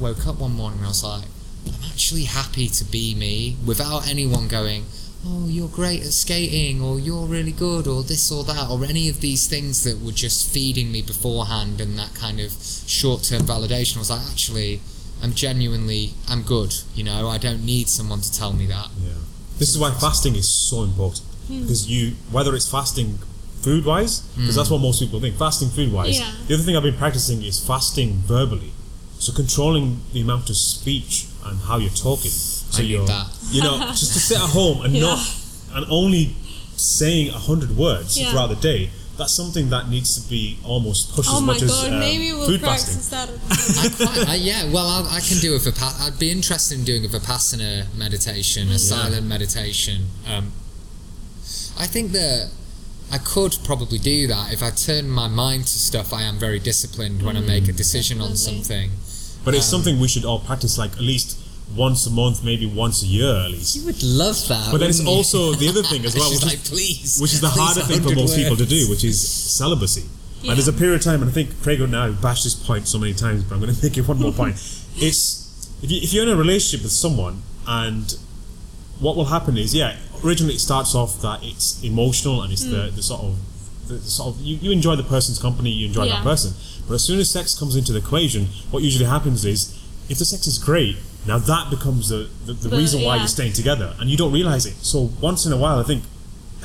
woke 0.00 0.26
up 0.26 0.38
one 0.38 0.54
morning 0.54 0.78
and 0.78 0.86
I 0.86 0.88
was 0.88 1.04
like, 1.04 1.28
I'm 1.66 1.84
actually 1.90 2.24
happy 2.24 2.66
to 2.68 2.84
be 2.84 3.14
me 3.14 3.56
without 3.66 4.08
anyone 4.08 4.48
going, 4.48 4.86
oh, 5.26 5.48
you're 5.48 5.68
great 5.68 6.00
at 6.00 6.12
skating, 6.12 6.80
or 6.80 6.98
you're 6.98 7.26
really 7.26 7.52
good, 7.52 7.86
or 7.86 8.02
this 8.02 8.32
or 8.32 8.42
that, 8.44 8.70
or 8.70 8.84
any 8.86 9.10
of 9.10 9.20
these 9.20 9.46
things 9.46 9.84
that 9.84 10.00
were 10.00 10.12
just 10.12 10.50
feeding 10.50 10.90
me 10.90 11.02
beforehand 11.02 11.78
and 11.78 11.98
that 11.98 12.14
kind 12.14 12.40
of 12.40 12.52
short 12.86 13.22
term 13.22 13.42
validation. 13.42 13.96
I 13.96 13.98
was 14.00 14.10
like, 14.10 14.26
actually, 14.30 14.80
I'm 15.22 15.32
genuinely 15.32 16.10
I'm 16.28 16.42
good. 16.42 16.74
You 16.94 17.04
know, 17.04 17.28
I 17.28 17.38
don't 17.38 17.64
need 17.64 17.88
someone 17.88 18.20
to 18.20 18.32
tell 18.32 18.52
me 18.52 18.66
that. 18.66 18.88
Yeah. 19.00 19.12
This 19.58 19.70
is 19.70 19.78
why 19.78 19.90
fasting 19.92 20.34
is 20.34 20.48
so 20.48 20.82
important 20.82 21.24
hmm. 21.46 21.62
because 21.62 21.88
you 21.88 22.16
whether 22.30 22.54
it's 22.54 22.70
fasting 22.70 23.18
food 23.62 23.84
wise 23.84 24.20
because 24.36 24.56
that's 24.56 24.70
what 24.70 24.80
most 24.80 24.98
people 25.00 25.20
think 25.20 25.36
fasting 25.36 25.68
food 25.68 25.92
wise. 25.92 26.18
Yeah. 26.18 26.32
The 26.48 26.54
other 26.54 26.62
thing 26.64 26.76
I've 26.76 26.82
been 26.82 26.96
practicing 26.96 27.42
is 27.42 27.64
fasting 27.64 28.14
verbally, 28.26 28.72
so 29.18 29.32
controlling 29.32 30.00
the 30.12 30.20
amount 30.20 30.50
of 30.50 30.56
speech 30.56 31.26
and 31.46 31.60
how 31.60 31.78
you're 31.78 31.90
talking. 31.90 32.30
So 32.30 32.78
I 32.80 32.82
need 32.82 32.90
you're 32.90 33.06
that. 33.06 33.26
you 33.50 33.62
know 33.62 33.78
just 33.90 34.12
to 34.14 34.18
sit 34.18 34.38
at 34.38 34.50
home 34.50 34.84
and 34.84 34.94
Yeah. 34.96 35.02
not 35.02 35.36
and 35.74 35.86
only 35.90 36.34
saying 36.76 37.28
a 37.30 37.38
hundred 37.38 37.76
words 37.76 38.18
Yeah. 38.18 38.30
throughout 38.30 38.48
the 38.48 38.56
day. 38.56 38.90
That's 39.18 39.32
something 39.34 39.68
that 39.70 39.88
needs 39.90 40.20
to 40.20 40.28
be 40.30 40.58
almost 40.64 41.14
pushed 41.14 41.28
Oh 41.30 41.36
as 41.36 41.40
my 41.42 41.46
much 41.52 41.60
god, 41.60 41.68
as 41.70 41.84
um, 41.92 42.00
maybe 42.00 42.32
we'll 42.32 42.46
food 42.46 42.60
practice 42.62 43.10
fasting. 43.10 43.98
that. 44.00 44.26
I 44.28 44.32
uh, 44.32 44.34
yeah, 44.36 44.64
well, 44.72 44.86
I, 44.86 45.16
I 45.16 45.20
can 45.20 45.38
do 45.38 45.54
a 45.54 45.58
Vipa- 45.58 46.00
I'd 46.06 46.18
be 46.18 46.30
interested 46.30 46.78
in 46.78 46.84
doing 46.84 47.04
a 47.04 47.08
Vipassana 47.08 47.94
meditation, 47.94 48.68
a 48.70 48.78
silent 48.78 49.26
meditation. 49.26 50.06
Um, 50.26 50.52
I 51.78 51.86
think 51.86 52.12
that 52.12 52.50
I 53.12 53.18
could 53.18 53.56
probably 53.64 53.98
do 53.98 54.26
that 54.28 54.52
if 54.52 54.62
I 54.62 54.70
turn 54.70 55.10
my 55.10 55.28
mind 55.28 55.64
to 55.64 55.78
stuff. 55.78 56.12
I 56.14 56.22
am 56.22 56.38
very 56.38 56.58
disciplined 56.58 57.22
when 57.22 57.36
I 57.36 57.40
make 57.40 57.68
a 57.68 57.72
decision 57.72 58.20
on 58.22 58.36
something. 58.36 58.90
But 59.44 59.54
it's 59.54 59.66
Um, 59.66 59.82
something 59.82 60.00
we 60.00 60.08
should 60.08 60.24
all 60.24 60.38
practice 60.40 60.78
like 60.78 60.92
at 60.92 61.00
least 61.00 61.36
once 61.76 62.06
a 62.06 62.10
month, 62.10 62.44
maybe 62.44 62.66
once 62.66 63.02
a 63.02 63.06
year 63.06 63.34
at 63.44 63.50
least. 63.50 63.76
You 63.76 63.86
would 63.86 64.02
love 64.02 64.36
that. 64.48 64.68
But 64.72 64.78
then 64.78 64.90
it's 64.90 65.00
you? 65.02 65.08
also 65.08 65.52
the 65.52 65.68
other 65.68 65.82
thing 65.82 66.04
as 66.04 66.14
well, 66.18 66.30
which 66.30 66.44
like, 66.44 66.54
is, 66.54 66.68
please, 66.68 67.18
which 67.20 67.32
is 67.32 67.40
the 67.40 67.48
harder 67.48 67.80
thing 67.80 67.98
for 68.00 68.08
100 68.14 68.20
most 68.20 68.36
people 68.36 68.56
to 68.56 68.66
do, 68.66 68.88
which 68.90 69.04
is 69.04 69.16
celibacy. 69.26 70.04
Yeah. 70.42 70.50
And 70.50 70.58
there's 70.58 70.68
a 70.68 70.72
period 70.72 70.96
of 70.96 71.02
time, 71.02 71.22
and 71.22 71.30
I 71.30 71.32
think 71.34 71.62
Craig 71.62 71.80
and 71.80 71.94
I 71.96 72.06
have 72.06 72.20
bashed 72.20 72.44
this 72.44 72.54
point 72.54 72.88
so 72.88 72.98
many 72.98 73.14
times, 73.14 73.44
but 73.44 73.54
I'm 73.54 73.60
going 73.60 73.74
to 73.74 73.82
make 73.82 73.96
it 73.96 74.06
one 74.08 74.18
more 74.18 74.32
point. 74.32 74.56
It's 74.96 75.70
if, 75.82 75.90
you, 75.90 76.00
if 76.02 76.12
you're 76.12 76.24
in 76.24 76.28
a 76.28 76.36
relationship 76.36 76.82
with 76.82 76.92
someone, 76.92 77.42
and 77.66 78.14
what 79.00 79.16
will 79.16 79.24
happen 79.26 79.56
is, 79.56 79.74
yeah, 79.74 79.96
originally 80.24 80.54
it 80.54 80.60
starts 80.60 80.94
off 80.94 81.20
that 81.22 81.40
it's 81.42 81.82
emotional 81.82 82.42
and 82.42 82.52
it's 82.52 82.64
the, 82.64 82.88
Hmm. 82.90 82.96
the 82.96 83.02
sort 83.02 83.22
of 83.22 83.38
the, 83.88 83.94
the 83.94 84.10
sort 84.10 84.34
of 84.34 84.40
you, 84.42 84.56
you 84.56 84.70
enjoy 84.70 84.94
the 84.96 85.02
person's 85.02 85.38
company, 85.38 85.70
you 85.70 85.86
enjoy 85.86 86.04
Yeah. 86.04 86.16
that 86.16 86.22
person. 86.24 86.52
But 86.86 86.94
as 86.94 87.04
soon 87.04 87.18
as 87.20 87.30
sex 87.30 87.58
comes 87.58 87.74
into 87.74 87.92
the 87.92 87.98
equation, 88.00 88.46
what 88.70 88.82
usually 88.82 89.06
happens 89.06 89.44
is 89.44 89.78
if 90.08 90.18
the 90.18 90.24
sex 90.24 90.46
is 90.46 90.58
great, 90.58 90.96
now 91.26 91.38
that 91.38 91.70
becomes 91.70 92.08
the, 92.08 92.28
the, 92.46 92.52
the 92.52 92.68
The- 92.68 92.76
reason 92.76 93.02
why 93.02 93.14
yeah. 93.14 93.22
you're 93.22 93.28
staying 93.28 93.52
together, 93.52 93.94
and 94.00 94.10
you 94.10 94.16
don't 94.16 94.32
realize 94.32 94.66
it. 94.66 94.74
So 94.82 95.10
once 95.20 95.46
in 95.46 95.52
a 95.52 95.56
while, 95.56 95.78
I 95.78 95.84
think 95.84 96.02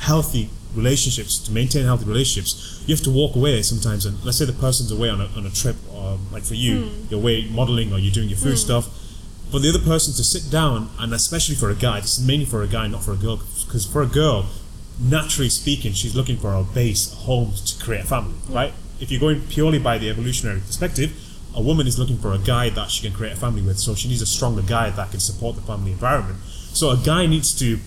healthy 0.00 0.50
relationships 0.74 1.38
to 1.38 1.50
maintain 1.50 1.84
healthy 1.84 2.04
relationships 2.04 2.82
you 2.86 2.94
have 2.94 3.02
to 3.02 3.10
walk 3.10 3.34
away 3.34 3.62
sometimes 3.62 4.04
and 4.04 4.22
let's 4.22 4.36
say 4.38 4.44
the 4.44 4.52
person's 4.52 4.92
away 4.92 5.08
on 5.08 5.20
a, 5.20 5.24
on 5.36 5.46
a 5.46 5.50
trip 5.50 5.76
or 5.92 6.18
like 6.30 6.42
for 6.44 6.54
you 6.54 6.82
Hmm. 6.84 7.06
you're 7.10 7.20
away 7.20 7.48
modeling 7.50 7.92
or 7.92 7.98
you're 7.98 8.12
doing 8.12 8.28
your 8.28 8.38
food 8.38 8.50
hmm. 8.50 8.56
stuff 8.56 8.86
for 9.50 9.58
the 9.58 9.70
other 9.70 9.78
person 9.78 10.12
to 10.14 10.22
sit 10.22 10.50
down 10.52 10.90
and 10.98 11.12
especially 11.14 11.54
for 11.54 11.70
a 11.70 11.74
guy 11.74 12.00
this 12.00 12.18
is 12.18 12.26
mainly 12.26 12.44
for 12.44 12.62
a 12.62 12.68
guy 12.68 12.86
not 12.86 13.02
for 13.02 13.12
a 13.12 13.16
girl 13.16 13.40
because 13.64 13.86
for 13.86 14.02
a 14.02 14.06
girl 14.06 14.46
naturally 15.00 15.48
speaking 15.48 15.92
she's 15.94 16.14
looking 16.14 16.36
for 16.36 16.52
a 16.52 16.62
base 16.62 17.12
a 17.12 17.16
home 17.16 17.52
to 17.64 17.82
create 17.82 18.04
a 18.04 18.06
family 18.06 18.34
hmm. 18.34 18.52
right 18.52 18.72
if 19.00 19.10
you're 19.10 19.20
going 19.20 19.40
purely 19.48 19.78
by 19.78 19.96
the 19.96 20.10
evolutionary 20.10 20.60
perspective 20.60 21.10
a 21.54 21.60
woman 21.62 21.86
is 21.86 21.98
looking 21.98 22.18
for 22.18 22.32
a 22.32 22.38
guy 22.38 22.68
that 22.70 22.90
she 22.90 23.02
can 23.06 23.16
create 23.16 23.32
a 23.32 23.36
family 23.36 23.62
with 23.62 23.78
so 23.78 23.94
she 23.94 24.08
needs 24.08 24.22
a 24.22 24.26
stronger 24.26 24.62
guy 24.62 24.90
that 24.90 25.10
can 25.10 25.20
support 25.20 25.56
the 25.56 25.62
family 25.62 25.92
environment 25.92 26.38
so 26.72 26.90
a 26.90 26.96
guy 26.96 27.26
needs 27.26 27.52
to 27.58 27.78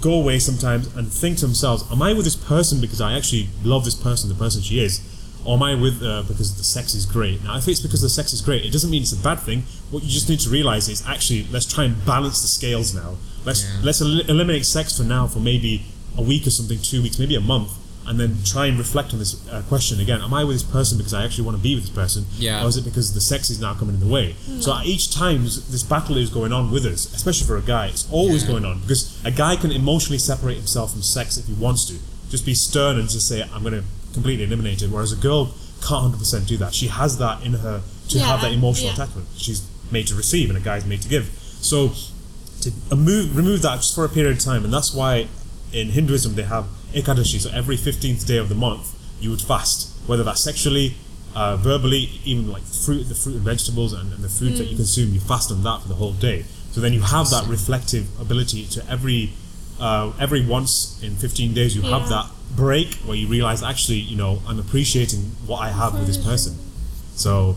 go 0.00 0.14
away 0.14 0.38
sometimes 0.38 0.94
and 0.96 1.12
think 1.12 1.38
to 1.38 1.46
themselves, 1.46 1.84
am 1.92 2.02
I 2.02 2.12
with 2.12 2.24
this 2.24 2.34
person 2.36 2.80
because 2.80 3.00
I 3.00 3.12
actually 3.16 3.48
love 3.62 3.84
this 3.84 3.94
person, 3.94 4.28
the 4.28 4.34
person 4.34 4.60
she 4.60 4.80
is? 4.82 5.00
Or 5.44 5.56
am 5.56 5.62
I 5.62 5.74
with 5.74 6.00
her 6.00 6.22
because 6.26 6.56
the 6.56 6.64
sex 6.64 6.94
is 6.94 7.06
great? 7.06 7.42
Now, 7.44 7.56
if 7.56 7.66
it's 7.68 7.80
because 7.80 8.00
the 8.00 8.08
sex 8.08 8.32
is 8.32 8.40
great, 8.40 8.64
it 8.64 8.72
doesn't 8.72 8.90
mean 8.90 9.02
it's 9.02 9.12
a 9.12 9.22
bad 9.22 9.40
thing. 9.40 9.62
What 9.90 10.02
you 10.02 10.08
just 10.10 10.28
need 10.28 10.40
to 10.40 10.50
realize 10.50 10.88
is 10.88 11.06
actually, 11.06 11.46
let's 11.52 11.66
try 11.72 11.84
and 11.84 12.04
balance 12.04 12.42
the 12.42 12.48
scales 12.48 12.94
now. 12.94 13.16
Let's 13.44 13.62
Yeah. 13.62 13.80
let's 13.82 14.00
el- 14.00 14.20
eliminate 14.20 14.66
sex 14.66 14.96
for 14.96 15.04
now 15.04 15.26
for 15.28 15.38
maybe 15.40 15.84
a 16.16 16.22
week 16.22 16.46
or 16.46 16.50
something, 16.50 16.80
two 16.80 17.02
weeks, 17.02 17.18
maybe 17.18 17.34
a 17.36 17.40
month, 17.40 17.70
and 18.12 18.20
then 18.20 18.36
try 18.44 18.66
and 18.66 18.76
reflect 18.78 19.12
on 19.14 19.18
this 19.18 19.32
uh, 19.48 19.62
question 19.68 19.98
again. 19.98 20.20
Am 20.20 20.34
I 20.34 20.44
with 20.44 20.56
this 20.56 20.62
person 20.62 20.98
because 20.98 21.14
I 21.14 21.24
actually 21.24 21.44
want 21.46 21.56
to 21.56 21.62
be 21.62 21.74
with 21.74 21.84
this 21.84 21.94
person? 21.94 22.26
Yeah. 22.36 22.62
Or 22.62 22.68
is 22.68 22.76
it 22.76 22.84
because 22.84 23.14
the 23.14 23.22
sex 23.22 23.48
is 23.48 23.58
now 23.58 23.72
coming 23.72 23.94
in 23.94 24.00
the 24.00 24.12
way? 24.12 24.34
So 24.60 24.76
each 24.84 25.12
time 25.14 25.44
this 25.44 25.82
battle 25.82 26.18
is 26.18 26.28
going 26.28 26.52
on 26.52 26.70
with 26.70 26.84
us, 26.84 27.06
especially 27.14 27.46
for 27.46 27.56
a 27.56 27.62
guy, 27.62 27.86
it's 27.86 28.06
always 28.12 28.42
Yeah. 28.42 28.50
going 28.50 28.64
on 28.66 28.80
because 28.80 29.18
a 29.24 29.30
guy 29.30 29.56
can 29.56 29.72
emotionally 29.72 30.18
separate 30.18 30.56
himself 30.58 30.92
from 30.92 31.00
sex 31.02 31.38
if 31.38 31.46
he 31.46 31.54
wants 31.54 31.86
to. 31.86 31.94
Just 32.30 32.44
be 32.44 32.54
stern 32.54 32.98
and 32.98 33.08
just 33.08 33.26
say, 33.26 33.42
I'm 33.54 33.62
going 33.62 33.74
to 33.80 33.84
completely 34.12 34.44
eliminate 34.44 34.82
it. 34.82 34.90
Whereas 34.90 35.12
a 35.12 35.16
girl 35.16 35.54
can't 35.86 36.12
100% 36.14 36.46
do 36.46 36.58
that. 36.58 36.74
She 36.74 36.88
has 36.88 37.16
that 37.16 37.42
in 37.42 37.54
her 37.54 37.80
to 38.10 38.18
Yeah, 38.18 38.26
have 38.26 38.42
that 38.42 38.52
emotional 38.52 38.88
yeah. 38.88 38.94
attachment. 38.94 39.28
She's 39.38 39.62
made 39.90 40.06
to 40.08 40.14
receive 40.14 40.50
and 40.50 40.58
a 40.58 40.60
guy's 40.60 40.84
made 40.84 41.00
to 41.02 41.08
give. 41.08 41.30
So 41.62 41.92
to 42.62 42.70
uh, 42.90 42.96
move, 42.96 43.34
remove 43.36 43.62
that 43.62 43.76
just 43.76 43.94
for 43.94 44.04
a 44.04 44.08
period 44.08 44.36
of 44.36 44.42
time. 44.44 44.64
And 44.64 44.72
that's 44.72 44.92
why 44.94 45.28
in 45.72 45.88
Hinduism 45.88 46.34
they 46.34 46.42
have 46.42 46.66
Ekadashi. 46.92 47.40
So 47.40 47.50
every 47.50 47.76
15th 47.76 48.26
day 48.26 48.38
of 48.38 48.48
the 48.48 48.54
month 48.54 48.94
you 49.20 49.30
would 49.30 49.40
fast, 49.40 49.90
whether 50.06 50.24
that's 50.24 50.40
sexually, 50.40 50.94
uh, 51.34 51.56
verbally, 51.56 52.10
even 52.24 52.50
like 52.50 52.62
fruit, 52.62 53.04
the 53.04 53.14
fruit 53.14 53.36
and 53.36 53.42
vegetables 53.44 53.92
and, 53.92 54.12
and 54.12 54.22
the 54.22 54.28
food 54.28 54.56
that 54.56 54.64
you 54.64 54.76
consume, 54.76 55.14
you 55.14 55.20
fast 55.20 55.50
on 55.50 55.62
that 55.62 55.82
for 55.82 55.88
the 55.88 55.94
whole 55.94 56.12
day. 56.12 56.44
So 56.72 56.80
then 56.80 56.92
you 56.92 57.00
have 57.02 57.30
that 57.30 57.46
reflective 57.48 58.08
ability 58.20 58.66
to 58.66 58.88
every 58.90 59.32
uh, 59.80 60.12
every 60.20 60.44
once 60.44 61.02
in 61.02 61.16
15 61.16 61.54
days 61.54 61.74
you 61.74 61.82
have 61.82 62.08
that 62.08 62.30
break 62.54 62.94
where 63.06 63.16
you 63.16 63.26
realize 63.26 63.62
actually 63.62 63.96
you 63.96 64.16
know 64.16 64.40
I'm 64.46 64.58
appreciating 64.58 65.20
what 65.46 65.58
I 65.60 65.70
have 65.70 65.94
with 65.94 66.06
this 66.06 66.18
person. 66.18 66.56
So 67.14 67.56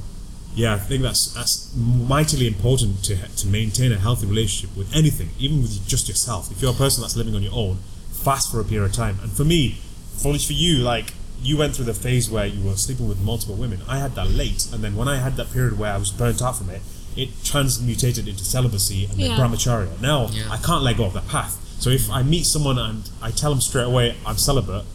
yeah, 0.56 0.74
I 0.74 0.78
think 0.78 1.04
that's 1.04 1.34
that's 1.34 1.74
mightily 1.76 2.48
important 2.48 3.04
to 3.06 3.16
to 3.16 3.48
maintain 3.48 3.92
a 3.92 3.98
healthy 3.98 4.26
relationship 4.26 4.76
with 4.76 4.94
anything, 4.96 5.30
even 5.40 5.62
with 5.62 5.86
just 5.88 6.08
yourself. 6.08 6.52
If 6.52 6.62
you're 6.62 6.72
a 6.72 6.76
person 6.76 7.02
that's 7.02 7.16
living 7.16 7.36
on 7.36 7.44
your 7.44 7.54
own, 7.54 7.80
fast 8.26 8.52
for 8.52 8.60
a 8.60 8.64
period 8.66 8.88
of 8.90 8.94
time. 8.94 9.18
And 9.22 9.32
for 9.32 9.46
me, 9.46 9.78
for 10.18 10.38
for 10.40 10.54
you, 10.54 10.74
like 10.80 11.14
you 11.42 11.56
went 11.58 11.76
through 11.76 11.86
the 11.86 11.94
phase 11.94 12.26
where 12.30 12.46
you 12.48 12.62
were 12.68 12.76
sleeping 12.76 13.08
with 13.08 13.20
multiple 13.22 13.56
women. 13.56 13.80
I 13.88 13.98
had 14.00 14.16
that 14.16 14.30
late, 14.42 14.62
and 14.74 14.84
then 14.84 14.94
when 15.00 15.08
I 15.08 15.18
had 15.26 15.34
that 15.38 15.52
period 15.54 15.78
where 15.78 15.94
I 15.94 15.98
was 15.98 16.10
burnt 16.22 16.42
out 16.42 16.58
from 16.58 16.70
it, 16.72 16.82
it 17.16 17.30
transmutated 17.44 18.28
into 18.28 18.44
celibacy 18.44 19.06
and 19.06 19.16
then 19.20 19.30
Yeah. 19.32 19.38
brahmacharya. 19.38 20.02
Now 20.02 20.20
Yeah. 20.34 20.48
I 20.56 20.58
can't 20.58 20.84
let 20.84 20.98
go 20.98 21.06
of 21.06 21.14
that 21.14 21.28
path. 21.28 21.54
So 21.80 21.90
if 21.92 22.10
I 22.10 22.24
meet 22.24 22.46
someone 22.48 22.80
and 22.80 23.04
I 23.22 23.30
tell 23.32 23.52
them 23.52 23.62
straight 23.62 23.84
away 23.94 24.16
I'm 24.26 24.38
celibate, 24.38 24.86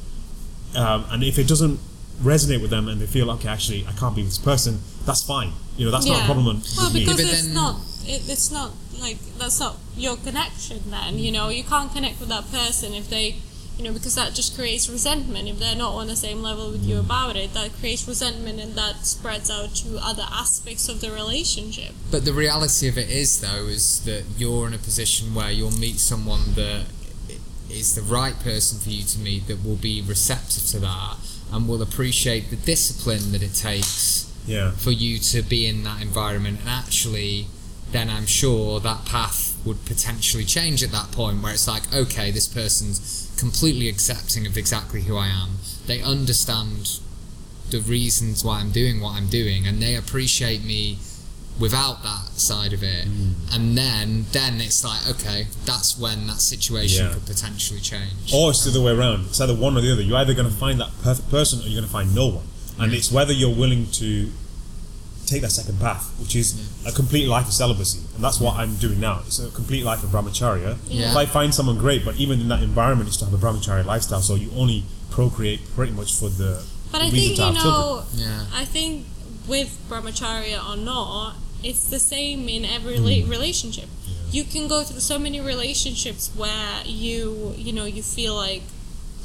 um, 0.74 1.04
and 1.10 1.22
if 1.22 1.38
it 1.38 1.46
doesn't 1.46 1.78
resonate 2.22 2.60
with 2.60 2.70
them 2.70 2.88
and 2.88 3.00
they 3.00 3.06
feel 3.06 3.30
okay, 3.36 3.48
actually 3.48 3.86
I 3.88 3.92
can't 3.92 4.14
be 4.16 4.22
with 4.22 4.30
this 4.32 4.38
person, 4.52 4.80
that's 5.06 5.22
fine. 5.22 5.52
You 5.76 5.84
know, 5.86 5.90
that's 5.92 6.06
not 6.06 6.22
a 6.22 6.24
problem 6.24 6.46
on- 6.48 6.62
Well, 6.76 6.86
with 6.86 6.94
me. 6.94 7.00
because 7.04 7.20
it's 7.20 7.42
then- 7.44 7.54
not. 7.54 7.76
It, 8.06 8.22
it's 8.28 8.50
not 8.50 8.72
like 9.00 9.18
that's 9.38 9.60
not 9.60 9.76
your 9.96 10.16
connection. 10.16 10.78
Then 10.86 11.18
you 11.18 11.32
know 11.32 11.48
you 11.48 11.64
can't 11.64 11.92
connect 11.92 12.20
with 12.20 12.28
that 12.28 12.50
person 12.50 12.94
if 12.94 13.08
they, 13.08 13.36
you 13.76 13.84
know, 13.84 13.92
because 13.92 14.14
that 14.14 14.34
just 14.34 14.54
creates 14.54 14.88
resentment. 14.88 15.48
If 15.48 15.58
they're 15.58 15.76
not 15.76 15.94
on 15.94 16.06
the 16.06 16.16
same 16.16 16.42
level 16.42 16.70
with 16.70 16.84
you 16.84 16.98
about 16.98 17.36
it, 17.36 17.54
that 17.54 17.72
creates 17.80 18.06
resentment, 18.06 18.60
and 18.60 18.74
that 18.74 19.06
spreads 19.06 19.50
out 19.50 19.74
to 19.76 19.98
other 20.02 20.26
aspects 20.30 20.88
of 20.88 21.00
the 21.00 21.10
relationship. 21.10 21.94
But 22.10 22.24
the 22.24 22.32
reality 22.32 22.88
of 22.88 22.98
it 22.98 23.10
is, 23.10 23.40
though, 23.40 23.66
is 23.66 24.04
that 24.04 24.24
you're 24.36 24.66
in 24.66 24.74
a 24.74 24.78
position 24.78 25.34
where 25.34 25.50
you'll 25.50 25.78
meet 25.78 25.98
someone 25.98 26.54
that 26.54 26.86
is 27.70 27.94
the 27.94 28.02
right 28.02 28.38
person 28.40 28.78
for 28.78 28.90
you 28.90 29.04
to 29.04 29.18
meet 29.18 29.46
that 29.46 29.64
will 29.64 29.76
be 29.76 30.02
receptive 30.02 30.66
to 30.66 30.78
that 30.80 31.16
and 31.52 31.68
will 31.68 31.82
appreciate 31.82 32.50
the 32.50 32.56
discipline 32.56 33.32
that 33.32 33.42
it 33.42 33.54
takes 33.54 34.32
yeah. 34.46 34.70
for 34.72 34.90
you 34.90 35.18
to 35.18 35.42
be 35.42 35.66
in 35.66 35.84
that 35.84 36.02
environment. 36.02 36.60
And 36.60 36.68
actually, 36.68 37.46
then 37.92 38.08
I'm 38.08 38.26
sure 38.26 38.80
that 38.80 39.04
path 39.04 39.56
would 39.64 39.84
potentially 39.84 40.44
change 40.44 40.82
at 40.82 40.90
that 40.92 41.10
point 41.12 41.42
where 41.42 41.52
it's 41.52 41.68
like, 41.68 41.92
okay, 41.92 42.30
this 42.30 42.46
person's 42.48 43.34
completely 43.38 43.88
accepting 43.88 44.46
of 44.46 44.56
exactly 44.56 45.02
who 45.02 45.16
I 45.16 45.26
am. 45.26 45.58
They 45.86 46.00
understand 46.02 47.00
the 47.70 47.80
reasons 47.80 48.44
why 48.44 48.60
I'm 48.60 48.70
doing 48.70 49.00
what 49.00 49.14
I'm 49.16 49.28
doing 49.28 49.66
and 49.66 49.80
they 49.80 49.94
appreciate 49.94 50.64
me 50.64 50.98
without 51.58 52.02
that 52.02 52.26
side 52.40 52.72
of 52.72 52.82
it 52.82 53.06
mm. 53.06 53.32
and 53.54 53.76
then 53.76 54.24
then 54.32 54.60
it's 54.60 54.82
like 54.82 55.06
okay 55.08 55.46
that's 55.66 55.98
when 55.98 56.26
that 56.26 56.40
situation 56.40 57.06
Yeah. 57.06 57.12
could 57.12 57.26
potentially 57.26 57.80
change 57.80 58.32
Or 58.34 58.50
it's 58.50 58.64
the 58.64 58.70
other 58.70 58.80
way 58.80 58.92
around. 58.92 59.26
It's 59.26 59.40
either 59.40 59.54
one 59.54 59.76
or 59.76 59.82
the 59.82 59.92
other. 59.92 60.02
You're 60.02 60.16
either 60.18 60.34
going 60.34 60.48
to 60.48 60.54
find 60.56 60.80
that 60.80 60.90
perfect 61.02 61.30
person 61.30 61.60
or 61.60 61.64
you're 61.64 61.80
going 61.80 61.84
to 61.84 61.90
find 61.92 62.14
no 62.14 62.28
one. 62.28 62.46
And 62.78 62.94
it's 62.94 63.12
whether 63.12 63.32
you're 63.32 63.54
willing 63.54 63.90
to 63.92 64.30
take 65.30 65.42
that 65.42 65.50
second 65.50 65.78
path, 65.80 66.12
which 66.20 66.34
is 66.36 66.54
a 66.86 66.92
complete 66.92 67.26
life 67.28 67.46
of 67.46 67.52
celibacy. 67.52 68.00
And 68.14 68.24
that's 68.24 68.40
what 68.40 68.56
I'm 68.56 68.74
doing 68.76 69.00
now. 69.00 69.20
It's 69.26 69.38
a 69.38 69.50
complete 69.50 69.84
life 69.84 70.02
of 70.02 70.10
brahmacharya. 70.10 70.76
Yeah. 70.88 71.10
If 71.10 71.16
I 71.16 71.26
find 71.26 71.54
someone 71.54 71.78
great, 71.78 72.04
but 72.04 72.16
even 72.16 72.40
in 72.40 72.48
that 72.48 72.62
environment, 72.62 73.08
it's 73.08 73.16
to 73.18 73.24
have 73.26 73.34
a 73.34 73.38
brahmacharya 73.38 73.84
lifestyle. 73.84 74.20
So 74.20 74.34
you 74.34 74.50
only 74.56 74.84
procreate 75.10 75.60
pretty 75.74 75.92
much 75.92 76.14
for 76.14 76.28
the 76.28 76.64
But 76.92 77.02
I 77.02 77.10
reason 77.10 77.18
think 77.18 77.36
to 77.36 77.42
you 77.42 77.52
have 77.52 77.62
children. 77.62 77.82
know. 77.82 78.04
yeah 78.14 78.46
I 78.52 78.64
think 78.64 79.06
with 79.48 79.78
brahmacharya 79.88 80.58
or 80.68 80.76
not, 80.76 81.36
it's 81.62 81.88
the 81.90 81.98
same 81.98 82.48
in 82.48 82.64
every 82.64 82.96
rela- 82.96 83.24
mm. 83.24 83.30
relationship. 83.30 83.88
You 84.30 84.44
can 84.44 84.68
go 84.68 84.84
through 84.84 85.00
so 85.00 85.18
many 85.18 85.40
relationships 85.40 86.30
where 86.36 86.82
you, 86.84 87.52
you 87.56 87.72
know, 87.72 87.84
you 87.84 88.02
feel 88.02 88.34
like 88.36 88.62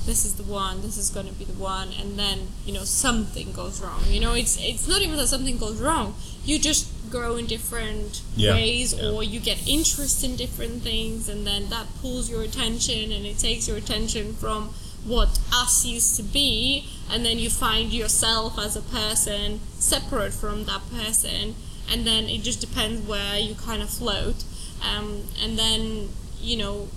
this 0.06 0.26
is 0.26 0.36
the 0.36 0.44
one, 0.44 0.82
this 0.82 0.98
is 0.98 1.10
going 1.10 1.28
to 1.28 1.34
be 1.34 1.46
the 1.46 1.54
one, 1.54 1.90
and 2.00 2.18
then 2.18 2.48
you 2.66 2.74
know 2.74 2.84
something 2.84 3.52
goes 3.52 3.82
wrong. 3.82 4.02
You 4.08 4.20
know, 4.22 4.34
it's 4.34 4.58
it's 4.62 4.88
not 4.88 5.02
even 5.02 5.18
that 5.18 5.28
something 5.28 5.58
goes 5.58 5.82
wrong. 5.82 6.16
You 6.44 6.60
just 6.60 6.88
grow 7.10 7.36
in 7.38 7.46
different 7.46 8.22
Yeah, 8.36 8.54
ways, 8.54 8.94
yeah. 8.94 9.10
or 9.10 9.24
you 9.24 9.40
get 9.40 9.68
interest 9.68 10.24
in 10.24 10.36
different 10.36 10.82
things, 10.84 11.28
and 11.30 11.46
then 11.46 11.70
that 11.70 11.88
pulls 12.02 12.30
your 12.30 12.44
attention, 12.44 13.12
and 13.12 13.26
it 13.26 13.38
takes 13.40 13.68
your 13.68 13.78
attention 13.78 14.34
from 14.34 14.70
what 15.06 15.40
us 15.54 15.86
used 15.86 16.16
to 16.18 16.24
be, 16.24 16.86
and 17.12 17.24
then 17.26 17.38
you 17.38 17.50
find 17.50 17.94
yourself 17.94 18.58
as 18.58 18.76
a 18.76 18.82
person 18.82 19.60
separate 19.78 20.34
from 20.34 20.66
that 20.66 20.82
person, 20.92 21.56
and 21.92 22.06
then 22.08 22.26
it 22.26 22.42
just 22.42 22.60
depends 22.62 23.08
where 23.08 23.38
you 23.40 23.54
kind 23.56 23.82
of 23.84 23.90
float, 23.90 24.44
um, 24.82 25.24
and 25.44 25.58
then 25.60 26.10
you 26.42 26.58
know, 26.58 26.88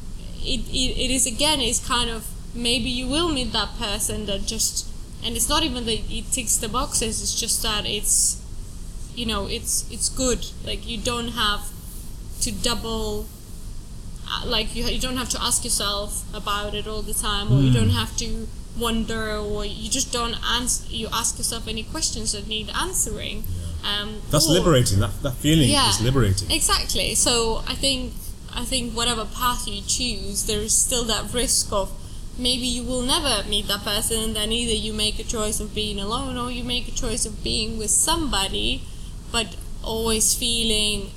it, 0.40 0.60
it, 0.68 0.96
it 1.04 1.10
is 1.10 1.26
again 1.26 1.60
is 1.60 1.78
kind 1.86 2.10
of 2.10 2.26
maybe 2.54 2.88
you 2.90 3.06
will 3.06 3.28
meet 3.28 3.52
that 3.52 3.76
person 3.78 4.26
that 4.26 4.46
just, 4.46 4.86
and 5.24 5.36
it's 5.36 5.48
not 5.48 5.62
even 5.62 5.84
that 5.86 6.00
it 6.10 6.30
ticks 6.32 6.56
the 6.56 6.68
boxes, 6.68 7.22
it's 7.22 7.38
just 7.38 7.62
that 7.62 7.86
it's, 7.86 8.42
you 9.14 9.26
know, 9.26 9.46
it's 9.46 9.84
it's 9.90 10.08
good. 10.08 10.46
Like 10.64 10.86
you 10.86 10.96
don't 10.98 11.28
have 11.28 11.68
to 12.42 12.52
double 12.52 13.26
uh, 14.30 14.46
like 14.46 14.74
you, 14.76 14.84
you 14.84 15.00
don't 15.00 15.16
have 15.16 15.28
to 15.30 15.42
ask 15.42 15.64
yourself 15.64 16.22
about 16.34 16.74
it 16.74 16.86
all 16.86 17.02
the 17.02 17.14
time 17.14 17.52
or 17.52 17.60
you 17.60 17.72
don't 17.72 17.90
have 17.90 18.16
to 18.18 18.46
wonder 18.78 19.36
or 19.38 19.64
you 19.64 19.90
just 19.90 20.12
don't 20.12 20.36
answer 20.54 20.84
you 20.88 21.08
ask 21.12 21.36
yourself 21.38 21.66
any 21.66 21.82
questions 21.82 22.30
that 22.32 22.46
need 22.46 22.70
answering 22.80 23.42
um, 23.84 24.20
That's 24.30 24.48
or- 24.48 24.52
liberating. 24.52 25.00
That, 25.00 25.10
that 25.22 25.34
feeling 25.34 25.68
Yeah. 25.70 25.88
is 25.90 26.00
liberating. 26.00 26.50
exactly 26.50 27.14
so 27.16 27.62
i 27.66 27.74
think 27.74 28.12
i 28.54 28.64
think 28.64 28.92
whatever 28.92 29.24
path 29.24 29.66
you 29.66 29.82
choose 29.82 30.46
there's 30.46 30.74
still 30.76 31.04
that 31.04 31.32
risk 31.34 31.72
of 31.72 31.90
maybe 32.38 32.66
you 32.66 32.82
will 32.82 33.02
never 33.02 33.46
meet 33.48 33.66
that 33.68 33.82
person 33.82 34.22
and 34.22 34.36
then 34.36 34.52
either 34.52 34.72
you 34.74 34.92
make 34.92 35.18
a 35.18 35.24
choice 35.24 35.60
of 35.60 35.74
being 35.74 35.98
alone 35.98 36.36
or 36.38 36.50
you 36.50 36.62
make 36.62 36.86
a 36.88 36.92
choice 36.92 37.26
of 37.26 37.42
being 37.42 37.78
with 37.78 37.90
somebody 37.90 38.82
but 39.32 39.56
always 39.82 40.34
feeling 40.34 41.10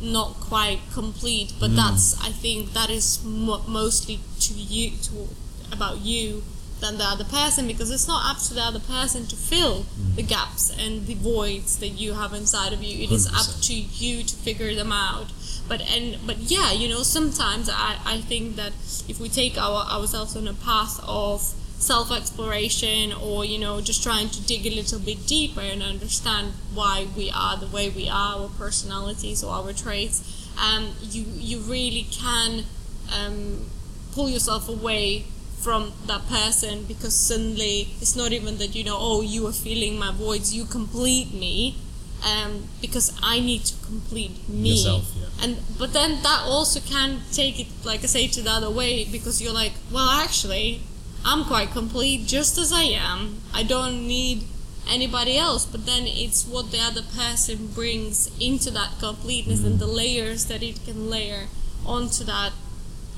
not 0.00 0.34
quite 0.34 0.80
complete. 0.92 1.52
But 1.58 1.70
mm. 1.70 1.76
that's 1.76 2.20
i 2.22 2.30
think 2.30 2.72
that 2.74 2.90
is 2.90 3.22
mo- 3.24 3.64
mostly 3.66 4.20
to 4.40 4.54
you 4.54 4.96
to 5.02 5.28
about 5.72 5.98
you 5.98 6.42
than 6.80 6.98
the 6.98 7.04
other 7.04 7.24
person 7.24 7.66
because 7.66 7.90
it's 7.90 8.06
not 8.06 8.30
up 8.30 8.42
to 8.42 8.54
the 8.54 8.60
other 8.60 8.78
person 8.78 9.26
to 9.26 9.34
fill 9.34 9.84
mm. 9.84 10.14
the 10.14 10.22
gaps 10.22 10.70
and 10.78 11.06
the 11.06 11.14
voids 11.14 11.78
that 11.78 11.88
you 11.88 12.12
have 12.12 12.34
inside 12.34 12.72
of 12.72 12.82
you. 12.82 13.02
It 13.02 13.10
is 13.10 13.26
up 13.26 13.32
100%. 13.32 13.66
to 13.68 13.74
you 13.74 14.22
to 14.22 14.34
figure 14.36 14.74
them 14.74 14.92
out 14.92 15.28
but 15.68 15.80
and 15.82 16.18
but 16.26 16.36
yeah 16.38 16.72
you 16.72 16.88
know 16.88 17.02
sometimes 17.02 17.68
i 17.70 17.96
i 18.04 18.20
think 18.20 18.56
that 18.56 18.72
if 19.08 19.18
we 19.20 19.28
take 19.28 19.56
our 19.58 19.84
ourselves 19.86 20.36
on 20.36 20.46
a 20.48 20.54
path 20.54 21.00
of 21.06 21.40
self 21.78 22.10
exploration 22.10 23.12
or 23.12 23.44
you 23.44 23.58
know 23.58 23.80
just 23.80 24.02
trying 24.02 24.28
to 24.28 24.42
dig 24.46 24.66
a 24.66 24.74
little 24.74 24.98
bit 24.98 25.26
deeper 25.26 25.60
and 25.60 25.82
understand 25.82 26.52
why 26.72 27.06
we 27.16 27.30
are 27.30 27.56
the 27.56 27.66
way 27.66 27.88
we 27.90 28.08
are 28.08 28.40
our 28.42 28.48
personalities 28.58 29.44
or 29.44 29.52
our 29.52 29.72
traits 29.72 30.48
um 30.58 30.92
you 31.02 31.24
you 31.36 31.58
really 31.60 32.06
can 32.10 32.64
um 33.12 33.66
pull 34.12 34.28
yourself 34.28 34.68
away 34.68 35.24
from 35.58 35.92
that 36.06 36.26
person 36.28 36.84
because 36.84 37.14
suddenly 37.14 37.88
it's 38.00 38.16
not 38.16 38.32
even 38.32 38.56
that 38.56 38.74
you 38.74 38.84
know 38.84 38.96
oh 38.98 39.20
you 39.20 39.46
are 39.46 39.52
feeling 39.52 39.98
my 39.98 40.10
voids 40.12 40.54
you 40.54 40.64
complete 40.64 41.32
me 41.34 41.76
um, 42.24 42.68
because 42.80 43.18
I 43.22 43.40
need 43.40 43.64
to 43.66 43.86
complete 43.86 44.48
me 44.48 44.70
Yourself. 44.70 45.12
And 45.42 45.58
but 45.78 45.92
then 45.92 46.22
that 46.22 46.42
also 46.44 46.80
can 46.80 47.20
take 47.32 47.60
it 47.60 47.66
like 47.84 48.02
I 48.02 48.06
say 48.06 48.26
to 48.28 48.42
the 48.42 48.50
other 48.50 48.70
way 48.70 49.04
because 49.04 49.42
you're 49.42 49.52
like 49.52 49.72
well 49.92 50.08
actually 50.08 50.80
I'm 51.24 51.44
quite 51.44 51.72
complete 51.72 52.26
just 52.26 52.56
as 52.56 52.72
I 52.72 52.84
am. 52.84 53.40
I 53.52 53.64
don't 53.64 54.06
need 54.06 54.44
anybody 54.88 55.36
else. 55.36 55.66
But 55.66 55.86
then 55.86 56.04
it's 56.06 56.46
what 56.46 56.70
the 56.70 56.78
other 56.78 57.02
person 57.02 57.68
brings 57.68 58.30
into 58.40 58.70
that 58.70 58.98
completeness 59.00 59.64
and 59.64 59.78
the 59.78 59.86
layers 59.86 60.46
that 60.46 60.62
it 60.62 60.84
can 60.84 61.10
layer 61.10 61.48
onto 61.84 62.24
that. 62.24 62.52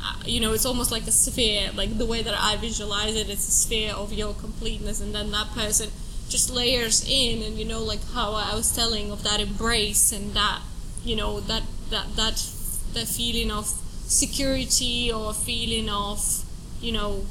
Uh, 0.02 0.14
you 0.24 0.40
know, 0.40 0.52
it's 0.52 0.64
almost 0.64 0.90
like 0.90 1.06
a 1.06 1.12
sphere, 1.12 1.70
like 1.74 1.98
the 1.98 2.06
way 2.06 2.22
that 2.22 2.34
I 2.34 2.56
visualize 2.56 3.16
it, 3.16 3.28
it's 3.28 3.48
a 3.48 3.50
sphere 3.50 3.92
of 3.92 4.12
your 4.12 4.32
completeness, 4.32 5.00
and 5.00 5.12
then 5.12 5.32
that 5.32 5.50
person 5.50 5.90
just 6.28 6.50
layers 6.50 7.04
in, 7.08 7.42
and 7.42 7.58
you 7.58 7.64
know, 7.64 7.82
like 7.82 7.98
how 8.12 8.32
I 8.32 8.54
was 8.54 8.74
telling 8.74 9.10
of 9.10 9.24
that 9.24 9.40
embrace 9.40 10.12
and 10.12 10.34
that, 10.34 10.60
you 11.04 11.16
know, 11.16 11.40
that 11.40 11.62
that 11.90 12.06
that 12.16 12.36
that 12.94 13.06
feeling 13.08 13.50
of 13.50 13.66
security 14.06 15.12
or 15.12 15.32
feeling 15.34 15.88
of, 15.88 16.44
you 16.80 16.92
know, 16.92 17.24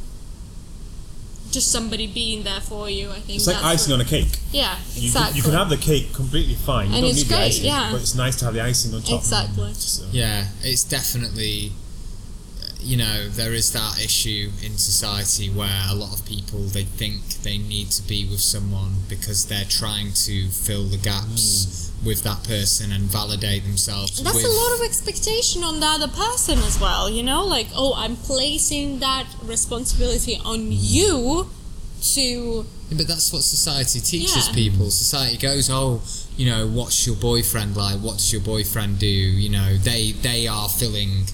just 1.51 1.71
somebody 1.71 2.07
being 2.07 2.43
there 2.43 2.59
for 2.61 2.89
you. 2.89 3.09
I 3.09 3.19
think 3.19 3.37
It's 3.37 3.47
like 3.47 3.55
that's 3.55 3.65
icing 3.65 3.91
what- 3.93 4.01
on 4.01 4.05
a 4.05 4.09
cake. 4.09 4.39
Yeah, 4.51 4.77
You, 4.95 5.07
exactly. 5.07 5.37
you 5.37 5.43
can 5.43 5.53
have 5.53 5.69
the 5.69 5.77
cake 5.77 6.13
completely 6.13 6.55
fine. 6.55 6.89
You 6.89 6.95
And 6.95 7.01
don't 7.03 7.09
it's 7.11 7.19
need 7.19 7.27
the 7.27 7.33
great, 7.35 7.45
icing, 7.47 7.65
yeah. 7.65 7.91
but 7.91 8.01
it's 8.01 8.15
nice 8.15 8.35
to 8.37 8.45
have 8.45 8.53
the 8.53 8.61
icing 8.61 8.93
on 8.93 9.01
top. 9.01 9.19
exactly. 9.21 9.73
So, 9.73 10.05
Yeah, 10.11 10.47
it's 10.61 10.83
definitely, 10.83 11.71
you 12.81 12.97
know, 12.97 13.29
there 13.29 13.53
is 13.53 13.71
that 13.71 13.99
issue 14.03 14.51
in 14.61 14.77
society 14.77 15.49
where 15.49 15.81
a 15.89 15.95
lot 15.95 16.13
of 16.19 16.25
people 16.25 16.59
they 16.67 16.83
think 16.83 17.41
they 17.43 17.57
need 17.57 17.91
to 17.91 18.01
be 18.03 18.25
with 18.25 18.41
someone 18.41 18.95
because 19.09 19.45
they're 19.45 19.65
trying 19.65 20.13
to 20.13 20.49
fill 20.49 20.83
the 20.85 20.97
gaps 20.97 21.65
mm. 21.65 21.86
With 22.07 22.23
that 22.23 22.43
person 22.43 22.91
and 22.91 23.03
validate 23.03 23.63
themselves. 23.63 24.23
That's 24.23 24.35
with, 24.35 24.45
a 24.45 24.49
lot 24.49 24.73
of 24.79 24.81
expectation 24.85 25.63
on 25.63 25.79
the 25.79 25.85
other 25.85 26.07
person 26.07 26.57
as 26.59 26.79
well, 26.79 27.09
you 27.09 27.21
know? 27.21 27.45
Like, 27.45 27.67
oh, 27.75 27.93
I'm 27.95 28.15
placing 28.15 28.99
that 28.99 29.27
responsibility 29.43 30.39
on 30.43 30.67
you 30.71 31.49
to. 32.13 32.65
But 32.91 33.07
that's 33.07 33.31
what 33.33 33.43
society 33.43 33.99
teaches 33.99 34.47
Yeah. 34.47 34.53
people. 34.53 34.89
Society 34.89 35.37
goes, 35.37 35.69
oh, 35.69 36.01
you 36.37 36.45
know, 36.49 36.67
what's 36.67 37.05
your 37.05 37.15
boyfriend 37.17 37.75
like? 37.75 37.99
What's 37.99 38.31
your 38.31 38.41
boyfriend 38.41 38.99
do? 38.99 39.07
You 39.07 39.49
know, 39.49 39.77
they 39.77 40.13
they 40.13 40.47
are 40.47 40.69
filling. 40.69 41.25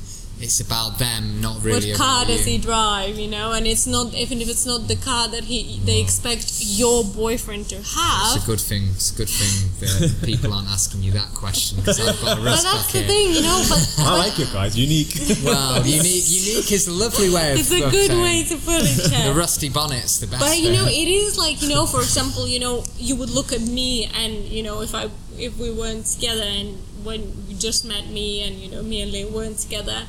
It's 0.43 0.59
about 0.59 0.99
them, 0.99 1.39
not 1.39 1.63
really 1.63 1.91
what 1.91 1.95
about 1.95 1.97
car 2.05 2.25
does 2.25 2.45
you. 2.45 2.53
he 2.53 2.57
drive, 2.57 3.17
you 3.17 3.29
know? 3.29 3.53
And 3.53 3.65
it's 3.65 3.87
not, 3.87 4.13
even 4.13 4.41
if 4.41 4.49
it's 4.49 4.65
not 4.65 4.89
the 4.89 4.97
car 4.97 5.29
that 5.29 5.45
he 5.45 5.79
they 5.85 6.01
expect 6.01 6.45
your 6.59 7.05
boyfriend 7.05 7.69
to 7.69 7.75
have. 7.77 8.35
It's 8.35 8.43
a 8.43 8.45
good 8.51 8.59
thing. 8.59 8.83
It's 8.91 9.11
a 9.11 9.15
good 9.15 9.29
thing 9.29 9.53
that 9.79 10.25
people 10.29 10.51
aren't 10.53 10.67
asking 10.67 11.01
you 11.01 11.11
that 11.13 11.29
question 11.33 11.79
because 11.79 11.99
I've 12.05 12.19
got 12.21 12.37
a 12.37 12.41
rusty 12.41 12.43
bonnet. 12.43 12.43
But 12.43 12.51
rust 12.51 12.63
that's 12.63 12.91
the 12.91 12.99
bucket. 12.99 13.11
thing, 13.11 13.27
you 13.35 13.41
know? 13.47 13.59
But, 13.69 13.81
I 13.99 14.03
but 14.03 14.17
like 14.19 14.39
it, 14.39 14.51
guys. 14.51 14.77
Unique. 14.77 15.13
Well, 15.43 15.85
unique, 15.85 16.27
unique 16.27 16.71
is 16.71 16.87
a 16.87 16.91
lovely 16.91 17.29
way 17.29 17.53
of. 17.53 17.59
it's 17.59 17.71
a 17.71 17.79
good 17.79 18.07
saying- 18.11 18.21
way 18.21 18.43
to 18.43 18.55
put 18.57 18.81
it, 18.83 19.23
The 19.27 19.33
rusty 19.33 19.69
bonnet's 19.69 20.19
the 20.19 20.27
best. 20.27 20.41
But 20.43 20.59
you 20.59 20.71
know, 20.73 20.85
it 20.87 21.07
is 21.07 21.37
like 21.37 21.61
you 21.61 21.69
know, 21.69 21.85
for 21.85 21.99
example, 22.01 22.47
you 22.47 22.59
know, 22.59 22.83
you 22.97 23.15
would 23.15 23.29
look 23.29 23.51
at 23.53 23.61
me, 23.61 24.05
and 24.21 24.33
you 24.55 24.61
know, 24.63 24.81
if 24.81 24.93
I 24.93 25.09
if 25.37 25.57
we 25.57 25.71
weren't 25.71 26.05
together, 26.05 26.43
and 26.43 26.77
when 27.03 27.19
you 27.47 27.55
just 27.57 27.85
met 27.85 28.07
me, 28.07 28.43
and 28.43 28.55
you 28.55 28.69
know, 28.71 28.81
me 28.83 29.01
and 29.01 29.11
Lee 29.11 29.25
weren't 29.25 29.57
together, 29.59 30.03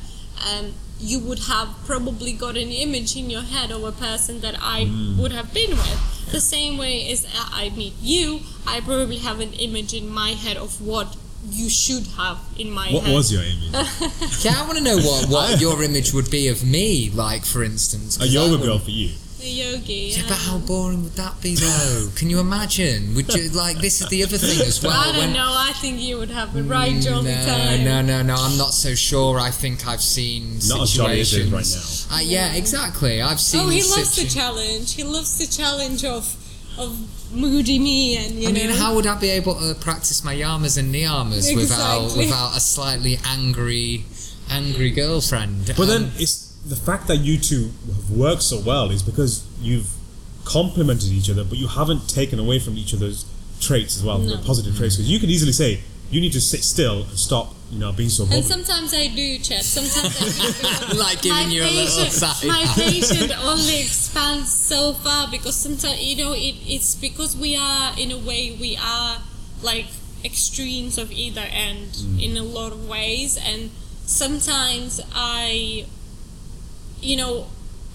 um, 0.51 0.73
you 0.99 1.19
would 1.19 1.39
have 1.39 1.69
probably 1.85 2.33
got 2.33 2.55
an 2.57 2.69
image 2.71 3.15
in 3.17 3.29
your 3.29 3.41
head 3.41 3.71
of 3.71 3.83
a 3.83 3.91
person 3.91 4.41
that 4.41 4.55
I 4.61 4.89
would 5.19 5.31
have 5.33 5.53
been 5.53 5.71
with. 5.71 6.31
The 6.31 6.39
same 6.41 6.77
way 6.77 7.11
as 7.11 7.27
I 7.51 7.69
meet 7.75 7.93
you, 8.01 8.39
I 8.65 8.79
probably 8.81 9.17
have 9.17 9.39
an 9.39 9.53
image 9.53 9.93
in 9.93 10.09
my 10.09 10.29
head 10.31 10.57
of 10.57 10.81
what 10.81 11.15
you 11.47 11.69
should 11.69 12.07
have 12.17 12.39
in 12.57 12.71
my 12.71 12.89
what 12.91 13.03
head. 13.03 13.13
was 13.13 13.31
your 13.31 13.43
image? 13.43 13.71
yeah, 14.43 14.55
I 14.57 14.63
want 14.65 14.77
to 14.79 14.83
know 14.83 14.97
what, 14.97 15.29
what 15.29 15.61
your 15.65 15.83
image 15.83 16.13
would 16.13 16.31
be 16.31 16.47
of 16.47 16.63
me, 16.63 17.11
like 17.11 17.45
for 17.45 17.63
instance. 17.63 18.19
a 18.21 18.27
yoga 18.27 18.51
would- 18.57 18.61
girl 18.65 18.79
for 18.79 18.91
you. 18.91 19.11
A 19.45 19.49
yogi? 19.49 20.11
Yeah, 20.15 20.23
um, 20.23 20.29
but 20.29 20.37
how 20.37 20.57
boring 20.57 21.03
would 21.03 21.13
that 21.13 21.39
be 21.41 21.55
though? 21.55 22.09
Can 22.15 22.29
you 22.29 22.39
imagine? 22.39 23.13
Would 23.15 23.33
you 23.33 23.49
like 23.49 23.77
this 23.77 24.01
is 24.01 24.09
the 24.09 24.23
other 24.23 24.37
thing 24.37 24.59
as 24.65 24.81
well? 24.83 24.91
I 24.93 25.05
don't 25.11 25.17
when- 25.17 25.33
know. 25.33 25.53
I 25.55 25.71
think 25.73 25.99
you 26.01 26.17
would 26.17 26.31
have 26.31 26.53
the 26.53 26.63
right 26.63 26.95
all 27.11 27.21
the 27.21 27.31
no, 27.35 27.45
time. 27.45 27.83
no, 27.83 28.01
no, 28.01 28.21
no. 28.23 28.35
I'm 28.35 28.57
not 28.57 28.73
so 28.73 28.95
sure. 28.95 29.39
I 29.39 29.51
think 29.51 29.87
I've 29.87 30.01
seen 30.01 30.59
Not 30.67 30.81
as 30.81 30.91
jolly 30.93 31.21
as 31.21 31.33
it 31.33 31.41
is 31.45 31.51
right 31.51 32.09
now. 32.11 32.17
Uh, 32.17 32.21
yeah, 32.21 32.53
exactly. 32.55 33.21
I've 33.21 33.39
seen. 33.39 33.61
Oh, 33.61 33.69
he 33.69 33.81
loves 33.83 34.15
the 34.15 34.27
challenge. 34.27 34.93
He 34.95 35.03
loves 35.03 35.37
the 35.37 35.47
challenge 35.47 36.03
of 36.03 36.35
of 36.77 36.97
moody 37.33 37.79
me 37.79 38.17
and 38.17 38.35
you 38.41 38.49
I 38.49 38.51
mean, 38.51 38.67
know. 38.67 38.75
how 38.75 38.95
would 38.95 39.07
I 39.07 39.17
be 39.17 39.29
able 39.29 39.55
to 39.55 39.75
practice 39.75 40.23
my 40.25 40.35
yamas 40.35 40.77
and 40.77 40.93
niyamas 40.93 41.55
without 41.55 42.15
without 42.17 42.55
a 42.55 42.59
slightly 42.59 43.17
angry, 43.25 44.03
angry 44.49 44.89
girlfriend? 44.91 45.67
But 45.77 45.79
Um, 45.83 45.87
then 45.87 46.11
it's 46.17 46.44
the 46.65 46.75
fact 46.75 47.07
that 47.07 47.17
you 47.17 47.37
two 47.37 47.71
have 47.93 48.09
worked 48.11 48.41
so 48.43 48.59
well 48.59 48.89
is 48.91 49.03
because 49.03 49.45
you've 49.61 49.89
complemented 50.45 51.09
each 51.09 51.29
other, 51.29 51.43
but 51.43 51.57
you 51.57 51.67
haven't 51.67 52.07
taken 52.09 52.39
away 52.39 52.59
from 52.59 52.77
each 52.77 52.93
other's 52.93 53.25
traits 53.59 53.97
as 53.97 54.03
well, 54.03 54.17
the 54.19 54.35
No. 54.35 54.41
positive 54.43 54.75
traits. 54.75 54.95
Because 54.95 55.09
you 55.09 55.19
could 55.19 55.29
easily 55.29 55.51
say, 55.51 55.81
you 56.11 56.21
need 56.21 56.33
to 56.33 56.41
sit 56.41 56.63
still 56.63 57.03
and 57.03 57.17
stop, 57.17 57.55
you 57.71 57.79
know, 57.79 57.91
being 57.91 58.09
so 58.09 58.27
and 58.31 58.45
sometimes 58.45 58.93
I 58.93 59.07
do, 59.07 59.39
Chet. 59.39 59.63
Sometimes 59.63 60.15
I 60.21 60.91
do. 60.91 60.97
Like 60.97 61.21
giving 61.23 61.47
my 61.47 61.53
you 61.53 61.63
a 61.63 61.65
little 61.65 62.03
patient- 62.05 62.11
side 62.13 62.47
My 62.47 62.61
eye. 62.61 62.73
patient 62.75 63.31
only 63.43 63.79
expands 63.81 64.51
so 64.53 64.93
far 64.93 65.27
because 65.31 65.55
sometimes 65.55 65.99
you 66.01 66.15
know 66.23 66.33
it, 66.33 66.55
it's 66.67 66.93
because 66.95 67.35
we 67.35 67.55
are 67.55 67.93
in 67.97 68.11
a 68.11 68.17
way 68.17 68.55
we 68.59 68.77
are 68.77 69.17
like 69.63 69.87
extremes 70.23 70.97
of 70.99 71.11
either 71.11 71.41
end 71.51 71.89
Mm. 71.95 72.21
in 72.23 72.37
a 72.37 72.43
lot 72.43 72.71
of 72.71 72.87
ways 72.87 73.37
and 73.37 73.71
sometimes 74.05 75.01
I 75.13 75.85
you 77.05 77.17
know 77.17 77.47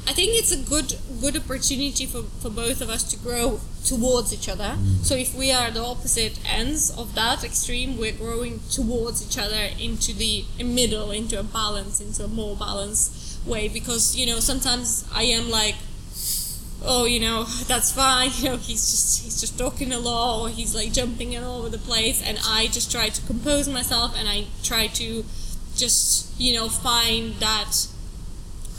I 0.06 0.12
think 0.12 0.30
it's 0.34 0.50
a 0.50 0.56
good 0.56 0.96
good 1.20 1.36
opportunity 1.36 2.06
for, 2.06 2.22
for 2.22 2.50
both 2.50 2.80
of 2.80 2.88
us 2.88 3.04
to 3.10 3.16
grow 3.18 3.60
towards 3.84 4.32
each 4.32 4.48
other. 4.48 4.76
Mm. 4.76 5.04
So 5.04 5.14
if 5.14 5.34
we 5.34 5.52
are 5.52 5.70
the 5.70 5.84
opposite 5.84 6.40
ends 6.44 6.90
of 6.90 7.14
that 7.14 7.44
extreme, 7.44 7.98
we're 7.98 8.12
growing 8.12 8.60
towards 8.70 9.24
each 9.26 9.38
other 9.38 9.68
into 9.78 10.12
the 10.12 10.44
middle, 10.64 11.10
into 11.10 11.38
a 11.38 11.42
balance, 11.42 12.00
into 12.00 12.24
a 12.24 12.28
more 12.28 12.56
balanced 12.56 13.46
way. 13.46 13.68
Because 13.68 14.16
you 14.16 14.26
know 14.26 14.40
sometimes 14.40 15.06
I 15.14 15.24
am 15.24 15.50
like, 15.50 15.76
oh, 16.82 17.04
you 17.04 17.20
know 17.20 17.44
that's 17.68 17.92
fine. 17.92 18.30
You 18.38 18.50
know 18.50 18.56
he's 18.56 18.90
just 18.90 19.22
he's 19.22 19.40
just 19.40 19.58
talking 19.58 19.92
a 19.92 19.98
lot, 19.98 20.40
or 20.40 20.48
he's 20.48 20.74
like 20.74 20.92
jumping 20.92 21.36
all 21.36 21.60
over 21.60 21.68
the 21.68 21.78
place, 21.78 22.22
and 22.22 22.38
I 22.44 22.66
just 22.68 22.90
try 22.90 23.10
to 23.10 23.26
compose 23.26 23.68
myself, 23.68 24.16
and 24.18 24.26
I 24.28 24.46
try 24.62 24.86
to 24.88 25.24
just 25.76 26.40
you 26.40 26.54
know 26.54 26.68
find 26.68 27.34
that 27.34 27.86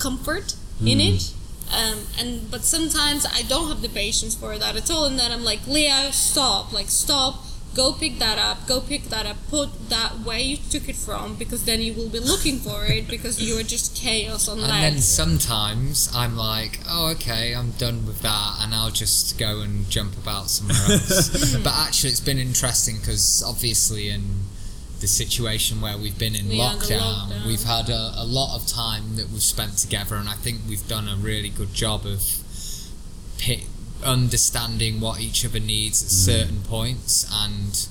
comfort 0.02 0.56
in 0.84 1.00
it. 1.00 1.34
Um, 1.72 2.00
and 2.20 2.52
but 2.52 2.64
sometimes 2.64 3.26
I 3.26 3.44
don't 3.44 3.70
have 3.70 3.82
the 3.82 3.90
patience 3.90 4.36
for 4.36 4.58
that 4.58 4.76
at 4.76 4.92
all, 4.92 5.06
and 5.06 5.18
then 5.18 5.32
I'm 5.32 5.44
like, 5.44 5.66
Leo, 5.68 6.12
stop! 6.12 6.74
Like, 6.74 6.90
stop! 6.90 7.46
Go 7.74 7.94
pick 7.94 8.20
that 8.20 8.38
up. 8.38 8.68
Go 8.68 8.82
pick 8.82 9.04
that 9.06 9.26
up. 9.26 9.38
Put 9.50 9.90
that 9.90 10.20
where 10.26 10.40
you 10.40 10.58
took 10.58 10.90
it 10.90 10.98
from, 10.98 11.36
because 11.36 11.64
then 11.64 11.80
you 11.80 11.94
will 11.94 12.10
be 12.10 12.20
looking 12.20 12.60
for 12.60 12.86
it 12.86 13.08
because 13.08 13.42
you 13.42 13.58
are 13.58 13.64
just 13.64 13.96
chaos 13.96 14.50
on 14.50 14.60
And 14.60 14.70
then 14.70 15.00
sometimes 15.00 16.14
I'm 16.14 16.36
like, 16.36 16.80
oh, 16.90 17.12
okay, 17.12 17.56
I'm 17.56 17.72
done 17.72 18.06
with 18.06 18.22
that, 18.24 18.58
and 18.60 18.76
I'll 18.76 18.92
just 18.92 19.40
go 19.40 19.62
and 19.62 19.90
jump 19.90 20.18
about 20.18 20.50
somewhere 20.50 20.76
else. 20.76 21.56
but 21.64 21.74
actually, 21.74 22.10
it's 22.10 22.20
been 22.20 22.40
interesting 22.40 22.98
because 22.98 23.42
obviously, 23.48 24.10
in 24.10 24.24
the 25.02 25.08
situation 25.08 25.82
where 25.82 25.98
we've 25.98 26.18
been 26.18 26.36
in 26.36 26.46
Yeah, 26.50 26.76
the 26.76 26.86
lockdown, 26.86 27.00
lockdown. 27.00 27.48
we've 27.48 27.64
had 27.64 27.90
a, 27.90 28.14
a 28.16 28.24
lot 28.26 28.56
of 28.56 28.68
time 28.68 29.16
that 29.16 29.30
we've 29.30 29.44
spent 29.44 29.78
together, 29.78 30.16
and 30.16 30.30
I 30.30 30.36
think 30.36 30.62
we've 30.70 30.88
done 30.88 31.10
a 31.10 31.16
really 31.16 31.50
good 31.50 31.74
job 31.74 32.06
of 32.06 32.22
pi 33.40 33.64
understanding 34.04 35.00
what 35.00 35.22
each 35.22 35.46
other 35.46 35.60
needs 35.60 36.02
at 36.02 36.10
mm. 36.10 36.26
certain 36.26 36.62
points 36.62 37.30
and 37.32 37.88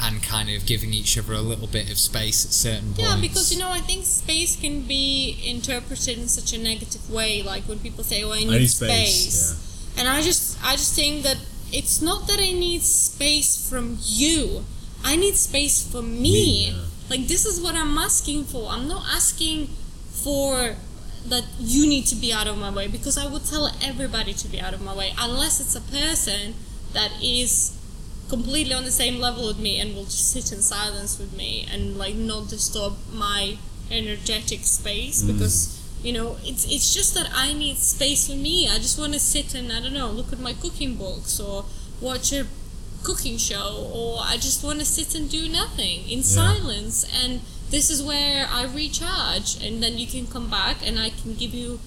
and 0.00 0.22
kind 0.22 0.50
of 0.50 0.66
giving 0.66 0.92
each 0.92 1.16
other 1.18 1.34
a 1.34 1.40
little 1.40 1.66
bit 1.66 1.90
of 1.90 1.98
space 1.98 2.44
at 2.44 2.52
certain 2.52 2.94
points. 2.94 3.10
Yeah, 3.10 3.20
because 3.20 3.52
you 3.52 3.58
know, 3.58 3.70
I 3.70 3.80
think 3.80 4.04
space 4.04 4.56
can 4.56 4.82
be 4.82 5.40
interpreted 5.44 6.18
in 6.18 6.28
such 6.28 6.52
a 6.52 6.58
negative 6.58 7.10
way. 7.10 7.42
Like 7.42 7.64
when 7.64 7.78
people 7.78 8.04
say, 8.04 8.22
"Oh, 8.22 8.32
I 8.32 8.40
need, 8.40 8.50
need 8.50 8.70
space,", 8.70 9.34
space, 9.34 9.94
and 9.98 10.08
I 10.08 10.20
just, 10.22 10.58
I 10.62 10.72
just 10.72 10.94
think 10.94 11.22
that 11.22 11.38
it's 11.72 12.02
not 12.02 12.26
that 12.28 12.38
I 12.38 12.52
need 12.52 12.82
space 12.82 13.68
from 13.68 13.98
you. 14.02 14.64
I 15.04 15.16
need 15.16 15.34
space 15.36 15.86
for 15.86 16.02
me. 16.02 16.32
Me, 16.32 16.66
yeah. 16.68 16.84
Like 17.10 17.28
this 17.28 17.44
is 17.44 17.60
what 17.60 17.74
I'm 17.74 17.96
asking 17.98 18.44
for. 18.44 18.70
I'm 18.70 18.88
not 18.88 19.04
asking 19.14 19.66
for 20.10 20.76
that 21.26 21.44
you 21.58 21.86
need 21.86 22.06
to 22.06 22.16
be 22.16 22.32
out 22.32 22.46
of 22.46 22.58
my 22.58 22.70
way 22.70 22.88
because 22.88 23.16
I 23.16 23.26
would 23.26 23.44
tell 23.44 23.70
everybody 23.82 24.32
to 24.34 24.48
be 24.48 24.60
out 24.60 24.74
of 24.74 24.82
my 24.82 24.94
way 24.94 25.12
unless 25.18 25.60
it's 25.60 25.74
a 25.74 25.80
person 25.80 26.54
that 26.92 27.10
is 27.22 27.78
completely 28.28 28.74
on 28.74 28.84
the 28.84 28.90
same 28.90 29.20
level 29.20 29.46
with 29.46 29.58
me 29.58 29.80
and 29.80 29.94
will 29.94 30.04
just 30.04 30.32
sit 30.32 30.52
in 30.52 30.60
silence 30.60 31.18
with 31.18 31.34
me 31.36 31.66
and 31.70 31.96
like 31.96 32.14
not 32.14 32.48
disturb 32.48 32.94
my 33.12 33.56
energetic 33.90 34.60
space 34.60 35.22
mm. 35.22 35.32
because 35.32 35.80
you 36.02 36.12
know 36.12 36.36
it's 36.42 36.64
it's 36.70 36.94
just 36.94 37.14
that 37.14 37.30
I 37.34 37.52
need 37.52 37.76
space 37.76 38.28
for 38.28 38.36
me. 38.36 38.68
I 38.68 38.76
just 38.76 38.98
want 38.98 39.12
to 39.14 39.20
sit 39.20 39.54
and 39.54 39.72
I 39.72 39.80
don't 39.80 39.94
know 39.94 40.10
look 40.10 40.32
at 40.32 40.40
my 40.40 40.52
cooking 40.52 40.96
books 40.96 41.40
or 41.40 41.64
watch 42.00 42.32
a 42.32 42.46
cooking 43.04 43.36
show 43.38 43.90
or 43.94 44.18
I 44.20 44.34
just 44.36 44.64
want 44.64 44.78
to 44.80 44.84
sit 44.84 45.14
and 45.14 45.30
do 45.30 45.48
nothing 45.48 46.08
in 46.08 46.22
silence. 46.22 47.04
And 47.22 47.40
this 47.70 47.90
is 47.90 48.02
where 48.02 48.46
I 48.50 48.64
recharge 48.64 49.62
and 49.62 49.82
then 49.82 49.98
you 49.98 50.06
can 50.06 50.26
come 50.26 50.50
back 50.50 50.76
and 50.86 50.98
I 50.98 51.10
can 51.10 51.34
give 51.34 51.54
you 51.54 51.78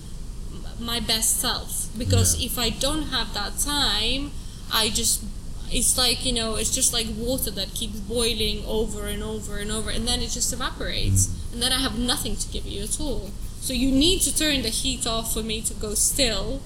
my 0.80 1.00
best 1.00 1.40
self. 1.40 1.88
Because 1.98 2.38
Yeah. 2.38 2.46
if 2.46 2.58
I 2.60 2.70
don't 2.70 3.04
have 3.16 3.34
that 3.34 3.60
time 3.60 4.32
I 4.72 4.90
just 4.90 5.24
it's 5.70 5.98
like 5.98 6.26
you 6.26 6.32
know 6.32 6.56
it's 6.56 6.74
just 6.74 6.94
like 6.94 7.08
water 7.18 7.52
that 7.52 7.74
keeps 7.74 8.00
boiling 8.00 8.64
over 8.66 9.08
and 9.08 9.22
over 9.22 9.58
and 9.58 9.70
over 9.72 9.90
and 9.90 10.08
then 10.08 10.22
it 10.22 10.30
just 10.30 10.54
evaporates. 10.54 11.28
Mm. 11.28 11.54
And 11.54 11.62
then 11.64 11.72
I 11.74 11.80
have 11.80 11.98
nothing 11.98 12.36
to 12.38 12.48
give 12.50 12.66
you 12.66 12.84
at 12.84 13.00
all. 13.00 13.32
So 13.60 13.74
you 13.74 13.92
need 13.92 14.22
to 14.22 14.32
turn 14.36 14.62
the 14.62 14.70
heat 14.70 15.06
off 15.08 15.34
for 15.34 15.44
me 15.44 15.62
to 15.62 15.74
go 15.74 15.94
still 15.96 16.62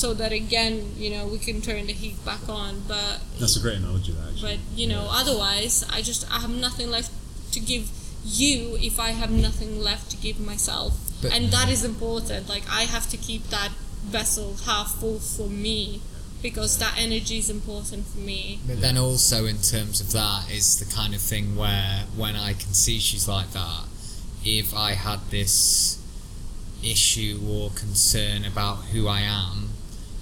so 0.00 0.12
that 0.20 0.32
again 0.32 0.74
you 0.96 1.08
know 1.08 1.24
we 1.34 1.38
can 1.38 1.60
turn 1.62 1.86
the 1.86 1.92
heat 1.92 2.18
back 2.24 2.44
on 2.48 2.82
but 2.88 3.20
That's 3.38 3.56
a 3.56 3.60
great 3.60 3.78
analogy, 3.78 4.10
that 4.12 4.26
actually. 4.30 4.56
but 4.56 4.58
you 4.80 4.88
know 4.88 5.06
otherwise 5.20 5.84
i 5.96 6.02
just 6.02 6.22
i 6.36 6.38
have 6.44 6.50
nothing 6.50 6.90
left 6.90 7.12
to 7.54 7.60
give 7.60 7.84
you 8.24 8.76
if 8.80 8.98
i 8.98 9.10
have 9.10 9.30
nothing 9.30 9.72
left 9.80 10.10
to 10.10 10.16
give 10.16 10.40
myself. 10.40 10.92
But- 11.22 11.32
and 11.32 11.44
that 11.56 11.68
is 11.70 11.84
important. 11.84 12.48
Like 12.48 12.64
i 12.80 12.82
have 12.94 13.06
to 13.14 13.16
keep 13.16 13.42
that 13.56 13.70
vessel 14.16 14.48
half 14.66 14.88
full 15.00 15.18
for 15.20 15.48
me 15.48 16.00
because 16.42 16.76
that 16.78 16.94
energy 16.98 17.38
is 17.38 17.48
important 17.48 18.02
for 18.06 18.18
me. 18.18 18.58
But 18.66 18.80
then 18.82 18.98
also 18.98 19.46
in 19.46 19.58
terms 19.62 20.00
of 20.02 20.12
that 20.12 20.50
is 20.50 20.66
the 20.82 20.88
kind 20.98 21.14
of 21.14 21.20
thing 21.22 21.56
where 21.56 22.04
when 22.16 22.34
I 22.36 22.52
can 22.52 22.74
see 22.74 22.98
she's 22.98 23.26
like 23.28 23.52
that, 23.52 23.84
if 24.44 24.74
I 24.74 24.90
had 24.92 25.20
this 25.30 25.98
issue 26.82 27.40
or 27.48 27.70
concern 27.70 28.44
about 28.44 28.76
who 28.92 29.08
I 29.08 29.20
am, 29.20 29.63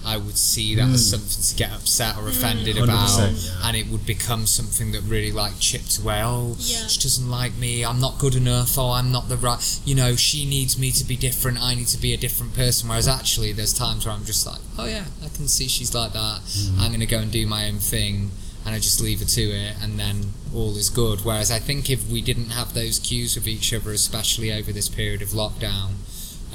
I 0.05 0.17
would 0.17 0.37
see 0.37 0.75
that 0.75 0.89
as 0.89 1.13
hmm. 1.13 1.17
something 1.17 1.43
to 1.43 1.57
get 1.57 1.73
upset 1.73 2.17
or 2.17 2.23
hmm. 2.23 2.29
offended 2.29 2.77
100%, 2.77 2.85
about, 2.85 3.31
yeah. 3.33 3.69
and 3.69 3.77
it 3.77 3.87
would 3.89 4.05
become 4.05 4.47
something 4.47 4.93
that 4.93 5.03
really 5.03 5.33
like 5.33 5.59
chipped 5.61 5.99
away. 5.99 6.21
Oh, 6.23 6.57
Yeah. 6.59 6.87
she 6.87 7.01
doesn't 7.01 7.31
like 7.31 7.57
me. 7.57 7.85
I'm 7.85 8.01
not 8.01 8.19
good 8.19 8.35
enough. 8.35 8.79
Oh, 8.79 8.91
I'm 8.93 9.13
not 9.13 9.29
the 9.29 9.37
right. 9.37 9.63
You 9.85 9.95
know, 9.95 10.17
she 10.17 10.45
needs 10.45 10.79
me 10.79 10.91
to 10.93 11.05
be 11.05 11.17
different. 11.17 11.63
I 11.63 11.75
need 11.75 11.89
to 11.89 11.99
be 11.99 12.13
a 12.13 12.17
different 12.17 12.55
person. 12.55 12.89
Whereas 12.89 13.09
actually, 13.09 13.53
there's 13.53 13.73
times 13.73 14.05
where 14.05 14.15
I'm 14.15 14.25
just 14.25 14.47
like, 14.47 14.61
oh 14.79 14.87
yeah, 14.87 15.05
I 15.25 15.29
can 15.29 15.49
see 15.49 15.69
she's 15.69 15.95
like 15.95 16.13
that. 16.13 16.41
Hmm. 16.45 16.81
I'm 16.81 16.93
gonna 16.93 17.07
go 17.07 17.19
and 17.19 17.31
do 17.31 17.47
my 17.47 17.69
own 17.69 17.79
thing, 17.79 18.31
and 18.67 18.75
I 18.75 18.79
just 18.79 19.01
leave 19.01 19.21
her 19.21 19.27
to 19.27 19.43
it, 19.43 19.77
and 19.81 19.99
then 19.99 20.33
all 20.55 20.77
is 20.77 20.91
good. 20.91 21.21
Whereas 21.25 21.51
I 21.51 21.59
think 21.59 21.91
if 21.91 22.09
we 22.09 22.21
didn't 22.21 22.51
have 22.51 22.75
those 22.75 22.99
cues 22.99 23.37
with 23.37 23.47
each 23.47 23.73
other, 23.73 23.93
especially 23.93 24.53
over 24.53 24.73
this 24.73 24.89
period 24.89 25.23
of 25.23 25.29
lockdown, 25.29 25.93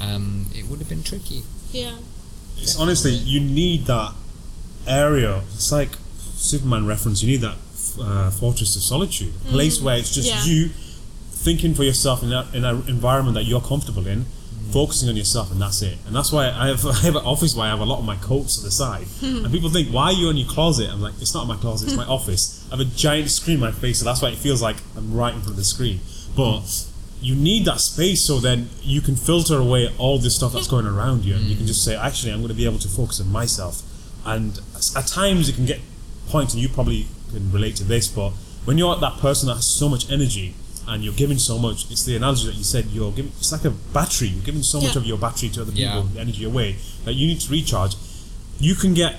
um, 0.00 0.46
it 0.54 0.66
would 0.66 0.78
have 0.80 0.88
been 0.88 1.02
tricky. 1.02 1.42
yeah 1.72 1.96
It's 2.60 2.78
honestly, 2.78 3.12
you 3.12 3.40
need 3.40 3.86
that 3.86 4.12
area. 4.86 5.42
It's 5.54 5.70
like 5.72 5.90
Superman 6.18 6.86
reference. 6.86 7.22
You 7.22 7.30
need 7.32 7.40
that 7.42 7.56
uh, 8.00 8.30
fortress 8.30 8.76
of 8.76 8.82
solitude, 8.82 9.32
a 9.46 9.50
place 9.50 9.78
mm, 9.78 9.84
where 9.84 9.96
it's 9.96 10.14
just 10.14 10.28
Yeah. 10.28 10.44
you 10.44 10.68
thinking 11.30 11.74
for 11.74 11.84
yourself 11.84 12.22
in, 12.22 12.30
that, 12.30 12.52
in 12.54 12.64
an 12.64 12.84
environment 12.88 13.34
that 13.34 13.44
you're 13.44 13.60
comfortable 13.60 14.06
in, 14.06 14.20
mm. 14.24 14.72
focusing 14.72 15.08
on 15.08 15.16
yourself, 15.16 15.50
and 15.50 15.60
that's 15.60 15.82
it. 15.82 15.98
And 16.06 16.14
that's 16.14 16.30
why 16.32 16.50
I 16.50 16.68
have, 16.68 16.84
I 16.86 17.00
have 17.00 17.16
an 17.16 17.24
office 17.24 17.54
where 17.54 17.66
I 17.66 17.70
have 17.70 17.80
a 17.80 17.84
lot 17.84 17.98
of 17.98 18.04
my 18.04 18.16
coats 18.16 18.56
to 18.58 18.64
the 18.64 18.70
side. 18.70 19.06
Hmm. 19.20 19.44
and 19.44 19.52
people 19.52 19.70
think, 19.70 19.88
why 19.88 20.04
are 20.06 20.12
you 20.12 20.30
in 20.30 20.36
your 20.36 20.48
closet? 20.48 20.90
I'm 20.90 21.00
like, 21.00 21.14
it's 21.20 21.34
not 21.34 21.46
my 21.46 21.56
closet, 21.56 21.88
it's 21.88 21.96
my 21.96 22.04
office. 22.18 22.66
I 22.70 22.76
have 22.76 22.80
a 22.86 22.90
giant 22.90 23.30
screen 23.30 23.54
in 23.54 23.60
my 23.60 23.72
face, 23.72 23.98
so 23.98 24.04
that's 24.04 24.20
why 24.22 24.30
it 24.30 24.38
feels 24.38 24.60
like 24.62 24.76
I'm 24.96 25.14
right 25.14 25.34
in 25.34 25.40
front 25.40 25.52
of 25.52 25.56
the 25.56 25.64
screen. 25.64 26.00
But 26.36 26.86
you 27.20 27.34
need 27.34 27.64
that 27.64 27.80
space 27.80 28.20
so 28.20 28.38
then 28.38 28.68
you 28.82 29.00
can 29.00 29.16
filter 29.16 29.56
away 29.58 29.92
all 29.98 30.18
this 30.18 30.36
stuff 30.36 30.52
that's 30.52 30.68
going 30.68 30.86
around 30.86 31.24
you 31.24 31.34
and 31.34 31.44
you 31.44 31.56
can 31.56 31.66
just 31.66 31.84
say 31.84 31.96
actually 31.96 32.32
i'm 32.32 32.38
going 32.38 32.48
to 32.48 32.54
be 32.54 32.64
able 32.64 32.78
to 32.78 32.88
focus 32.88 33.20
on 33.20 33.30
myself. 33.30 33.82
And 34.24 34.60
at 34.94 35.06
times 35.06 35.48
it 35.48 35.54
can 35.54 35.64
get 35.66 35.80
points 36.28 36.52
and 36.54 36.62
you 36.62 36.68
probably 36.68 37.06
can 37.30 37.50
relate 37.50 37.76
to 37.76 37.84
this 37.84 38.08
but 38.08 38.30
when 38.64 38.76
you're 38.78 38.94
that 38.96 39.18
person 39.18 39.48
that 39.48 39.54
has 39.54 39.66
so 39.66 39.88
much 39.88 40.10
energy 40.10 40.54
and 40.86 41.02
you're 41.04 41.14
giving 41.14 41.38
so 41.38 41.58
much 41.58 41.90
it's 41.90 42.04
the 42.04 42.16
analogy 42.16 42.46
that 42.46 42.54
you 42.54 42.64
said 42.64 42.86
you're 42.86 43.12
giving 43.12 43.32
it's 43.38 43.52
like 43.52 43.64
a 43.64 43.70
battery. 43.70 44.28
You're 44.28 44.44
giving 44.44 44.62
so 44.62 44.80
much 44.80 44.96
of 44.96 45.04
your 45.06 45.18
battery 45.18 45.48
to 45.50 45.62
other 45.62 45.72
Yeah. 45.72 45.94
people 45.94 46.02
the 46.14 46.20
energy 46.20 46.44
away 46.44 46.76
that 47.04 47.14
you 47.14 47.26
need 47.26 47.40
to 47.40 47.50
recharge. 47.50 47.94
You 48.60 48.74
can 48.74 48.94
get 48.94 49.16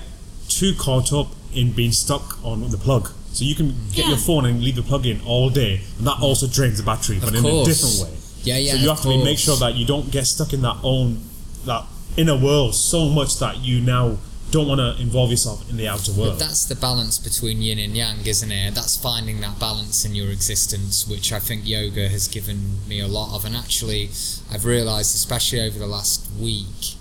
too 0.48 0.74
caught 0.74 1.12
up 1.12 1.28
in 1.52 1.72
being 1.72 1.92
stuck 1.92 2.38
on 2.44 2.68
the 2.70 2.78
plug 2.78 3.10
so 3.32 3.44
you 3.44 3.54
can 3.54 3.74
get 3.92 4.06
your 4.08 4.16
phone 4.16 4.44
and 4.46 4.62
leave 4.62 4.76
the 4.76 4.82
plug 4.82 5.06
in 5.06 5.20
all 5.22 5.50
day 5.50 5.80
and 5.98 6.06
that 6.06 6.18
also 6.20 6.46
drains 6.46 6.78
the 6.78 6.82
battery 6.84 7.18
but 7.20 7.28
in 7.34 7.44
a 7.44 7.64
different 7.64 8.00
way 8.02 8.16
Yeah, 8.42 8.56
yeah. 8.58 8.72
so 8.72 8.76
you 8.78 8.90
of 8.90 8.96
have 8.96 9.02
to 9.04 9.08
be, 9.18 9.22
make 9.24 9.38
sure 9.38 9.56
that 9.56 9.74
you 9.74 9.86
don't 9.86 10.10
get 10.10 10.26
stuck 10.26 10.52
in 10.52 10.62
that 10.62 10.78
own 10.82 11.20
that 11.66 11.84
inner 12.16 12.36
world 12.36 12.74
so 12.74 13.08
much 13.08 13.38
that 13.38 13.58
you 13.58 13.80
now 13.80 14.16
don't 14.50 14.66
want 14.66 14.80
to 14.80 15.00
involve 15.00 15.30
yourself 15.30 15.68
in 15.70 15.76
the 15.76 15.86
outer 15.86 16.10
But 16.10 16.20
world. 16.20 16.38
that's 16.40 16.64
the 16.64 16.74
balance 16.74 17.18
between 17.18 17.62
yin 17.62 17.78
and 17.78 17.96
yang, 17.96 18.26
isn't 18.26 18.50
it? 18.50 18.74
That's 18.74 18.96
finding 18.96 19.40
that 19.42 19.60
balance 19.60 20.04
in 20.04 20.16
your 20.16 20.30
existence, 20.32 21.06
which 21.06 21.32
I 21.32 21.38
think 21.38 21.64
yoga 21.68 22.08
has 22.08 22.26
given 22.26 22.78
me 22.88 22.98
a 22.98 23.06
lot 23.06 23.36
of. 23.36 23.44
And 23.44 23.54
actually, 23.54 24.10
I've 24.50 24.64
realised, 24.64 25.14
especially 25.14 25.60
over 25.60 25.78
the 25.78 25.86
last 25.86 26.28
week, 26.36 26.96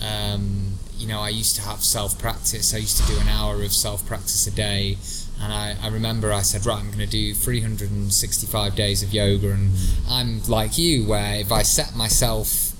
um, 0.00 0.74
you 0.96 1.08
know, 1.08 1.20
I 1.20 1.30
used 1.30 1.56
to 1.56 1.62
have 1.62 1.82
self 1.82 2.16
practice. 2.18 2.72
I 2.74 2.78
used 2.78 2.98
to 2.98 3.06
do 3.12 3.18
an 3.18 3.28
hour 3.28 3.62
of 3.64 3.72
self 3.72 4.06
practice 4.06 4.46
a 4.46 4.52
day. 4.52 4.98
And 5.44 5.52
I, 5.52 5.76
I 5.82 5.88
remember 5.88 6.32
I 6.32 6.40
said, 6.40 6.64
right, 6.64 6.78
I'm 6.78 6.86
going 6.86 6.98
to 6.98 7.06
do 7.06 7.34
365 7.34 8.74
days 8.74 9.02
of 9.02 9.12
yoga. 9.12 9.52
And 9.52 9.72
I'm 10.08 10.42
like 10.44 10.78
you, 10.78 11.06
where 11.06 11.36
if 11.36 11.52
I 11.52 11.62
set 11.62 11.94
myself 11.94 12.74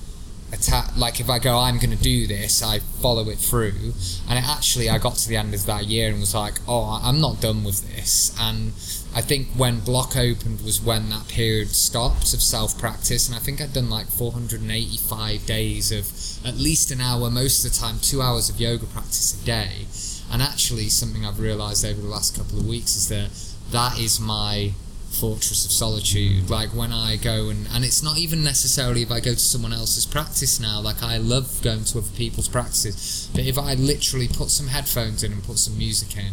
attack. 0.55 0.97
Like 0.97 1.21
if 1.21 1.29
I 1.29 1.39
go, 1.39 1.59
I'm 1.59 1.79
going 1.79 1.91
to 1.97 2.03
do 2.03 2.27
this, 2.27 2.63
I 2.63 2.79
follow 2.79 3.29
it 3.29 3.39
through. 3.39 3.93
And 4.29 4.39
it 4.39 4.49
actually, 4.49 4.89
I 4.89 4.99
got 4.99 5.17
to 5.17 5.29
the 5.29 5.37
end 5.37 5.53
of 5.53 5.67
that 5.67 5.87
year 5.87 6.11
and 6.11 6.21
was 6.21 6.35
like, 6.35 6.55
oh, 6.67 7.01
I'm 7.03 7.21
not 7.21 7.41
done 7.41 7.65
with 7.65 7.95
this. 7.95 8.35
And 8.41 8.69
I 9.15 9.21
think 9.21 9.49
when 9.57 9.81
Blok 9.81 10.17
opened 10.17 10.63
was 10.63 10.81
when 10.81 11.11
that 11.11 11.29
period 11.29 11.69
stopped 11.69 12.33
of 12.33 12.43
self 12.43 12.79
practice, 12.79 13.29
and 13.29 13.37
I 13.37 13.41
think 13.41 13.61
I'd 13.61 13.73
done 13.73 13.91
like 13.91 14.07
485 14.07 15.47
days 15.47 15.93
of 15.93 16.47
at 16.47 16.57
least 16.57 16.91
an 16.91 17.01
hour, 17.01 17.31
most 17.31 17.65
of 17.65 17.73
the 17.73 17.79
time, 17.79 17.99
two 18.01 18.23
hours 18.23 18.49
of 18.49 18.61
yoga 18.61 18.87
practice 18.87 19.41
a 19.41 19.45
day. 19.45 19.87
And 20.33 20.43
actually, 20.43 20.89
something 20.89 21.25
I've 21.25 21.41
realised 21.41 21.85
over 21.85 22.01
the 22.01 22.09
last 22.09 22.37
couple 22.37 22.59
of 22.59 22.67
weeks 22.67 22.97
is 22.97 23.09
that 23.09 23.31
that 23.71 23.99
is 23.99 24.19
my 24.21 24.73
fortress 25.15 25.65
of 25.65 25.71
solitude. 25.71 26.51
Like 26.51 26.71
when 26.71 26.93
I 26.93 27.17
go 27.17 27.49
and 27.49 27.67
and 27.73 27.85
it's 27.85 28.03
not 28.03 28.19
even 28.19 28.43
necessarily 28.43 29.03
if 29.03 29.11
I 29.11 29.21
go 29.21 29.33
to 29.33 29.39
someone 29.39 29.73
else's 29.73 30.07
practice 30.07 30.61
now. 30.61 30.81
Like 30.81 31.03
I 31.03 31.17
love 31.19 31.61
going 31.63 31.85
to 31.85 31.99
other 31.99 32.11
people's 32.17 32.49
practices, 32.49 33.31
but 33.33 33.45
if 33.45 33.59
I 33.59 33.75
literally 33.75 34.29
put 34.29 34.51
some 34.51 34.69
headphones 34.69 35.23
in 35.23 35.33
and 35.33 35.43
put 35.43 35.59
some 35.59 35.79
music 35.79 36.17
in, 36.17 36.33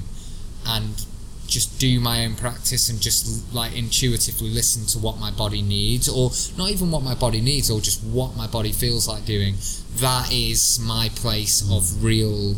and 0.65 1.05
just 1.47 1.79
do 1.79 1.99
my 1.99 2.23
own 2.23 2.35
practice 2.35 2.89
and 2.89 3.01
just 3.01 3.53
like 3.53 3.75
intuitively 3.75 4.49
listen 4.49 4.85
to 4.85 4.97
what 4.97 5.19
my 5.19 5.29
body 5.29 5.61
needs 5.61 6.07
or 6.07 6.31
not 6.57 6.71
even 6.71 6.89
what 6.91 7.03
my 7.03 7.13
body 7.13 7.41
needs 7.41 7.69
or 7.69 7.81
just 7.81 8.01
what 8.05 8.37
my 8.37 8.47
body 8.47 8.71
feels 8.71 9.05
like 9.05 9.25
doing 9.25 9.55
that 9.95 10.31
is 10.31 10.79
my 10.79 11.09
place 11.13 11.61
of 11.69 12.01
real 12.01 12.55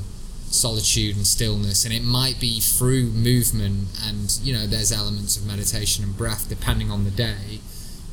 solitude 0.53 1.15
and 1.15 1.25
stillness 1.25 1.85
and 1.85 1.93
it 1.93 2.03
might 2.03 2.39
be 2.39 2.59
through 2.59 3.05
movement 3.05 3.87
and 4.05 4.39
you 4.43 4.53
know 4.53 4.67
there's 4.67 4.91
elements 4.91 5.35
of 5.37 5.45
meditation 5.45 6.03
and 6.03 6.17
breath 6.17 6.47
depending 6.47 6.91
on 6.91 7.03
the 7.03 7.11
day 7.11 7.59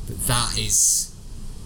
but 0.07 0.19
that 0.27 0.57
is 0.57 1.13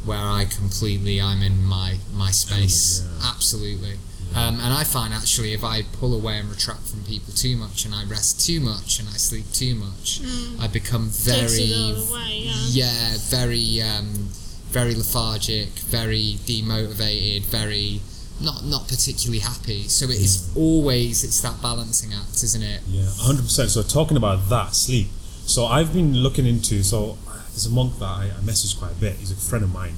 where 0.03 0.17
I 0.17 0.45
completely 0.45 1.21
I'm 1.21 1.41
in 1.41 1.63
my 1.63 1.97
my 2.13 2.31
space 2.31 3.03
yeah. 3.03 3.29
absolutely 3.33 3.93
um, 4.35 4.59
and 4.59 4.73
I 4.73 4.83
find 4.83 5.13
actually 5.13 5.53
if 5.53 5.63
I 5.63 5.83
pull 5.83 6.13
away 6.13 6.39
and 6.39 6.49
retract 6.49 6.87
from 6.87 7.03
people 7.03 7.33
too 7.33 7.55
much 7.55 7.85
and 7.85 7.95
I 7.95 8.03
rest 8.03 8.45
too 8.45 8.59
much 8.59 8.99
and 8.99 9.07
I 9.07 9.13
sleep 9.13 9.51
too 9.53 9.75
much 9.75 10.19
I 10.59 10.67
become 10.67 11.09
Mm. 11.09 11.25
Very 11.25 12.11
away, 12.11 12.37
yeah. 12.45 12.85
yeah, 12.85 13.17
very 13.29 13.81
um, 13.81 14.29
very 14.75 14.93
lethargic, 14.93 15.69
very 15.87 16.35
demotivated, 16.43 17.43
very 17.43 18.01
not 18.41 18.65
not 18.65 18.87
particularly 18.87 19.39
happy. 19.39 19.87
So 19.87 20.05
it 20.05 20.19
is 20.19 20.51
always 20.55 21.23
it's 21.23 21.41
that 21.41 21.61
balancing 21.61 22.13
act, 22.13 22.43
isn't 22.43 22.61
it? 22.61 22.81
Yeah, 22.87 23.07
hundred 23.17 23.43
percent. 23.43 23.69
So 23.69 23.81
talking 23.81 24.17
about 24.17 24.49
that 24.49 24.75
sleep. 24.75 25.07
So 25.45 25.65
I've 25.65 25.93
been 25.93 26.15
looking 26.15 26.45
into. 26.45 26.83
So 26.83 27.17
there's 27.49 27.65
a 27.65 27.69
monk 27.69 27.99
that 27.99 28.05
I, 28.05 28.25
I 28.25 28.41
messaged 28.41 28.77
quite 28.79 28.91
a 28.91 28.95
bit. 28.95 29.15
He's 29.15 29.31
a 29.31 29.35
friend 29.35 29.63
of 29.63 29.73
mine. 29.73 29.95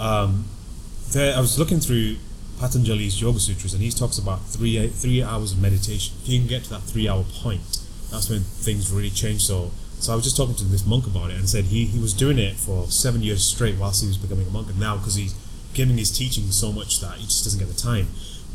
Um, 0.00 0.46
there, 1.12 1.36
I 1.36 1.40
was 1.40 1.58
looking 1.58 1.80
through 1.80 2.16
Patanjali's 2.58 3.20
Yoga 3.20 3.38
Sutras, 3.38 3.74
and 3.74 3.82
he 3.82 3.90
talks 3.90 4.18
about 4.18 4.46
three 4.46 4.88
three 4.88 5.22
hours 5.22 5.52
of 5.52 5.60
meditation. 5.60 6.16
If 6.22 6.28
you 6.28 6.38
can 6.38 6.48
get 6.48 6.64
to 6.64 6.70
that 6.70 6.82
three 6.82 7.08
hour 7.08 7.24
point, 7.24 7.62
that's 8.10 8.30
when 8.30 8.40
things 8.40 8.90
really 8.90 9.10
change. 9.10 9.42
So, 9.42 9.72
so 9.98 10.12
I 10.12 10.16
was 10.16 10.24
just 10.24 10.36
talking 10.36 10.54
to 10.54 10.64
this 10.64 10.86
monk 10.86 11.06
about 11.06 11.30
it, 11.30 11.36
and 11.36 11.48
said 11.48 11.64
he 11.66 11.84
he 11.84 11.98
was 11.98 12.14
doing 12.14 12.38
it 12.38 12.56
for 12.56 12.86
seven 12.86 13.22
years 13.22 13.44
straight 13.44 13.76
whilst 13.78 14.02
he 14.02 14.08
was 14.08 14.16
becoming 14.16 14.46
a 14.46 14.50
monk, 14.50 14.68
and 14.68 14.80
now 14.80 14.96
because 14.96 15.16
he's 15.16 15.34
giving 15.74 15.98
his 15.98 16.10
teaching 16.10 16.50
so 16.50 16.72
much 16.72 17.00
that 17.00 17.16
he 17.18 17.24
just 17.24 17.44
doesn't 17.44 17.58
get 17.58 17.68
the 17.68 17.80
time. 17.80 18.08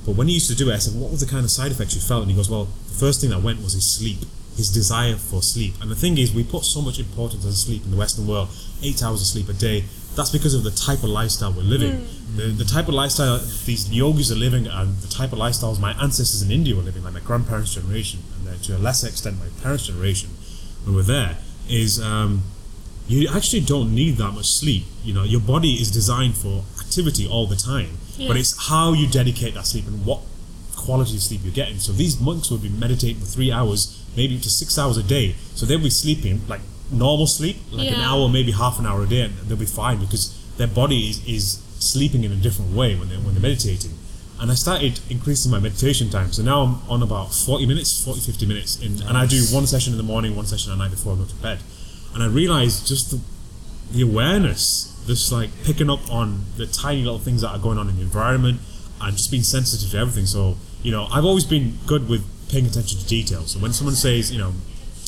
But 0.06 0.16
when 0.16 0.28
he 0.28 0.36
used 0.36 0.50
to 0.50 0.56
do 0.56 0.70
it, 0.70 0.76
I 0.76 0.80
said, 0.80 0.96
"What 0.96 1.12
were 1.12 1.18
the 1.18 1.26
kind 1.26 1.44
of 1.44 1.52
side 1.52 1.72
effects 1.72 1.96
you 1.96 2.02
felt?" 2.02 2.22
And 2.22 2.32
he 2.32 2.38
goes, 2.38 2.50
"Well, 2.50 2.70
the 2.88 2.96
first 2.96 3.22
thing 3.22 3.32
that 3.32 3.44
went 3.44 3.62
was 3.62 3.74
his 3.74 3.86
sleep, 3.86 4.20
his 4.56 4.70
desire 4.70 5.16
for 5.16 5.42
sleep." 5.42 5.74
And 5.82 5.92
the 5.92 5.96
thing 5.96 6.18
is, 6.18 6.32
we 6.32 6.44
put 6.44 6.64
so 6.64 6.82
much 6.82 7.00
importance 7.00 7.46
on 7.46 7.52
sleep 7.52 7.84
in 7.84 7.92
the 7.92 7.98
Western 7.98 8.26
world. 8.28 8.50
Eight 8.82 9.04
hours 9.04 9.22
of 9.22 9.28
sleep 9.28 9.50
a 9.50 9.54
day. 9.54 9.84
That's 10.16 10.32
because 10.32 10.56
of 10.56 10.64
the 10.64 10.72
type 10.72 11.04
of 11.04 11.10
lifestyle 11.10 11.52
we're 11.54 11.62
living. 11.62 12.08
The, 12.36 12.48
the 12.48 12.66
type 12.66 12.88
of 12.88 12.96
lifestyle 12.96 13.38
these 13.66 13.92
yogis 13.92 14.32
are 14.32 14.36
living, 14.36 14.66
and 14.66 14.98
the 14.98 15.08
type 15.08 15.32
of 15.32 15.40
lifestyles 15.40 15.80
my 15.80 15.92
ancestors 16.02 16.42
in 16.42 16.50
India 16.50 16.76
were 16.76 16.82
living, 16.82 17.04
like 17.04 17.14
my 17.14 17.20
grandparents' 17.20 17.76
generation, 17.76 18.22
and 18.36 18.48
then 18.48 18.60
to 18.62 18.78
a 18.78 18.80
lesser 18.80 19.08
extent 19.08 19.38
my 19.40 19.50
parents' 19.62 19.86
generation, 19.88 20.30
when 20.86 20.96
we're 20.96 21.04
there, 21.04 21.38
is 21.70 22.02
um, 22.02 22.44
you 23.08 23.28
actually 23.30 23.62
don't 23.62 23.94
need 23.94 24.18
that 24.18 24.32
much 24.32 24.48
sleep. 24.48 24.86
You 25.04 25.14
know, 25.14 25.24
your 25.24 25.40
body 25.40 25.74
is 25.74 25.92
designed 25.92 26.36
for 26.36 26.64
activity 26.98 27.28
all 27.28 27.46
the 27.48 27.56
time, 27.56 27.90
Yeah. 28.18 28.28
but 28.28 28.38
it's 28.38 28.68
how 28.68 28.94
you 28.94 29.08
dedicate 29.08 29.54
that 29.54 29.68
sleep 29.68 29.86
and 29.88 30.04
what 30.06 30.20
quality 30.76 31.16
of 31.16 31.22
sleep 31.22 31.42
you're 31.44 31.54
getting. 31.54 31.80
So 31.80 31.92
these 31.92 32.20
monks 32.20 32.50
would 32.50 32.62
be 32.64 32.70
meditating 32.70 33.20
for 33.20 33.26
three 33.28 33.52
hours, 33.52 34.02
maybe 34.16 34.36
up 34.36 34.42
to 34.44 34.50
six 34.50 34.78
hours 34.78 34.98
a 34.98 35.04
day. 35.04 35.36
So 35.56 35.66
they'll 35.66 35.80
be 35.80 35.90
sleeping 35.90 36.42
like 36.48 36.62
normal 36.92 37.28
sleep, 37.28 37.58
like 37.72 37.90
an 37.90 38.02
hour, 38.02 38.30
maybe 38.30 38.52
half 38.52 38.80
an 38.80 38.86
hour 38.86 39.04
a 39.04 39.08
day, 39.08 39.22
and 39.22 39.34
they'll 39.48 39.58
be 39.58 39.66
fine 39.66 40.00
because 40.00 40.34
their 40.58 40.68
body 40.68 41.10
is, 41.10 41.26
is 41.28 41.60
sleeping 41.80 42.24
in 42.24 42.32
a 42.32 42.36
different 42.36 42.74
way 42.76 42.96
when 42.96 43.10
they're 43.10 43.20
when 43.20 43.34
they're 43.36 43.42
meditating. 43.52 43.92
And 44.40 44.52
I 44.52 44.56
started 44.56 45.00
increasing 45.10 45.52
my 45.52 45.60
meditation 45.60 46.10
time. 46.10 46.32
So 46.32 46.42
now 46.44 46.62
I'm 46.62 46.76
on 46.90 47.02
about 47.04 47.34
40 47.34 47.66
minutes, 47.66 48.04
40, 48.06 48.20
50 48.22 48.46
minutes. 48.46 48.80
In, 48.82 49.02
and 49.08 49.18
I 49.18 49.26
do 49.26 49.44
one 49.52 49.66
session 49.68 49.94
in 49.94 49.98
the 49.98 50.04
morning, 50.04 50.36
one 50.36 50.46
session 50.46 50.72
at 50.72 50.78
night 50.78 50.92
before 50.92 51.14
I 51.14 51.18
go 51.18 51.26
to 51.26 51.36
bed. 51.36 51.60
And 52.14 52.22
I 52.24 52.28
realized 52.28 52.88
just 52.88 53.10
the, 53.12 53.20
the 53.92 54.04
awareness, 54.04 54.94
just 55.08 55.32
like 55.32 55.50
picking 55.64 55.90
up 55.90 56.12
on 56.12 56.46
the 56.58 56.68
tiny 56.68 57.02
little 57.04 57.20
things 57.20 57.42
that 57.42 57.50
are 57.50 57.60
going 57.60 57.78
on 57.78 57.90
in 57.90 57.96
the 57.96 58.02
environment 58.02 58.60
and 59.02 59.16
just 59.16 59.32
being 59.32 59.44
sensitive 59.44 59.90
to 59.92 59.98
everything. 59.98 60.26
So, 60.26 60.58
you 60.84 60.92
know, 60.92 61.08
I've 61.12 61.26
always 61.26 61.46
been 61.46 61.78
good 61.88 62.10
with 62.10 62.26
paying 62.50 62.66
attention 62.66 63.00
to 63.00 63.08
details. 63.08 63.52
So 63.52 63.60
when 63.60 63.74
someone 63.74 63.96
says, 63.96 64.32
you 64.32 64.40
know, 64.40 64.54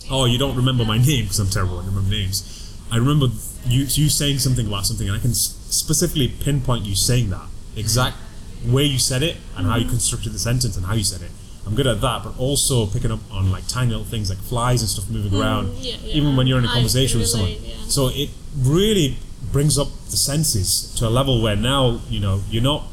oh, 0.09 0.25
you 0.25 0.37
don't 0.37 0.55
remember 0.55 0.85
my 0.85 0.97
name 1.05 1.25
because 1.25 1.39
I'm 1.39 1.49
terrible 1.49 1.79
at 1.79 1.85
remembering 1.85 2.11
names, 2.11 2.77
I 2.91 2.97
remember 2.97 3.27
you, 3.65 3.81
you 3.81 4.09
saying 4.09 4.39
something 4.39 4.65
about 4.65 4.85
something 4.85 5.07
and 5.07 5.15
I 5.15 5.19
can 5.19 5.33
specifically 5.33 6.27
pinpoint 6.27 6.85
you 6.85 6.95
saying 6.95 7.29
that 7.29 7.47
exact 7.75 8.17
way 8.65 8.83
you 8.83 8.99
said 8.99 9.23
it 9.23 9.37
and 9.55 9.67
how 9.67 9.77
you 9.77 9.87
constructed 9.87 10.31
the 10.33 10.39
sentence 10.39 10.75
and 10.75 10.85
how 10.85 10.93
you 10.93 11.03
said 11.03 11.21
it. 11.21 11.31
I'm 11.65 11.75
good 11.75 11.87
at 11.87 12.01
that, 12.01 12.23
but 12.23 12.37
also 12.39 12.87
picking 12.87 13.11
up 13.11 13.19
on 13.31 13.51
like 13.51 13.67
tiny 13.67 13.91
little 13.91 14.05
things 14.05 14.29
like 14.29 14.39
flies 14.39 14.81
and 14.81 14.89
stuff 14.89 15.09
moving 15.09 15.39
around, 15.39 15.75
yeah, 15.75 15.97
yeah. 16.01 16.15
even 16.15 16.35
when 16.35 16.47
you're 16.47 16.57
in 16.57 16.65
a 16.65 16.69
conversation 16.69 17.19
with 17.19 17.29
someone. 17.29 17.51
yeah. 17.61 17.75
So 17.87 18.09
it 18.11 18.29
really 18.57 19.17
brings 19.51 19.77
up 19.77 19.87
the 20.09 20.17
senses 20.17 20.93
to 20.97 21.07
a 21.07 21.09
level 21.09 21.41
where 21.41 21.55
now 21.55 21.99
you 22.09 22.19
know 22.19 22.41
you're 22.49 22.63
not. 22.63 22.83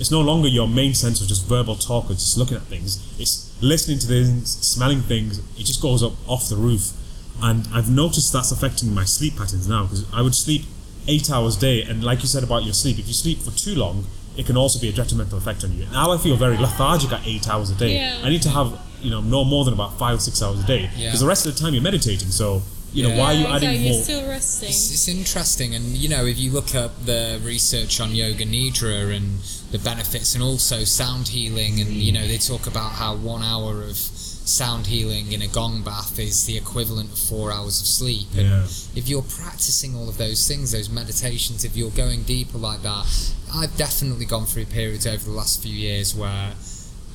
It's 0.00 0.10
no 0.10 0.20
longer 0.20 0.48
your 0.48 0.66
main 0.66 0.92
sense 0.94 1.20
of 1.20 1.28
just 1.28 1.46
verbal 1.46 1.76
talk 1.76 2.06
or 2.10 2.14
just 2.14 2.36
looking 2.36 2.56
at 2.56 2.64
things. 2.64 2.98
It's 3.18 3.56
listening 3.62 4.00
to 4.00 4.06
things, 4.08 4.50
smelling 4.66 5.02
things. 5.02 5.38
It 5.58 5.64
just 5.66 5.80
goes 5.80 6.02
up 6.02 6.12
off 6.28 6.48
the 6.48 6.56
roof, 6.56 6.90
and 7.42 7.68
I've 7.72 7.88
noticed 7.90 8.32
that's 8.32 8.50
affecting 8.50 8.92
my 8.92 9.04
sleep 9.04 9.36
patterns 9.36 9.68
now 9.68 9.84
because 9.84 10.04
I 10.12 10.20
would 10.22 10.34
sleep 10.34 10.62
eight 11.06 11.30
hours 11.30 11.56
a 11.56 11.60
day, 11.60 11.82
and 11.82 12.02
like 12.02 12.22
you 12.22 12.28
said 12.28 12.42
about 12.42 12.64
your 12.64 12.74
sleep, 12.74 12.98
if 12.98 13.06
you 13.06 13.14
sleep 13.14 13.38
for 13.38 13.52
too 13.52 13.74
long, 13.76 14.06
it 14.36 14.46
can 14.46 14.56
also 14.56 14.80
be 14.80 14.88
a 14.88 14.92
detrimental 14.92 15.38
effect 15.38 15.62
on 15.62 15.72
you. 15.78 15.86
Now 15.92 16.10
I 16.10 16.18
feel 16.18 16.36
very 16.36 16.56
lethargic 16.56 17.12
at 17.12 17.24
eight 17.26 17.48
hours 17.48 17.70
a 17.70 17.74
day. 17.76 17.94
Yeah. 17.96 18.18
I 18.24 18.30
need 18.30 18.42
to 18.42 18.48
have 18.50 18.80
you 19.00 19.10
know 19.10 19.20
no 19.20 19.44
more 19.44 19.64
than 19.64 19.74
about 19.74 19.96
five 19.98 20.16
or 20.16 20.20
six 20.20 20.42
hours 20.42 20.58
a 20.64 20.66
day 20.66 20.82
because 20.82 20.98
Yeah. 21.00 21.16
the 21.16 21.26
rest 21.26 21.46
of 21.46 21.54
the 21.54 21.60
time 21.60 21.72
you're 21.74 21.82
meditating. 21.82 22.30
So 22.30 22.62
you 22.94 23.02
know 23.02 23.10
Yeah. 23.10 23.18
why 23.18 23.34
are 23.34 23.38
you 23.40 23.46
adding 23.46 23.70
exactly. 23.70 23.90
more? 23.92 24.02
Still 24.04 24.28
resting. 24.28 24.68
It's, 24.70 24.90
it's 24.92 25.08
interesting, 25.08 25.74
and 25.74 25.84
you 25.96 26.08
know, 26.08 26.24
if 26.24 26.38
you 26.38 26.50
look 26.52 26.74
up 26.74 26.92
the 27.04 27.40
research 27.42 28.00
on 28.00 28.14
yoga 28.14 28.44
nidra 28.46 29.14
and 29.14 29.40
the 29.72 29.78
benefits, 29.78 30.34
and 30.34 30.42
also 30.42 30.84
sound 30.84 31.28
healing, 31.28 31.80
and 31.80 31.90
you 31.90 32.12
know, 32.12 32.26
they 32.26 32.38
talk 32.38 32.66
about 32.66 32.92
how 32.92 33.14
one 33.16 33.42
hour 33.42 33.82
of 33.82 33.96
sound 33.96 34.86
healing 34.86 35.32
in 35.32 35.40
a 35.42 35.46
gong 35.48 35.82
bath 35.82 36.18
is 36.18 36.44
the 36.44 36.56
equivalent 36.56 37.10
of 37.10 37.18
four 37.18 37.50
hours 37.50 37.80
of 37.80 37.86
sleep. 37.86 38.28
And 38.36 38.46
Yeah. 38.48 38.66
if 38.94 39.08
you're 39.08 39.22
practicing 39.22 39.96
all 39.96 40.08
of 40.08 40.18
those 40.18 40.46
things, 40.46 40.70
those 40.70 40.90
meditations, 40.90 41.64
if 41.64 41.74
you're 41.76 41.90
going 41.90 42.22
deeper 42.24 42.58
like 42.58 42.82
that, 42.82 43.06
I've 43.54 43.74
definitely 43.76 44.26
gone 44.26 44.44
through 44.46 44.66
periods 44.66 45.06
over 45.06 45.24
the 45.24 45.30
last 45.30 45.62
few 45.62 45.72
years 45.74 46.14
where 46.14 46.52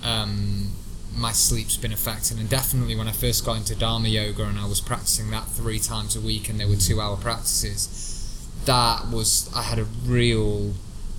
um, 0.03 0.72
my 1.19 1.31
sleep's 1.31 1.77
been 1.77 1.93
affected, 1.93 2.39
and 2.39 2.49
definitely 2.49 2.95
when 2.95 3.07
I 3.07 3.11
first 3.11 3.45
got 3.45 3.57
into 3.57 3.75
Dharma 3.75 4.07
yoga 4.07 4.43
and 4.45 4.57
I 4.57 4.65
was 4.65 4.81
practicing 4.81 5.29
that 5.31 5.47
three 5.47 5.79
times 5.79 6.15
a 6.15 6.21
week, 6.21 6.49
and 6.49 6.59
there 6.59 6.67
were 6.67 6.75
two-hour 6.75 7.17
practices, 7.17 8.49
that 8.65 9.07
was 9.09 9.51
I 9.55 9.63
had 9.63 9.79
a 9.79 9.85
real 10.05 10.73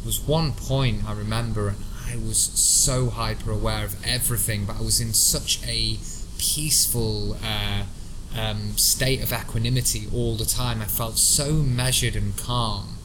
was 0.04 0.20
one 0.20 0.52
point 0.52 1.04
I 1.06 1.12
remember, 1.12 1.68
and 1.68 1.84
I 2.06 2.16
was 2.16 2.38
so 2.38 3.10
hyper 3.10 3.52
aware 3.52 3.84
of 3.84 3.96
everything, 4.04 4.64
but 4.64 4.76
I 4.76 4.82
was 4.82 5.00
in 5.00 5.12
such 5.12 5.60
a 5.66 5.98
peaceful. 6.38 7.36
Uh, 7.44 7.84
um, 8.36 8.76
state 8.76 9.22
of 9.22 9.32
equanimity 9.32 10.06
all 10.14 10.36
the 10.36 10.44
time. 10.44 10.80
I 10.80 10.84
felt 10.84 11.18
so 11.18 11.52
measured 11.52 12.16
and 12.16 12.36
calm. 12.36 12.96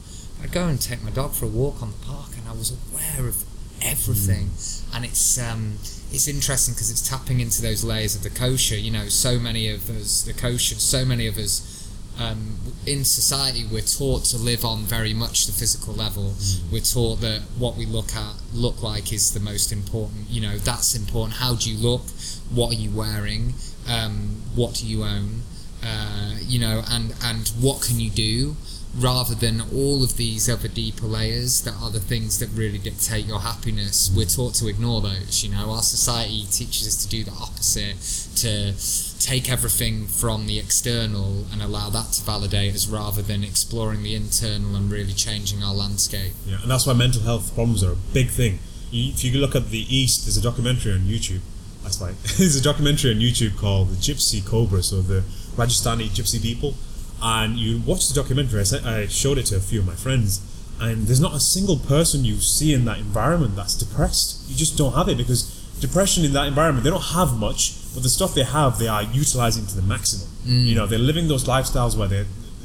I'd 0.42 0.52
go 0.52 0.68
and 0.68 0.80
take 0.80 1.02
my 1.02 1.10
dog 1.10 1.32
for 1.32 1.46
a 1.46 1.48
walk 1.48 1.82
on 1.82 1.92
the 1.92 2.06
park, 2.06 2.30
and 2.36 2.48
I 2.48 2.52
was 2.52 2.70
aware 2.70 3.28
of 3.28 3.44
everything. 3.82 4.50
And 4.94 5.04
it's 5.04 5.38
um, 5.38 5.78
it's 6.12 6.28
interesting 6.28 6.74
because 6.74 6.90
it's 6.90 7.08
tapping 7.08 7.40
into 7.40 7.62
those 7.62 7.84
layers 7.84 8.14
of 8.14 8.22
the 8.22 8.30
kosha. 8.30 8.80
You 8.80 8.90
know, 8.90 9.08
so 9.08 9.38
many 9.38 9.68
of 9.68 9.88
us, 9.90 10.22
the 10.22 10.32
kosha, 10.32 10.74
so 10.74 11.04
many 11.04 11.26
of 11.26 11.38
us. 11.38 11.72
Um, 12.18 12.56
in 12.86 13.04
society, 13.04 13.66
we're 13.70 13.82
taught 13.82 14.24
to 14.26 14.38
live 14.38 14.64
on 14.64 14.84
very 14.84 15.12
much 15.12 15.44
the 15.44 15.52
physical 15.52 15.92
level. 15.92 16.34
We're 16.72 16.80
taught 16.80 17.16
that 17.16 17.42
what 17.58 17.76
we 17.76 17.84
look 17.84 18.14
at, 18.14 18.36
look 18.54 18.82
like, 18.82 19.12
is 19.12 19.34
the 19.34 19.40
most 19.40 19.70
important. 19.70 20.30
You 20.30 20.40
know, 20.40 20.56
that's 20.56 20.94
important. 20.94 21.34
How 21.34 21.56
do 21.56 21.70
you 21.70 21.76
look? 21.76 22.02
What 22.50 22.70
are 22.70 22.78
you 22.78 22.90
wearing? 22.90 23.52
Um, 23.86 24.42
what 24.54 24.74
do 24.74 24.86
you 24.86 25.04
own? 25.04 25.42
Uh, 25.84 26.36
you 26.40 26.58
know, 26.58 26.82
and 26.88 27.14
and 27.22 27.48
what 27.60 27.82
can 27.82 28.00
you 28.00 28.08
do? 28.08 28.56
Rather 28.98 29.34
than 29.34 29.60
all 29.74 30.02
of 30.02 30.16
these 30.16 30.48
other 30.48 30.68
deeper 30.68 31.06
layers 31.06 31.62
that 31.62 31.74
are 31.80 31.90
the 31.90 32.00
things 32.00 32.38
that 32.38 32.48
really 32.50 32.78
dictate 32.78 33.26
your 33.26 33.40
happiness. 33.40 34.10
We're 34.14 34.26
taught 34.26 34.54
to 34.54 34.68
ignore 34.68 35.00
those. 35.00 35.44
You 35.44 35.50
know, 35.52 35.70
our 35.70 35.82
society 35.82 36.46
teaches 36.50 36.86
us 36.86 37.04
to 37.04 37.08
do 37.08 37.24
the 37.24 37.32
opposite, 37.32 37.96
to 38.36 38.74
take 39.20 39.50
everything 39.50 40.06
from 40.06 40.46
the 40.46 40.58
external 40.58 41.46
and 41.52 41.62
allow 41.62 41.90
that 41.90 42.12
to 42.12 42.22
validate 42.22 42.74
us 42.74 42.86
rather 42.86 43.22
than 43.22 43.44
exploring 43.44 44.02
the 44.02 44.14
internal 44.14 44.76
and 44.76 44.90
really 44.90 45.12
changing 45.12 45.62
our 45.62 45.74
landscape. 45.74 46.32
Yeah, 46.46 46.62
and 46.62 46.70
that's 46.70 46.86
why 46.86 46.94
mental 46.94 47.22
health 47.22 47.54
problems 47.54 47.82
are 47.82 47.92
a 47.92 47.96
big 48.12 48.28
thing. 48.28 48.58
If 48.92 49.24
you 49.24 49.40
look 49.40 49.54
at 49.54 49.70
the 49.70 49.84
East, 49.94 50.24
there's 50.24 50.36
a 50.36 50.42
documentary 50.42 50.92
on 50.92 51.00
YouTube. 51.00 51.40
That's 51.82 52.00
right. 52.00 52.14
there's 52.38 52.56
a 52.56 52.62
documentary 52.62 53.12
on 53.12 53.18
YouTube 53.18 53.58
called 53.58 53.90
the 53.90 53.96
Gypsy 53.96 54.46
Cobra, 54.46 54.82
so 54.82 55.02
the 55.02 55.22
Rajasthani 55.56 56.08
Gypsy 56.08 56.40
people. 56.40 56.74
And 57.22 57.56
you 57.56 57.80
watch 57.80 58.08
the 58.08 58.14
documentary. 58.14 58.62
I, 58.62 59.00
I 59.00 59.06
showed 59.06 59.38
it 59.38 59.46
to 59.46 59.56
a 59.56 59.60
few 59.60 59.80
of 59.80 59.86
my 59.86 59.94
friends, 59.94 60.40
and 60.80 61.06
there's 61.06 61.20
not 61.20 61.34
a 61.34 61.40
single 61.40 61.78
person 61.78 62.24
you 62.24 62.36
see 62.36 62.74
in 62.74 62.84
that 62.84 62.98
environment 62.98 63.56
that's 63.56 63.74
depressed. 63.74 64.48
You 64.48 64.56
just 64.56 64.76
don't 64.76 64.92
have 64.92 65.08
it 65.08 65.16
because 65.16 65.56
depression 65.80 66.24
in 66.24 66.32
that 66.32 66.46
environment, 66.46 66.84
they 66.84 66.90
don't 66.90 67.14
have 67.14 67.38
much, 67.38 67.74
but 67.94 68.02
the 68.02 68.08
stuff 68.08 68.34
they 68.34 68.44
have, 68.44 68.78
they 68.78 68.88
are 68.88 69.02
utilizing 69.02 69.66
to 69.66 69.76
the 69.76 69.82
maximum. 69.82 70.28
Mm. 70.44 70.66
You 70.66 70.74
know, 70.74 70.86
they're 70.86 70.98
living 70.98 71.28
those 71.28 71.44
lifestyles 71.44 71.96
where 71.96 72.08
they're, 72.08 72.24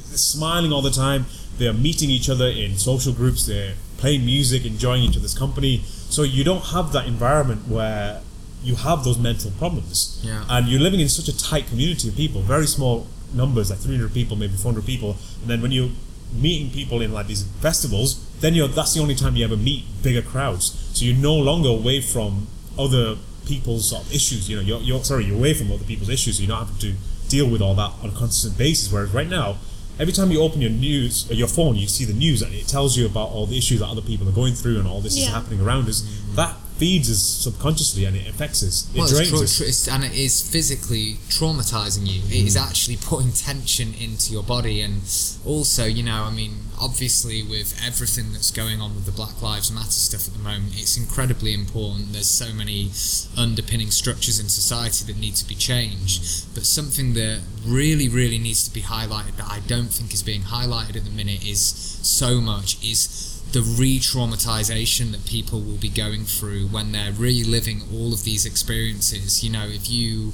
they're 0.10 0.18
smiling 0.18 0.72
all 0.74 0.82
the 0.82 0.92
time. 0.92 1.26
They're 1.58 1.74
meeting 1.74 2.10
each 2.10 2.30
other 2.30 2.48
in 2.48 2.78
social 2.78 3.14
groups. 3.14 3.46
They're 3.46 3.76
playing 3.98 4.26
music, 4.26 4.66
enjoying 4.66 5.04
each 5.04 5.18
other's 5.18 5.38
company. 5.38 5.84
So 5.86 6.24
you 6.24 6.44
don't 6.44 6.66
have 6.66 6.92
that 6.94 7.08
environment 7.08 7.68
where 7.68 8.22
you 8.64 8.76
have 8.76 9.04
those 9.04 9.18
mental 9.18 9.52
problems. 9.52 10.22
Yeah. 10.24 10.44
And 10.50 10.68
you're 10.68 10.82
living 10.82 11.00
in 11.00 11.10
such 11.10 11.28
a 11.28 11.38
tight 11.38 11.68
community 11.68 12.10
of 12.10 12.16
people, 12.16 12.42
very 12.42 12.68
small 12.68 13.08
numbers, 13.34 13.70
like 13.70 13.80
300 13.80 14.14
people, 14.14 14.36
maybe 14.36 14.54
400 14.54 14.86
people. 14.86 15.18
And 15.42 15.50
then 15.50 15.62
when 15.62 15.72
you're 15.72 15.90
meeting 16.34 16.72
people 16.72 17.02
in 17.02 17.12
like 17.12 17.28
these 17.28 17.44
festivals, 17.62 18.28
then 18.40 18.54
you're 18.54 18.68
that's 18.68 18.94
the 18.94 19.02
only 19.02 19.16
time 19.16 19.36
you 19.36 19.46
ever 19.46 19.58
meet 19.58 19.84
bigger 20.02 20.22
crowds. 20.22 20.90
So 20.94 21.06
you're 21.06 21.16
no 21.16 21.36
longer 21.36 21.70
away 21.70 22.02
from 22.02 22.48
other 22.78 23.18
people's 23.46 23.90
sort 23.90 24.04
of 24.04 24.14
issues. 24.14 24.50
You 24.50 24.58
know, 24.58 24.62
you're, 24.62 24.80
you're 24.82 25.04
sorry, 25.04 25.26
you're 25.26 25.38
away 25.38 25.54
from 25.54 25.72
other 25.72 25.84
people's 25.84 26.10
issues. 26.10 26.38
So 26.38 26.44
you're 26.44 26.50
not 26.50 26.68
having 26.68 26.80
to 26.80 26.94
deal 27.30 27.50
with 27.50 27.62
all 27.62 27.76
that 27.76 27.92
on 28.04 28.10
a 28.10 28.14
constant 28.14 28.58
basis. 28.58 28.92
Whereas 28.92 29.14
right 29.14 29.28
now, 29.28 29.58
every 30.00 30.14
time 30.14 30.32
you 30.32 30.42
open 30.42 30.62
your 30.62 30.72
news, 30.72 31.30
uh, 31.30 31.34
your 31.34 31.48
phone, 31.48 31.76
you 31.76 31.88
see 31.88 32.06
the 32.06 32.14
news 32.14 32.42
and 32.42 32.54
it 32.54 32.68
tells 32.68 32.98
you 32.98 33.06
about 33.06 33.30
all 33.30 33.46
the 33.46 33.58
issues 33.58 33.80
that 33.80 33.88
other 33.88 34.02
people 34.02 34.28
are 34.28 34.34
going 34.34 34.54
through 34.54 34.80
and 34.80 34.88
all 34.88 35.02
this 35.02 35.18
is 35.18 35.28
happening 35.28 35.62
around 35.62 35.88
us. 35.88 36.02
That 36.36 36.56
feeds 36.82 37.12
us 37.12 37.22
subconsciously 37.22 38.06
and 38.06 38.16
it 38.18 38.28
affects 38.28 38.64
us. 38.64 38.88
It 38.90 38.98
Well, 38.98 39.06
it's 39.08 39.30
tra- 39.30 39.40
us. 39.40 39.58
tra- 39.58 39.68
it's, 39.68 39.88
and 39.88 40.04
it 40.04 40.14
is 40.14 40.42
physically 40.42 41.20
traumatizing 41.30 42.08
you. 42.12 42.22
It 42.28 42.44
Mm. 42.44 42.48
is 42.48 42.56
actually 42.56 42.98
putting 42.98 43.32
tension 43.34 43.94
into 43.94 44.32
your 44.34 44.42
body, 44.42 44.82
and 44.82 45.02
also, 45.46 45.86
you 45.86 46.02
know, 46.02 46.24
I 46.24 46.32
mean, 46.32 46.54
obviously, 46.80 47.44
with 47.44 47.76
everything 47.86 48.34
that's 48.34 48.50
going 48.50 48.82
on 48.82 48.96
with 48.96 49.06
the 49.06 49.12
Black 49.12 49.40
Lives 49.44 49.70
Matter 49.72 49.92
stuff 49.92 50.28
at 50.28 50.34
the 50.34 50.40
moment, 50.40 50.74
it's 50.76 50.98
incredibly 50.98 51.54
important. 51.54 52.14
There's 52.14 52.26
so 52.46 52.52
many 52.52 52.90
underpinning 53.38 53.92
structures 53.92 54.40
in 54.40 54.50
society 54.50 55.06
that 55.06 55.18
need 55.20 55.36
to 55.36 55.48
be 55.48 55.54
changed. 55.54 56.46
But 56.56 56.66
something 56.66 57.14
that 57.14 57.42
really, 57.64 58.10
really 58.10 58.40
needs 58.40 58.64
to 58.64 58.74
be 58.74 58.82
highlighted 58.82 59.38
that 59.38 59.50
I 59.52 59.60
don't 59.68 59.94
think 59.94 60.16
is 60.16 60.24
being 60.24 60.44
highlighted 60.44 60.96
at 60.96 61.04
the 61.06 61.12
minute 61.12 61.46
is 61.46 61.62
so 62.02 62.42
much 62.42 62.78
is 62.84 63.31
the 63.52 63.62
re-traumatization 63.62 65.12
that 65.12 65.26
people 65.26 65.60
will 65.60 65.78
be 65.78 65.90
going 65.90 66.24
through 66.24 66.68
when 66.68 66.92
they're 66.92 67.12
reliving 67.12 67.82
all 67.92 68.14
of 68.14 68.24
these 68.24 68.46
experiences. 68.46 69.44
You 69.44 69.52
know 69.52 69.68
if 69.68 69.90
you 69.90 70.30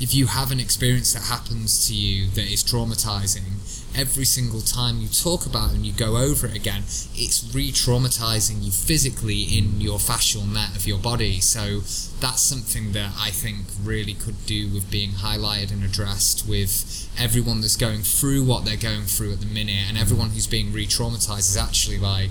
if 0.00 0.14
you 0.14 0.26
have 0.26 0.50
an 0.50 0.60
experience 0.60 1.12
that 1.14 1.24
happens 1.24 1.86
to 1.88 1.94
you 1.94 2.28
that 2.30 2.50
is 2.52 2.62
traumatizing 2.62 3.63
every 3.96 4.24
single 4.24 4.60
time 4.60 5.00
you 5.00 5.08
talk 5.08 5.46
about 5.46 5.70
it 5.70 5.76
and 5.76 5.86
you 5.86 5.92
go 5.92 6.16
over 6.16 6.46
it 6.46 6.54
again. 6.56 6.82
It's 7.14 7.50
re-traumatizing 7.54 8.62
you 8.62 8.70
physically 8.70 9.42
in 9.42 9.80
your 9.80 9.98
fascial 9.98 10.46
net 10.50 10.76
of 10.76 10.86
your 10.86 10.98
body. 10.98 11.40
So 11.40 11.80
that's 12.20 12.42
something 12.42 12.92
that 12.92 13.12
i 13.20 13.30
think 13.30 13.58
really 13.82 14.14
could 14.14 14.46
do 14.46 14.68
with 14.72 14.90
being 14.90 15.10
highlighted 15.10 15.70
and 15.72 15.84
addressed 15.84 16.48
with 16.48 17.08
everyone 17.18 17.60
that's 17.60 17.76
going 17.76 18.00
through 18.02 18.44
what 18.44 18.64
they're 18.64 18.76
going 18.76 19.02
through 19.04 19.32
at 19.32 19.40
the 19.40 19.46
minute. 19.46 19.84
And 19.88 19.96
everyone 19.98 20.30
who's 20.30 20.46
being 20.46 20.72
re-traumatized 20.72 21.38
is 21.50 21.56
actually 21.56 21.98
like 21.98 22.30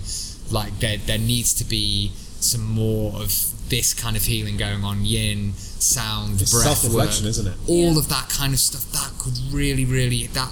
like 0.52 0.80
there 0.80 0.98
there 0.98 1.18
needs 1.18 1.54
to 1.56 1.64
be 1.64 2.12
some 2.40 2.66
more 2.66 3.14
of 3.14 3.32
this 3.70 3.94
kind 3.94 4.18
of 4.18 4.24
healing 4.24 4.58
going 4.58 4.84
on. 4.84 5.06
Yin 5.06 5.54
sound 5.54 6.42
It's 6.42 6.52
breath 6.52 6.66
self-reflection, 6.66 7.24
work, 7.26 7.30
isn't 7.30 7.48
it? 7.48 7.58
all 7.68 7.94
Yeah. 7.94 8.00
of 8.00 8.10
that 8.10 8.30
kind 8.30 8.54
of 8.54 8.60
stuff. 8.60 8.92
That 8.92 9.12
could 9.18 9.38
really 9.52 9.86
really 9.86 10.28
that 10.28 10.52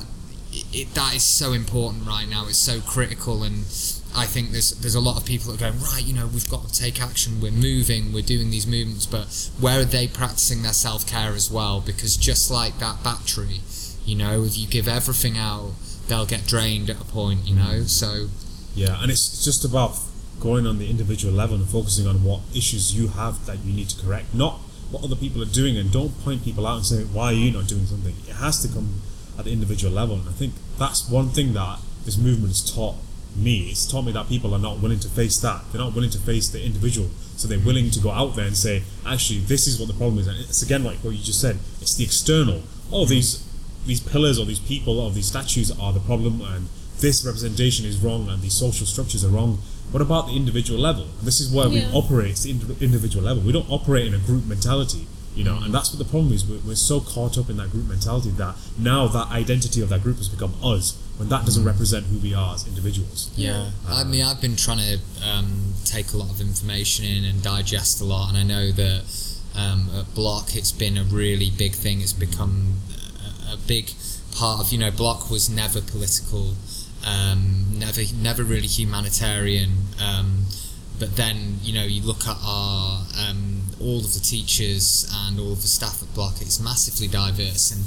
it, 0.51 0.93
that 0.93 1.15
is 1.15 1.23
so 1.23 1.53
important 1.53 2.07
right 2.07 2.27
now. 2.27 2.47
It's 2.47 2.57
so 2.57 2.81
critical 2.81 3.43
and 3.43 3.65
I 4.13 4.25
think 4.25 4.51
there's 4.51 4.71
there's 4.71 4.95
a 4.95 4.99
lot 4.99 5.17
of 5.17 5.25
people 5.25 5.51
that 5.51 5.61
are 5.61 5.71
going 5.71 5.81
right 5.81 6.03
you 6.03 6.13
know 6.13 6.27
we've 6.27 6.49
got 6.49 6.67
to 6.67 6.73
take 6.73 7.01
action. 7.01 7.39
We're 7.41 7.51
moving. 7.51 8.13
We're 8.13 8.23
doing 8.23 8.49
these 8.49 8.67
movements. 8.67 9.05
But 9.05 9.49
where 9.59 9.81
are 9.81 9.85
they 9.85 10.07
practicing 10.07 10.63
their 10.63 10.73
self-care 10.73 11.33
as 11.33 11.49
well? 11.49 11.81
Because 11.81 12.17
just 12.17 12.51
like 12.51 12.79
that 12.79 13.03
battery 13.03 13.61
you 14.05 14.15
know 14.15 14.43
if 14.43 14.57
you 14.57 14.67
give 14.67 14.87
everything 14.87 15.37
out 15.37 15.73
they'll 16.07 16.25
get 16.25 16.45
drained 16.47 16.89
at 16.89 16.99
a 16.99 17.05
point 17.05 17.45
you 17.45 17.55
know? 17.55 17.83
So 17.83 18.27
Yeah, 18.75 19.01
and 19.01 19.11
it's 19.11 19.45
just 19.45 19.63
about 19.63 19.97
going 20.39 20.65
on 20.65 20.79
the 20.79 20.89
individual 20.89 21.33
level 21.33 21.55
and 21.55 21.69
focusing 21.69 22.07
on 22.07 22.23
what 22.23 22.41
issues 22.53 22.95
you 22.95 23.09
have 23.09 23.45
that 23.45 23.59
you 23.59 23.71
need 23.73 23.89
to 23.89 24.03
correct, 24.03 24.33
not 24.33 24.59
what 24.89 25.03
other 25.03 25.15
people 25.15 25.41
are 25.41 25.53
doing. 25.53 25.77
And 25.77 25.91
don't 25.91 26.19
point 26.23 26.43
people 26.43 26.65
out 26.67 26.77
and 26.77 26.85
say, 26.85 27.03
"Why 27.03 27.27
are 27.27 27.33
you 27.33 27.51
not 27.51 27.67
doing 27.67 27.85
something?" 27.85 28.15
It 28.27 28.35
has 28.35 28.61
to 28.63 28.67
come 28.67 29.01
at 29.37 29.45
the 29.45 29.51
individual 29.51 29.93
level. 29.93 30.15
And 30.15 30.29
I 30.29 30.33
think 30.33 30.53
that's 30.77 31.09
one 31.09 31.29
thing 31.29 31.53
that 31.53 31.79
this 32.05 32.17
movement 32.17 32.49
has 32.49 32.73
taught 32.73 32.95
me. 33.35 33.69
It's 33.69 33.89
taught 33.89 34.03
me 34.03 34.11
that 34.11 34.27
people 34.27 34.53
are 34.53 34.59
not 34.59 34.79
willing 34.79 34.99
to 34.99 35.07
face 35.07 35.37
that. 35.39 35.63
They're 35.71 35.81
not 35.81 35.93
willing 35.93 36.09
to 36.11 36.19
face 36.19 36.49
the 36.49 36.63
individual. 36.63 37.09
So 37.37 37.47
they're 37.47 37.59
willing 37.59 37.89
to 37.91 37.99
go 37.99 38.11
out 38.11 38.35
there 38.35 38.45
and 38.45 38.57
say, 38.57 38.83
"Actually, 39.05 39.39
this 39.39 39.67
is 39.67 39.79
what 39.79 39.87
the 39.87 39.93
problem 39.93 40.19
is." 40.19 40.27
And 40.27 40.37
it's 40.39 40.61
again 40.61 40.83
like 40.83 40.97
what 40.97 41.11
you 41.15 41.23
just 41.23 41.39
said. 41.39 41.57
It's 41.81 41.95
the 41.95 42.03
external. 42.03 42.63
Oh, 42.91 43.05
these 43.05 43.43
these 43.85 43.99
pillars 43.99 44.37
or 44.37 44.45
these 44.45 44.59
people 44.59 44.99
or 44.99 45.11
these 45.11 45.27
statues 45.27 45.71
are 45.79 45.93
the 45.93 45.99
problem 45.99 46.41
and 46.41 46.67
this 46.99 47.25
representation 47.25 47.85
is 47.85 47.97
wrong 47.97 48.29
and 48.29 48.41
these 48.41 48.53
social 48.53 48.85
structures 48.85 49.25
are 49.25 49.29
wrong. 49.29 49.57
What 49.91 50.01
about 50.01 50.27
the 50.27 50.35
individual 50.35 50.79
level? 50.79 51.07
This 51.21 51.41
is 51.41 51.51
where 51.51 51.67
we 51.67 51.83
operate, 51.93 52.31
it's 52.31 52.43
the 52.43 52.51
indi- 52.51 52.77
individual 52.79 53.25
level. 53.25 53.43
We 53.43 53.51
don't 53.51 53.69
operate 53.69 54.05
in 54.05 54.13
a 54.13 54.19
group 54.19 54.45
mentality, 54.45 55.07
you 55.35 55.43
know, 55.43 55.57
and 55.63 55.73
that's 55.73 55.93
what 55.93 55.99
the 55.99 56.09
problem 56.09 56.33
is. 56.33 56.45
We're, 56.45 56.59
we're 56.59 56.75
so 56.75 56.99
caught 56.99 57.37
up 57.37 57.49
in 57.49 57.57
that 57.57 57.71
group 57.71 57.87
mentality 57.87 58.29
that 58.31 58.55
now 58.77 59.07
that 59.07 59.27
identity 59.27 59.81
of 59.81 59.89
that 59.89 60.03
group 60.03 60.17
has 60.17 60.27
become 60.27 60.53
us 60.63 60.97
when 61.17 61.29
that 61.29 61.45
doesn't 61.45 61.63
represent 61.63 62.05
who 62.07 62.17
we 62.19 62.33
are 62.33 62.55
as 62.55 62.67
individuals. 62.67 63.31
Yeah, 63.35 63.71
I 63.87 64.03
mean, 64.03 64.23
I've 64.23 64.41
been 64.41 64.55
trying 64.55 64.79
to 64.79 64.99
um, 65.25 65.73
take 65.85 66.13
a 66.13 66.17
lot 66.17 66.31
of 66.31 66.41
information 66.41 67.05
in 67.05 67.23
and 67.25 67.41
digest 67.41 68.01
a 68.01 68.05
lot, 68.05 68.29
and 68.29 68.37
I 68.37 68.43
know 68.43 68.71
that 68.71 69.03
um, 69.55 69.89
at 69.97 70.13
Blok 70.15 70.55
it's 70.55 70.71
been 70.71 70.97
a 70.97 71.03
really 71.03 71.49
big 71.49 71.73
thing. 71.73 72.01
It's 72.01 72.13
become 72.13 72.77
a, 73.49 73.53
a 73.53 73.57
big 73.57 73.91
part 74.35 74.59
of 74.59 74.71
you 74.71 74.79
know 74.79 74.91
Blok 74.91 75.29
was 75.29 75.49
never 75.49 75.81
political, 75.81 76.55
um, 77.05 77.65
never 77.71 78.01
never 78.21 78.43
really 78.43 78.67
humanitarian. 78.67 79.71
Um, 80.01 80.45
but 80.99 81.15
then 81.15 81.59
you 81.61 81.73
know 81.73 81.83
you 81.83 82.01
look 82.03 82.27
at 82.27 82.37
our 82.43 83.05
um, 83.17 83.60
all 83.81 83.99
of 83.99 84.13
the 84.13 84.19
teachers 84.19 85.09
and 85.25 85.39
all 85.39 85.53
of 85.53 85.61
the 85.61 85.67
staff 85.67 86.01
at 86.01 86.13
Blok. 86.13 86.41
It's 86.41 86.59
massively 86.59 87.07
diverse, 87.07 87.71
and 87.71 87.81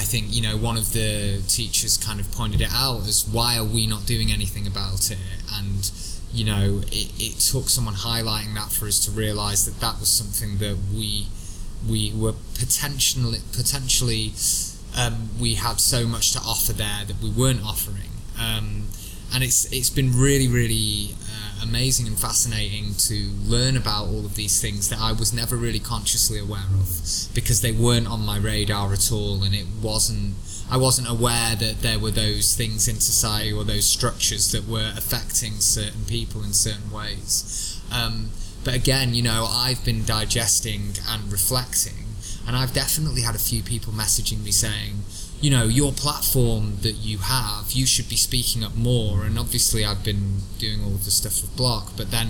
I 0.00 0.04
think 0.04 0.34
you 0.34 0.42
know 0.42 0.56
one 0.56 0.76
of 0.76 0.92
the 0.92 1.42
teachers 1.48 1.96
kind 1.98 2.20
of 2.20 2.30
pointed 2.32 2.60
it 2.60 2.70
out 2.72 3.06
as 3.06 3.26
why 3.30 3.56
are 3.56 3.64
we 3.64 3.86
not 3.86 4.06
doing 4.06 4.32
anything 4.32 4.66
about 4.66 5.10
it? 5.10 5.18
And 5.52 5.90
you 6.32 6.44
know 6.44 6.82
it, 6.90 7.12
it 7.18 7.38
took 7.40 7.68
someone 7.68 7.94
highlighting 7.94 8.54
that 8.54 8.72
for 8.72 8.86
us 8.86 8.98
to 9.06 9.10
realise 9.10 9.64
that 9.64 9.80
that 9.80 10.00
was 10.00 10.10
something 10.10 10.58
that 10.58 10.76
we 10.94 11.28
we 11.88 12.12
were 12.14 12.34
potentially 12.58 13.40
potentially 13.52 14.32
um, 14.96 15.28
we 15.38 15.54
had 15.54 15.80
so 15.80 16.06
much 16.06 16.32
to 16.32 16.38
offer 16.40 16.72
there 16.72 17.04
that 17.06 17.20
we 17.22 17.30
weren't 17.30 17.62
offering. 17.64 18.10
Um, 18.38 18.88
and 19.34 19.42
it's 19.44 19.70
it's 19.72 19.90
been 19.90 20.12
really 20.18 20.48
really 20.48 21.14
amazing 21.68 22.06
and 22.06 22.18
fascinating 22.18 22.94
to 22.94 23.30
learn 23.44 23.76
about 23.76 24.06
all 24.06 24.24
of 24.24 24.34
these 24.36 24.60
things 24.60 24.88
that 24.88 25.00
I 25.00 25.12
was 25.12 25.32
never 25.32 25.56
really 25.56 25.80
consciously 25.80 26.38
aware 26.38 26.68
of 26.74 26.88
because 27.34 27.60
they 27.60 27.72
weren't 27.72 28.06
on 28.06 28.24
my 28.24 28.38
radar 28.38 28.92
at 28.92 29.10
all 29.12 29.42
and 29.42 29.54
it 29.54 29.66
wasn't 29.82 30.34
I 30.70 30.76
wasn't 30.76 31.08
aware 31.08 31.54
that 31.54 31.82
there 31.82 31.98
were 31.98 32.10
those 32.10 32.56
things 32.56 32.88
in 32.88 32.96
society 32.96 33.52
or 33.52 33.62
those 33.62 33.86
structures 33.86 34.50
that 34.50 34.66
were 34.66 34.92
affecting 34.96 35.60
certain 35.60 36.04
people 36.06 36.42
in 36.42 36.52
certain 36.52 36.90
ways. 36.90 37.80
Um, 37.92 38.30
but 38.64 38.74
again 38.74 39.14
you 39.14 39.22
know 39.22 39.46
I've 39.48 39.84
been 39.84 40.04
digesting 40.04 40.94
and 41.08 41.30
reflecting 41.30 42.06
and 42.46 42.56
I've 42.56 42.72
definitely 42.72 43.22
had 43.22 43.34
a 43.34 43.38
few 43.38 43.62
people 43.62 43.92
messaging 43.92 44.42
me 44.44 44.52
saying 44.52 45.02
you 45.40 45.50
know 45.50 45.64
your 45.64 45.92
platform 45.92 46.78
that 46.82 46.92
you 46.94 47.18
have 47.18 47.72
you 47.72 47.86
should 47.86 48.08
be 48.08 48.16
speaking 48.16 48.64
up 48.64 48.74
more 48.74 49.24
and 49.24 49.38
obviously 49.38 49.84
I've 49.84 50.04
been 50.04 50.38
doing 50.58 50.82
all 50.82 50.94
of 50.94 51.04
the 51.04 51.10
stuff 51.10 51.42
with 51.42 51.56
Blok 51.56 51.96
but 51.96 52.10
then 52.10 52.28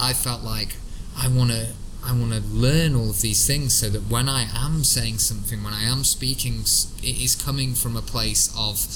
I 0.00 0.12
felt 0.12 0.42
like 0.42 0.76
I 1.16 1.28
want 1.28 1.50
to 1.50 1.68
I 2.04 2.12
want 2.12 2.32
to 2.32 2.40
learn 2.40 2.94
all 2.94 3.10
of 3.10 3.20
these 3.20 3.46
things 3.46 3.74
so 3.74 3.88
that 3.90 4.08
when 4.08 4.28
I 4.28 4.46
am 4.54 4.84
saying 4.84 5.18
something 5.18 5.62
when 5.62 5.74
I 5.74 5.82
am 5.82 6.04
speaking 6.04 6.60
it 7.02 7.20
is 7.22 7.34
coming 7.34 7.74
from 7.74 7.96
a 7.96 8.02
place 8.02 8.54
of 8.56 8.86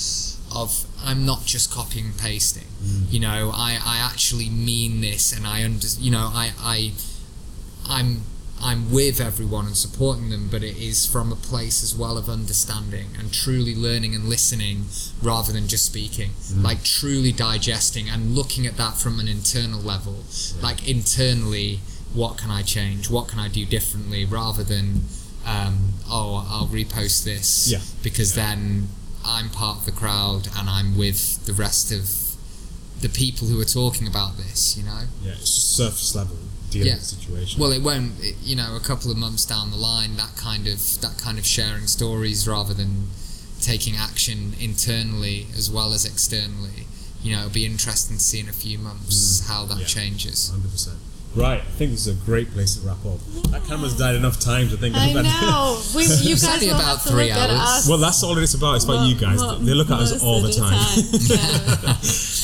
of 0.52 0.84
I'm 1.04 1.24
not 1.24 1.44
just 1.44 1.70
copying 1.70 2.06
and 2.06 2.18
pasting. 2.18 2.66
Mm. 2.82 3.12
You 3.12 3.20
know, 3.20 3.52
I, 3.54 3.78
I 3.84 3.98
actually 3.98 4.50
mean 4.50 5.00
this, 5.00 5.32
and 5.32 5.46
I 5.46 5.64
under 5.64 5.86
you 5.98 6.10
know 6.10 6.30
I 6.32 6.52
I 6.60 6.92
I'm 7.88 8.22
I'm 8.62 8.90
with 8.92 9.20
everyone 9.20 9.66
and 9.66 9.76
supporting 9.76 10.28
them, 10.28 10.48
but 10.50 10.62
it 10.62 10.76
is 10.76 11.06
from 11.06 11.32
a 11.32 11.36
place 11.36 11.82
as 11.82 11.94
well 11.96 12.18
of 12.18 12.28
understanding 12.28 13.06
and 13.18 13.32
truly 13.32 13.74
learning 13.74 14.14
and 14.14 14.28
listening 14.28 14.84
rather 15.22 15.52
than 15.52 15.66
just 15.66 15.86
speaking. 15.86 16.32
Like 16.54 16.84
truly 16.84 17.32
digesting 17.32 18.08
and 18.10 18.34
looking 18.34 18.66
at 18.66 18.76
that 18.76 18.96
from 18.98 19.18
an 19.18 19.28
internal 19.28 19.80
level. 19.80 20.24
Like 20.62 20.86
internally, 20.86 21.80
what 22.12 22.36
can 22.36 22.50
I 22.50 22.62
change? 22.62 23.08
What 23.08 23.28
can 23.28 23.38
I 23.38 23.48
do 23.48 23.64
differently? 23.64 24.24
Rather 24.26 24.62
than, 24.62 25.04
um, 25.46 25.94
oh, 26.08 26.46
I'll 26.50 26.68
repost 26.68 27.24
this 27.24 27.70
Yeah. 27.70 27.80
because 28.02 28.34
then 28.34 28.88
I'm 29.24 29.48
part 29.48 29.78
of 29.78 29.84
the 29.86 29.92
crowd 29.92 30.48
and 30.56 30.68
I'm 30.68 30.98
with 30.98 31.46
the 31.46 31.54
rest 31.54 31.92
of 31.92 32.10
the 33.00 33.08
people 33.08 33.48
who 33.48 33.58
are 33.60 33.64
talking 33.64 34.06
about 34.06 34.36
this. 34.36 34.76
You 34.76 34.84
know. 34.84 35.02
Yeah, 35.24 35.32
it's 35.32 35.54
just 35.54 35.74
surface 35.76 36.14
level 36.14 36.36
dealing 36.70 36.88
Yeah. 36.88 36.94
with 36.94 37.02
the 37.10 37.16
situation. 37.16 37.60
Well, 37.60 37.72
it 37.72 37.82
won't. 37.82 38.12
It, 38.20 38.36
you 38.42 38.56
know, 38.56 38.76
a 38.76 38.80
couple 38.80 39.10
of 39.10 39.16
months 39.16 39.44
down 39.44 39.70
the 39.70 39.76
line, 39.76 40.16
that 40.16 40.36
kind 40.36 40.66
of 40.66 41.00
that 41.00 41.18
kind 41.18 41.38
of 41.38 41.46
sharing 41.46 41.86
stories 41.86 42.46
rather 42.48 42.74
than 42.74 43.08
taking 43.60 43.96
action 43.96 44.54
internally 44.58 45.46
as 45.56 45.70
well 45.70 45.92
as 45.92 46.04
externally. 46.04 46.86
You 47.22 47.32
know, 47.32 47.40
it'll 47.40 47.50
be 47.50 47.66
interesting 47.66 48.16
to 48.16 48.22
see 48.22 48.40
in 48.40 48.48
a 48.48 48.52
few 48.52 48.78
months 48.78 49.40
mm. 49.42 49.48
how 49.48 49.66
that 49.66 49.80
Yeah. 49.80 49.86
changes. 49.86 50.50
100%. 50.54 50.94
Right, 51.36 51.60
I 51.60 51.64
think 51.78 51.92
this 51.92 52.08
is 52.08 52.20
a 52.20 52.24
great 52.26 52.50
place 52.52 52.74
to 52.74 52.86
wrap 52.86 52.98
up. 53.06 53.20
That 53.52 53.62
camera's 53.64 53.96
died 53.96 54.16
enough 54.16 54.40
times, 54.40 54.74
I 54.74 54.76
think. 54.78 54.96
I 54.96 55.12
that- 55.12 55.22
know. 55.22 55.80
We, 55.94 56.02
you 56.02 56.32
It's 56.34 56.42
guys 56.44 56.54
only 56.54 56.66
will 56.66 56.74
about 56.74 56.86
have 56.98 57.02
to 57.04 57.08
three 57.10 57.28
look 57.28 57.36
at 57.36 57.50
hours. 57.50 57.60
us 57.60 57.88
Well, 57.88 57.98
that's 57.98 58.22
all 58.24 58.36
it 58.36 58.42
is 58.42 58.54
about. 58.54 58.74
It's 58.74 58.84
about 58.84 59.06
you 59.08 59.14
guys. 59.14 59.38
mo- 59.40 59.54
they 59.58 59.72
look 59.74 59.90
at 59.90 60.00
us 60.00 60.22
all 60.24 60.44
of 60.44 60.52
the 60.52 60.52
time. 60.52 60.80
Yeah. 61.30 61.96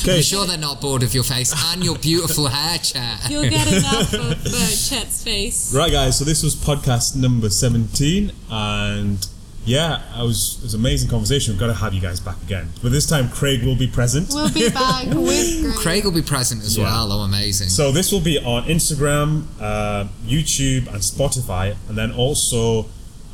Okay, 0.03 0.19
I'm 0.19 0.23
sure 0.23 0.47
they're 0.47 0.57
not 0.57 0.81
bored 0.81 1.03
of 1.03 1.15
your 1.15 1.25
face 1.25 1.53
and 1.73 1.83
your 1.85 1.99
beautiful 1.99 2.47
hair, 2.47 2.79
chair. 2.79 3.19
You'll 3.29 3.49
get 3.51 3.67
enough 3.67 4.13
of 4.13 4.21
uh, 4.31 4.35
Chet's 4.69 5.25
face. 5.25 5.75
Right, 5.75 5.91
guys. 5.91 6.17
So 6.19 6.25
this 6.25 6.45
was 6.45 6.55
podcast 6.55 7.17
number 7.17 7.51
seventeen, 7.51 8.31
and 8.49 9.27
yeah, 9.67 10.01
I 10.15 10.23
was 10.23 10.57
it 10.61 10.63
was 10.63 10.75
an 10.75 10.81
amazing 10.81 11.11
conversation. 11.11 11.53
We've 11.53 11.61
got 11.61 11.67
to 11.67 11.75
have 11.75 11.93
you 11.93 12.01
guys 12.01 12.21
back 12.21 12.41
again, 12.43 12.71
but 12.83 12.93
this 12.93 13.05
time 13.07 13.29
Craig 13.29 13.65
will 13.65 13.77
be 13.77 13.87
present. 13.89 14.29
We'll 14.33 14.51
be 14.53 14.71
back 14.71 15.07
with 15.29 15.63
Greg. 15.63 15.75
Craig 15.77 16.05
will 16.05 16.13
be 16.13 16.23
present 16.23 16.63
as 16.63 16.77
Yeah. 16.79 16.85
well. 16.85 17.13
Oh, 17.13 17.21
amazing. 17.23 17.69
So 17.69 17.91
this 17.93 18.11
will 18.13 18.21
be 18.21 18.39
on 18.39 18.65
Instagram, 18.65 19.45
uh, 19.61 20.07
YouTube, 20.25 20.87
and 20.89 21.03
Spotify, 21.03 21.77
and 21.89 21.99
then 21.99 22.13
also 22.13 22.87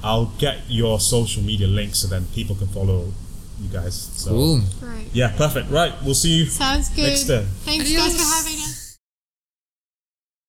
I'll 0.02 0.32
get 0.38 0.58
your 0.68 0.98
social 0.98 1.42
media 1.42 1.68
links 1.68 1.98
so 2.00 2.08
then 2.08 2.24
people 2.34 2.56
can 2.56 2.66
follow 2.68 3.12
you 3.60 3.68
guys. 3.68 3.94
So 3.94 4.30
cool. 4.30 4.60
Great. 4.80 5.06
yeah, 5.12 5.36
perfect. 5.36 5.70
Right, 5.70 5.92
we'll 6.04 6.14
see 6.14 6.30
you 6.38 6.46
Sounds 6.46 6.88
good. 6.88 7.02
next 7.08 7.28
time. 7.28 7.44
Thanks 7.64 7.92
guys 7.92 8.16
for 8.16 8.24
having 8.24 8.58
having 8.58 8.81